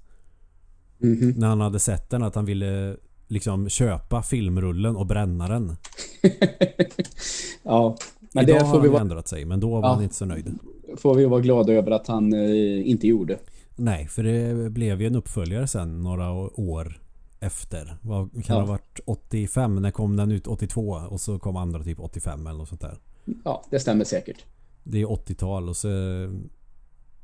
Mhm. 0.97 1.33
När 1.37 1.47
han 1.47 1.61
hade 1.61 1.79
sett 1.79 2.09
den 2.09 2.23
att 2.23 2.35
han 2.35 2.45
ville 2.45 2.97
liksom 3.27 3.69
köpa 3.69 4.21
filmrullen 4.23 4.95
och 4.95 5.05
bränna 5.05 5.47
den. 5.47 5.75
ja, 7.63 7.95
men 8.33 8.43
Idag 8.43 8.55
det 8.59 8.65
har 8.65 8.73
får 8.73 8.81
vi, 8.81 8.87
han 8.87 8.93
vara, 8.93 9.01
ändrat 9.01 9.27
sig 9.27 9.45
men 9.45 9.59
då 9.59 9.69
var 9.69 9.81
Ja. 9.81 9.93
han 9.93 10.03
inte 10.03 10.15
så 10.15 10.25
nöjd. 10.25 10.59
får 10.97 11.15
vi 11.15 11.25
vara 11.25 11.41
glada 11.41 11.73
över 11.73 11.91
att 11.91 12.07
han 12.07 12.33
eh, 12.33 12.89
inte 12.89 13.07
gjorde. 13.07 13.37
Nej, 13.77 14.07
för 14.07 14.23
det 14.23 14.69
blev 14.71 15.01
ju 15.01 15.07
en 15.07 15.15
uppföljare 15.15 15.67
sen 15.67 16.01
några 16.01 16.31
år 16.59 17.01
efter. 17.39 17.97
Vad 18.01 18.31
kan 18.31 18.41
det 18.41 18.45
Ja. 18.53 18.59
ha 18.59 18.65
varit 18.65 18.99
85? 19.05 19.75
När 19.75 19.91
kom 19.91 20.15
den 20.15 20.31
ut? 20.31 20.47
82? 20.47 20.89
Och 20.91 21.21
så 21.21 21.39
kom 21.39 21.55
andra 21.55 21.83
typ 21.83 21.99
85 21.99 22.47
eller 22.47 22.57
något 22.59 22.69
sånt 22.69 22.81
där. 22.81 22.97
Ja, 23.43 23.63
det 23.69 23.79
stämmer 23.79 24.03
säkert. 24.05 24.45
Det 24.83 25.01
är 25.01 25.05
80-tal 25.05 25.69
och 25.69 25.77
så, 25.77 25.89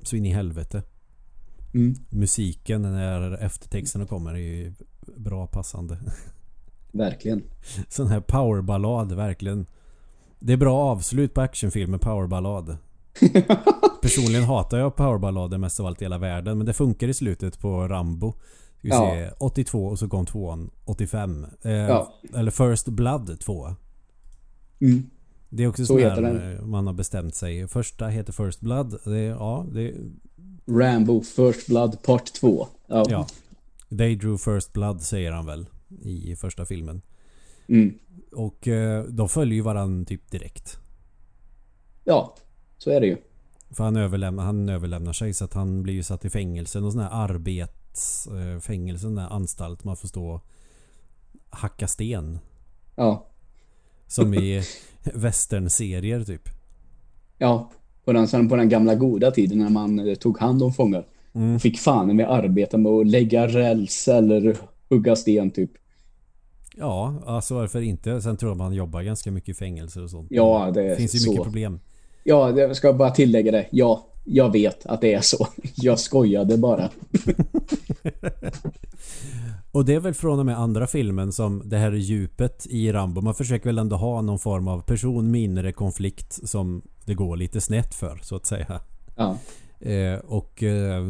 så 0.02 0.16
in 0.16 0.26
i 0.26 0.30
helvete. 0.34 0.84
Mm, 1.74 1.96
Musiken 2.10 2.82
när 2.82 3.32
eftertexterna 3.32 4.06
kommer 4.06 4.34
är 4.34 4.38
ju 4.38 4.74
bra 5.18 5.48
passande. 5.48 5.98
verkligen. 6.92 7.44
Sån 7.90 8.08
här 8.08 8.20
powerballad 8.22 9.12
verkligen. 9.12 9.66
Det 10.40 10.54
är 10.54 10.58
bra 10.58 10.78
avslut 10.80 11.34
på 11.34 11.42
actionfilmer, 11.42 11.98
powerballad. 11.98 12.78
Personligen 14.02 14.44
hatar 14.44 14.78
jag 14.78 14.96
powerballader 14.96 15.58
mest 15.58 15.80
av 15.80 15.86
allt 15.86 16.02
i 16.02 16.06
hela 16.06 16.18
världen. 16.18 16.58
Men 16.58 16.66
det 16.68 16.74
funkar 16.74 17.08
i 17.08 17.14
slutet 17.14 17.60
på 17.60 17.88
Rambo. 17.88 18.34
Vi 18.82 18.90
Ja. 18.90 19.12
se, 19.14 19.32
82 19.38 19.86
och 19.86 20.00
så 20.00 20.10
kom 20.10 20.26
tvåan 20.26 20.72
85. 20.86 21.46
Eh, 21.62 21.72
Ja. 21.72 22.14
Eller 22.36 22.52
First 22.52 22.88
Blood 22.88 23.40
2. 23.40 23.76
Mm. 24.82 25.10
Det 25.50 25.64
är 25.64 25.68
också 25.68 25.86
Så 25.86 25.98
där 25.98 26.54
eh, 26.60 26.66
man 26.66 26.88
har 26.88 26.94
bestämt 26.94 27.36
sig. 27.36 27.68
Första 27.68 28.08
heter 28.08 28.34
First 28.34 28.60
Blood. 28.62 29.00
Det, 29.06 29.20
ja, 29.20 29.66
det, 29.72 29.94
Rambo 30.68 31.22
First 31.22 31.68
Blood 31.68 32.04
Part 32.04 32.34
2. 32.34 32.68
Ja. 32.88 33.06
ja. 33.10 33.28
They 33.98 34.16
drew 34.16 34.38
first 34.38 34.74
blood 34.74 35.02
säger 35.02 35.32
han 35.32 35.46
väl 35.46 35.66
i 36.02 36.36
första 36.36 36.66
filmen. 36.66 37.02
Mm. 37.68 37.94
Och 38.36 38.68
eh, 38.68 39.04
de 39.04 39.30
följer 39.30 39.56
ju 39.56 39.62
varandra 39.62 40.06
typ 40.06 40.32
direkt. 40.32 40.78
ja, 42.04 42.36
så 42.84 42.92
är 42.92 43.00
det 43.02 43.08
ju. 43.08 43.18
För 43.72 43.84
han 43.84 43.96
överlämnar, 43.96 44.44
han 44.44 44.70
överlämnar 44.70 45.14
sig 45.14 45.34
så 45.34 45.46
att 45.46 45.54
han 45.54 45.84
blir 45.84 45.94
ju 45.94 46.04
satt 46.04 46.26
i 46.26 46.30
fängelse. 46.30 46.80
Någon 46.80 46.92
sån 46.92 47.02
här 47.02 47.10
arbetsfängelse, 47.24 49.02
sån 49.02 49.16
där 49.16 49.28
anstalt 49.34 49.84
man 49.84 49.98
får 49.98 50.08
stå 50.08 50.26
och 50.30 50.42
hacka 51.50 51.88
sten. 51.88 52.40
Ja, 52.96 53.26
Som 54.08 54.34
i 54.34 54.64
västernserier 55.14 56.24
typ. 56.24 56.50
ja. 57.38 57.70
På 58.06 58.14
den, 58.14 58.28
sen 58.28 58.50
på 58.50 58.56
den 58.56 58.70
gamla 58.70 58.96
goda 58.96 59.32
tiden 59.32 59.60
när 59.60 59.70
man 59.70 60.00
eh, 60.08 60.16
tog 60.16 60.40
hand 60.40 60.64
om 60.64 60.74
fångar. 60.74 61.06
Mm. 61.34 61.60
Fick 61.60 61.80
fan 61.80 62.16
med 62.16 62.32
arbeta 62.32 62.78
med 62.78 62.92
att 62.92 63.08
lägga 63.08 63.48
räls 63.48 64.08
eller 64.08 64.58
hugga 64.90 65.16
sten 65.16 65.52
typ. 65.52 65.72
Ja, 66.76 67.16
alltså 67.26 67.56
varför 67.56 67.82
inte? 67.82 68.22
Sen 68.22 68.38
tror 68.38 68.52
jag 68.52 68.58
man 68.58 68.74
jobbar 68.74 69.02
ganska 69.02 69.32
mycket 69.32 69.50
i 69.50 69.54
fängelser 69.54 70.04
och 70.04 70.10
sånt. 70.10 70.28
Ja, 70.32 70.72
det 70.74 70.90
Det 70.90 70.96
finns 70.96 71.16
ju 71.16 71.20
så. 71.20 71.30
mycket 71.32 71.44
problem. 71.44 71.80
Ja, 72.24 72.60
jag 72.60 72.76
ska 72.76 72.94
bara 72.94 73.12
tillägga 73.12 73.52
det. 73.52 73.68
Ja, 73.72 74.08
jag 74.24 74.52
vet 74.52 74.86
att 74.86 75.02
det 75.02 75.14
är 75.14 75.22
så. 75.22 75.48
Jag 75.76 76.00
skojade 76.00 76.58
bara. 76.58 76.90
Och 79.72 79.86
det 79.86 79.94
är 79.94 80.00
väl 80.00 80.14
från 80.14 80.40
och 80.40 80.46
med 80.46 80.60
andra 80.60 80.88
filmen 80.88 81.32
som 81.32 81.62
det 81.66 81.78
här 81.78 81.92
djupet 81.92 82.68
i 82.70 82.92
Rambo. 82.92 83.22
Man 83.22 83.36
försöker 83.36 83.66
väl 83.66 83.78
ändå 83.78 83.96
ha 83.96 84.22
någon 84.22 84.40
form 84.40 84.68
av 84.68 84.82
person 84.82 85.32
konflikt 85.76 86.50
som 86.50 86.82
det 87.06 87.14
går 87.14 87.38
lite 87.38 87.62
snett 87.62 87.96
för 87.96 88.20
så 88.24 88.36
att 88.36 88.46
säga. 88.46 88.82
Ja, 89.16 89.38
Eh, 89.84 90.20
och 90.20 90.64
eh, 90.64 91.04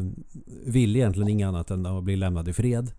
vill 0.66 0.96
egentligen 0.96 1.30
inget 1.30 1.48
annat 1.48 1.72
än 1.72 1.86
att 1.86 2.04
bli 2.04 2.16
lämnad 2.16 2.48
i 2.48 2.54
fred. 2.54 2.92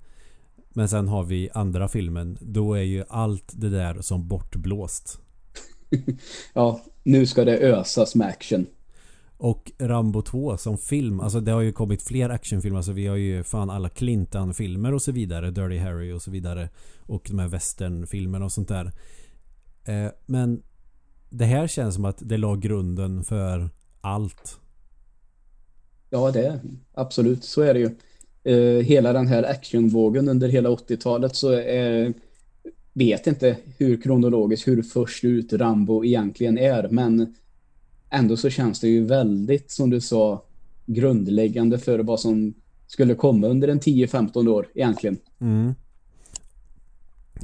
Men 0.68 0.88
sen 0.88 1.08
har 1.08 1.24
vi 1.24 1.50
andra 1.54 1.88
filmen. 1.88 2.38
Då 2.40 2.74
är 2.74 2.82
ju 2.82 3.04
allt 3.08 3.52
det 3.52 3.68
där 3.68 4.00
som 4.00 4.28
bortblåst. 4.28 5.20
ja, 6.54 6.80
nu 7.04 7.26
ska 7.26 7.44
det 7.44 7.58
ösas 7.58 8.14
med 8.14 8.28
action. 8.28 8.66
Och 9.36 9.72
Rambo 9.78 10.22
2 10.22 10.56
som 10.56 10.78
film, 10.78 11.20
alltså 11.20 11.40
det 11.40 11.52
har 11.52 11.60
ju 11.60 11.72
kommit 11.72 12.02
fler 12.02 12.28
actionfilmer. 12.28 12.76
Alltså 12.76 12.92
vi 12.92 13.06
har 13.06 13.16
ju 13.16 13.42
fan 13.42 13.70
alla 13.70 13.88
Clintan-filmer 13.88 14.94
och 14.94 15.02
så 15.02 15.12
vidare. 15.12 15.50
Dirty 15.50 15.78
Harry 15.78 16.12
och 16.12 16.22
så 16.22 16.30
vidare. 16.30 16.68
Och 17.00 17.26
de 17.30 17.38
här 17.38 17.48
westernfilmerna 17.48 18.44
och 18.44 18.52
sånt 18.52 18.68
där. 18.68 18.92
Eh, 19.84 20.10
men 20.26 20.62
det 21.30 21.44
här 21.44 21.66
känns 21.66 21.94
som 21.94 22.04
att 22.04 22.18
det 22.20 22.36
la 22.36 22.54
grunden 22.54 23.24
för 23.24 23.70
allt. 24.00 24.58
Ja, 26.10 26.30
det 26.30 26.60
absolut. 26.94 27.44
Så 27.44 27.62
är 27.62 27.74
det 27.74 27.80
ju. 27.80 27.90
Eh, 28.44 28.84
hela 28.84 29.12
den 29.12 29.26
här 29.26 29.42
actionvågen 29.42 30.28
under 30.28 30.48
hela 30.48 30.68
80-talet 30.68 31.36
så 31.36 31.52
är, 31.52 32.12
vet 32.94 33.26
inte 33.26 33.56
hur 33.78 34.00
kronologiskt, 34.00 34.68
hur 34.68 34.82
först 34.82 35.24
ut 35.24 35.52
Rambo 35.52 36.04
egentligen 36.04 36.58
är, 36.58 36.88
men 36.88 37.34
ändå 38.10 38.36
så 38.36 38.50
känns 38.50 38.80
det 38.80 38.88
ju 38.88 39.04
väldigt, 39.04 39.70
som 39.70 39.90
du 39.90 40.00
sa, 40.00 40.44
grundläggande 40.86 41.78
för 41.78 41.98
vad 41.98 42.20
som 42.20 42.54
skulle 42.86 43.14
komma 43.14 43.46
under 43.46 43.68
en 43.68 43.80
10-15 43.80 44.48
år 44.48 44.68
egentligen. 44.74 45.18
Mm. 45.40 45.74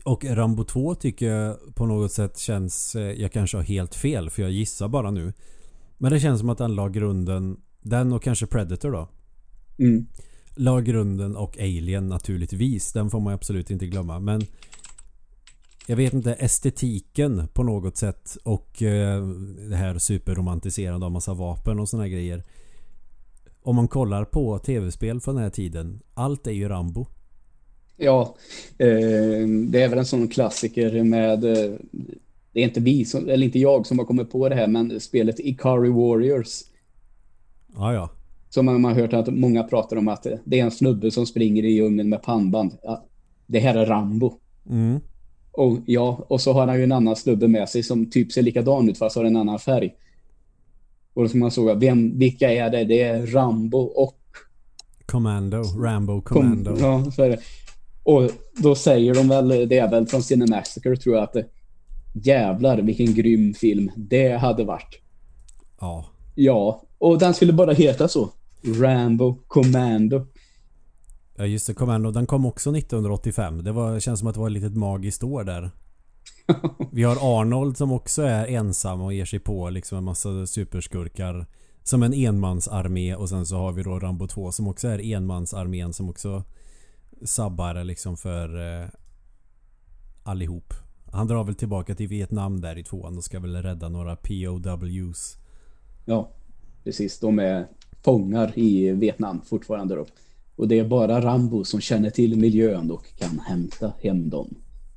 Och 0.04 0.24
Rambo 0.24 0.64
2 0.64 0.94
tycker 0.94 1.26
jag 1.26 1.74
på 1.74 1.86
något 1.86 2.12
sätt 2.12 2.38
känns... 2.38 2.96
eh, 2.96 3.20
Jag 3.20 3.32
kanske 3.32 3.56
har 3.56 3.64
helt 3.64 3.94
fel 3.94 4.30
för 4.30 4.42
jag 4.42 4.50
gissar 4.50 4.88
bara 4.88 5.10
nu. 5.10 5.32
Men 5.98 6.12
det 6.12 6.20
känns 6.20 6.40
som 6.40 6.48
att 6.48 6.58
den 6.58 6.74
la 6.74 6.88
grunden... 6.88 7.56
Den 7.82 8.12
och 8.12 8.22
kanske 8.22 8.46
Predator 8.46 8.92
då. 8.92 9.08
Mm. 9.78 10.06
La 10.56 10.80
grunden 10.80 11.36
och 11.36 11.58
Alien 11.58 12.08
naturligtvis. 12.08 12.92
Den 12.92 13.10
får 13.10 13.20
man 13.20 13.34
absolut 13.34 13.70
inte 13.70 13.86
glömma. 13.86 14.20
Men 14.20 14.40
jag 15.90 15.96
vet 15.96 16.14
inte, 16.14 16.32
estetiken 16.32 17.48
på 17.52 17.62
något 17.62 17.96
sätt 17.96 18.36
och 18.44 18.82
eh, 18.82 19.26
det 19.68 19.76
här 19.76 19.98
superromantiserande 19.98 21.06
av 21.06 21.12
massa 21.12 21.34
vapen 21.34 21.80
och 21.80 21.88
såna 21.88 22.02
här 22.02 22.10
grejer. 22.10 22.42
Om 23.62 23.76
man 23.76 23.88
kollar 23.88 24.24
på 24.24 24.58
tv-spel 24.58 25.20
från 25.20 25.34
den 25.34 25.44
här 25.44 25.50
tiden. 25.50 26.00
Allt 26.14 26.46
är 26.46 26.50
ju 26.52 26.68
Rambo. 26.68 27.06
Ja, 27.96 28.36
eh, 28.78 29.46
det 29.68 29.82
är 29.82 29.88
väl 29.88 29.98
en 29.98 30.04
sån 30.04 30.28
klassiker 30.28 31.02
med, 31.02 31.44
eh, 31.44 31.72
det 32.52 32.60
är 32.60 32.64
inte 32.64 32.80
vi 32.80 33.04
som, 33.04 33.28
eller 33.28 33.46
inte 33.46 33.58
jag 33.58 33.86
som 33.86 33.98
har 33.98 34.06
kommit 34.06 34.30
på 34.30 34.48
det 34.48 34.54
här, 34.54 34.66
men 34.66 35.00
spelet 35.00 35.40
Ikari 35.40 35.90
Warriors. 35.90 36.62
Ja, 37.74 37.94
ja. 37.94 38.10
Som 38.48 38.66
man 38.66 38.84
har 38.84 38.94
hört 38.94 39.12
att 39.12 39.34
många 39.34 39.64
pratar 39.64 39.96
om 39.96 40.08
att 40.08 40.26
det 40.44 40.60
är 40.60 40.64
en 40.64 40.70
snubbe 40.70 41.10
som 41.10 41.26
springer 41.26 41.64
i 41.64 41.70
djungeln 41.70 42.08
med 42.08 42.22
pannband. 42.22 42.72
Ja, 42.82 43.04
det 43.46 43.58
här 43.58 43.74
är 43.74 43.86
Rambo. 43.86 44.32
Mm. 44.70 45.00
Och 45.60 45.78
ja, 45.86 46.24
och 46.28 46.40
så 46.40 46.52
har 46.52 46.66
han 46.66 46.76
ju 46.78 46.84
en 46.84 46.92
annan 46.92 47.16
snubbe 47.16 47.48
med 47.48 47.68
sig 47.68 47.82
som 47.82 48.10
typ 48.10 48.32
ser 48.32 48.42
likadan 48.42 48.88
ut 48.88 48.98
fast 48.98 49.16
har 49.16 49.24
en 49.24 49.36
annan 49.36 49.58
färg. 49.58 49.94
Och 51.14 51.22
då 51.22 51.28
ska 51.28 51.38
man 51.38 51.50
såga, 51.50 51.74
vem, 51.74 52.18
vilka 52.18 52.52
är 52.52 52.70
det? 52.70 52.84
Det 52.84 53.02
är 53.02 53.26
Rambo 53.26 53.78
och 53.78 54.18
Commando. 55.06 55.62
Rambo 55.62 56.20
Kom- 56.20 56.36
Commando. 56.36 56.76
Ja, 56.80 57.10
så 57.10 57.22
är 57.22 57.28
det. 57.28 57.38
Och 58.02 58.30
då 58.56 58.74
säger 58.74 59.14
de 59.14 59.28
väl, 59.28 59.48
det 59.48 59.78
är 59.78 59.90
väl 59.90 60.06
från 60.06 60.22
Cinemassacre 60.22 60.96
tror 60.96 61.14
jag 61.14 61.24
att 61.24 61.32
det, 61.32 61.46
jävlar 62.12 62.78
vilken 62.78 63.14
grym 63.14 63.54
film 63.54 63.90
det 63.96 64.36
hade 64.36 64.64
varit. 64.64 65.00
Ja. 65.80 66.06
Ja, 66.34 66.82
och 66.98 67.18
den 67.18 67.34
skulle 67.34 67.52
bara 67.52 67.72
heta 67.72 68.08
så. 68.08 68.30
Rambo 68.62 69.38
Commando. 69.46 70.26
Ja 71.40 71.46
just 71.46 71.66
det, 71.66 71.74
Commando. 71.74 72.10
Den 72.10 72.26
kom 72.26 72.46
också 72.46 72.76
1985. 72.76 73.64
Det 73.64 73.72
var, 73.72 74.00
känns 74.00 74.18
som 74.18 74.28
att 74.28 74.34
det 74.34 74.40
var 74.40 74.46
ett 74.46 74.52
litet 74.52 74.76
magiskt 74.76 75.22
år 75.22 75.44
där. 75.44 75.70
Vi 76.92 77.02
har 77.02 77.40
Arnold 77.40 77.76
som 77.76 77.92
också 77.92 78.22
är 78.22 78.46
ensam 78.46 79.00
och 79.00 79.14
ger 79.14 79.24
sig 79.24 79.38
på 79.38 79.70
liksom 79.70 79.98
en 79.98 80.04
massa 80.04 80.46
superskurkar. 80.46 81.46
Som 81.82 82.02
en 82.02 82.14
enmansarmé 82.14 83.14
och 83.14 83.28
sen 83.28 83.46
så 83.46 83.56
har 83.56 83.72
vi 83.72 83.82
då 83.82 83.98
Rambo 83.98 84.26
2 84.26 84.52
som 84.52 84.68
också 84.68 84.88
är 84.88 85.14
enmansarmén 85.14 85.92
som 85.92 86.10
också 86.10 86.44
sabbar 87.24 87.84
liksom 87.84 88.16
för 88.16 88.80
eh, 88.82 88.88
allihop. 90.22 90.74
Han 91.12 91.26
drar 91.26 91.44
väl 91.44 91.54
tillbaka 91.54 91.94
till 91.94 92.08
Vietnam 92.08 92.60
där 92.60 92.78
i 92.78 92.84
tvåan 92.84 93.16
och 93.16 93.24
ska 93.24 93.40
väl 93.40 93.62
rädda 93.62 93.88
några 93.88 94.16
POWs. 94.16 95.36
Ja, 96.04 96.30
precis. 96.84 97.18
De 97.18 97.38
är 97.38 97.66
fångar 98.02 98.58
i 98.58 98.90
Vietnam 98.90 99.40
fortfarande 99.44 99.94
då. 99.94 100.06
Och 100.60 100.68
det 100.68 100.78
är 100.78 100.84
bara 100.84 101.20
Rambo 101.20 101.64
som 101.64 101.80
känner 101.80 102.10
till 102.10 102.36
miljön 102.36 102.90
och 102.90 103.04
kan 103.18 103.38
hämta 103.38 103.92
hem 104.02 104.30
dem. 104.30 104.54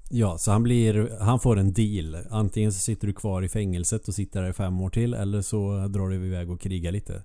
Ja, 0.09 0.37
så 0.37 0.51
han 0.51 0.63
blir... 0.63 1.17
Han 1.19 1.39
får 1.39 1.59
en 1.59 1.73
deal. 1.73 2.17
Antingen 2.29 2.73
så 2.73 2.79
sitter 2.79 3.07
du 3.07 3.13
kvar 3.13 3.41
i 3.41 3.49
fängelset 3.49 4.07
och 4.07 4.13
sitter 4.13 4.41
där 4.41 4.49
i 4.49 4.53
fem 4.53 4.81
år 4.81 4.89
till 4.89 5.13
eller 5.13 5.41
så 5.41 5.87
drar 5.87 6.09
du 6.09 6.25
iväg 6.25 6.51
och 6.51 6.61
krigar 6.61 6.91
lite. 6.91 7.23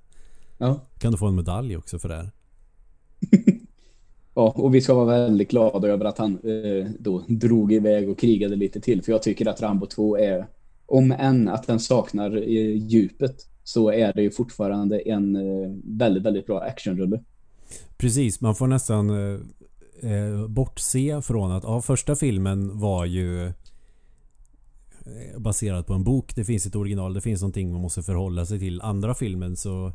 Ja. 0.59 0.80
Kan 0.99 1.12
du 1.12 1.18
få 1.18 1.26
en 1.26 1.34
medalj 1.34 1.76
också 1.76 1.99
för 1.99 2.09
det 2.09 2.14
här. 2.14 2.30
Ja, 4.34 4.53
och 4.57 4.74
vi 4.74 4.80
ska 4.80 4.95
vara 4.95 5.07
väldigt 5.07 5.51
glada 5.51 5.89
över 5.89 6.05
att 6.05 6.18
han 6.18 6.32
eh, 6.32 6.91
då 6.99 7.24
drog 7.28 7.72
iväg 7.72 8.09
och 8.09 8.18
krigade 8.18 8.57
lite 8.57 8.80
till. 8.80 9.03
För 9.03 9.12
jag 9.12 9.22
tycker 9.22 9.49
att 9.49 9.62
Rambo 9.62 9.86
2 9.86 10.18
är, 10.18 10.47
om 10.86 11.12
än 11.12 11.49
att 11.49 11.66
den 11.66 11.80
saknar 11.80 12.36
eh, 12.36 12.76
djupet, 12.76 13.36
så 13.64 13.91
är 13.91 14.12
det 14.12 14.22
ju 14.22 14.30
fortfarande 14.30 14.99
en 14.99 15.36
eh, 15.36 15.70
väldigt, 15.84 16.22
väldigt 16.22 16.47
bra 16.47 16.61
actionrulle. 16.61 17.20
Precis, 17.97 18.41
man 18.41 18.55
får 18.55 18.66
nästan 18.66 19.11
eh, 19.11 19.41
eh, 20.12 20.47
bortse 20.49 21.23
från 21.23 21.53
att 21.53 21.64
ja, 21.64 21.83
första 21.83 22.16
filmen 22.16 22.79
var 22.79 23.05
ju 23.05 23.47
eh, 23.47 23.53
baserad 25.39 25.87
på 25.87 25.95
en 25.95 26.05
bok. 26.05 26.35
Det 26.37 26.45
finns 26.45 26.66
ett 26.66 26.77
original, 26.77 27.14
det 27.14 27.21
finns 27.21 27.41
någonting 27.41 27.73
man 27.73 27.81
måste 27.81 28.03
förhålla 28.03 28.47
sig 28.47 28.59
till. 28.59 28.81
Andra 28.81 29.14
filmen 29.14 29.57
så 29.57 29.93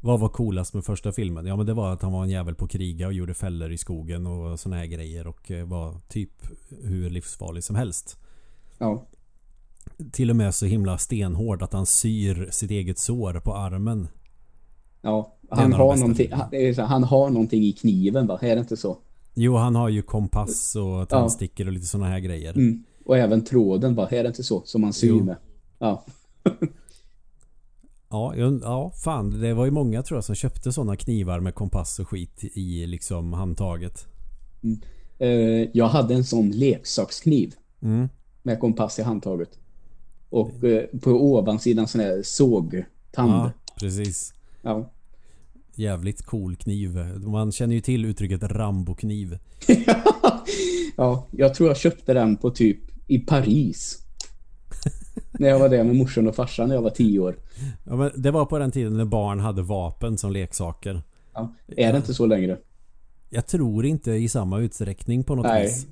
vad 0.00 0.20
var 0.20 0.28
coolast 0.28 0.74
med 0.74 0.84
första 0.84 1.12
filmen? 1.12 1.46
Ja 1.46 1.56
men 1.56 1.66
det 1.66 1.74
var 1.74 1.92
att 1.92 2.02
han 2.02 2.12
var 2.12 2.22
en 2.22 2.30
jävel 2.30 2.54
på 2.54 2.68
kriga 2.68 3.06
och 3.06 3.12
gjorde 3.12 3.34
fällor 3.34 3.72
i 3.72 3.78
skogen 3.78 4.26
och 4.26 4.60
såna 4.60 4.76
här 4.76 4.86
grejer 4.86 5.26
och 5.26 5.50
eh, 5.50 5.66
var 5.66 5.96
typ 6.08 6.30
hur 6.82 7.10
livsfarlig 7.10 7.64
som 7.64 7.76
helst. 7.76 8.18
Ja. 8.78 9.06
Till 10.12 10.30
och 10.30 10.36
med 10.36 10.54
så 10.54 10.66
himla 10.66 10.98
stenhård 10.98 11.62
att 11.62 11.72
han 11.72 11.86
syr 11.86 12.48
sitt 12.50 12.70
eget 12.70 12.98
sår 12.98 13.40
på 13.40 13.54
armen. 13.54 14.08
Ja, 15.02 15.36
han 15.50 15.72
har, 15.72 15.96
någonting, 15.96 16.32
han, 16.32 16.74
han 16.88 17.04
har 17.04 17.30
någonting 17.30 17.62
i 17.62 17.72
kniven 17.72 18.26
va? 18.26 18.38
Är 18.42 18.54
det 18.54 18.60
inte 18.60 18.76
så? 18.76 18.96
Jo, 19.34 19.56
han 19.56 19.74
har 19.74 19.88
ju 19.88 20.02
kompass 20.02 20.76
och 20.76 21.08
tändstickor 21.08 21.66
och 21.66 21.72
lite 21.72 21.86
såna 21.86 22.06
här 22.06 22.18
grejer. 22.20 22.52
Mm. 22.52 22.84
Och 23.04 23.18
även 23.18 23.44
tråden 23.44 23.94
va? 23.94 24.08
Är 24.10 24.22
det 24.22 24.28
inte 24.28 24.42
så? 24.42 24.62
Som 24.64 24.80
man 24.80 24.92
syr 24.92 25.08
Jo. 25.08 25.24
med. 25.24 25.36
Ja. 25.78 26.04
Ja, 28.12 28.34
ja, 28.62 28.90
fan. 29.04 29.40
Det 29.40 29.54
var 29.54 29.64
ju 29.64 29.70
många 29.70 30.02
tror 30.02 30.16
jag 30.16 30.24
som 30.24 30.34
köpte 30.34 30.72
såna 30.72 30.96
knivar 30.96 31.40
med 31.40 31.54
kompass 31.54 31.98
och 31.98 32.08
skit 32.08 32.44
i 32.54 32.86
liksom 32.86 33.32
handtaget. 33.32 34.06
Eh, 35.18 35.28
jag 35.72 35.88
hade 35.88 36.14
en 36.14 36.24
sån 36.24 36.50
leksakskniv 36.50 37.54
Mm. 37.82 38.08
med 38.42 38.60
kompass 38.60 38.98
i 38.98 39.02
handtaget. 39.02 39.58
Och 40.30 40.64
eh, 40.64 40.84
på 41.00 41.10
ovansidan 41.10 41.88
sån 41.88 42.00
här 42.00 42.22
sågtand. 42.24 42.84
Ja, 43.32 43.50
precis. 43.80 44.34
Ja. 44.62 44.90
Jävligt 45.80 46.22
cool 46.22 46.56
kniv. 46.56 46.98
Man 47.26 47.52
känner 47.52 47.74
ju 47.74 47.80
till 47.80 48.04
uttrycket 48.04 48.42
Rambo-kniv. 48.42 49.38
ja, 50.96 51.26
jag 51.30 51.54
tror 51.54 51.68
jag 51.68 51.76
köpte 51.76 52.14
den 52.14 52.36
på 52.36 52.50
typ 52.50 52.78
i 53.06 53.18
Paris. 53.18 53.98
när 55.32 55.48
jag 55.48 55.58
var 55.58 55.68
där 55.68 55.84
med 55.84 55.96
morsan 55.96 56.28
och 56.28 56.34
farsan 56.34 56.68
när 56.68 56.74
jag 56.74 56.82
var 56.82 56.90
tio 56.90 57.18
år. 57.18 57.36
Ja, 57.84 57.96
men 57.96 58.10
det 58.16 58.30
var 58.30 58.46
på 58.46 58.58
den 58.58 58.70
tiden 58.70 58.96
när 58.96 59.04
barn 59.04 59.40
hade 59.40 59.62
vapen 59.62 60.18
som 60.18 60.32
leksaker. 60.32 61.02
Ja. 61.32 61.54
Är 61.66 61.92
det 61.92 61.96
inte 61.96 62.14
så 62.14 62.26
längre? 62.26 62.58
Jag 63.30 63.46
tror 63.46 63.86
inte 63.86 64.12
i 64.12 64.28
samma 64.28 64.58
utsträckning 64.58 65.24
på 65.24 65.34
något 65.34 65.46
Nej. 65.46 65.62
vis. 65.66 65.86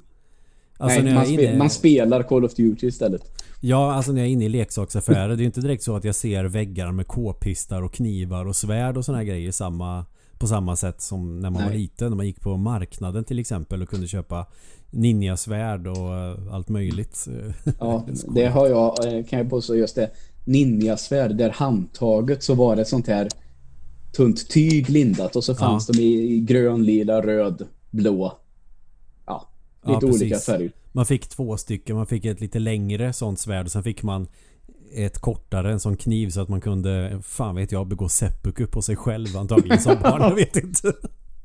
Alltså 0.79 1.03
Nej, 1.03 1.15
man, 1.15 1.25
spe- 1.25 1.41
inne... 1.41 1.59
man 1.59 1.71
spelar 1.71 2.23
Call 2.23 2.45
of 2.45 2.55
Duty 2.55 2.87
istället. 2.87 3.23
Ja, 3.61 3.93
alltså 3.93 4.13
när 4.13 4.21
jag 4.21 4.29
är 4.29 4.33
inne 4.33 4.45
i 4.45 4.49
leksaksaffärer. 4.49 5.29
Det 5.29 5.35
är 5.35 5.39
ju 5.39 5.45
inte 5.45 5.61
direkt 5.61 5.83
så 5.83 5.97
att 5.97 6.05
jag 6.05 6.15
ser 6.15 6.45
väggar 6.45 6.93
med 6.93 7.07
k-pistar 7.07 7.83
och 7.83 7.93
knivar 7.93 8.47
och 8.47 8.57
svärd 8.57 8.97
och 8.97 9.05
såna 9.05 9.19
här 9.19 9.25
grejer 9.25 9.53
samma, 9.53 10.05
på 10.39 10.47
samma 10.47 10.77
sätt 10.77 11.01
som 11.01 11.41
när 11.41 11.51
man 11.51 11.63
var 11.63 11.71
Nej. 11.71 11.79
liten. 11.79 12.09
När 12.09 12.17
man 12.17 12.27
gick 12.27 12.41
på 12.41 12.57
marknaden 12.57 13.25
till 13.25 13.39
exempel 13.39 13.83
och 13.83 13.89
kunde 13.89 14.07
köpa 14.07 14.47
ninjasvärd 14.91 15.87
och 15.87 16.17
eh, 16.17 16.55
allt 16.55 16.69
möjligt. 16.69 17.29
Ja, 17.81 18.07
det 18.35 18.47
har 18.47 18.69
jag, 18.69 19.07
eh, 19.07 19.25
kan 19.25 19.39
jag 19.39 19.51
påstå 19.51 19.75
just 19.75 19.95
det. 19.95 20.11
Ninjasvärd, 20.45 21.37
där 21.37 21.51
handtaget 21.51 22.43
så 22.43 22.55
var 22.55 22.77
det 22.77 22.85
sånt 22.85 23.07
här 23.07 23.29
tunt 24.17 24.49
tyg 24.51 24.91
lindat 24.91 25.37
och 25.37 25.45
så 25.45 25.55
fanns 25.55 25.87
de 25.87 25.99
i, 25.99 26.35
i 26.35 26.41
grön, 26.41 26.85
lila, 26.85 27.23
röd, 27.23 27.67
blå. 27.91 28.39
Ja, 29.83 29.93
Ja, 29.93 29.95
lite 29.95 30.07
olika 30.07 30.39
färger. 30.39 30.73
Man 30.93 31.07
fick 31.07 31.29
två 31.29 31.57
stycken. 31.57 31.97
Man 31.97 32.07
fick 32.07 32.25
ett 32.25 32.41
lite 32.41 32.59
längre 32.59 33.13
sånt 33.13 33.39
svärd 33.39 33.67
och 33.67 33.73
sen 33.73 33.83
fick 33.83 34.03
man 34.03 34.27
ett 34.95 35.19
kortare, 35.19 35.73
en 35.73 35.81
sån 35.81 35.97
kniv 35.97 36.31
så 36.31 36.41
att 36.41 36.49
man 36.49 36.61
kunde, 36.61 37.21
fan 37.23 37.55
vet 37.55 37.73
jag, 37.73 37.87
begå 37.87 38.09
seppuku 38.09 38.67
på 38.67 38.83
sig 38.83 38.97
själv 38.97 39.37
antagligen 39.37 39.81
som 39.81 39.97
barn. 40.03 40.23
Jag 40.23 40.35
vet 40.35 40.57
inte. 40.57 40.93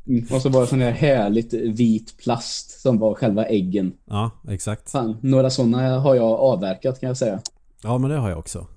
Mm. 0.07 0.25
Och 0.31 0.41
så 0.41 0.49
var 0.49 0.61
det 0.61 0.67
sån 0.67 0.81
här 0.81 0.91
härligt 0.91 1.53
vit 1.53 2.17
plast 2.17 2.81
som 2.81 2.99
var 2.99 3.15
själva 3.15 3.45
äggen. 3.45 3.93
Ja, 4.05 4.31
exakt. 4.49 4.91
Fan, 4.91 5.17
några 5.21 5.49
sådana 5.49 5.99
har 5.99 6.15
jag 6.15 6.31
avverkat 6.31 6.99
kan 6.99 7.07
jag 7.07 7.17
säga. 7.17 7.41
Ja, 7.83 7.97
men 7.97 8.09
det 8.09 8.17
har 8.17 8.29
jag 8.29 8.39
också. 8.39 8.67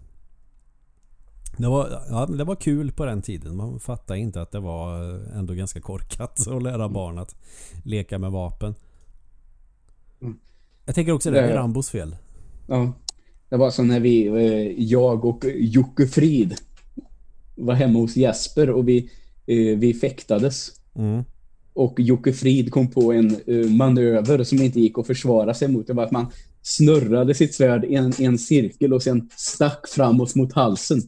Det 1.56 1.68
var, 1.68 2.02
ja, 2.10 2.26
det 2.26 2.44
var 2.44 2.56
kul 2.56 2.92
på 2.92 3.04
den 3.04 3.22
tiden. 3.22 3.56
Man 3.56 3.80
fattade 3.80 4.18
inte 4.18 4.42
att 4.42 4.50
det 4.50 4.60
var 4.60 4.98
ändå 5.38 5.54
ganska 5.54 5.80
korkat 5.80 6.48
att 6.48 6.62
lära 6.62 6.88
barn 6.88 7.18
att 7.18 7.36
leka 7.84 8.18
med 8.18 8.30
vapen. 8.30 8.74
Mm. 10.22 10.38
Jag 10.84 10.94
tänker 10.94 11.12
också 11.12 11.30
det 11.30 11.40
är 11.40 11.48
Det- 11.48 11.56
Rambos 11.56 11.90
fel. 11.90 12.16
Ja. 12.68 12.92
Det 13.48 13.56
var 13.56 13.70
så 13.70 13.82
när 13.82 14.00
vi, 14.00 14.26
eh, 14.26 14.82
jag 14.84 15.24
och 15.24 15.44
Jocke 15.54 16.06
Frid 16.06 16.54
var 17.54 17.74
hemma 17.74 17.98
hos 17.98 18.16
Jesper 18.16 18.70
och 18.70 18.88
vi, 18.88 19.10
eh, 19.46 19.78
vi 19.78 19.94
fäktades. 19.94 20.70
Mm. 20.94 21.24
Och 21.72 22.00
Jocke 22.00 22.32
Frid 22.32 22.70
kom 22.70 22.90
på 22.90 23.12
en 23.12 23.36
eh, 23.46 23.70
manöver 23.70 24.44
som 24.44 24.62
inte 24.62 24.80
gick 24.80 24.98
att 24.98 25.06
försvara 25.06 25.54
sig 25.54 25.68
mot. 25.68 25.86
Det 25.86 25.92
var 25.92 26.04
att 26.04 26.10
man 26.10 26.26
snurrade 26.62 27.34
sitt 27.34 27.54
svärd 27.54 27.84
i 27.84 27.94
en, 27.94 28.12
i 28.18 28.24
en 28.24 28.38
cirkel 28.38 28.92
och 28.92 29.02
sen 29.02 29.30
stack 29.36 29.88
framåt 29.88 30.34
mot 30.34 30.52
halsen. 30.52 31.02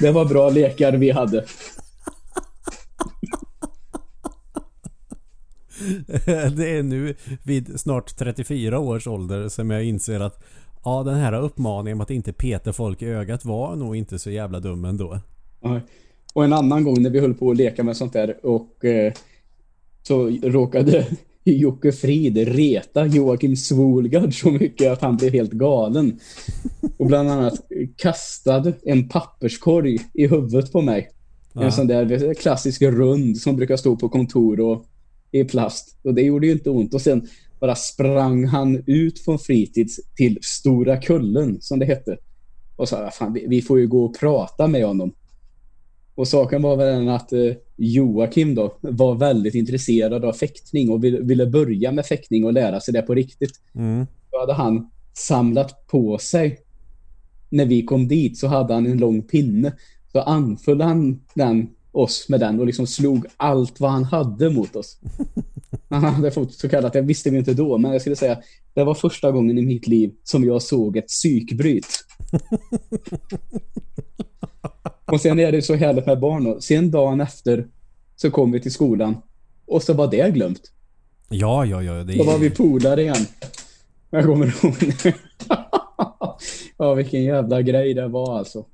Det 0.00 0.10
var 0.10 0.24
bra 0.24 0.50
lekar 0.50 0.92
vi 0.92 1.10
hade. 1.10 1.44
Det 6.56 6.76
är 6.78 6.82
nu 6.82 7.14
vid 7.42 7.80
snart 7.80 8.16
34 8.18 8.78
års 8.78 9.06
ålder 9.06 9.48
som 9.48 9.70
jag 9.70 9.84
inser 9.84 10.20
att 10.20 10.42
Ja 10.86 11.02
den 11.02 11.14
här 11.14 11.32
uppmaningen 11.32 11.96
om 11.96 12.00
att 12.00 12.10
inte 12.10 12.32
peta 12.32 12.72
folk 12.72 13.02
i 13.02 13.06
ögat 13.06 13.44
var 13.44 13.76
nog 13.76 13.96
inte 13.96 14.18
så 14.18 14.30
jävla 14.30 14.60
dum 14.60 14.84
ändå. 14.84 15.20
Och 16.34 16.44
en 16.44 16.52
annan 16.52 16.84
gång 16.84 17.02
när 17.02 17.10
vi 17.10 17.20
höll 17.20 17.34
på 17.34 17.50
att 17.50 17.56
leka 17.56 17.82
med 17.82 17.96
sånt 17.96 18.12
där 18.12 18.46
och 18.46 18.84
eh, 18.84 19.12
så 20.02 20.28
råkade 20.28 21.06
Jocke 21.44 21.92
Frid 21.92 22.38
reta 22.38 23.06
Joakim 23.06 23.56
Svolgard 23.56 24.40
så 24.40 24.50
mycket 24.50 24.92
att 24.92 25.02
han 25.02 25.16
blev 25.16 25.32
helt 25.32 25.52
galen. 25.52 26.20
Och 26.96 27.06
bland 27.06 27.30
annat 27.30 27.54
kastade 27.96 28.72
en 28.82 29.08
papperskorg 29.08 29.98
i 30.14 30.26
huvudet 30.26 30.72
på 30.72 30.80
mig. 30.80 31.10
En 31.54 31.72
sån 31.72 31.86
där 31.86 32.34
klassisk 32.34 32.82
rund 32.82 33.38
som 33.38 33.56
brukar 33.56 33.76
stå 33.76 33.96
på 33.96 34.08
kontor 34.08 34.60
och 34.60 34.86
i 35.32 35.44
plast. 35.44 35.98
Och 36.02 36.14
det 36.14 36.22
gjorde 36.22 36.46
ju 36.46 36.52
inte 36.52 36.70
ont. 36.70 36.94
Och 36.94 37.00
sen 37.00 37.26
bara 37.60 37.74
sprang 37.74 38.44
han 38.44 38.82
ut 38.86 39.18
från 39.18 39.38
fritids 39.38 40.00
till 40.16 40.38
Stora 40.42 40.96
Kullen 40.96 41.60
som 41.60 41.78
det 41.78 41.86
hette. 41.86 42.16
Och 42.76 42.88
sa, 42.88 43.10
fan 43.10 43.32
vi, 43.32 43.46
vi 43.48 43.62
får 43.62 43.78
ju 43.78 43.86
gå 43.86 44.04
och 44.04 44.18
prata 44.18 44.66
med 44.66 44.86
honom. 44.86 45.12
Och 46.14 46.28
saken 46.28 46.62
var 46.62 46.76
väl 46.76 46.86
den 46.86 47.08
att 47.08 47.32
eh, 47.32 47.52
Joakim 47.76 48.54
då 48.54 48.78
var 48.80 49.14
väldigt 49.14 49.54
intresserad 49.54 50.24
av 50.24 50.32
fäktning 50.32 50.90
och 50.90 51.04
ville, 51.04 51.20
ville 51.20 51.46
börja 51.46 51.92
med 51.92 52.06
fäktning 52.06 52.44
och 52.44 52.52
lära 52.52 52.80
sig 52.80 52.94
det 52.94 53.02
på 53.02 53.14
riktigt. 53.14 53.60
Mm. 53.74 54.06
Då 54.32 54.40
hade 54.40 54.52
han 54.52 54.90
samlat 55.14 55.86
på 55.86 56.18
sig. 56.18 56.58
När 57.50 57.66
vi 57.66 57.82
kom 57.82 58.08
dit 58.08 58.38
så 58.38 58.46
hade 58.46 58.74
han 58.74 58.86
en 58.86 58.98
lång 58.98 59.22
pinne. 59.22 59.72
Så 60.12 60.20
anföll 60.20 60.80
han 60.80 61.20
den, 61.34 61.68
oss 61.96 62.28
med 62.28 62.40
den 62.40 62.60
och 62.60 62.66
liksom 62.66 62.86
slog 62.86 63.26
allt 63.36 63.80
vad 63.80 63.90
han 63.90 64.04
hade 64.04 64.50
mot 64.50 64.76
oss. 64.76 64.98
Han 65.88 66.04
hade 66.04 66.30
fått 66.30 66.54
så 66.54 66.68
kallat, 66.68 66.92
det 66.92 67.00
visste 67.00 67.30
vi 67.30 67.38
inte 67.38 67.54
då, 67.54 67.78
men 67.78 67.92
jag 67.92 68.00
skulle 68.00 68.16
säga 68.16 68.38
det 68.74 68.84
var 68.84 68.94
första 68.94 69.30
gången 69.30 69.58
i 69.58 69.62
mitt 69.62 69.86
liv 69.86 70.12
som 70.24 70.44
jag 70.44 70.62
såg 70.62 70.96
ett 70.96 71.06
psykbryt. 71.06 71.86
och 75.04 75.20
sen 75.20 75.38
är 75.38 75.52
det 75.52 75.62
så 75.62 75.74
härligt 75.74 76.06
med 76.06 76.20
barn. 76.20 76.46
Och 76.46 76.64
sen 76.64 76.90
dagen 76.90 77.20
efter 77.20 77.66
så 78.16 78.30
kom 78.30 78.52
vi 78.52 78.60
till 78.60 78.72
skolan 78.72 79.16
och 79.66 79.82
så 79.82 79.94
var 79.94 80.10
det 80.10 80.30
glömt. 80.30 80.70
Ja, 81.28 81.64
ja, 81.64 81.82
ja. 81.82 81.92
Det 81.92 82.16
Då 82.16 82.24
var 82.24 82.38
vi 82.38 82.50
polare 82.50 83.02
igen. 83.02 83.26
Jag 84.10 84.24
kommer 84.24 84.46
ihåg. 84.46 84.94
ja, 86.76 86.94
vilken 86.94 87.22
jävla 87.22 87.62
grej 87.62 87.94
det 87.94 88.08
var 88.08 88.38
alltså. 88.38 88.64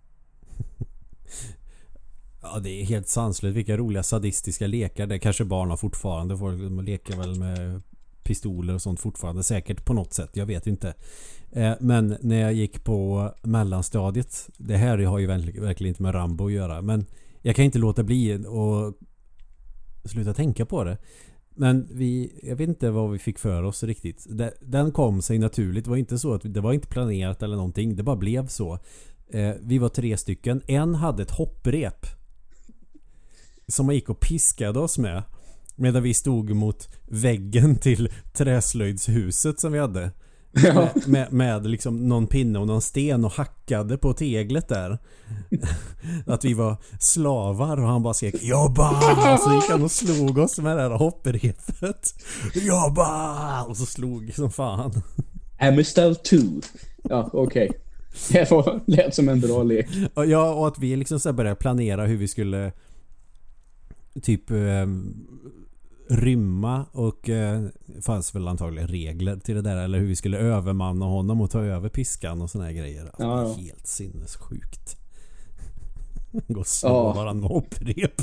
Ja, 2.55 2.61
det 2.61 2.81
är 2.81 2.85
helt 2.85 3.09
sanslöst. 3.09 3.57
Vilka 3.57 3.77
roliga 3.77 4.03
sadistiska 4.03 4.67
lekar 4.67 5.07
det 5.07 5.19
kanske 5.19 5.45
barn 5.45 5.71
har 5.71 5.77
fortfarande. 5.77 6.39
Folk 6.39 6.87
leker 6.87 7.17
väl 7.17 7.39
med 7.39 7.83
pistoler 8.23 8.75
och 8.75 8.83
sånt 8.83 9.01
fortfarande. 9.01 9.43
Säkert 9.43 9.85
på 9.85 9.93
något 9.93 10.13
sätt. 10.13 10.31
Jag 10.33 10.47
vet 10.47 10.67
inte. 10.67 10.95
Eh, 11.51 11.73
men 11.81 12.17
när 12.21 12.41
jag 12.41 12.53
gick 12.53 12.85
på 12.85 13.31
mellanstadiet. 13.43 14.51
Det 14.59 14.77
här 14.77 14.99
har 14.99 15.19
ju 15.19 15.27
verkligen 15.27 15.89
inte 15.89 16.03
med 16.03 16.15
Rambo 16.15 16.47
att 16.47 16.53
göra. 16.53 16.83
Men 16.83 17.07
jag 17.43 17.57
kan 17.57 17.65
inte 17.65 17.79
låta 17.79 18.03
bli 18.03 18.35
att 18.35 18.95
sluta 20.11 20.35
tänka 20.35 20.67
på 20.67 20.85
det. 20.85 20.99
Men 21.55 21.89
vi, 21.93 22.41
jag 22.43 22.57
vet 22.57 22.69
inte 22.69 22.91
vad 22.91 23.11
vi 23.11 23.19
fick 23.19 23.39
för 23.39 23.63
oss 23.63 23.83
riktigt. 23.83 24.27
Den 24.61 24.93
kom 24.93 25.23
sig 25.23 25.39
naturligt. 25.39 25.85
Det 25.85 25.91
var 25.91 25.97
inte 25.97 26.19
så 26.19 26.35
att 26.35 26.55
det 26.55 26.61
var 26.61 26.73
inte 26.73 26.89
planerat 26.89 27.43
eller 27.43 27.57
någonting. 27.57 27.97
Det 27.97 28.03
bara 28.03 28.17
blev 28.17 28.47
så. 28.47 28.79
Eh, 29.31 29.55
vi 29.61 29.79
var 29.79 29.89
tre 29.89 30.17
stycken. 30.17 30.63
En 30.67 30.95
hade 30.95 31.23
ett 31.23 31.31
hopprep. 31.31 32.07
Som 33.69 33.87
man 33.87 33.95
gick 33.95 34.09
och 34.09 34.21
piskade 34.21 34.79
oss 34.79 34.99
med. 34.99 35.23
Medan 35.77 36.03
vi 36.03 36.15
stod 36.15 36.51
mot 36.51 36.89
väggen 37.09 37.77
till 37.77 38.13
träslöjdshuset 38.33 39.61
som 39.61 39.73
vi 39.73 39.79
hade. 39.79 40.11
Ja. 40.53 40.73
Med, 40.73 41.07
med, 41.07 41.33
med, 41.33 41.67
liksom 41.67 42.09
någon 42.09 42.27
pinne 42.27 42.59
och 42.59 42.67
någon 42.67 42.83
sten 42.83 43.25
och 43.25 43.33
hackade 43.33 43.99
på 43.99 44.13
teglet 44.13 44.69
där. 44.69 44.99
Att 46.27 46.45
vi 46.45 46.55
var 46.55 46.77
slavar 47.01 47.81
och 47.81 47.89
han 47.89 48.03
bara 48.03 48.15
skrek 48.15 48.35
Jobba! 48.43 49.39
Så 49.39 49.55
gick 49.55 49.71
han 49.71 49.83
och 49.83 49.91
slog 49.91 50.39
oss 50.39 50.59
med 50.59 50.77
det 50.77 50.83
här 50.83 50.91
hopprepet. 50.91 52.15
Jobba! 52.55 53.63
Och 53.63 53.77
så 53.77 53.87
slog 53.87 54.33
som 54.35 54.51
fan. 54.51 55.03
Amistad 55.61 56.15
2. 56.15 56.37
Ja, 57.03 57.31
okej. 57.33 57.69
Okay. 57.69 57.79
Det 58.31 58.51
var, 58.51 58.81
lät 58.87 59.15
som 59.15 59.29
en 59.29 59.41
bra 59.41 59.63
lek. 59.63 59.87
Ja, 60.15 60.55
och 60.55 60.69
att 60.69 60.79
vi 60.79 60.97
liksom 60.97 61.21
så 61.21 61.33
började 61.33 61.57
planera 61.57 62.07
hur 62.07 62.17
vi 62.17 62.29
skulle 62.29 62.73
typ 64.23 64.51
eh, 64.51 64.87
rymma 66.09 66.87
och 66.93 67.29
eh, 67.29 67.67
fanns 68.03 68.35
väl 68.35 68.49
antagligen 68.49 68.89
regler 68.89 69.37
till 69.37 69.55
det 69.55 69.63
där 69.63 69.77
eller 69.77 69.99
hur 69.99 70.07
vi 70.07 70.17
skulle 70.17 70.39
övermanna 70.39 71.07
honom 71.07 71.41
och 71.41 71.51
ta 71.51 71.61
över 71.61 71.89
piskan 71.89 72.43
och 72.43 72.51
såna 72.51 72.65
här 72.65 72.73
grejer. 72.73 73.05
Alltså, 73.05 73.23
ja, 73.23 73.43
ja. 73.43 73.55
Helt 73.55 73.87
sinnessjukt. 73.87 74.97
Gå 76.49 76.61
och 76.61 76.67
slå 76.67 76.89
ja. 76.89 77.13
varandra 77.13 77.43
med 77.43 77.51
hopprep. 77.51 78.23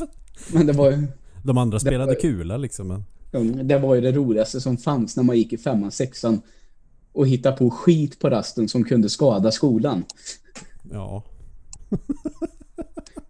Men 0.53 0.67
det 0.67 0.73
var 0.73 0.91
ju... 0.91 1.07
De 1.43 1.57
andra 1.57 1.79
spelade 1.79 2.05
var, 2.05 2.21
kula 2.21 2.57
liksom. 2.57 2.87
Men... 3.31 3.67
Det 3.67 3.77
var 3.77 3.95
ju 3.95 4.01
det 4.01 4.11
roligaste 4.11 4.61
som 4.61 4.77
fanns 4.77 5.15
när 5.15 5.23
man 5.23 5.37
gick 5.37 5.53
i 5.53 5.57
femman, 5.57 5.91
sexan 5.91 6.41
och 7.11 7.27
hitta 7.27 7.51
på 7.51 7.69
skit 7.69 8.19
på 8.19 8.29
rasten 8.29 8.69
som 8.69 8.83
kunde 8.83 9.09
skada 9.09 9.51
skolan. 9.51 10.03
Ja. 10.91 11.23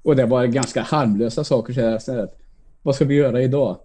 och 0.04 0.16
det 0.16 0.26
var 0.26 0.46
ganska 0.46 0.82
harmlösa 0.82 1.44
saker. 1.44 2.00
Så 2.00 2.14
här, 2.14 2.30
vad 2.84 2.96
ska 2.96 3.06
vi 3.06 3.16
göra 3.16 3.42
idag? 3.42 3.78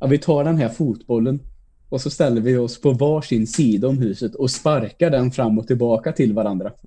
Ja, 0.00 0.06
vi 0.06 0.18
tar 0.18 0.44
den 0.44 0.56
här 0.56 0.68
fotbollen 0.68 1.40
och 1.88 2.00
så 2.00 2.10
ställer 2.10 2.40
vi 2.40 2.56
oss 2.56 2.80
på 2.80 2.92
varsin 2.92 3.46
sida 3.46 3.88
om 3.88 3.98
huset 3.98 4.34
och 4.34 4.50
sparkar 4.50 5.10
den 5.10 5.30
fram 5.30 5.58
och 5.58 5.66
tillbaka 5.66 6.12
till 6.12 6.32
varandra. 6.32 6.72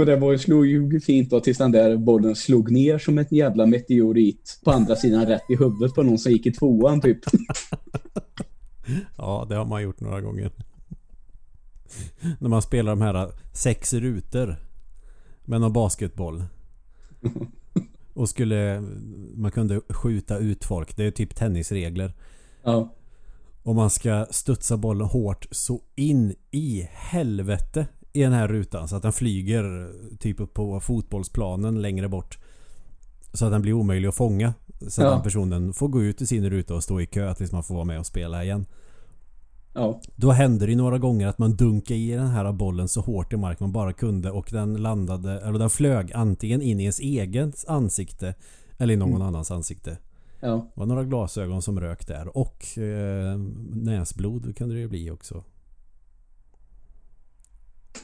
Och 0.00 0.06
det 0.06 0.16
var, 0.16 0.36
slog 0.36 0.66
ju 0.66 1.00
fint 1.00 1.30
då 1.30 1.40
tills 1.40 1.58
den 1.58 1.72
där 1.72 1.96
bollen 1.96 2.36
slog 2.36 2.70
ner 2.70 2.98
som 2.98 3.18
ett 3.18 3.32
jävla 3.32 3.66
meteorit 3.66 4.60
på 4.64 4.70
andra 4.70 4.96
sidan 4.96 5.26
rätt 5.26 5.50
i 5.50 5.56
huvudet 5.56 5.94
på 5.94 6.02
någon 6.02 6.18
som 6.18 6.32
gick 6.32 6.46
i 6.46 6.52
tvåan 6.52 7.00
typ. 7.00 7.18
Ja, 9.16 9.46
det 9.48 9.54
har 9.54 9.64
man 9.64 9.82
gjort 9.82 10.00
några 10.00 10.20
gånger. 10.20 10.50
När 12.38 12.48
man 12.48 12.62
spelar 12.62 12.92
de 12.92 13.02
här 13.02 13.32
sex 13.52 13.92
rutor 13.92 14.56
med 15.44 15.60
någon 15.60 15.72
basketboll. 15.72 16.44
Och 18.14 18.28
skulle 18.28 18.80
Man 19.34 19.50
kunde 19.50 19.80
skjuta 19.88 20.38
ut 20.38 20.64
folk. 20.64 20.96
Det 20.96 21.04
är 21.04 21.10
typ 21.10 21.34
tennisregler. 21.34 22.12
Ja. 22.62 22.94
Och 23.62 23.74
man 23.74 23.90
ska 23.90 24.26
studsa 24.30 24.76
bollen 24.76 25.06
hårt 25.06 25.46
så 25.50 25.80
in 25.94 26.34
i 26.50 26.88
helvete 26.92 27.86
i 28.12 28.22
den 28.22 28.32
här 28.32 28.48
rutan 28.48 28.88
så 28.88 28.96
att 28.96 29.02
den 29.02 29.12
flyger 29.12 29.92
typ 30.18 30.54
på 30.54 30.80
fotbollsplanen 30.80 31.82
längre 31.82 32.08
bort. 32.08 32.38
Så 33.32 33.44
att 33.44 33.52
den 33.52 33.62
blir 33.62 33.72
omöjlig 33.72 34.08
att 34.08 34.14
fånga. 34.14 34.54
Så 34.88 35.02
att 35.02 35.08
ja. 35.08 35.14
den 35.14 35.22
personen 35.22 35.72
får 35.72 35.88
gå 35.88 36.02
ut 36.02 36.22
i 36.22 36.26
sin 36.26 36.50
ruta 36.50 36.74
och 36.74 36.82
stå 36.82 37.00
i 37.00 37.06
kö 37.06 37.34
tills 37.34 37.52
man 37.52 37.64
får 37.64 37.74
vara 37.74 37.84
med 37.84 37.98
och 37.98 38.06
spela 38.06 38.44
igen. 38.44 38.66
Ja. 39.74 40.00
Då 40.16 40.30
hände 40.30 40.66
det 40.66 40.76
några 40.76 40.98
gånger 40.98 41.26
att 41.26 41.38
man 41.38 41.56
dunkade 41.56 42.00
i 42.00 42.10
den 42.10 42.26
här 42.26 42.52
bollen 42.52 42.88
så 42.88 43.00
hårt 43.00 43.32
i 43.32 43.36
marken 43.36 43.64
man 43.64 43.72
bara 43.72 43.92
kunde 43.92 44.30
och 44.30 44.48
den 44.50 44.74
landade, 44.74 45.40
eller 45.40 45.58
den 45.58 45.70
flög 45.70 46.12
antingen 46.12 46.62
in 46.62 46.80
i 46.80 46.82
ens 46.82 47.00
eget 47.00 47.64
ansikte 47.68 48.34
eller 48.78 48.94
i 48.94 48.96
någon 48.96 49.08
mm. 49.08 49.22
annans 49.22 49.50
ansikte. 49.50 49.98
Ja. 50.40 50.70
Det 50.74 50.80
var 50.80 50.86
några 50.86 51.04
glasögon 51.04 51.62
som 51.62 51.80
rök 51.80 52.06
där 52.06 52.36
och 52.36 52.78
eh, 52.78 53.38
näsblod 53.70 54.56
kunde 54.56 54.74
det 54.74 54.80
ju 54.80 54.88
bli 54.88 55.10
också. 55.10 55.44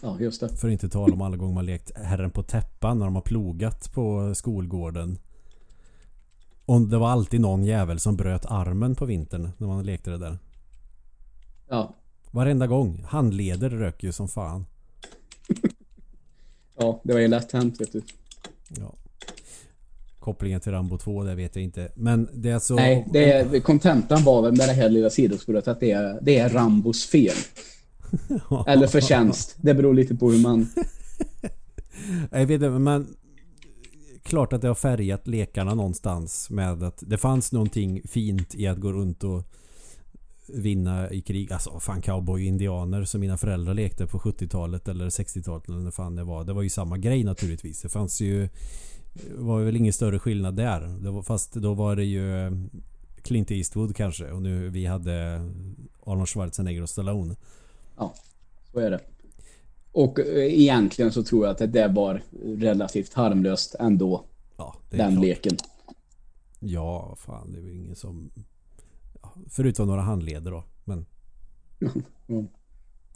Ja, 0.02 0.20
just 0.20 0.40
det. 0.40 0.48
För 0.48 0.68
att 0.68 0.72
inte 0.72 0.88
tala 0.88 1.14
om 1.14 1.22
alla 1.22 1.36
gånger 1.36 1.54
man 1.54 1.66
lekt 1.66 1.96
Herren 1.96 2.30
på 2.30 2.42
täppan 2.42 2.98
när 2.98 3.06
de 3.06 3.14
har 3.14 3.22
plogat 3.22 3.92
på 3.92 4.34
skolgården. 4.34 5.18
Och 6.64 6.80
det 6.80 6.98
var 6.98 7.08
alltid 7.08 7.40
någon 7.40 7.64
jävel 7.64 7.98
som 7.98 8.16
bröt 8.16 8.46
armen 8.46 8.94
på 8.94 9.06
vintern 9.06 9.50
när 9.58 9.66
man 9.66 9.86
lekte 9.86 10.10
det 10.10 10.18
där. 10.18 10.38
Ja. 11.68 11.94
Varenda 12.30 12.66
gång. 12.66 13.04
Handleder 13.08 13.70
rök 13.70 14.02
ju 14.02 14.12
som 14.12 14.28
fan. 14.28 14.66
ja, 16.78 17.00
det 17.04 17.12
var 17.12 17.20
ju 17.20 17.28
lätt 17.28 17.52
hänt 17.52 17.80
vet 17.80 17.92
du. 17.92 18.02
Ja. 18.68 18.94
Kopplingen 20.18 20.60
till 20.60 20.72
Rambo 20.72 20.98
2, 20.98 21.24
det 21.24 21.34
vet 21.34 21.56
jag 21.56 21.64
inte. 21.64 21.88
Men 21.94 22.28
det 22.32 22.50
är 22.50 22.58
så... 22.58 22.74
Nej, 22.74 23.06
det 23.12 23.32
är, 23.32 23.60
kontentan 23.60 24.24
var 24.24 24.42
väl 24.42 24.56
med 24.56 24.68
det 24.68 24.72
här 24.72 24.88
lilla 24.88 25.10
sidospåret 25.10 25.68
att 25.68 25.80
det 25.80 25.90
är, 25.90 26.18
det 26.22 26.38
är 26.38 26.48
Rambos 26.48 27.06
fel. 27.06 27.36
Eller 28.66 28.86
förtjänst. 28.86 29.56
Det 29.60 29.74
beror 29.74 29.94
lite 29.94 30.14
på 30.14 30.30
hur 30.30 30.38
man... 30.38 30.68
jag 32.30 32.46
vet 32.46 32.50
inte, 32.50 32.70
men... 32.70 33.16
Klart 34.22 34.52
att 34.52 34.62
det 34.62 34.68
har 34.68 34.74
färgat 34.74 35.26
lekarna 35.26 35.74
någonstans 35.74 36.50
med 36.50 36.82
att 36.82 37.02
det 37.06 37.18
fanns 37.18 37.52
någonting 37.52 38.02
fint 38.08 38.54
i 38.54 38.66
att 38.66 38.78
gå 38.78 38.92
runt 38.92 39.24
och 39.24 39.42
vinna 40.48 41.10
i 41.10 41.20
krig. 41.20 41.52
Alltså 41.52 41.80
fan 41.80 42.02
cowboy-indianer 42.02 43.04
som 43.04 43.20
mina 43.20 43.36
föräldrar 43.36 43.74
lekte 43.74 44.06
på 44.06 44.18
70-talet 44.18 44.88
eller 44.88 45.08
60-talet 45.08 45.68
eller 45.68 45.78
när 45.78 45.90
fan 45.90 46.16
det 46.16 46.24
var. 46.24 46.44
Det 46.44 46.52
var 46.52 46.62
ju 46.62 46.68
samma 46.68 46.98
grej 46.98 47.24
naturligtvis. 47.24 47.82
Det 47.82 47.88
fanns 47.88 48.20
ju 48.20 48.48
var 49.34 49.62
väl 49.62 49.76
ingen 49.76 49.92
större 49.92 50.18
skillnad 50.18 50.56
där. 50.56 50.80
Det 50.80 51.10
var, 51.10 51.22
fast 51.22 51.54
då 51.54 51.74
var 51.74 51.96
det 51.96 52.04
ju 52.04 52.46
eh, 52.46 52.52
Clint 53.22 53.50
Eastwood 53.50 53.96
kanske 53.96 54.30
och 54.30 54.42
nu 54.42 54.68
vi 54.68 54.86
hade 54.86 55.40
Arnold 56.04 56.28
Schwarzenegger 56.28 56.82
och 56.82 56.88
Stallone. 56.88 57.36
Ja, 57.96 58.14
så 58.72 58.80
är 58.80 58.90
det. 58.90 59.00
Och 59.92 60.20
eh, 60.20 60.60
egentligen 60.60 61.12
så 61.12 61.22
tror 61.22 61.46
jag 61.46 61.52
att 61.62 61.72
det 61.72 61.88
var 61.88 62.22
relativt 62.42 63.14
harmlöst 63.14 63.74
ändå. 63.78 64.24
Ja, 64.56 64.76
den 64.90 65.12
klart. 65.12 65.24
leken. 65.24 65.56
Ja, 66.60 67.16
fan 67.18 67.52
det 67.52 67.58
är 67.58 67.62
väl 67.62 67.72
ingen 67.72 67.96
som 67.96 68.30
Förutom 69.46 69.86
några 69.88 70.02
handleder 70.02 70.50
då. 70.50 70.64
Men... 70.84 71.06
Mm. 72.30 72.48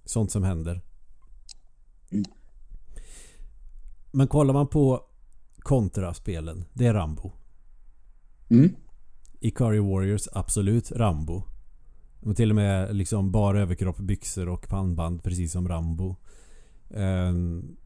Sånt 0.04 0.30
som 0.30 0.42
händer. 0.42 0.80
Mm. 2.10 2.24
Men 4.10 4.28
kollar 4.28 4.54
man 4.54 4.66
på 4.66 5.04
kontraspelen. 5.58 6.64
Det 6.72 6.86
är 6.86 6.94
Rambo. 6.94 7.32
Mm. 8.50 8.74
Ikari 9.40 9.78
Warriors, 9.78 10.28
absolut 10.32 10.92
Rambo. 10.92 11.42
Och 12.20 12.36
till 12.36 12.50
och 12.50 12.56
med 12.56 12.96
liksom 12.96 13.30
bara 13.30 13.60
överkropp, 13.60 13.98
byxor 13.98 14.48
och 14.48 14.68
pannband 14.68 15.22
precis 15.22 15.52
som 15.52 15.68
Rambo. 15.68 16.16
Um, 16.88 17.76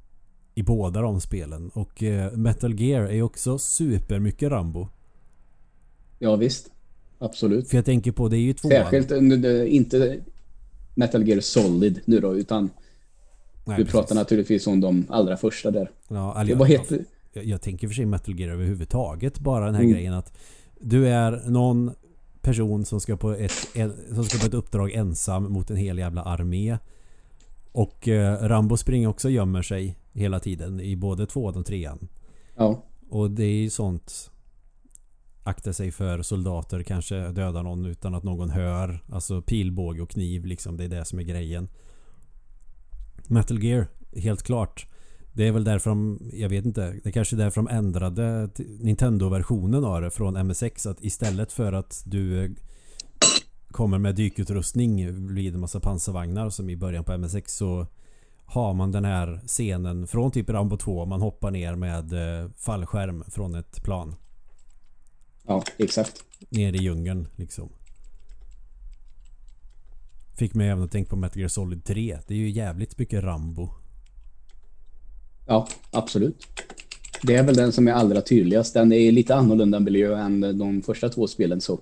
I 0.54 0.62
båda 0.62 1.00
de 1.00 1.20
spelen. 1.20 1.70
Och 1.74 2.02
uh, 2.02 2.32
Metal 2.32 2.80
Gear 2.80 3.02
är 3.02 3.22
också 3.22 3.58
super 3.58 4.18
mycket 4.18 4.50
Rambo. 4.50 4.88
Ja 6.18 6.36
visst. 6.36 6.70
Absolut. 7.18 7.68
För 7.68 7.76
jag 7.76 7.84
tänker 7.84 8.12
på, 8.12 8.28
det 8.28 8.36
är 8.36 8.40
ju 8.40 8.52
två 8.52 8.68
Särskilt 8.68 9.10
inte 9.66 10.20
Metal 10.94 11.28
Gear 11.28 11.40
Solid 11.40 12.00
nu 12.04 12.20
då, 12.20 12.36
utan 12.36 12.70
Nej, 13.64 13.76
du 13.76 13.84
precis. 13.84 13.92
pratar 13.92 14.14
naturligtvis 14.14 14.66
om 14.66 14.80
de 14.80 15.06
allra 15.08 15.36
första 15.36 15.70
där. 15.70 15.90
Ja, 16.08 16.44
det 16.46 16.54
var 16.54 16.66
helt... 16.66 16.90
jag, 17.32 17.44
jag 17.44 17.62
tänker 17.62 17.88
för 17.88 17.94
sig 17.94 18.06
Metal 18.06 18.40
Gear 18.40 18.50
överhuvudtaget. 18.50 19.38
Bara 19.38 19.64
den 19.64 19.74
här 19.74 19.82
mm. 19.82 19.92
grejen 19.92 20.12
att 20.12 20.36
du 20.80 21.08
är 21.08 21.42
någon 21.46 21.90
person 22.40 22.84
som 22.84 23.00
ska 23.00 23.16
på 23.16 23.32
ett, 23.32 23.68
som 24.14 24.24
ska 24.24 24.38
på 24.38 24.46
ett 24.46 24.54
uppdrag 24.54 24.92
ensam 24.92 25.52
mot 25.52 25.70
en 25.70 25.76
hel 25.76 25.98
jävla 25.98 26.22
armé. 26.22 26.78
Och 27.72 28.08
eh, 28.08 28.48
Rambo 28.48 28.76
springer 28.76 29.08
också 29.08 29.28
och 29.28 29.32
gömmer 29.32 29.62
sig 29.62 29.98
hela 30.12 30.40
tiden 30.40 30.80
i 30.80 30.96
både 30.96 31.26
tvåan 31.26 31.56
och 31.56 31.66
trean. 31.66 32.08
Ja. 32.56 32.82
Och 33.08 33.30
det 33.30 33.44
är 33.44 33.56
ju 33.56 33.70
sånt 33.70 34.30
Akta 35.46 35.72
sig 35.72 35.90
för 35.90 36.22
soldater, 36.22 36.82
kanske 36.82 37.28
döda 37.28 37.62
någon 37.62 37.86
utan 37.86 38.14
att 38.14 38.22
någon 38.22 38.50
hör. 38.50 39.04
Alltså 39.12 39.42
pilbåge 39.42 40.02
och 40.02 40.10
kniv 40.10 40.44
liksom, 40.44 40.76
det 40.76 40.84
är 40.84 40.88
det 40.88 41.04
som 41.04 41.18
är 41.18 41.22
grejen. 41.22 41.68
Metal 43.28 43.62
Gear, 43.62 43.86
helt 44.16 44.42
klart. 44.42 44.86
Det 45.32 45.48
är 45.48 45.52
väl 45.52 45.64
därför 45.64 45.90
de, 45.90 46.18
jag 46.32 46.48
vet 46.48 46.64
inte, 46.64 46.90
det 47.02 47.08
är 47.08 47.12
kanske 47.12 47.36
är 47.36 47.38
därför 47.38 47.62
de 47.62 47.68
ändrade 47.68 48.50
Nintendo-versionen 48.80 49.84
av 49.84 50.02
det 50.02 50.10
från 50.10 50.46
MSX. 50.46 50.86
Att 50.86 51.04
istället 51.04 51.52
för 51.52 51.72
att 51.72 52.02
du 52.06 52.44
eh, 52.44 52.50
kommer 53.70 53.98
med 53.98 54.14
dykutrustning 54.14 55.26
vid 55.34 55.54
en 55.54 55.60
massa 55.60 55.80
pansarvagnar 55.80 56.50
som 56.50 56.70
i 56.70 56.76
början 56.76 57.04
på 57.04 57.18
MSX 57.18 57.56
så 57.56 57.86
har 58.44 58.74
man 58.74 58.92
den 58.92 59.04
här 59.04 59.40
scenen 59.46 60.06
från 60.06 60.30
typ 60.30 60.50
Rambo 60.50 60.76
2. 60.76 61.04
Man 61.06 61.20
hoppar 61.20 61.50
ner 61.50 61.74
med 61.74 62.12
eh, 62.12 62.50
fallskärm 62.56 63.24
från 63.28 63.54
ett 63.54 63.82
plan. 63.82 64.14
Ja, 65.46 65.62
exakt. 65.78 66.24
Ner 66.48 66.72
i 66.72 66.78
djungeln 66.78 67.28
liksom. 67.36 67.68
Fick 70.38 70.54
mig 70.54 70.68
även 70.68 70.84
att 70.84 70.92
tänka 70.92 71.10
på 71.10 71.16
Metal 71.16 71.38
Gear 71.38 71.48
Solid 71.48 71.84
3. 71.84 72.18
Det 72.26 72.34
är 72.34 72.38
ju 72.38 72.50
jävligt 72.50 72.98
mycket 72.98 73.24
Rambo. 73.24 73.68
Ja, 75.46 75.68
absolut. 75.90 76.46
Det 77.22 77.34
är 77.34 77.42
väl 77.42 77.56
den 77.56 77.72
som 77.72 77.88
är 77.88 77.92
allra 77.92 78.20
tydligast. 78.20 78.74
Den 78.74 78.92
är 78.92 78.96
i 78.96 79.12
lite 79.12 79.34
annorlunda 79.34 79.80
miljö 79.80 80.18
än 80.18 80.58
de 80.58 80.82
första 80.82 81.08
två 81.08 81.26
spelen 81.26 81.60
så. 81.60 81.80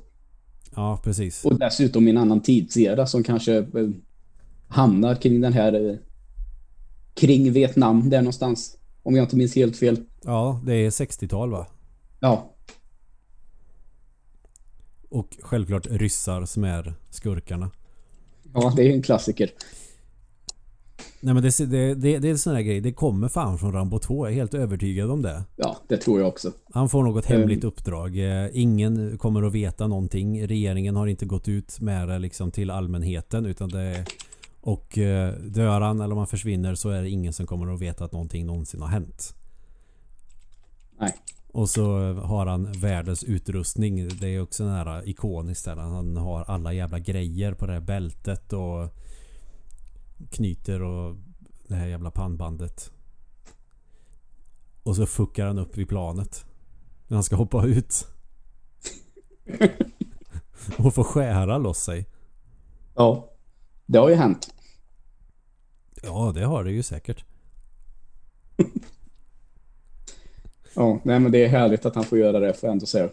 Ja, 0.75 1.01
precis. 1.05 1.45
Och 1.45 1.59
dessutom 1.59 2.09
i 2.09 2.11
en 2.11 2.19
annan 2.19 2.41
tidsera 2.43 3.07
som 3.07 3.23
kanske 3.23 3.57
eh, 3.57 3.89
hamnar 4.69 5.15
kring 5.15 5.41
den 5.41 5.53
här 5.53 5.91
eh, 5.91 5.97
kring 7.15 7.53
Vietnam 7.53 8.11
där 8.11 8.19
någonstans. 8.19 8.77
Om 9.03 9.17
jag 9.17 9.25
inte 9.25 9.37
minns 9.37 9.57
helt 9.57 9.77
fel. 9.77 9.97
Ja, 10.25 10.61
det 10.67 10.75
är 10.75 10.91
60-tal 10.91 11.51
va? 11.51 11.67
Ja, 12.21 12.54
Och 15.15 15.37
självklart 15.43 15.87
ryssar 15.91 16.45
som 16.45 16.65
är 16.65 16.95
skurkarna. 17.11 17.71
ja 18.55 18.73
det 18.77 18.83
är 18.83 18.93
en 18.93 19.03
klassiker. 19.03 19.51
Nej 21.21 21.35
men 21.35 21.43
det, 21.43 21.59
det, 21.59 21.95
det, 21.95 22.19
det 22.19 22.29
är 22.29 22.31
en 22.31 22.39
sån 22.39 22.55
här 22.55 22.63
grej. 22.63 22.81
Det 22.81 22.93
kommer 22.93 23.29
fan 23.29 23.59
från 23.59 23.73
Rambo 23.73 23.99
2. 23.99 24.27
Jag 24.27 24.33
är 24.33 24.37
helt 24.37 24.55
övertygad 24.55 25.11
om 25.11 25.23
det. 25.23 25.45
Ja, 25.57 25.77
det 25.89 25.97
tror 25.97 26.21
jag 26.21 26.29
också. 26.29 26.53
Han 26.73 26.89
får 26.89 27.03
något 27.03 27.27
hemligt 27.27 27.65
uppdrag. 27.65 28.19
Eh, 28.19 28.49
Ingen 28.53 29.19
kommer 29.19 29.43
att 29.43 29.53
veta 29.53 29.87
någonting. 29.87 30.47
Regeringen 30.47 30.97
har 30.97 31.07
inte 31.07 31.27
gått 31.27 31.49
ut 31.49 31.81
med 31.81 32.09
det 32.09 32.19
liksom 32.19 32.51
till 32.51 32.71
allmänheten. 32.71 33.47
Utan 33.47 33.69
det 33.69 34.05
och 34.61 34.99
eh, 34.99 35.35
dör 35.35 35.81
han 35.81 36.01
eller 36.01 36.13
om 36.13 36.19
han 36.19 36.27
försvinner 36.27 36.75
så 36.75 36.91
är 36.91 37.03
det 37.03 37.11
ingen 37.11 37.33
som 37.33 37.47
kommer 37.47 37.75
att 37.75 37.81
veta 37.81 38.05
att 38.05 38.13
någonting 38.13 38.47
någonsin 38.47 38.81
har 38.81 38.89
hänt. 38.89 39.35
Nej. 40.99 41.15
Och 41.55 41.71
så 41.71 42.13
har 42.13 42.47
han 42.47 42.73
världens 42.73 43.25
utrustning. 43.25 44.09
Det 44.09 44.29
är 44.29 44.41
också 44.41 44.69
här 44.69 45.09
ikoniskt 45.09 45.65
där. 45.65 45.77
Han 45.77 46.17
har 46.17 46.45
alla 46.45 46.73
jävla 46.73 46.99
grejer 46.99 47.55
på 47.55 47.67
det 47.67 47.73
här 47.73 47.81
bältet 47.81 48.53
och 48.53 48.89
knyter 50.31 50.83
och 50.83 51.17
det 51.69 51.75
här 51.75 51.87
jävla 51.87 52.11
pannbandet. 52.11 52.93
Och 54.83 54.97
så 54.97 55.07
fuckar 55.07 55.47
han 55.47 55.59
upp 55.59 55.77
vid 55.77 55.89
planet. 55.89 56.45
När 57.07 57.17
han 57.17 57.25
ska 57.25 57.37
hoppa 57.37 57.67
ut. 57.67 58.07
och 60.79 60.95
får 60.95 61.05
skära 61.05 61.59
loss 61.59 61.79
sig. 61.79 62.07
Ja, 62.95 63.31
det 63.87 63.99
har 63.99 64.09
ju 64.09 64.15
hänt. 64.15 64.55
Ja, 66.03 66.33
det 66.35 66.45
har 66.45 66.65
det 66.65 66.73
ju 66.73 66.83
säkert. 66.83 67.25
Ja, 70.77 71.01
nej 71.05 71.21
men 71.21 71.33
det 71.33 71.45
är 71.45 71.49
härligt 71.49 71.87
att 71.87 71.95
han 71.95 72.05
får 72.05 72.19
göra 72.19 72.41
det 72.41 72.55
jag 72.63 72.73
ändå 72.73 72.87
säga. 72.87 73.09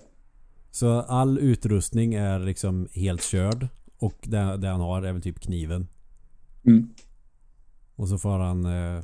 Så 0.72 0.99
all 1.01 1.39
utrustning 1.39 2.14
är 2.14 2.39
liksom 2.39 2.88
helt 2.93 3.24
körd. 3.24 3.68
Och 3.97 4.18
det, 4.24 4.57
det 4.57 4.68
han 4.68 4.80
har 4.82 5.01
är 5.03 5.12
väl 5.14 5.22
typ 5.22 5.39
kniven. 5.39 5.88
Mm. 6.66 6.89
Och 7.95 8.09
så 8.09 8.18
får 8.18 8.39
han 8.39 8.66
eh, 8.66 9.03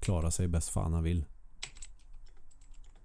klara 0.00 0.30
sig 0.30 0.48
bäst 0.48 0.68
fan 0.68 0.92
han 0.92 1.02
vill. 1.02 1.24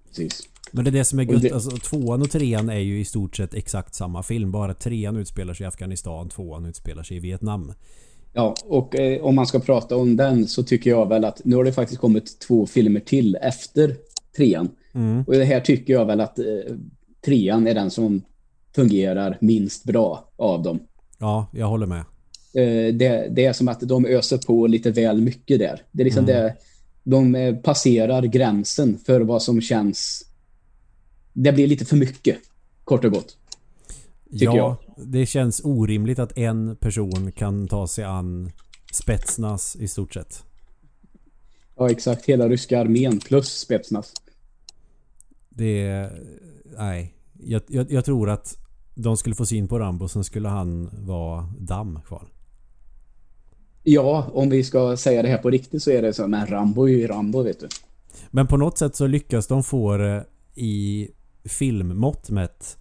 Precis. 0.08 0.50
Men 0.72 0.84
det 0.84 0.90
är 0.90 0.92
det 0.92 1.06
som 1.06 1.20
är 1.20 1.24
gött. 1.24 1.42
det- 1.42 1.52
Alltså, 1.52 1.78
tvåan 1.78 2.22
och 2.22 2.32
trean 2.32 2.70
är 2.70 2.80
ju 2.80 3.00
i 3.00 3.06
stort 3.06 3.36
sett 3.36 3.54
exakt 3.54 3.96
samma 3.96 4.24
film. 4.24 4.52
Bara 4.52 4.74
trean 4.74 5.16
utspelar 5.18 5.54
sig 5.54 5.64
i 5.64 5.68
Afghanistan, 5.68 6.30
tvåan 6.30 6.66
utspelar 6.66 7.04
sig 7.04 7.18
i 7.18 7.20
Vietnam. 7.20 7.74
Ja, 8.34 8.56
och 8.66 9.00
eh, 9.00 9.22
om 9.22 9.36
man 9.36 9.48
ska 9.48 9.60
prata 9.60 9.96
om 9.96 10.16
den 10.16 10.48
så 10.48 10.64
tycker 10.64 10.90
jag 10.90 11.10
väl 11.10 11.26
att 11.26 11.42
nu 11.46 11.56
har 11.56 11.64
det 11.64 11.74
faktiskt 11.74 12.02
kommit 12.02 12.40
två 12.40 12.66
filmer 12.66 13.00
till 13.00 13.36
efter 13.42 13.96
trean. 14.38 14.70
Mm. 14.94 15.24
Och 15.28 15.34
det 15.34 15.46
här 15.46 15.60
tycker 15.60 15.94
jag 15.94 16.06
väl 16.06 16.22
att 16.22 16.40
eh, 16.40 16.46
trean 17.26 17.68
är 17.68 17.74
den 17.74 17.92
som 17.92 18.22
fungerar 18.76 19.38
minst 19.42 19.84
bra 19.84 20.30
av 20.36 20.64
dem. 20.64 20.80
Ja, 21.20 21.48
jag 21.54 21.68
håller 21.68 21.86
med. 21.86 22.00
Eh, 22.54 22.94
det, 22.94 23.28
det 23.32 23.46
är 23.46 23.54
som 23.54 23.68
att 23.68 23.80
de 23.80 24.06
öser 24.06 24.38
på 24.38 24.68
lite 24.68 24.92
väl 24.92 25.22
mycket 25.22 25.60
där. 25.60 25.82
Det 25.92 26.04
är 26.04 26.06
liksom 26.06 26.26
det, 26.26 26.56
de 27.04 27.36
eh, 27.36 27.56
passerar 27.56 28.24
gränsen 28.24 28.98
för 29.06 29.22
vad 29.22 29.42
som 29.42 29.62
känns... 29.62 30.26
Det 31.34 31.52
blir 31.52 31.68
lite 31.68 31.86
för 31.86 31.96
mycket, 31.96 32.38
kort 32.84 33.06
och 33.06 33.12
gott. 33.12 33.38
Tycker 34.32 34.46
ja, 34.46 34.78
det 34.98 35.26
känns 35.26 35.62
orimligt 35.64 36.20
att 36.20 36.38
en 36.38 36.76
person 36.76 37.32
kan 37.32 37.68
ta 37.68 37.88
sig 37.88 38.04
an 38.04 38.52
Spetsnaz 38.94 39.76
i 39.76 39.88
stort 39.88 40.14
sett. 40.14 40.44
Ja, 41.76 41.90
exakt. 41.90 42.26
Hela 42.26 42.50
ryska 42.50 42.80
armén 42.80 43.20
plus 43.20 43.60
Spetsnaz. 43.60 44.14
Det 45.50 45.82
är... 45.82 46.24
Nej. 46.78 47.14
Jag, 47.44 47.62
jag, 47.68 47.92
jag 47.92 48.06
tror 48.06 48.30
att 48.30 48.58
de 48.96 49.18
skulle 49.18 49.36
få 49.36 49.46
syn 49.46 49.68
på 49.68 49.80
Rambo, 49.80 50.08
sen 50.08 50.24
skulle 50.24 50.50
han 50.50 50.90
vara 51.06 51.50
damm 51.60 52.00
kvar. 52.08 52.28
Ja, 53.84 54.32
om 54.34 54.50
vi 54.50 54.64
ska 54.64 54.98
säga 54.98 55.22
det 55.22 55.28
här 55.28 55.38
på 55.38 55.50
riktigt 55.50 55.84
så 55.84 55.92
är 55.92 56.02
det 56.02 56.14
så. 56.14 56.28
Men 56.28 56.48
Rambo 56.48 56.84
är 56.84 56.92
ju 56.92 57.08
Rambo, 57.08 57.42
vet 57.42 57.60
du. 57.60 57.68
Men 58.32 58.48
på 58.48 58.58
något 58.58 58.78
sätt 58.78 58.96
så 58.96 59.08
lyckas 59.08 59.48
de 59.48 59.64
få 59.64 59.98
det 59.98 60.26
i 60.56 61.10
filmmått 61.44 62.30
mätt 62.30 62.78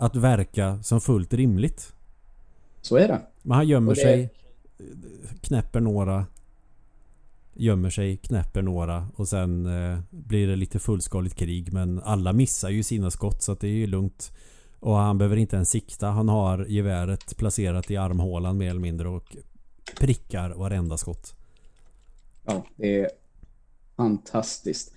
att 0.00 0.16
verka 0.16 0.82
som 0.82 1.00
fullt 1.00 1.34
rimligt. 1.34 1.92
Så 2.82 2.96
är 2.96 3.08
det. 3.08 3.20
Men 3.42 3.56
han 3.56 3.68
gömmer 3.68 3.94
det- 3.94 4.00
sig, 4.00 4.30
knäpper 5.40 5.80
några, 5.80 6.26
gömmer 7.54 7.90
sig, 7.90 8.16
knäpper 8.16 8.62
några 8.62 9.08
och 9.16 9.28
sen 9.28 9.66
eh, 9.66 9.98
blir 10.10 10.46
det 10.48 10.56
lite 10.56 10.78
fullskaligt 10.78 11.34
krig. 11.34 11.72
Men 11.72 12.00
alla 12.00 12.32
missar 12.32 12.68
ju 12.70 12.82
sina 12.82 13.10
skott 13.10 13.42
så 13.42 13.52
att 13.52 13.60
det 13.60 13.68
är 13.68 13.72
ju 13.72 13.86
lugnt. 13.86 14.32
Och 14.80 14.94
han 14.96 15.18
behöver 15.18 15.36
inte 15.36 15.56
ens 15.56 15.70
sikta. 15.70 16.06
Han 16.10 16.28
har 16.28 16.64
geväret 16.64 17.36
placerat 17.36 17.90
i 17.90 17.96
armhålan 17.96 18.58
mer 18.58 18.70
eller 18.70 18.80
mindre 18.80 19.08
och 19.08 19.36
prickar 20.00 20.50
varenda 20.50 20.96
skott. 20.96 21.34
Ja, 22.44 22.64
det 22.76 23.00
är 23.00 23.10
fantastiskt. 23.96 24.92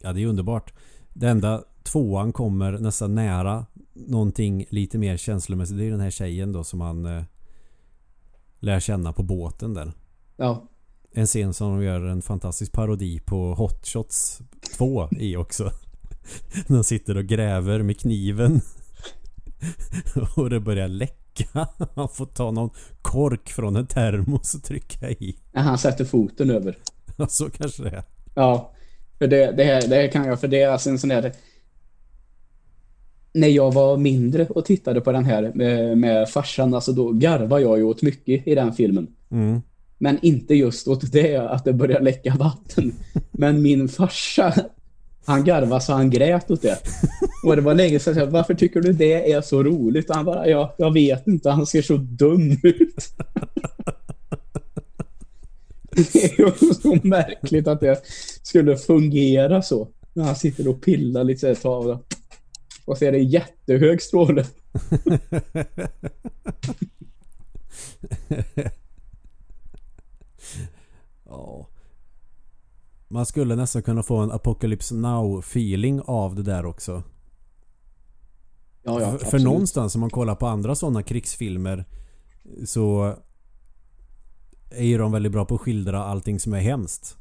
Ja, 0.00 0.12
det 0.12 0.22
är 0.22 0.26
underbart. 0.26 0.72
Det 1.12 1.28
enda 1.28 1.64
tvåan 1.82 2.32
kommer 2.32 2.72
nästan 2.72 3.14
nära 3.14 3.66
någonting 4.08 4.64
lite 4.70 4.98
mer 4.98 5.16
känslomässigt. 5.16 5.76
Det 5.76 5.82
är 5.82 5.84
ju 5.84 5.90
den 5.90 6.00
här 6.00 6.10
tjejen 6.10 6.52
då 6.52 6.64
som 6.64 6.80
han 6.80 7.06
eh, 7.06 7.22
lär 8.60 8.80
känna 8.80 9.12
på 9.12 9.22
båten 9.22 9.74
där. 9.74 9.92
Ja, 10.36 10.68
En 11.12 11.26
scen 11.26 11.54
som 11.54 11.70
de 11.76 11.84
gör 11.84 12.00
en 12.04 12.22
fantastisk 12.22 12.72
parodi 12.72 13.20
på 13.20 13.54
Hot 13.54 13.86
Shots 13.86 14.40
2 14.76 15.08
i 15.12 15.36
också. 15.36 15.72
När 16.66 16.76
de 16.76 16.84
sitter 16.84 17.16
och 17.16 17.24
gräver 17.24 17.82
med 17.82 18.00
kniven. 18.00 18.60
och 20.36 20.50
det 20.50 20.60
börjar 20.60 20.88
läcka. 20.88 21.18
Han 21.94 22.08
får 22.08 22.26
ta 22.26 22.50
någon 22.50 22.70
kork 23.02 23.48
från 23.48 23.76
en 23.76 23.86
termos 23.86 24.54
och 24.54 24.62
trycka 24.62 25.10
i. 25.10 25.36
när 25.52 25.62
han 25.62 25.78
sätter 25.78 26.04
foten 26.04 26.50
över. 26.50 26.78
Ja, 27.16 27.26
så 27.26 27.50
kanske 27.50 27.82
det 27.82 27.90
är. 27.90 28.04
Ja, 28.34 28.72
för 29.18 29.26
det, 29.26 29.52
det, 29.52 29.64
här, 29.64 29.88
det 29.88 29.96
här 29.96 30.08
kan 30.08 30.24
jag, 30.24 30.40
för 30.40 30.48
det 30.48 30.62
är 30.62 30.68
alltså 30.68 30.90
en 30.90 30.98
sån 30.98 31.08
där... 31.08 31.32
När 33.32 33.48
jag 33.48 33.74
var 33.74 33.96
mindre 33.96 34.46
och 34.46 34.64
tittade 34.64 35.00
på 35.00 35.12
den 35.12 35.24
här 35.24 35.52
med, 35.54 35.98
med 35.98 36.28
farsan, 36.28 36.74
alltså 36.74 36.92
då 36.92 37.12
garvade 37.12 37.62
jag 37.62 37.78
ju 37.78 37.84
åt 37.84 38.02
mycket 38.02 38.46
i 38.46 38.54
den 38.54 38.72
filmen. 38.72 39.06
Mm. 39.30 39.60
Men 39.98 40.18
inte 40.22 40.54
just 40.54 40.88
åt 40.88 41.12
det, 41.12 41.36
att 41.36 41.64
det 41.64 41.72
börjar 41.72 42.00
läcka 42.00 42.34
vatten. 42.38 42.92
Men 43.30 43.62
min 43.62 43.88
farsa, 43.88 44.54
han 45.24 45.44
garvade 45.44 45.80
så 45.80 45.92
han 45.92 46.10
grät 46.10 46.50
åt 46.50 46.62
det. 46.62 46.78
Och 47.44 47.56
det 47.56 47.62
var 47.62 47.74
länge 47.74 47.98
sedan 47.98 48.16
jag 48.16 48.26
sa, 48.26 48.32
varför 48.32 48.54
tycker 48.54 48.80
du 48.80 48.92
det 48.92 49.32
är 49.32 49.40
så 49.40 49.62
roligt? 49.62 50.10
Och 50.10 50.16
han 50.16 50.24
bara, 50.24 50.48
ja, 50.48 50.74
jag 50.78 50.92
vet 50.92 51.26
inte, 51.26 51.50
han 51.50 51.66
ser 51.66 51.82
så 51.82 51.96
dum 51.96 52.50
ut. 52.62 53.04
Det 56.12 56.24
är 56.24 56.40
ju 56.40 56.74
så 56.74 56.98
märkligt 57.02 57.68
att 57.68 57.80
det 57.80 58.02
skulle 58.42 58.76
fungera 58.76 59.62
så. 59.62 59.88
När 60.12 60.24
han 60.24 60.36
sitter 60.36 60.68
och 60.68 60.82
pillar 60.82 61.24
lite 61.24 61.54
så 61.54 61.82
här, 61.82 61.98
och 62.84 62.98
så 62.98 63.04
är 63.04 63.12
det 63.12 63.18
jättehög 63.18 64.02
stråle. 64.02 64.44
ja. 71.24 71.66
Man 73.08 73.26
skulle 73.26 73.56
nästan 73.56 73.82
kunna 73.82 74.02
få 74.02 74.16
en 74.16 74.30
Apocalypse 74.32 74.94
Now 74.94 75.38
feeling 75.38 76.00
av 76.00 76.34
det 76.34 76.42
där 76.42 76.66
också. 76.66 77.02
Ja, 78.82 79.00
ja, 79.00 79.18
för 79.18 79.38
någonstans 79.38 79.94
om 79.94 80.00
man 80.00 80.10
kollar 80.10 80.34
på 80.34 80.46
andra 80.46 80.74
sådana 80.74 81.02
krigsfilmer 81.02 81.84
så 82.64 83.16
är 84.70 84.84
ju 84.84 84.98
de 84.98 85.12
väldigt 85.12 85.32
bra 85.32 85.44
på 85.44 85.54
att 85.54 85.60
skildra 85.60 86.04
allting 86.04 86.40
som 86.40 86.52
är 86.54 86.60
hemskt. 86.60 87.16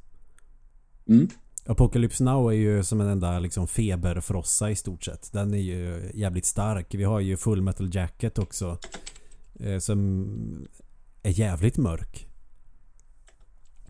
Mm. 1.08 1.28
Apocalypse 1.70 2.24
Now 2.24 2.52
är 2.52 2.56
ju 2.56 2.84
som 2.84 3.02
en 3.02 3.08
enda 3.08 3.40
liksom 3.40 3.68
feberfrossa 3.68 4.72
i 4.72 4.76
stort 4.76 5.04
sett. 5.04 5.32
Den 5.34 5.54
är 5.54 5.58
ju 5.58 6.12
jävligt 6.14 6.46
stark. 6.46 6.96
Vi 6.96 7.04
har 7.04 7.20
ju 7.20 7.38
Full 7.38 7.62
Metal 7.62 7.96
Jacket 7.96 8.40
också. 8.40 8.78
Eh, 9.60 9.80
som 9.80 10.68
är 11.24 11.40
jävligt 11.40 11.78
mörk. 11.78 12.28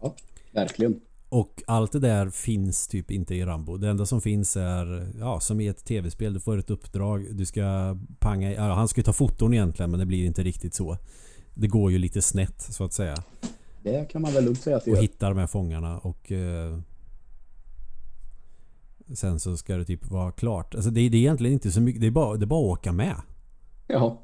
Ja, 0.02 0.16
verkligen. 0.52 1.00
Och 1.30 1.64
allt 1.68 1.92
det 1.92 2.00
där 2.00 2.30
finns 2.30 2.88
typ 2.88 3.12
inte 3.12 3.36
i 3.36 3.46
Rambo. 3.46 3.78
Det 3.78 3.90
enda 3.90 4.06
som 4.06 4.22
finns 4.22 4.58
är, 4.58 5.12
ja 5.20 5.40
som 5.40 5.62
i 5.62 5.68
ett 5.68 5.86
tv-spel. 5.86 6.34
Du 6.34 6.40
får 6.40 6.58
ett 6.58 6.70
uppdrag. 6.70 7.28
Du 7.32 7.46
ska 7.46 7.98
panga... 8.20 8.52
Ja, 8.52 8.74
han 8.74 8.88
ska 8.88 9.00
ju 9.00 9.04
ta 9.04 9.14
foton 9.14 9.54
egentligen 9.54 9.92
men 9.92 10.00
det 10.00 10.06
blir 10.06 10.26
inte 10.26 10.44
riktigt 10.44 10.74
så. 10.74 10.98
Det 11.54 11.68
går 11.68 11.92
ju 11.92 11.98
lite 11.98 12.22
snett 12.22 12.62
så 12.62 12.84
att 12.84 12.94
säga. 12.94 13.24
Det 13.84 14.12
kan 14.12 14.22
man 14.22 14.34
väl 14.34 14.46
lugnt 14.46 14.62
säga 14.62 14.78
att 14.78 14.86
det 14.86 14.92
Och 14.92 14.98
gör. 14.98 15.02
hitta 15.02 15.30
de 15.30 15.38
här 15.38 15.48
fångarna 15.48 15.98
och... 15.98 16.32
Eh, 16.32 16.80
sen 19.14 19.40
så 19.40 19.58
ska 19.58 19.78
det 19.78 19.86
typ 19.86 20.10
vara 20.12 20.32
klart. 20.32 20.76
Alltså 20.76 20.90
det, 20.90 21.10
det 21.10 21.18
är 21.18 21.20
egentligen 21.20 21.54
inte 21.54 21.72
så 21.72 21.82
mycket. 21.82 22.02
Det 22.02 22.08
är 22.08 22.12
bara, 22.12 22.38
det 22.38 22.44
är 22.46 22.48
bara 22.48 22.72
att 22.72 22.80
åka 22.80 22.92
med. 22.92 23.16
Ja. 23.88 24.22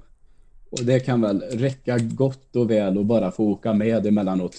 Och 0.69 0.85
det 0.85 0.99
kan 0.99 1.21
väl 1.21 1.41
räcka 1.41 1.97
gott 1.97 2.55
och 2.55 2.69
väl 2.71 2.97
och 2.97 3.05
bara 3.05 3.31
få 3.31 3.43
åka 3.43 3.73
med 3.73 4.05
emellanåt. 4.05 4.55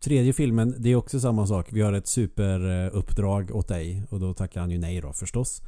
Tredje 0.00 0.32
filmen, 0.32 0.74
det 0.78 0.90
är 0.92 0.96
också 0.96 1.20
samma 1.20 1.46
sak. 1.46 1.68
Vi 1.72 1.80
har 1.80 1.92
ett 1.92 2.08
superuppdrag 2.08 3.50
åt 3.56 3.68
dig. 3.68 4.02
Och 4.10 4.20
då 4.20 4.34
tackar 4.34 4.60
han 4.60 4.70
ju 4.70 4.78
nej 4.78 5.00
då 5.00 5.12
förstås. 5.12 5.62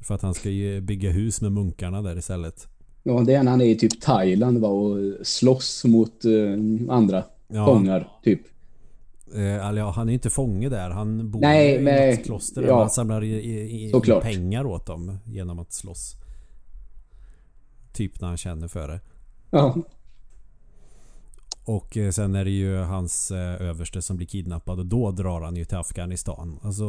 För 0.00 0.14
att 0.14 0.22
han 0.22 0.34
ska 0.34 0.50
ju 0.50 0.80
bygga 0.80 1.10
hus 1.10 1.40
med 1.40 1.52
munkarna 1.52 2.02
där 2.02 2.18
istället. 2.18 2.68
Ja, 3.02 3.20
det 3.26 3.34
är 3.34 3.42
när 3.42 3.50
han 3.50 3.60
är 3.60 3.64
i 3.64 3.76
typ 3.76 4.00
Thailand 4.00 4.58
va, 4.58 4.68
och 4.68 4.96
slåss 5.26 5.84
mot 5.84 6.24
eh, 6.24 6.94
andra 6.94 7.24
Ja. 7.48 7.66
fångar, 7.66 8.08
typ. 8.24 8.40
Eh, 9.34 9.42
ja, 9.76 9.90
han 9.90 10.08
är 10.08 10.12
inte 10.12 10.30
fånge 10.30 10.68
där. 10.68 10.90
Han 10.90 11.30
bor 11.30 11.40
Nej, 11.40 11.74
i 11.76 11.78
men- 11.80 12.10
något 12.10 12.24
kloster. 12.24 12.62
ja. 12.62 12.78
Han 12.80 12.90
samlar 12.90 13.24
i, 13.24 13.28
i, 13.34 13.88
i 13.88 13.92
pengar 14.22 14.66
åt 14.66 14.86
dem 14.86 15.18
genom 15.24 15.58
att 15.58 15.72
slåss. 15.72 16.16
Typ 17.92 18.20
när 18.20 18.28
han 18.28 18.36
känner 18.36 18.68
för 18.68 18.88
det. 18.88 19.00
Ja. 19.50 19.76
Och 21.64 21.96
eh, 21.96 22.10
sen 22.10 22.34
är 22.34 22.44
det 22.44 22.50
ju 22.50 22.76
hans 22.76 23.30
eh, 23.30 23.62
överste 23.62 24.02
som 24.02 24.16
blir 24.16 24.26
kidnappad 24.26 24.78
och 24.78 24.86
då 24.86 25.10
drar 25.10 25.40
han 25.40 25.56
ju 25.56 25.64
till 25.64 25.76
Afghanistan. 25.78 26.58
Alltså 26.62 26.84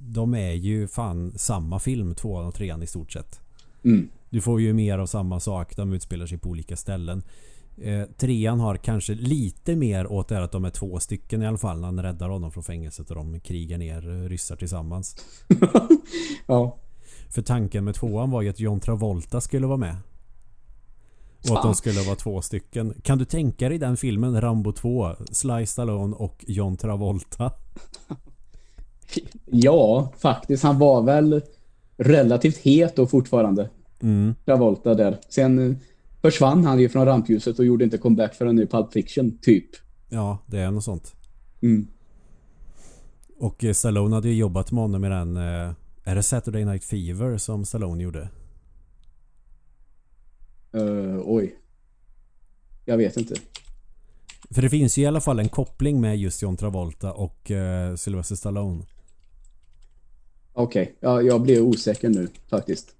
de 0.00 0.34
är 0.34 0.52
ju 0.52 0.88
fan 0.88 1.32
samma 1.38 1.78
film, 1.78 2.14
tvåan 2.14 2.46
och 2.46 2.54
trean 2.54 2.82
i 2.82 2.86
stort 2.86 3.12
sett. 3.12 3.40
Mm. 3.84 4.08
Du 4.30 4.40
får 4.40 4.60
ju 4.60 4.72
mer 4.72 4.98
av 4.98 5.06
samma 5.06 5.40
sak. 5.40 5.76
De 5.76 5.92
utspelar 5.92 6.26
sig 6.26 6.38
på 6.38 6.48
olika 6.48 6.76
ställen. 6.76 7.22
Eh, 7.82 8.02
trean 8.16 8.60
har 8.60 8.76
kanske 8.76 9.14
lite 9.14 9.76
mer 9.76 10.12
åt 10.12 10.28
det 10.28 10.44
att 10.44 10.52
de 10.52 10.64
är 10.64 10.70
två 10.70 11.00
stycken 11.00 11.42
i 11.42 11.46
alla 11.46 11.58
fall. 11.58 11.80
När 11.80 11.86
han 11.86 12.02
räddar 12.02 12.28
honom 12.28 12.52
från 12.52 12.64
fängelset 12.64 13.10
och 13.10 13.16
de 13.16 13.40
krigar 13.40 13.78
ner 13.78 14.08
eh, 14.08 14.28
ryssar 14.28 14.56
tillsammans. 14.56 15.16
ja. 16.46 16.76
För 17.34 17.42
tanken 17.42 17.84
med 17.84 17.94
tvåan 17.94 18.30
var 18.30 18.42
ju 18.42 18.50
att 18.50 18.60
John 18.60 18.80
Travolta 18.80 19.40
skulle 19.40 19.66
vara 19.66 19.76
med. 19.76 19.96
Och 21.50 21.56
att 21.56 21.62
de 21.62 21.74
skulle 21.74 22.00
vara 22.02 22.16
två 22.16 22.42
stycken. 22.42 22.94
Kan 23.02 23.18
du 23.18 23.24
tänka 23.24 23.68
dig 23.68 23.78
den 23.78 23.96
filmen, 23.96 24.40
Rambo 24.40 24.72
2, 24.72 25.16
Sly 25.30 25.66
Stallone 25.66 26.16
och 26.16 26.44
John 26.48 26.76
Travolta? 26.76 27.52
Ja, 29.44 30.12
faktiskt. 30.18 30.62
Han 30.62 30.78
var 30.78 31.02
väl 31.02 31.42
relativt 31.96 32.56
het 32.56 32.96
då 32.96 33.06
fortfarande. 33.06 33.70
Mm. 34.00 34.34
Travolta 34.44 34.94
där. 34.94 35.18
Sen 35.28 35.70
eh, 35.70 35.76
försvann 36.22 36.64
han 36.64 36.78
ju 36.80 36.88
från 36.88 37.06
rampljuset 37.06 37.58
och 37.58 37.64
gjorde 37.64 37.84
inte 37.84 37.98
comeback 37.98 38.34
förrän 38.34 38.58
i 38.58 38.66
Pulp 38.66 38.92
Fiction, 38.92 39.38
typ. 39.38 39.66
Ja, 40.08 40.38
det 40.46 40.58
är 40.58 40.70
något 40.70 40.84
sånt. 40.84 41.14
Mm. 41.62 41.86
Och 43.38 43.64
eh, 43.64 43.72
Stallone 43.72 44.14
hade 44.14 44.28
ju 44.28 44.34
jobbat 44.34 44.72
med 44.72 44.82
honom 44.82 45.04
i 45.04 45.08
den... 45.08 45.36
eh, 45.36 45.72
Är 46.04 46.14
det 46.14 46.22
Saturday 46.22 46.64
Night 46.64 46.84
Fever 46.84 47.38
som 47.38 47.64
Stallone 47.64 48.02
gjorde? 48.02 48.28
Eh, 50.72 51.20
oj. 51.24 51.56
Jag 52.84 52.96
vet 52.96 53.16
inte. 53.16 53.34
För 54.50 54.62
det 54.62 54.70
finns 54.70 54.98
ju 54.98 55.02
i 55.02 55.06
alla 55.06 55.20
fall 55.20 55.38
en 55.38 55.48
koppling 55.48 56.00
med 56.00 56.18
just 56.18 56.42
John 56.42 56.56
Travolta 56.56 57.12
och 57.12 57.50
uh, 57.50 57.96
Sylvester 57.96 58.36
Stallone. 58.36 58.82
Okej, 60.52 60.96
ja, 61.00 61.22
jag 61.22 61.42
blir 61.42 61.60
osäker 61.60 62.08
nu 62.08 62.28
faktiskt. 62.50 62.94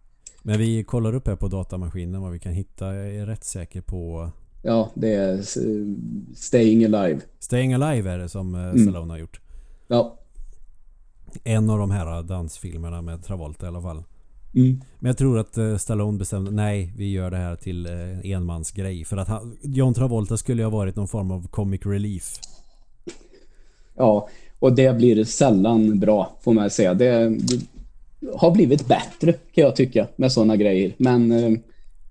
Men 0.46 0.58
vi 0.58 0.84
kollar 0.84 1.14
upp 1.14 1.26
här 1.26 1.36
på 1.36 1.48
datamaskinen 1.48 2.22
vad 2.22 2.32
vi 2.32 2.38
kan 2.38 2.52
hitta. 2.52 2.94
Jag 2.94 3.14
är 3.14 3.26
rätt 3.26 3.44
säker 3.44 3.80
på... 3.80 4.30
Ja, 4.62 4.90
det 4.94 5.12
är 5.12 5.34
eh, 5.34 5.40
Staying 6.34 6.84
Alive. 6.84 7.20
Staying 7.38 7.74
Alive 7.74 8.10
är 8.10 8.18
det 8.18 8.28
som 8.28 8.54
eh, 8.54 8.60
Mm. 8.60 8.78
Stallone 8.78 9.12
har 9.12 9.18
gjort. 9.18 9.40
Ja. 9.88 10.18
En 11.44 11.70
av 11.70 11.78
de 11.78 11.90
här 11.90 12.22
dansfilmerna 12.22 13.02
med 13.02 13.24
Travolta 13.24 13.66
i 13.66 13.68
alla 13.68 13.82
fall. 13.82 14.04
Mm. 14.54 14.80
Men 14.98 15.08
jag 15.08 15.18
tror 15.18 15.38
att 15.38 15.58
eh, 15.58 15.76
Stallone 15.76 16.18
bestämde 16.18 16.50
nej, 16.50 16.92
vi 16.96 17.10
gör 17.10 17.30
det 17.30 17.36
här 17.36 17.56
till 17.56 17.86
eh, 17.86 18.30
enmansgrej. 18.30 19.04
För 19.04 19.16
att 19.16 19.28
han, 19.28 19.56
John 19.62 19.94
Travolta 19.94 20.36
skulle 20.36 20.62
ju 20.62 20.66
ha 20.66 20.78
varit 20.78 20.96
någon 20.96 21.08
form 21.08 21.30
av 21.30 21.48
comic 21.48 21.86
relief. 21.86 22.40
Ja, 23.96 24.28
och 24.58 24.72
det 24.74 24.96
blir 24.96 25.24
sällan 25.24 25.98
bra 25.98 26.38
får 26.40 26.52
man 26.52 26.70
säga. 26.70 26.94
Det 26.94 27.38
har 28.34 28.50
blivit 28.50 28.88
bättre 28.88 29.32
kan 29.32 29.64
jag 29.64 29.76
tycka 29.76 30.08
med 30.16 30.32
sådana 30.32 30.56
grejer. 30.56 30.94
Men 30.98 31.32
eh, 31.32 31.58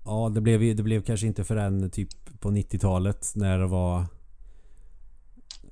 Ja, 0.04 0.32
det 0.34 0.40
blev, 0.40 0.76
det 0.76 0.82
blev 0.82 1.02
kanske 1.02 1.26
inte 1.26 1.44
förrän 1.44 1.90
typ 1.90 2.08
på 2.40 2.50
90-talet 2.50 3.32
när 3.34 3.58
det 3.58 3.66
var 3.66 4.04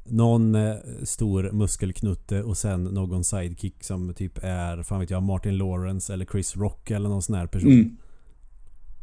någon 0.05 0.55
eh, 0.55 0.75
stor 1.03 1.51
muskelknutte 1.53 2.43
och 2.43 2.57
sen 2.57 2.85
någon 2.85 3.25
sidekick 3.25 3.85
som 3.85 4.15
typ 4.15 4.39
är, 4.43 4.83
fan 4.83 5.01
vet 5.01 5.11
jag, 5.11 5.23
Martin 5.23 5.57
Lawrence 5.59 6.13
eller 6.13 6.25
Chris 6.25 6.57
Rock 6.57 6.91
eller 6.91 7.09
någon 7.09 7.23
sån 7.23 7.37
här 7.37 7.47
person. 7.47 7.73
Mm. 7.73 7.97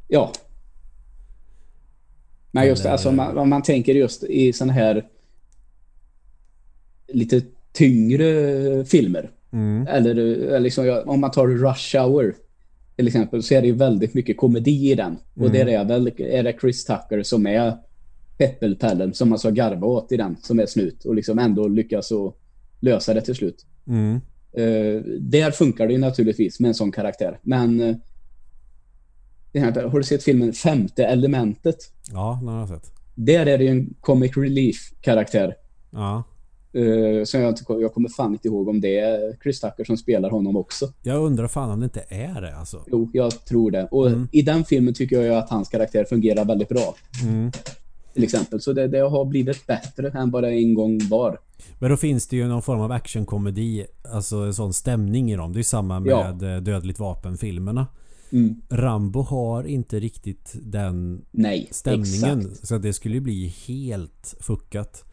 ja. 0.07 0.31
Men 2.51 2.67
just 2.67 2.81
Eller- 2.81 2.91
alltså, 2.91 3.09
om 3.09 3.15
man, 3.15 3.37
om 3.37 3.49
man 3.49 3.63
tänker 3.63 3.95
just 3.95 4.23
i 4.23 4.53
sådana 4.53 4.73
här 4.73 5.07
lite 7.07 7.41
tyngre 7.73 8.85
filmer. 8.85 9.31
Mm. 9.53 9.87
Eller, 9.87 10.15
eller 10.15 10.59
liksom, 10.59 11.01
om 11.05 11.19
man 11.19 11.31
tar 11.31 11.47
Rush 11.47 11.97
Hour 11.97 12.35
till 12.95 13.07
exempel 13.07 13.43
så 13.43 13.53
är 13.53 13.61
det 13.61 13.67
ju 13.67 13.73
väldigt 13.73 14.13
mycket 14.13 14.37
komedi 14.37 14.91
i 14.91 14.95
den. 14.95 15.17
Och 15.35 15.45
Mm. 15.45 15.51
där 15.51 15.67
är 15.67 15.85
väl 15.85 16.11
är 16.17 16.43
det 16.43 16.55
Chris 16.61 16.85
Tucker 16.85 17.23
som 17.23 17.47
är 17.47 17.77
peppelpellen 18.37 19.13
som 19.13 19.29
man 19.29 19.39
ska 19.39 19.49
garva 19.49 19.87
åt 19.87 20.11
i 20.11 20.17
den 20.17 20.35
som 20.41 20.59
är 20.59 20.65
snut 20.65 21.05
och 21.05 21.15
liksom 21.15 21.39
ändå 21.39 21.67
lyckas 21.67 22.11
att 22.11 22.35
lösa 22.79 23.13
det 23.13 23.21
till 23.21 23.35
slut. 23.35 23.65
Mm. 23.87 24.15
Eh, 24.53 25.01
där 25.19 25.51
funkar 25.51 25.87
det 25.87 25.93
ju 25.93 25.99
naturligtvis 25.99 26.59
med 26.59 26.67
en 26.67 26.75
sån 26.75 26.91
karaktär. 26.91 27.39
Men 27.41 27.79
eh, 27.81 27.95
det 29.51 29.59
här, 29.59 29.83
har 29.83 29.97
du 29.97 30.03
sett 30.03 30.23
filmen 30.23 30.53
Femte 30.53 31.05
elementet? 31.05 31.77
Ja, 32.11 32.37
den 32.41 32.47
har 32.53 32.59
jag 32.59 32.69
sett. 32.69 32.91
Där 33.15 33.45
är 33.45 33.57
det 33.57 33.63
ju 33.63 33.69
en 33.69 33.93
comic 33.99 34.37
relief 34.37 34.77
karaktär. 35.01 35.55
Ja. 35.89 36.23
Uh, 36.75 37.23
så 37.23 37.37
jag, 37.37 37.49
inte, 37.49 37.63
jag 37.67 37.93
kommer 37.93 38.09
fan 38.09 38.33
inte 38.33 38.47
ihåg 38.47 38.67
om 38.67 38.81
det 38.81 38.99
är 38.99 39.37
Chris 39.43 39.59
Tucker 39.59 39.83
som 39.83 39.97
spelar 39.97 40.29
honom 40.29 40.55
också. 40.55 40.93
Jag 41.03 41.21
undrar 41.25 41.47
fan 41.47 41.69
om 41.71 41.79
det 41.79 41.83
inte 41.83 42.03
är 42.09 42.41
det 42.41 42.55
alltså. 42.57 42.83
Jo, 42.87 43.09
jag 43.13 43.45
tror 43.45 43.71
det. 43.71 43.87
Och 43.91 44.07
Mm. 44.07 44.27
i 44.31 44.41
den 44.41 44.63
filmen 44.65 44.93
tycker 44.93 45.15
jag 45.15 45.25
ju 45.25 45.33
att 45.33 45.49
hans 45.49 45.69
karaktär 45.69 46.05
fungerar 46.09 46.45
väldigt 46.45 46.69
bra. 46.69 46.95
Mm. 47.23 47.51
Till 48.13 48.23
exempel. 48.23 48.61
Så 48.61 48.73
det, 48.73 48.87
det 48.87 48.99
har 48.99 49.25
blivit 49.25 49.67
bättre 49.67 50.09
än 50.19 50.31
vad 50.31 50.43
det 50.43 50.49
en 50.49 50.73
gång 50.73 50.99
var. 51.09 51.37
Men 51.79 51.89
då 51.91 51.97
finns 51.97 52.27
det 52.27 52.35
ju 52.35 52.47
någon 52.47 52.61
form 52.61 52.81
av 52.81 52.91
actionkomedi, 52.91 53.85
alltså 54.13 54.35
en 54.35 54.53
sån 54.53 54.73
stämning 54.73 55.31
i 55.31 55.35
dem. 55.35 55.53
Det 55.53 55.59
är 55.59 55.63
samma 55.63 55.99
med 55.99 56.11
Ja. 56.11 56.47
eh, 56.55 56.61
Dödligt 56.61 56.99
vapen-filmerna. 56.99 57.87
Mm. 58.31 58.55
Rambo 58.69 59.21
har 59.21 59.63
inte 59.63 59.99
riktigt 59.99 60.51
den 60.61 61.25
Nej, 61.31 61.67
stämningen. 61.71 62.39
exakt. 62.39 62.67
Så 62.67 62.77
det 62.77 62.93
skulle 62.93 63.15
ju 63.15 63.21
bli 63.21 63.53
helt 63.67 64.35
fuckat. 64.39 65.05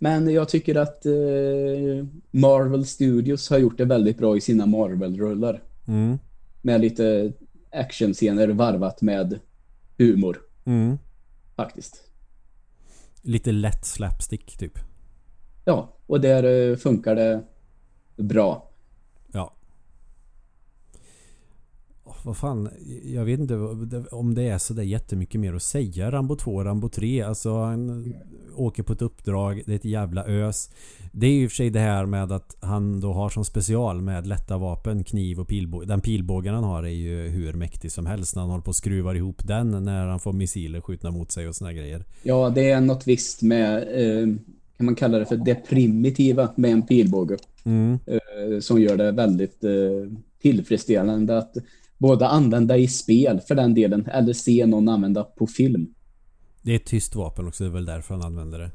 Men 0.00 0.28
jag 0.32 0.48
tycker 0.48 0.74
att 0.74 1.06
eh, 1.06 1.12
Marvel 2.30 2.86
Studios 2.86 3.50
har 3.50 3.58
gjort 3.58 3.78
det 3.78 3.84
väldigt 3.84 4.18
bra 4.18 4.36
i 4.36 4.40
sina 4.40 4.66
Marvel-rullar. 4.66 5.62
Mm. 5.86 6.18
Med 6.62 6.80
lite 6.80 7.32
actionscener 7.70 8.48
varvat 8.48 9.02
med 9.02 9.38
humor, 9.98 10.38
Mm. 10.64 10.98
faktiskt. 11.56 12.04
Lite 13.22 13.52
lätt 13.52 13.86
slapstick 13.86 14.56
typ. 14.58 14.78
Ja, 15.64 15.96
och 16.06 16.20
där 16.20 16.70
eh, 16.70 16.76
funkar 16.76 17.14
det 17.14 17.42
bra. 18.16 18.70
Ja. 19.32 19.54
Åh, 22.04 22.16
vad 22.24 22.36
fan. 22.36 22.68
Jag 23.04 23.24
vet 23.24 23.40
inte 23.40 23.54
om 24.10 24.34
det 24.34 24.42
är 24.48 24.58
så 24.58 24.74
där 24.74 24.82
jättemycket 24.82 25.40
mer 25.40 25.54
att 25.54 25.62
säga. 25.62 26.10
Rambo 26.10 26.36
2 26.36 26.64
Rambo 26.64 26.88
3. 26.88 27.22
Alltså 27.22 27.56
han 27.58 28.14
åker 28.58 28.82
på 28.82 28.92
ett 28.92 29.02
uppdrag. 29.02 29.62
Det 29.66 29.72
är 29.72 29.76
ett 29.76 29.84
jävla 29.84 30.24
ös. 30.24 30.70
Det 31.12 31.26
är 31.26 31.30
ju 31.30 31.42
i 31.42 31.46
och 31.46 31.50
för 31.50 31.56
sig 31.56 31.70
det 31.70 31.80
här 31.80 32.06
med 32.06 32.32
att 32.32 32.56
han 32.60 33.00
då 33.00 33.12
har 33.12 33.28
som 33.28 33.44
special 33.44 34.02
med 34.02 34.26
lätta 34.26 34.58
vapen, 34.58 35.04
kniv 35.04 35.40
och 35.40 35.48
pilbåge. 35.48 35.86
Den 35.86 36.00
pilbågen 36.00 36.54
han 36.54 36.64
har 36.64 36.82
är 36.82 36.88
ju 36.88 37.28
hur 37.28 37.52
mäktig 37.52 37.92
som 37.92 38.06
helst 38.06 38.36
när 38.36 38.42
han 38.42 38.50
håller 38.50 38.64
på 38.64 38.68
och 38.68 38.76
skruvar 38.76 39.14
ihop 39.14 39.46
den 39.46 39.84
när 39.84 40.06
han 40.06 40.20
får 40.20 40.32
missiler 40.32 40.80
skjutna 40.80 41.10
mot 41.10 41.30
sig 41.30 41.48
och 41.48 41.56
såna 41.56 41.72
grejer. 41.72 42.04
Ja, 42.22 42.50
det 42.50 42.70
är 42.70 42.80
något 42.80 43.06
visst 43.06 43.42
med 43.42 43.76
eh, 43.76 44.28
kan 44.76 44.84
man 44.84 44.94
kalla 44.94 45.18
det 45.18 45.26
för 45.26 45.36
det 45.36 45.54
primitiva 45.54 46.48
med 46.56 46.70
en 46.70 46.82
pilbåge. 46.82 47.36
Mm. 47.64 47.98
Eh, 48.06 48.60
som 48.60 48.80
gör 48.80 48.96
det 48.96 49.12
väldigt 49.12 49.64
eh, 49.64 49.70
tillfredsställande 50.42 51.38
att 51.38 51.56
både 51.98 52.28
använda 52.28 52.76
i 52.76 52.88
spel 52.88 53.40
för 53.48 53.54
den 53.54 53.74
delen 53.74 54.06
eller 54.12 54.32
se 54.32 54.66
någon 54.66 54.88
använda 54.88 55.24
på 55.24 55.46
film. 55.46 55.86
Det 56.68 56.74
är 56.74 56.76
ett 56.76 56.84
tyst 56.84 57.14
vapen 57.14 57.48
också, 57.48 57.64
det 57.64 57.70
är 57.70 57.72
väl 57.72 57.84
därför 57.84 58.14
han 58.14 58.24
använder 58.24 58.58
det. 58.58 58.70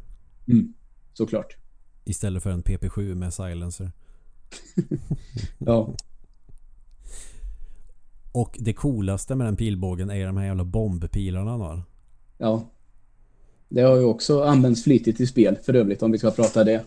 Mm, 0.53 0.73
såklart. 1.13 1.57
Istället 2.03 2.43
för 2.43 2.49
en 2.49 2.63
PP7 2.63 3.15
med 3.15 3.33
silencer. 3.33 3.91
ja. 5.57 5.95
Och 8.31 8.57
det 8.59 8.73
coolaste 8.73 9.35
med 9.35 9.47
den 9.47 9.55
pilbågen 9.55 10.09
är 10.09 10.25
de 10.25 10.37
här 10.37 10.45
jävla 10.45 10.63
bombpilarna 10.63 11.51
han 11.51 11.61
har. 11.61 11.81
Ja. 12.37 12.71
Det 13.69 13.81
har 13.81 13.95
ju 13.95 14.03
också 14.03 14.43
använts 14.43 14.83
flitigt 14.83 15.19
i 15.19 15.27
spel 15.27 15.57
för 15.63 15.73
övrigt 15.73 16.03
om 16.03 16.11
vi 16.11 16.17
ska 16.17 16.31
prata 16.31 16.63
det. 16.63 16.83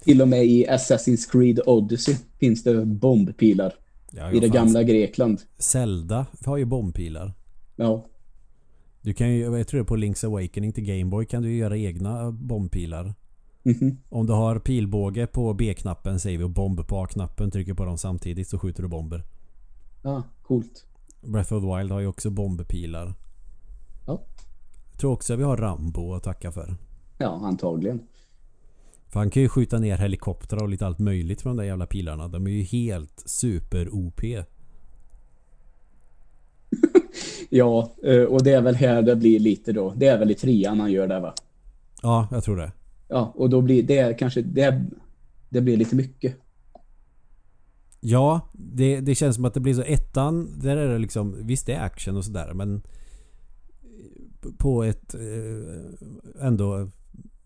Till 0.00 0.22
och 0.22 0.28
med 0.28 0.44
i 0.44 0.66
Assassin's 0.66 1.30
Creed 1.30 1.60
Odyssey 1.66 2.16
finns 2.38 2.62
det 2.62 2.84
bombpilar. 2.84 3.74
Ja, 4.10 4.32
I 4.32 4.40
det 4.40 4.48
gamla 4.48 4.82
Grekland. 4.82 5.40
Zelda 5.58 6.26
har 6.44 6.56
ju 6.56 6.64
bombpilar. 6.64 7.32
Ja. 7.76 8.06
Du 9.02 9.14
kan 9.14 9.30
ju, 9.30 9.56
jag 9.56 9.68
tror 9.68 9.84
på 9.84 9.96
Link's 9.96 10.26
Awakening 10.26 10.72
till 10.72 10.84
Gameboy 10.84 11.26
kan 11.26 11.42
du 11.42 11.56
göra 11.56 11.76
egna 11.76 12.32
bombpilar. 12.32 13.14
Mm 13.64 13.78
-hmm. 13.78 13.96
Om 14.08 14.26
du 14.26 14.32
har 14.32 14.58
pilbåge 14.58 15.26
på 15.26 15.54
B-knappen 15.54 16.20
säger 16.20 16.38
vi 16.38 16.44
och 16.44 16.50
bomb 16.50 16.86
på 16.86 17.02
A-knappen 17.02 17.50
trycker 17.50 17.74
på 17.74 17.84
dem 17.84 17.98
samtidigt 17.98 18.48
så 18.48 18.58
skjuter 18.58 18.82
du 18.82 18.88
bomber. 18.88 19.24
Ja, 20.02 20.22
coolt. 20.42 20.86
Breath 21.22 21.52
of 21.52 21.62
the 21.62 21.76
Wild 21.76 21.92
har 21.92 22.00
ju 22.00 22.06
också 22.06 22.30
bombpilar. 22.30 23.14
Ja. 24.06 24.22
Jag 24.90 25.00
tror 25.00 25.12
också 25.12 25.36
vi 25.36 25.42
har 25.42 25.56
Rambo 25.56 26.14
att 26.14 26.22
tacka 26.22 26.52
för. 26.52 26.76
Ja, 27.18 27.40
antagligen. 27.42 28.00
För 29.08 29.20
han 29.20 29.30
kan 29.30 29.42
ju 29.42 29.48
skjuta 29.48 29.78
ner 29.78 29.96
helikoptrar 29.96 30.62
och 30.62 30.68
lite 30.68 30.86
allt 30.86 30.98
möjligt 30.98 31.42
från 31.42 31.56
de 31.56 31.62
där 31.62 31.68
jävla 31.68 31.86
pilarna. 31.86 32.28
De 32.28 32.46
är 32.46 32.50
ju 32.50 32.62
helt 32.62 33.22
super-OP. 33.26 34.20
ja, 37.50 37.92
eh, 38.02 38.22
och 38.22 38.44
det 38.44 38.52
är 38.52 38.62
väl 38.62 38.74
här 38.74 39.02
det 39.02 39.16
blir 39.16 39.38
lite 39.38 39.72
då. 39.72 39.94
Det 39.96 40.06
är 40.06 40.18
väl 40.18 40.30
i 40.30 40.34
trean 40.34 40.80
han 40.80 40.92
gör 40.92 41.06
det 41.06 41.20
va? 41.20 41.34
Ja, 42.02 42.28
jag 42.30 42.44
tror 42.44 42.56
det. 42.56 42.72
Ja, 43.08 43.32
och 43.36 43.50
då 43.50 43.60
blir 43.60 43.82
det 43.82 44.18
kanske 44.18 44.42
det, 44.42 44.84
det 45.48 45.60
blir 45.60 45.76
lite 45.76 45.96
mycket. 45.96 46.36
Ja, 48.00 48.40
det, 48.52 49.00
det 49.00 49.14
känns 49.14 49.36
som 49.36 49.44
att 49.44 49.54
det 49.54 49.60
blir 49.60 49.74
så 49.74 49.82
ettan, 49.82 50.60
där 50.60 50.76
är 50.76 50.88
det 50.88 50.98
liksom, 50.98 51.46
visst 51.46 51.66
det 51.66 51.72
är 51.72 51.84
action 51.84 52.16
och 52.16 52.24
sådär 52.24 52.52
men 52.54 52.82
på 54.58 54.82
ett 54.82 55.14
eh, 55.14 56.46
ändå 56.46 56.88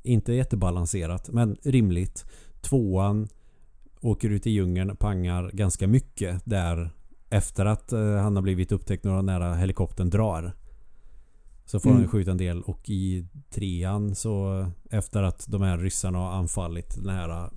inte 0.02 0.32
jättebalanserat 0.32 1.30
men 1.32 1.56
rimligt. 1.62 2.24
Tvåan 2.60 3.28
åker 4.00 4.30
ut 4.30 4.46
i 4.46 4.50
djungeln, 4.50 4.96
pangar 4.96 5.50
ganska 5.52 5.86
mycket 5.86 6.42
där 6.44 6.90
efter 7.34 7.66
att 7.66 7.92
eh, 7.92 8.16
han 8.16 8.36
har 8.36 8.42
blivit 8.42 8.72
upptäckt 8.72 9.04
några 9.04 9.22
nära 9.22 9.54
helikoptern 9.54 10.10
drar. 10.10 10.52
Så 11.64 11.80
får 11.80 11.90
mm. 11.90 12.02
han 12.02 12.10
skjuta 12.10 12.30
en 12.30 12.36
del 12.36 12.62
och 12.62 12.90
i 12.90 13.26
trean 13.50 14.14
så 14.14 14.66
efter 14.90 15.22
att 15.22 15.46
de 15.48 15.62
här 15.62 15.78
ryssarna 15.78 16.18
har 16.18 16.32
anfallit 16.32 16.96
den 16.96 17.14
här 17.14 17.50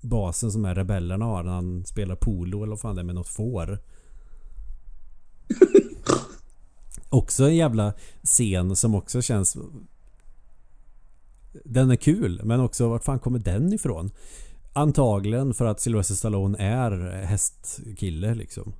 basen 0.00 0.52
som 0.52 0.64
är 0.64 0.74
rebellerna 0.74 1.24
har 1.24 1.42
när 1.42 1.52
han 1.52 1.84
spelar 1.84 2.16
polo 2.16 2.62
eller 2.62 2.70
vad 2.70 2.80
fan 2.80 2.96
det 2.96 3.02
är 3.02 3.04
med 3.04 3.14
något 3.14 3.28
får. 3.28 3.78
också 7.08 7.44
en 7.44 7.56
jävla 7.56 7.92
scen 8.22 8.76
som 8.76 8.94
också 8.94 9.22
känns 9.22 9.56
den 11.64 11.90
är 11.90 11.96
kul 11.96 12.40
men 12.44 12.60
också 12.60 12.88
vart 12.88 13.04
fan 13.04 13.18
kommer 13.18 13.38
den 13.38 13.72
ifrån? 13.72 14.10
Antagligen 14.72 15.54
för 15.54 15.64
att 15.64 15.80
Sylvester 15.80 16.14
Stallone 16.14 16.58
är 16.58 16.90
hästkille 17.24 18.34
liksom. 18.34 18.72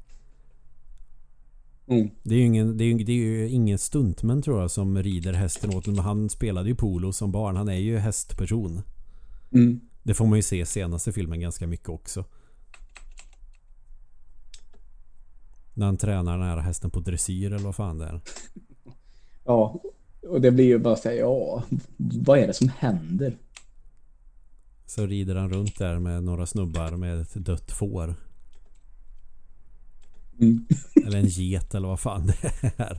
Mm. 1.91 2.11
Det 2.23 2.35
är 2.35 2.39
ju 2.39 2.45
ingen, 2.45 2.77
det 2.77 2.85
är, 2.85 3.05
det 3.05 3.13
är 3.13 3.17
ju 3.17 3.49
ingen 3.49 3.79
stuntman 3.79 4.43
tror 4.43 4.61
jag 4.61 4.71
som 4.71 5.03
rider 5.03 5.33
hästen 5.33 5.75
åt 5.75 5.87
Men 5.87 5.99
han 5.99 6.29
spelade 6.29 6.69
ju 6.69 6.75
polo 6.75 7.13
som 7.13 7.33
barn. 7.33 7.57
Han 7.57 7.69
är 7.69 7.79
ju 7.79 7.99
hästperson. 7.99 8.83
Mm. 9.53 9.81
Det 10.03 10.15
får 10.15 10.27
man 10.27 10.39
ju 10.39 10.43
se 10.43 10.67
senaste 10.67 11.13
filmen 11.13 11.41
ganska 11.41 11.67
mycket 11.67 11.89
också. 11.89 12.25
När 15.75 15.87
han 15.87 15.97
tränar 15.97 16.39
den 16.39 16.49
här 16.49 16.57
hästen 16.57 16.91
på 16.91 17.01
dressyr 17.01 17.47
eller 17.47 17.65
vad 17.65 17.77
fan 17.77 17.99
det 17.99 18.05
är. 18.05 18.21
Ja, 19.45 19.81
och 20.29 20.41
det 20.41 20.51
blir 20.51 20.65
ju 20.65 20.79
bara 20.79 20.97
såhär, 20.97 21.17
ja, 21.17 21.63
vad 21.97 22.39
är 22.39 22.47
det 22.47 22.55
som 22.55 22.69
händer? 22.69 23.37
Så 24.87 25.07
rider 25.07 25.35
han 25.35 25.53
runt 25.53 25.79
där 25.79 25.99
med 25.99 26.25
några 26.25 26.47
snubbar 26.47 26.91
med 26.91 27.21
ett 27.21 27.35
dött 27.35 27.73
får. 27.73 28.15
Mm. 30.41 30.67
Eller 31.07 31.19
en 31.19 31.27
get 31.27 31.75
eller 31.75 31.89
vad 31.89 32.01
fan 32.01 32.27
det 32.27 32.63
är. 32.77 32.99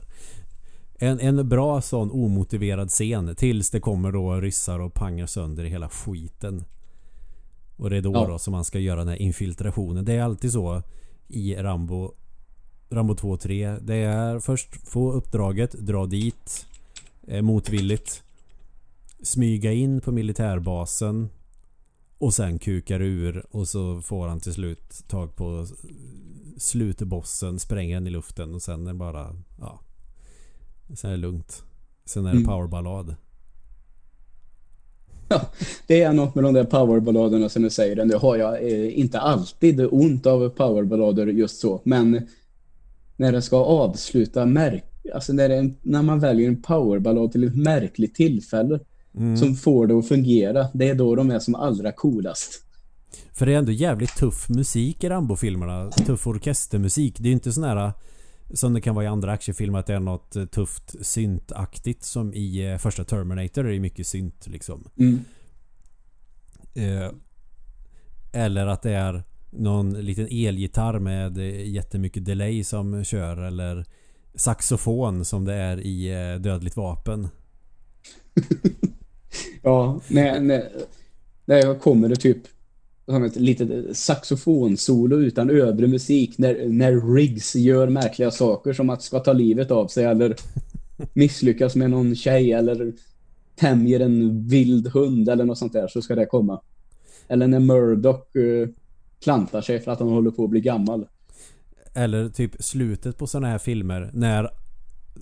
En, 0.94 1.20
en 1.20 1.48
bra 1.48 1.80
sån 1.80 2.10
omotiverad 2.10 2.90
scen 2.90 3.34
tills 3.36 3.70
det 3.70 3.80
kommer 3.80 4.12
då 4.12 4.40
ryssar 4.40 4.78
och 4.78 4.94
pangar 4.94 5.26
sönder 5.26 5.64
hela 5.64 5.88
skiten. 5.88 6.64
Och 7.76 7.90
det 7.90 7.96
är 7.96 8.02
då, 8.02 8.12
ja. 8.12 8.26
då 8.26 8.38
som 8.38 8.52
man 8.52 8.64
ska 8.64 8.78
göra 8.78 8.98
den 8.98 9.08
här 9.08 9.22
infiltrationen. 9.22 10.04
Det 10.04 10.12
är 10.12 10.22
alltid 10.22 10.52
så 10.52 10.82
i 11.28 11.54
Rambo 11.54 12.14
Rambo 12.90 13.14
2 13.14 13.30
och 13.30 13.40
3. 13.40 13.76
Det 13.80 13.94
är 13.94 14.40
först 14.40 14.88
få 14.88 15.12
uppdraget, 15.12 15.72
dra 15.72 16.06
dit 16.06 16.66
eh, 17.26 17.42
motvilligt. 17.42 18.22
Smyga 19.22 19.72
in 19.72 20.00
på 20.00 20.12
militärbasen. 20.12 21.28
Och 22.18 22.34
sen 22.34 22.58
kukar 22.58 23.00
ur 23.00 23.46
och 23.50 23.68
så 23.68 24.00
får 24.00 24.28
han 24.28 24.40
till 24.40 24.54
slut 24.54 25.04
tag 25.08 25.36
på 25.36 25.66
slutbossen, 26.56 27.58
spränger 27.58 27.94
den 27.94 28.06
i 28.06 28.10
luften 28.10 28.54
och 28.54 28.62
sen 28.62 28.86
är 28.86 28.92
det 28.92 28.98
bara... 28.98 29.36
Ja. 29.60 29.80
Sen 30.96 31.10
är 31.10 31.14
det 31.14 31.20
lugnt. 31.20 31.62
Sen 32.04 32.26
är 32.26 32.30
det 32.30 32.36
mm. 32.36 32.48
powerballad. 32.48 33.14
Ja, 35.28 35.40
det 35.86 36.02
är 36.02 36.12
något 36.12 36.34
med 36.34 36.44
de 36.44 36.54
där 36.54 36.64
powerballaderna 36.64 37.48
som 37.48 37.62
du 37.62 37.70
säger. 37.70 38.04
Det 38.04 38.16
har 38.16 38.36
jag 38.36 38.62
eh, 38.62 38.98
inte 38.98 39.20
alltid 39.20 39.88
ont 39.90 40.26
av 40.26 40.48
powerballader 40.48 41.26
just 41.26 41.60
så. 41.60 41.80
Men 41.84 42.28
när 43.16 43.32
det 43.32 43.42
ska 43.42 43.56
avsluta 43.56 44.46
märk 44.46 44.84
alltså 45.14 45.32
när, 45.32 45.50
en, 45.50 45.76
när 45.82 46.02
man 46.02 46.20
väljer 46.20 46.48
en 46.48 46.62
powerballad 46.62 47.32
till 47.32 47.44
ett 47.44 47.56
märkligt 47.56 48.14
tillfälle 48.14 48.80
mm. 49.16 49.36
som 49.36 49.54
får 49.54 49.86
det 49.86 49.98
att 49.98 50.08
fungera. 50.08 50.66
Det 50.74 50.88
är 50.88 50.94
då 50.94 51.14
de 51.14 51.30
är 51.30 51.38
som 51.38 51.54
allra 51.54 51.92
coolast. 51.92 52.62
För 53.34 53.46
det 53.46 53.52
är 53.52 53.58
ändå 53.58 53.72
jävligt 53.72 54.16
tuff 54.16 54.48
musik 54.48 55.04
i 55.04 55.08
Rambo-filmerna. 55.08 55.90
Tuff 55.90 56.26
orkestermusik. 56.26 57.18
Det 57.18 57.24
är 57.24 57.28
ju 57.28 57.32
inte 57.32 57.52
sån 57.52 57.64
här 57.64 57.92
som 58.54 58.74
det 58.74 58.80
kan 58.80 58.94
vara 58.94 59.04
i 59.04 59.08
andra 59.08 59.32
actionfilmer 59.32 59.78
att 59.78 59.86
det 59.86 59.94
är 59.94 60.00
något 60.00 60.36
eh, 60.36 60.44
tufft 60.44 61.06
syntaktigt 61.06 62.02
som 62.02 62.34
i 62.34 62.70
eh, 62.70 62.78
första 62.78 63.04
Terminator 63.04 63.66
är 63.66 63.72
det 63.72 63.80
mycket 63.80 64.06
synt 64.06 64.46
liksom. 64.46 64.88
Mm. 64.96 65.24
Eh, 66.74 67.10
eller 68.32 68.66
att 68.66 68.82
det 68.82 68.92
är 68.92 69.22
någon 69.50 69.92
liten 69.92 70.28
elgitarr 70.30 70.98
med 70.98 71.38
jättemycket 71.66 72.24
delay 72.24 72.64
som 72.64 73.04
kör 73.04 73.36
eller 73.36 73.84
saxofon 74.34 75.24
som 75.24 75.44
det 75.44 75.54
är 75.54 75.80
i 75.80 76.38
Dödligt 76.38 76.76
vapen. 76.76 77.28
ja, 79.62 80.00
när, 80.08 80.40
när 81.44 81.56
jag 81.56 81.80
kommer 81.80 82.08
det 82.08 82.16
typ 82.16 82.42
som 83.06 83.24
ett 83.24 83.36
litet 83.36 83.96
saxofonsolo 83.96 85.16
utan 85.16 85.50
övrig 85.50 85.90
musik 85.90 86.38
när, 86.38 86.68
när 86.68 87.14
Riggs 87.14 87.54
gör 87.54 87.88
märkliga 87.88 88.30
saker 88.30 88.72
som 88.72 88.90
att 88.90 89.02
ska 89.02 89.20
ta 89.20 89.32
livet 89.32 89.70
av 89.70 89.86
sig 89.86 90.04
eller 90.04 90.36
misslyckas 91.12 91.76
med 91.76 91.90
någon 91.90 92.14
tjej 92.14 92.52
eller 92.52 92.92
tämjer 93.56 94.00
en 94.00 94.46
vild 94.48 94.88
hund 94.88 95.28
eller 95.28 95.44
något 95.44 95.58
sånt 95.58 95.72
där 95.72 95.88
så 95.88 96.02
ska 96.02 96.14
det 96.14 96.26
komma. 96.26 96.60
Eller 97.28 97.46
när 97.46 97.60
Murdoch 97.60 98.36
uh, 98.36 98.68
klantar 99.22 99.60
sig 99.60 99.80
för 99.80 99.90
att 99.90 99.98
han 99.98 100.08
håller 100.08 100.30
på 100.30 100.44
att 100.44 100.50
bli 100.50 100.60
gammal. 100.60 101.06
Eller 101.94 102.28
typ 102.28 102.62
slutet 102.62 103.18
på 103.18 103.26
sådana 103.26 103.48
här 103.48 103.58
filmer 103.58 104.10
när 104.12 104.50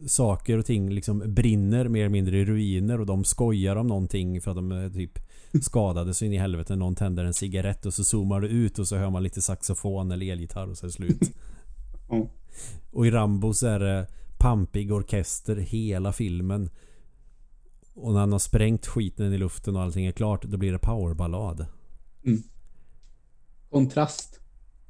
saker 0.06 0.58
och 0.58 0.66
ting 0.66 0.90
liksom 0.90 1.34
brinner 1.34 1.88
mer 1.88 2.00
eller 2.00 2.10
mindre 2.10 2.38
i 2.38 2.44
ruiner 2.44 3.00
och 3.00 3.06
de 3.06 3.24
skojar 3.24 3.76
om 3.76 3.86
någonting 3.86 4.40
för 4.40 4.50
att 4.50 4.56
de 4.56 4.72
är 4.72 4.90
typ 4.90 5.18
skadade 5.62 6.14
så 6.14 6.24
in 6.24 6.32
i 6.32 6.38
helvete 6.38 6.72
när 6.72 6.78
någon 6.78 6.94
tänder 6.94 7.24
en 7.24 7.34
cigarett 7.34 7.86
och 7.86 7.94
så 7.94 8.04
zoomar 8.04 8.40
det 8.40 8.48
ut 8.48 8.78
och 8.78 8.88
så 8.88 8.96
hör 8.96 9.10
man 9.10 9.22
lite 9.22 9.42
saxofon 9.42 10.10
eller 10.10 10.32
elgitarr 10.32 10.70
och 10.70 10.78
så 10.78 10.86
är 10.86 10.88
det 10.88 10.92
slut. 10.92 11.32
Mm. 12.10 12.26
Och 12.90 13.06
i 13.06 13.10
Rambo 13.10 13.54
så 13.54 13.66
är 13.66 13.80
det 13.80 14.06
pampig 14.38 14.92
orkester 14.92 15.56
hela 15.56 16.12
filmen. 16.12 16.70
Och 17.94 18.12
när 18.12 18.20
han 18.20 18.32
har 18.32 18.38
sprängt 18.38 18.86
skiten 18.86 19.32
i 19.32 19.38
luften 19.38 19.76
och 19.76 19.82
allting 19.82 20.06
är 20.06 20.12
klart, 20.12 20.42
då 20.42 20.56
blir 20.56 20.72
det 20.72 20.78
powerballad. 20.78 21.66
Kontrast. 23.70 24.40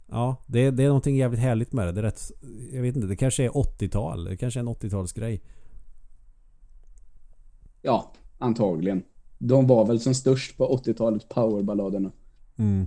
Ja, 0.06 0.36
det, 0.46 0.70
det 0.70 0.82
är 0.82 0.86
någonting 0.86 1.16
jävligt 1.16 1.40
härligt 1.40 1.72
med 1.72 1.86
det. 1.86 1.92
Det 1.92 2.00
är 2.00 2.02
rätt... 2.02 2.30
Jag 2.72 2.82
vet 2.82 2.96
inte, 2.96 3.08
det 3.08 3.16
kanske 3.16 3.44
är 3.44 3.48
80-tal. 3.48 4.24
Det 4.24 4.36
kanske 4.36 4.60
är 4.60 4.62
en 4.62 4.68
80-talsgrej. 4.68 5.40
Ja, 7.82 8.12
antagligen. 8.38 9.02
De 9.42 9.66
var 9.66 9.86
väl 9.86 10.00
som 10.00 10.14
störst 10.14 10.56
på 10.56 10.76
80-talet, 10.76 11.28
powerballaderna. 11.28 12.10
Mm. 12.56 12.86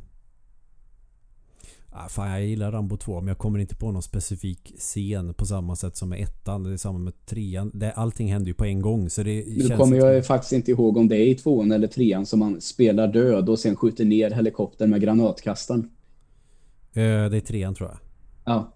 Ah, 1.95 2.09
fan, 2.09 2.29
jag 2.29 2.45
gillar 2.45 2.71
Rambo 2.71 2.97
2 2.97 3.21
men 3.21 3.27
jag 3.27 3.37
kommer 3.37 3.59
inte 3.59 3.75
på 3.75 3.91
någon 3.91 4.01
specifik 4.01 4.73
scen 4.77 5.33
på 5.33 5.45
samma 5.45 5.75
sätt 5.75 5.97
som 5.97 6.09
med 6.09 6.21
ettan. 6.21 6.63
Det 6.63 6.73
är 6.73 6.77
samma 6.77 6.99
med 6.99 7.25
trean. 7.25 7.71
Det, 7.73 7.91
allting 7.91 8.31
händer 8.31 8.47
ju 8.47 8.53
på 8.53 8.65
en 8.65 8.81
gång 8.81 9.09
så 9.09 9.23
det 9.23 9.43
Nu 9.47 9.67
känns 9.67 9.79
kommer 9.79 9.97
jag 9.97 10.25
faktiskt 10.25 10.53
inte 10.53 10.71
ihåg 10.71 10.97
om 10.97 11.07
det 11.07 11.17
är 11.17 11.27
i 11.27 11.35
tvåan 11.35 11.71
eller 11.71 11.87
trean 11.87 12.25
som 12.25 12.39
man 12.39 12.61
spelar 12.61 13.07
död 13.07 13.49
och 13.49 13.59
sen 13.59 13.75
skjuter 13.75 14.05
ner 14.05 14.31
helikoptern 14.31 14.89
med 14.89 15.01
granatkastaren. 15.01 15.89
Eh, 16.93 17.01
det 17.03 17.37
är 17.37 17.39
trean 17.39 17.75
tror 17.75 17.89
jag. 17.89 17.97
Ja, 18.45 18.73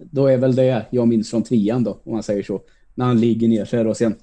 då 0.00 0.26
är 0.26 0.36
väl 0.36 0.54
det 0.54 0.86
jag 0.90 1.08
minns 1.08 1.30
från 1.30 1.42
trean 1.42 1.84
då, 1.84 2.00
om 2.04 2.12
man 2.12 2.22
säger 2.22 2.42
så. 2.42 2.62
När 2.94 3.04
han 3.04 3.20
ligger 3.20 3.48
ner 3.48 3.64
sig 3.64 3.86
och 3.86 3.96
sen... 3.96 4.14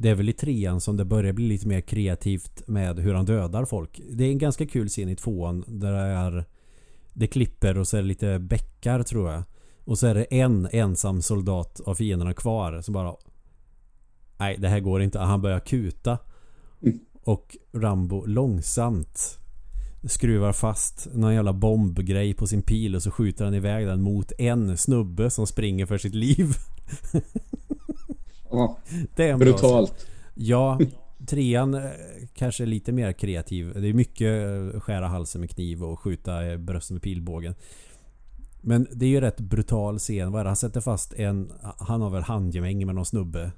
Det 0.00 0.08
är 0.08 0.14
väl 0.14 0.28
i 0.28 0.32
trean 0.32 0.80
som 0.80 0.96
det 0.96 1.04
börjar 1.04 1.32
bli 1.32 1.48
lite 1.48 1.68
mer 1.68 1.80
kreativt 1.80 2.68
med 2.68 2.98
hur 2.98 3.14
han 3.14 3.24
dödar 3.24 3.64
folk. 3.64 4.00
Det 4.10 4.24
är 4.24 4.28
en 4.28 4.38
ganska 4.38 4.66
kul 4.66 4.88
scen 4.88 5.08
i 5.08 5.16
tvåan 5.16 5.64
där 5.66 5.92
det 5.92 5.98
är 5.98 6.44
Det 7.12 7.26
klipper 7.26 7.78
och 7.78 7.88
så 7.88 7.96
är 7.96 8.02
det 8.02 8.08
lite 8.08 8.38
bäckar 8.38 9.02
tror 9.02 9.30
jag. 9.30 9.42
Och 9.84 9.98
så 9.98 10.06
är 10.06 10.14
det 10.14 10.24
en 10.24 10.68
ensam 10.72 11.22
soldat 11.22 11.80
av 11.80 11.94
fienderna 11.94 12.34
kvar 12.34 12.80
som 12.80 12.94
bara 12.94 13.14
Nej 14.38 14.56
det 14.58 14.68
här 14.68 14.80
går 14.80 15.02
inte. 15.02 15.18
Han 15.18 15.42
börjar 15.42 15.60
kuta. 15.60 16.18
Mm. 16.82 16.98
Och 17.24 17.56
Rambo 17.72 18.26
långsamt 18.26 19.38
skruvar 20.04 20.52
fast 20.52 21.08
någon 21.14 21.34
jävla 21.34 21.52
bombgrej 21.52 22.34
på 22.34 22.46
sin 22.46 22.62
pil 22.62 22.96
och 22.96 23.02
så 23.02 23.10
skjuter 23.10 23.44
han 23.44 23.54
iväg 23.54 23.86
den 23.86 24.02
mot 24.02 24.32
en 24.38 24.76
snubbe 24.76 25.30
som 25.30 25.46
springer 25.46 25.86
för 25.86 25.98
sitt 25.98 26.14
liv. 26.14 26.54
Ja, 28.50 28.76
Det 29.16 29.24
är 29.24 29.32
en 29.32 29.38
bra 29.38 29.46
brutalt. 29.46 30.06
Ja, 30.34 30.78
trean 31.26 31.74
eh, 31.74 31.82
kanske 32.34 32.66
lite 32.66 32.92
mer 32.92 33.12
kreativ. 33.12 33.72
Det 33.80 33.88
är 33.88 33.92
mycket 33.94 34.46
eh, 34.74 34.80
skära 34.80 35.06
halsen 35.08 35.40
med 35.40 35.50
kniv 35.50 35.84
och 35.84 36.00
skjuta 36.00 36.46
eh, 36.46 36.56
brösten 36.58 36.94
med 36.94 37.02
pilbågen. 37.02 37.54
Men 38.60 38.86
det 38.92 39.06
är 39.06 39.10
ju 39.10 39.20
rätt 39.20 39.40
brutal 39.40 39.98
scen. 39.98 40.32
Vad 40.32 40.40
är 40.40 40.44
det? 40.44 40.48
Han 40.50 40.56
sätter 40.56 40.80
fast 40.80 41.12
en... 41.14 41.52
Han 41.78 42.00
har 42.02 42.10
väl 42.10 42.22
handgemäng 42.22 42.86
med 42.86 42.94
någon 42.94 43.06
snubbe. 43.06 43.50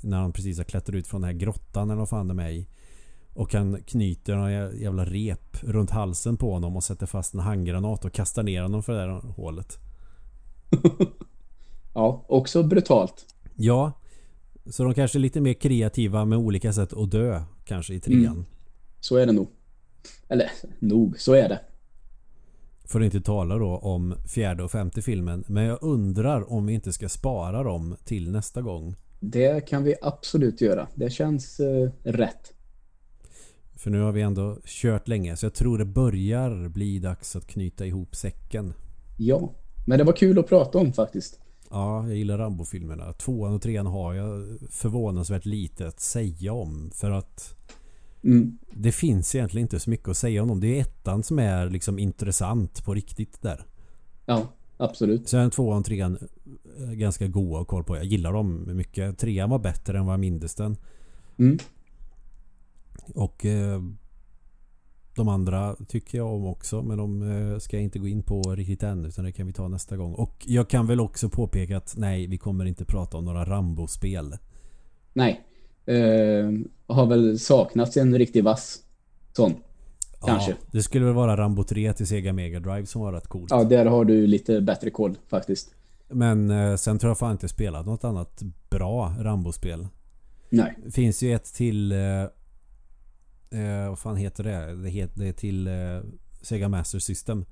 När 0.00 0.20
han 0.20 0.32
precis 0.32 0.56
har 0.58 0.64
klättrat 0.64 0.94
ut 0.94 1.06
från 1.06 1.20
den 1.20 1.30
här 1.30 1.38
grottan 1.38 1.90
eller 1.90 1.98
vad 1.98 2.08
fan 2.08 2.28
det 2.36 2.42
är 2.42 2.48
i. 2.50 2.66
Och 3.34 3.54
han 3.54 3.82
knyter 3.86 4.36
någon 4.36 4.50
jä- 4.50 4.74
jävla 4.82 5.04
rep 5.04 5.56
runt 5.64 5.90
halsen 5.90 6.36
på 6.36 6.52
honom 6.52 6.76
och 6.76 6.84
sätter 6.84 7.06
fast 7.06 7.34
en 7.34 7.40
handgranat 7.40 8.04
och 8.04 8.12
kastar 8.12 8.42
ner 8.42 8.62
honom 8.62 8.82
för 8.82 8.92
det 8.92 8.98
där 9.00 9.20
hålet. 9.36 9.78
Ja, 11.94 12.24
också 12.28 12.62
brutalt. 12.62 13.26
Ja. 13.54 13.92
Så 14.66 14.84
de 14.84 14.94
kanske 14.94 15.18
är 15.18 15.20
lite 15.20 15.40
mer 15.40 15.54
kreativa 15.54 16.24
med 16.24 16.38
olika 16.38 16.72
sätt 16.72 16.92
att 16.92 17.10
dö. 17.10 17.42
Kanske 17.64 17.94
i 17.94 18.00
trean. 18.00 18.32
Mm. 18.32 18.44
Så 19.00 19.16
är 19.16 19.26
det 19.26 19.32
nog. 19.32 19.48
Eller 20.28 20.50
nog, 20.78 21.20
så 21.20 21.32
är 21.32 21.48
det. 21.48 21.60
För 22.84 23.00
att 23.00 23.04
inte 23.04 23.20
tala 23.20 23.58
då 23.58 23.76
om 23.76 24.14
fjärde 24.28 24.62
och 24.62 24.70
femte 24.70 25.02
filmen. 25.02 25.44
Men 25.46 25.64
jag 25.64 25.78
undrar 25.82 26.52
om 26.52 26.66
vi 26.66 26.72
inte 26.72 26.92
ska 26.92 27.08
spara 27.08 27.62
dem 27.62 27.96
till 28.04 28.30
nästa 28.30 28.62
gång. 28.62 28.96
Det 29.20 29.68
kan 29.68 29.84
vi 29.84 29.94
absolut 30.02 30.60
göra. 30.60 30.88
Det 30.94 31.10
känns 31.10 31.60
eh, 31.60 31.90
rätt. 32.02 32.52
För 33.76 33.90
nu 33.90 34.00
har 34.00 34.12
vi 34.12 34.22
ändå 34.22 34.58
kört 34.64 35.08
länge. 35.08 35.36
Så 35.36 35.46
jag 35.46 35.54
tror 35.54 35.78
det 35.78 35.84
börjar 35.84 36.68
bli 36.68 36.98
dags 36.98 37.36
att 37.36 37.46
knyta 37.46 37.86
ihop 37.86 38.16
säcken. 38.16 38.74
Ja, 39.18 39.54
men 39.86 39.98
det 39.98 40.04
var 40.04 40.12
kul 40.12 40.38
att 40.38 40.48
prata 40.48 40.78
om 40.78 40.92
faktiskt. 40.92 41.40
Ja, 41.74 42.08
jag 42.08 42.16
gillar 42.16 42.38
Rambo-filmerna. 42.38 43.12
Tvåan 43.12 43.54
och 43.54 43.62
trean 43.62 43.86
har 43.86 44.14
jag 44.14 44.58
förvånansvärt 44.70 45.44
lite 45.44 45.86
att 45.88 46.00
säga 46.00 46.52
om. 46.52 46.90
För 46.94 47.10
att 47.10 47.56
Mm. 48.24 48.58
det 48.72 48.92
finns 48.92 49.34
egentligen 49.34 49.64
inte 49.64 49.80
så 49.80 49.90
mycket 49.90 50.08
att 50.08 50.16
säga 50.16 50.42
om 50.42 50.48
dem. 50.48 50.60
Det 50.60 50.66
är 50.78 50.80
ettan 50.80 51.22
som 51.22 51.38
är 51.38 51.70
liksom 51.70 51.98
intressant 51.98 52.84
på 52.84 52.94
riktigt 52.94 53.42
där. 53.42 53.66
Ja, 54.26 54.46
absolut. 54.76 55.28
Sen 55.28 55.50
tvåan 55.50 55.78
och 55.78 55.84
trean 55.84 56.18
är 56.78 56.94
ganska 56.94 57.26
goa 57.26 57.60
att 57.60 57.66
kolla 57.68 57.84
på. 57.84 57.96
Jag 57.96 58.04
gillar 58.04 58.32
dem 58.32 58.76
mycket. 58.76 59.18
Trean 59.18 59.50
var 59.50 59.58
bättre 59.58 59.98
än 59.98 60.06
vad 60.06 60.12
jag 60.12 60.20
mindes 60.20 60.54
den. 60.54 60.76
Mm. 61.38 61.58
Och 63.14 63.44
eh, 63.46 63.82
de 65.16 65.28
andra 65.28 65.76
tycker 65.88 66.18
jag 66.18 66.34
om 66.34 66.46
också 66.46 66.82
men 66.82 66.98
de 66.98 67.22
eh, 67.22 67.58
ska 67.58 67.76
jag 67.76 67.84
inte 67.84 67.98
gå 67.98 68.08
in 68.08 68.22
på 68.22 68.42
riktigt 68.42 68.82
än 68.82 69.04
utan 69.04 69.24
det 69.24 69.32
kan 69.32 69.46
vi 69.46 69.52
ta 69.52 69.68
nästa 69.68 69.96
gång. 69.96 70.14
Och 70.14 70.44
jag 70.46 70.68
kan 70.68 70.86
väl 70.86 71.00
också 71.00 71.28
påpeka 71.28 71.76
att 71.76 71.94
nej, 71.96 72.26
vi 72.26 72.38
kommer 72.38 72.64
inte 72.64 72.84
prata 72.84 73.16
om 73.16 73.24
några 73.24 73.44
Rambo-spel. 73.44 74.36
Nej. 75.12 75.40
Eh, 75.86 76.50
har 76.86 77.06
väl 77.06 77.38
saknats 77.38 77.96
en 77.96 78.18
riktig 78.18 78.44
vass 78.44 78.82
sån. 79.32 79.54
Kanske. 80.26 80.50
Ja, 80.50 80.56
det 80.70 80.82
skulle 80.82 81.04
väl 81.04 81.14
vara 81.14 81.36
Rambo 81.36 81.64
3 81.64 81.92
till 81.92 82.06
Sega 82.06 82.32
Mega 82.32 82.60
Drive 82.60 82.86
som 82.86 83.02
var 83.02 83.12
rätt 83.12 83.26
coolt. 83.26 83.50
Ja, 83.50 83.64
där 83.64 83.86
har 83.86 84.04
du 84.04 84.26
lite 84.26 84.60
bättre 84.60 84.90
koll 84.90 85.18
faktiskt. 85.28 85.74
Men 86.08 86.50
eh, 86.50 86.76
sen 86.76 86.98
tror 86.98 87.10
jag 87.10 87.18
fan 87.18 87.32
inte 87.32 87.48
spelat 87.48 87.86
något 87.86 88.04
annat 88.04 88.42
bra 88.70 89.14
Rambo-spel. 89.20 89.86
Nej. 90.48 90.76
Finns 90.90 91.22
ju 91.22 91.34
ett 91.34 91.54
till... 91.54 91.92
Eh, 91.92 91.98
eh, 93.54 93.88
vad 93.88 93.98
fan 93.98 94.16
heter 94.16 94.44
det? 94.44 94.82
Det, 94.82 94.90
het, 94.90 95.10
det 95.14 95.28
är 95.28 95.32
till 95.32 95.66
eh, 95.66 95.74
Sega 96.42 96.68
Master 96.68 96.98
System. 96.98 97.44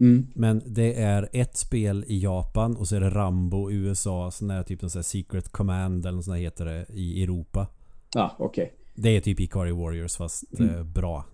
Mm. 0.00 0.26
Men 0.34 0.62
det 0.66 0.94
är 1.02 1.28
ett 1.32 1.56
spel 1.56 2.04
i 2.06 2.18
Japan 2.18 2.76
och 2.76 2.88
så 2.88 2.96
är 2.96 3.00
det 3.00 3.10
Rambo 3.10 3.70
i 3.70 3.74
USA. 3.74 4.30
Sån 4.30 4.48
där 4.48 4.62
typ 4.62 4.82
någon 4.82 4.90
sån 4.90 5.04
Secret 5.04 5.48
Command 5.48 6.06
eller 6.06 6.16
något 6.16 6.24
sånt 6.24 6.34
där 6.36 6.42
heter 6.42 6.64
det 6.64 6.86
i 6.94 7.22
Europa. 7.22 7.66
Ja, 8.14 8.36
okej. 8.38 8.72
Det 8.94 9.08
är 9.16 9.20
typ 9.20 9.40
Ikari 9.40 9.72
Warriors 9.72 10.16
fast 10.16 10.44
Mm. 10.58 10.74
eh, 10.74 10.82
bra. 10.84 11.24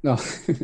Ja. 0.00 0.18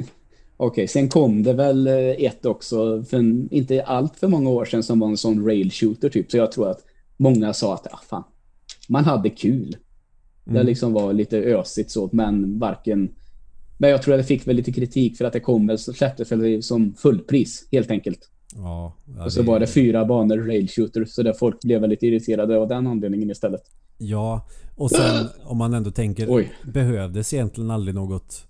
Okej, 0.57 0.89
sen 0.89 1.09
kom 1.09 1.43
det 1.43 1.53
väl 1.53 1.87
eh, 1.87 1.95
ett 1.95 2.47
också 2.47 3.03
för 3.03 3.19
inte 3.55 3.85
allt 3.85 4.17
för 4.17 4.29
många 4.29 4.51
år 4.51 4.65
sedan 4.65 4.83
som 4.83 5.01
var 5.01 5.09
en 5.09 5.17
sån 5.17 5.47
rail 5.47 5.71
shooter 5.73 6.09
typ. 6.09 6.31
Så 6.31 6.37
jag 6.37 6.53
tror 6.53 6.71
att 6.71 6.81
många 7.17 7.53
sa 7.53 7.75
att 7.75 7.87
ah, 7.93 8.01
fan, 8.09 8.25
man 8.89 9.05
hade 9.05 9.31
kul. 9.31 9.77
Det 10.45 10.51
Mm. 10.51 10.67
liksom 10.67 10.93
var 10.93 11.13
lite 11.13 11.39
ösigt 11.39 11.91
så, 11.91 12.11
men 12.13 12.59
varken... 12.59 13.09
Men 13.79 13.91
jag 13.91 14.03
tror 14.03 14.15
att 14.15 14.21
det 14.21 14.25
fick 14.25 14.49
väl 14.49 14.57
lite 14.57 14.73
kritik 14.73 15.17
för 15.17 15.25
att 15.25 15.33
det 15.33 15.41
kom 15.41 15.67
väl, 15.67 15.79
släpptes 15.79 16.33
väl 16.33 16.63
som 16.63 16.95
fullpris 16.95 17.69
helt 17.73 17.91
enkelt. 17.91 18.31
Ja, 18.55 18.95
Och 19.25 19.33
så 19.33 19.43
var 19.43 19.61
det 19.61 19.67
fyra 19.67 20.05
banor 20.05 20.37
rail 20.39 20.69
shooter 20.69 21.05
så 21.05 21.23
där 21.23 21.33
folk 21.33 21.61
blev 21.61 21.81
väl 21.81 21.91
lite 21.91 22.07
irriterade 22.07 22.59
av 22.59 22.69
den 22.69 22.87
anledningen 22.87 23.31
istället. 23.31 23.63
Ja, 23.99 24.47
och 24.77 24.91
sen 24.91 25.27
om 25.45 25.59
man 25.59 25.75
ändå 25.75 25.91
tänker 25.91 26.27
Oj. 26.31 26.53
Behövdes 26.65 27.35
egentligen 27.35 27.71
aldrig 27.71 27.95
något 27.95 28.47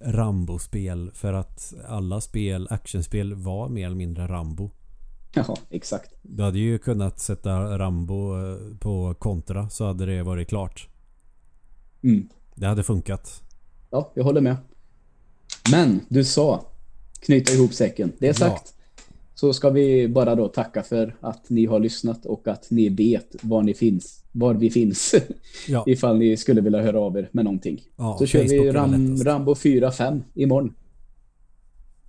Rambo-spel 0.00 1.10
för 1.14 1.32
att 1.32 1.74
alla 1.88 2.20
spel, 2.20 2.66
actionspel 2.70 3.34
var 3.34 3.68
mer 3.68 3.86
eller 3.86 3.96
mindre 3.96 4.26
Rambo. 4.26 4.70
Ja, 5.34 5.56
exakt. 5.70 6.10
Du 6.22 6.42
hade 6.42 6.58
ju 6.58 6.78
kunnat 6.78 7.20
sätta 7.20 7.78
Rambo 7.78 8.34
eh, 8.36 8.76
på 8.80 9.14
kontra 9.18 9.68
så 9.68 9.84
hade 9.86 10.06
det 10.06 10.22
varit 10.22 10.48
klart. 10.48 10.88
Mm. 12.04 12.28
Det 12.54 12.66
hade 12.66 12.82
funkat. 12.82 13.42
Ja, 13.90 14.12
jag 14.14 14.24
håller 14.24 14.40
med. 14.40 14.56
Men 15.70 16.00
du 16.08 16.24
sa 16.24 16.64
knyta 17.20 17.52
ihop 17.52 17.74
säcken. 17.74 18.12
Det 18.18 18.26
är 18.26 18.30
Ja. 18.30 18.34
sagt. 18.34 18.74
Så 19.34 19.52
ska 19.52 19.70
vi 19.70 20.08
bara 20.08 20.34
då 20.34 20.48
tacka 20.48 20.82
för 20.82 21.16
att 21.20 21.50
ni 21.50 21.66
har 21.66 21.80
lyssnat 21.80 22.26
och 22.26 22.48
att 22.48 22.70
ni 22.70 22.88
vet 22.88 23.36
var 23.40 23.62
ni 23.62 23.74
finns. 23.74 24.22
Var 24.32 24.54
vi 24.54 24.70
finns. 24.70 25.14
Ja, 25.68 25.84
ifall 25.86 26.18
ni 26.18 26.36
skulle 26.36 26.60
vilja 26.60 26.82
höra 26.82 27.00
av 27.00 27.16
er 27.16 27.28
med 27.32 27.44
någonting. 27.44 27.80
ja 27.96 28.16
Så 28.18 28.26
kör 28.26 28.38
Facebook 28.40 28.66
vi 28.66 28.70
Ram. 28.70 29.16
Rambo 29.16 29.54
4-5 29.54 30.22
imorgon. 30.34 30.74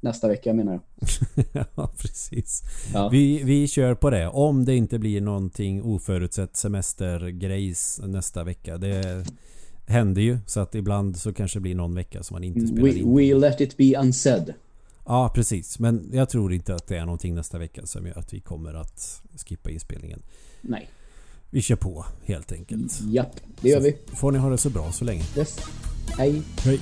Nästa 0.02 0.28
vecka 0.28 0.54
menar 0.54 0.74
jag. 0.74 1.46
ja, 1.76 1.92
precis. 1.98 2.62
Ja. 2.94 3.10
Vi, 3.10 3.44
vi 3.44 3.68
kör 3.68 3.96
på 3.96 4.10
det. 4.10 4.28
Om 4.28 4.66
det 4.66 4.76
inte 4.76 5.00
blir 5.00 5.22
någonting 5.22 5.84
oförutsett 5.84 6.56
semestergrejs 6.56 8.02
nästa 8.04 8.44
vecka. 8.44 8.78
Det 8.78 9.26
händer 9.88 10.22
ju. 10.22 10.38
Så 10.46 10.60
att 10.60 10.76
ibland 10.76 11.18
så 11.18 11.34
kanske 11.34 11.60
det 11.60 11.62
blir 11.62 11.76
någon 11.76 11.96
vecka 11.96 12.24
som 12.24 12.36
man 12.36 12.44
inte 12.44 12.68
spelar 12.68 12.84
We, 12.84 12.94
in. 12.94 13.16
we 13.16 13.40
let 13.40 13.62
it 13.62 13.78
be 13.78 14.00
unsaid. 14.00 14.54
Ja, 15.06 15.32
precis. 15.36 15.80
Men 15.80 16.10
jag 16.14 16.30
tror 16.30 16.54
inte 16.54 16.76
att 16.76 16.88
det 16.88 16.98
är 16.98 17.06
någonting 17.06 17.36
nästa 17.36 17.58
vecka 17.58 17.86
som 17.86 18.08
gör 18.08 18.20
att 18.20 18.34
vi 18.34 18.40
kommer 18.40 18.74
att 18.74 19.22
skippa 19.48 19.70
inspelningen. 19.70 20.22
Nej. 20.62 20.90
Vi 21.50 21.62
kör 21.62 21.76
på 21.76 22.06
helt 22.24 22.52
enkelt. 22.52 23.02
Japp, 23.02 23.36
det 23.62 23.70
gör 23.70 23.82
vi. 23.82 23.98
Får 24.08 24.32
ni 24.32 24.38
ha 24.38 24.50
det 24.50 24.58
så 24.58 24.70
bra 24.70 24.92
så 24.92 25.06
länge. 25.06 25.24
Yes. 25.38 25.60
Hej. 26.18 26.42
Hej. 26.64 26.80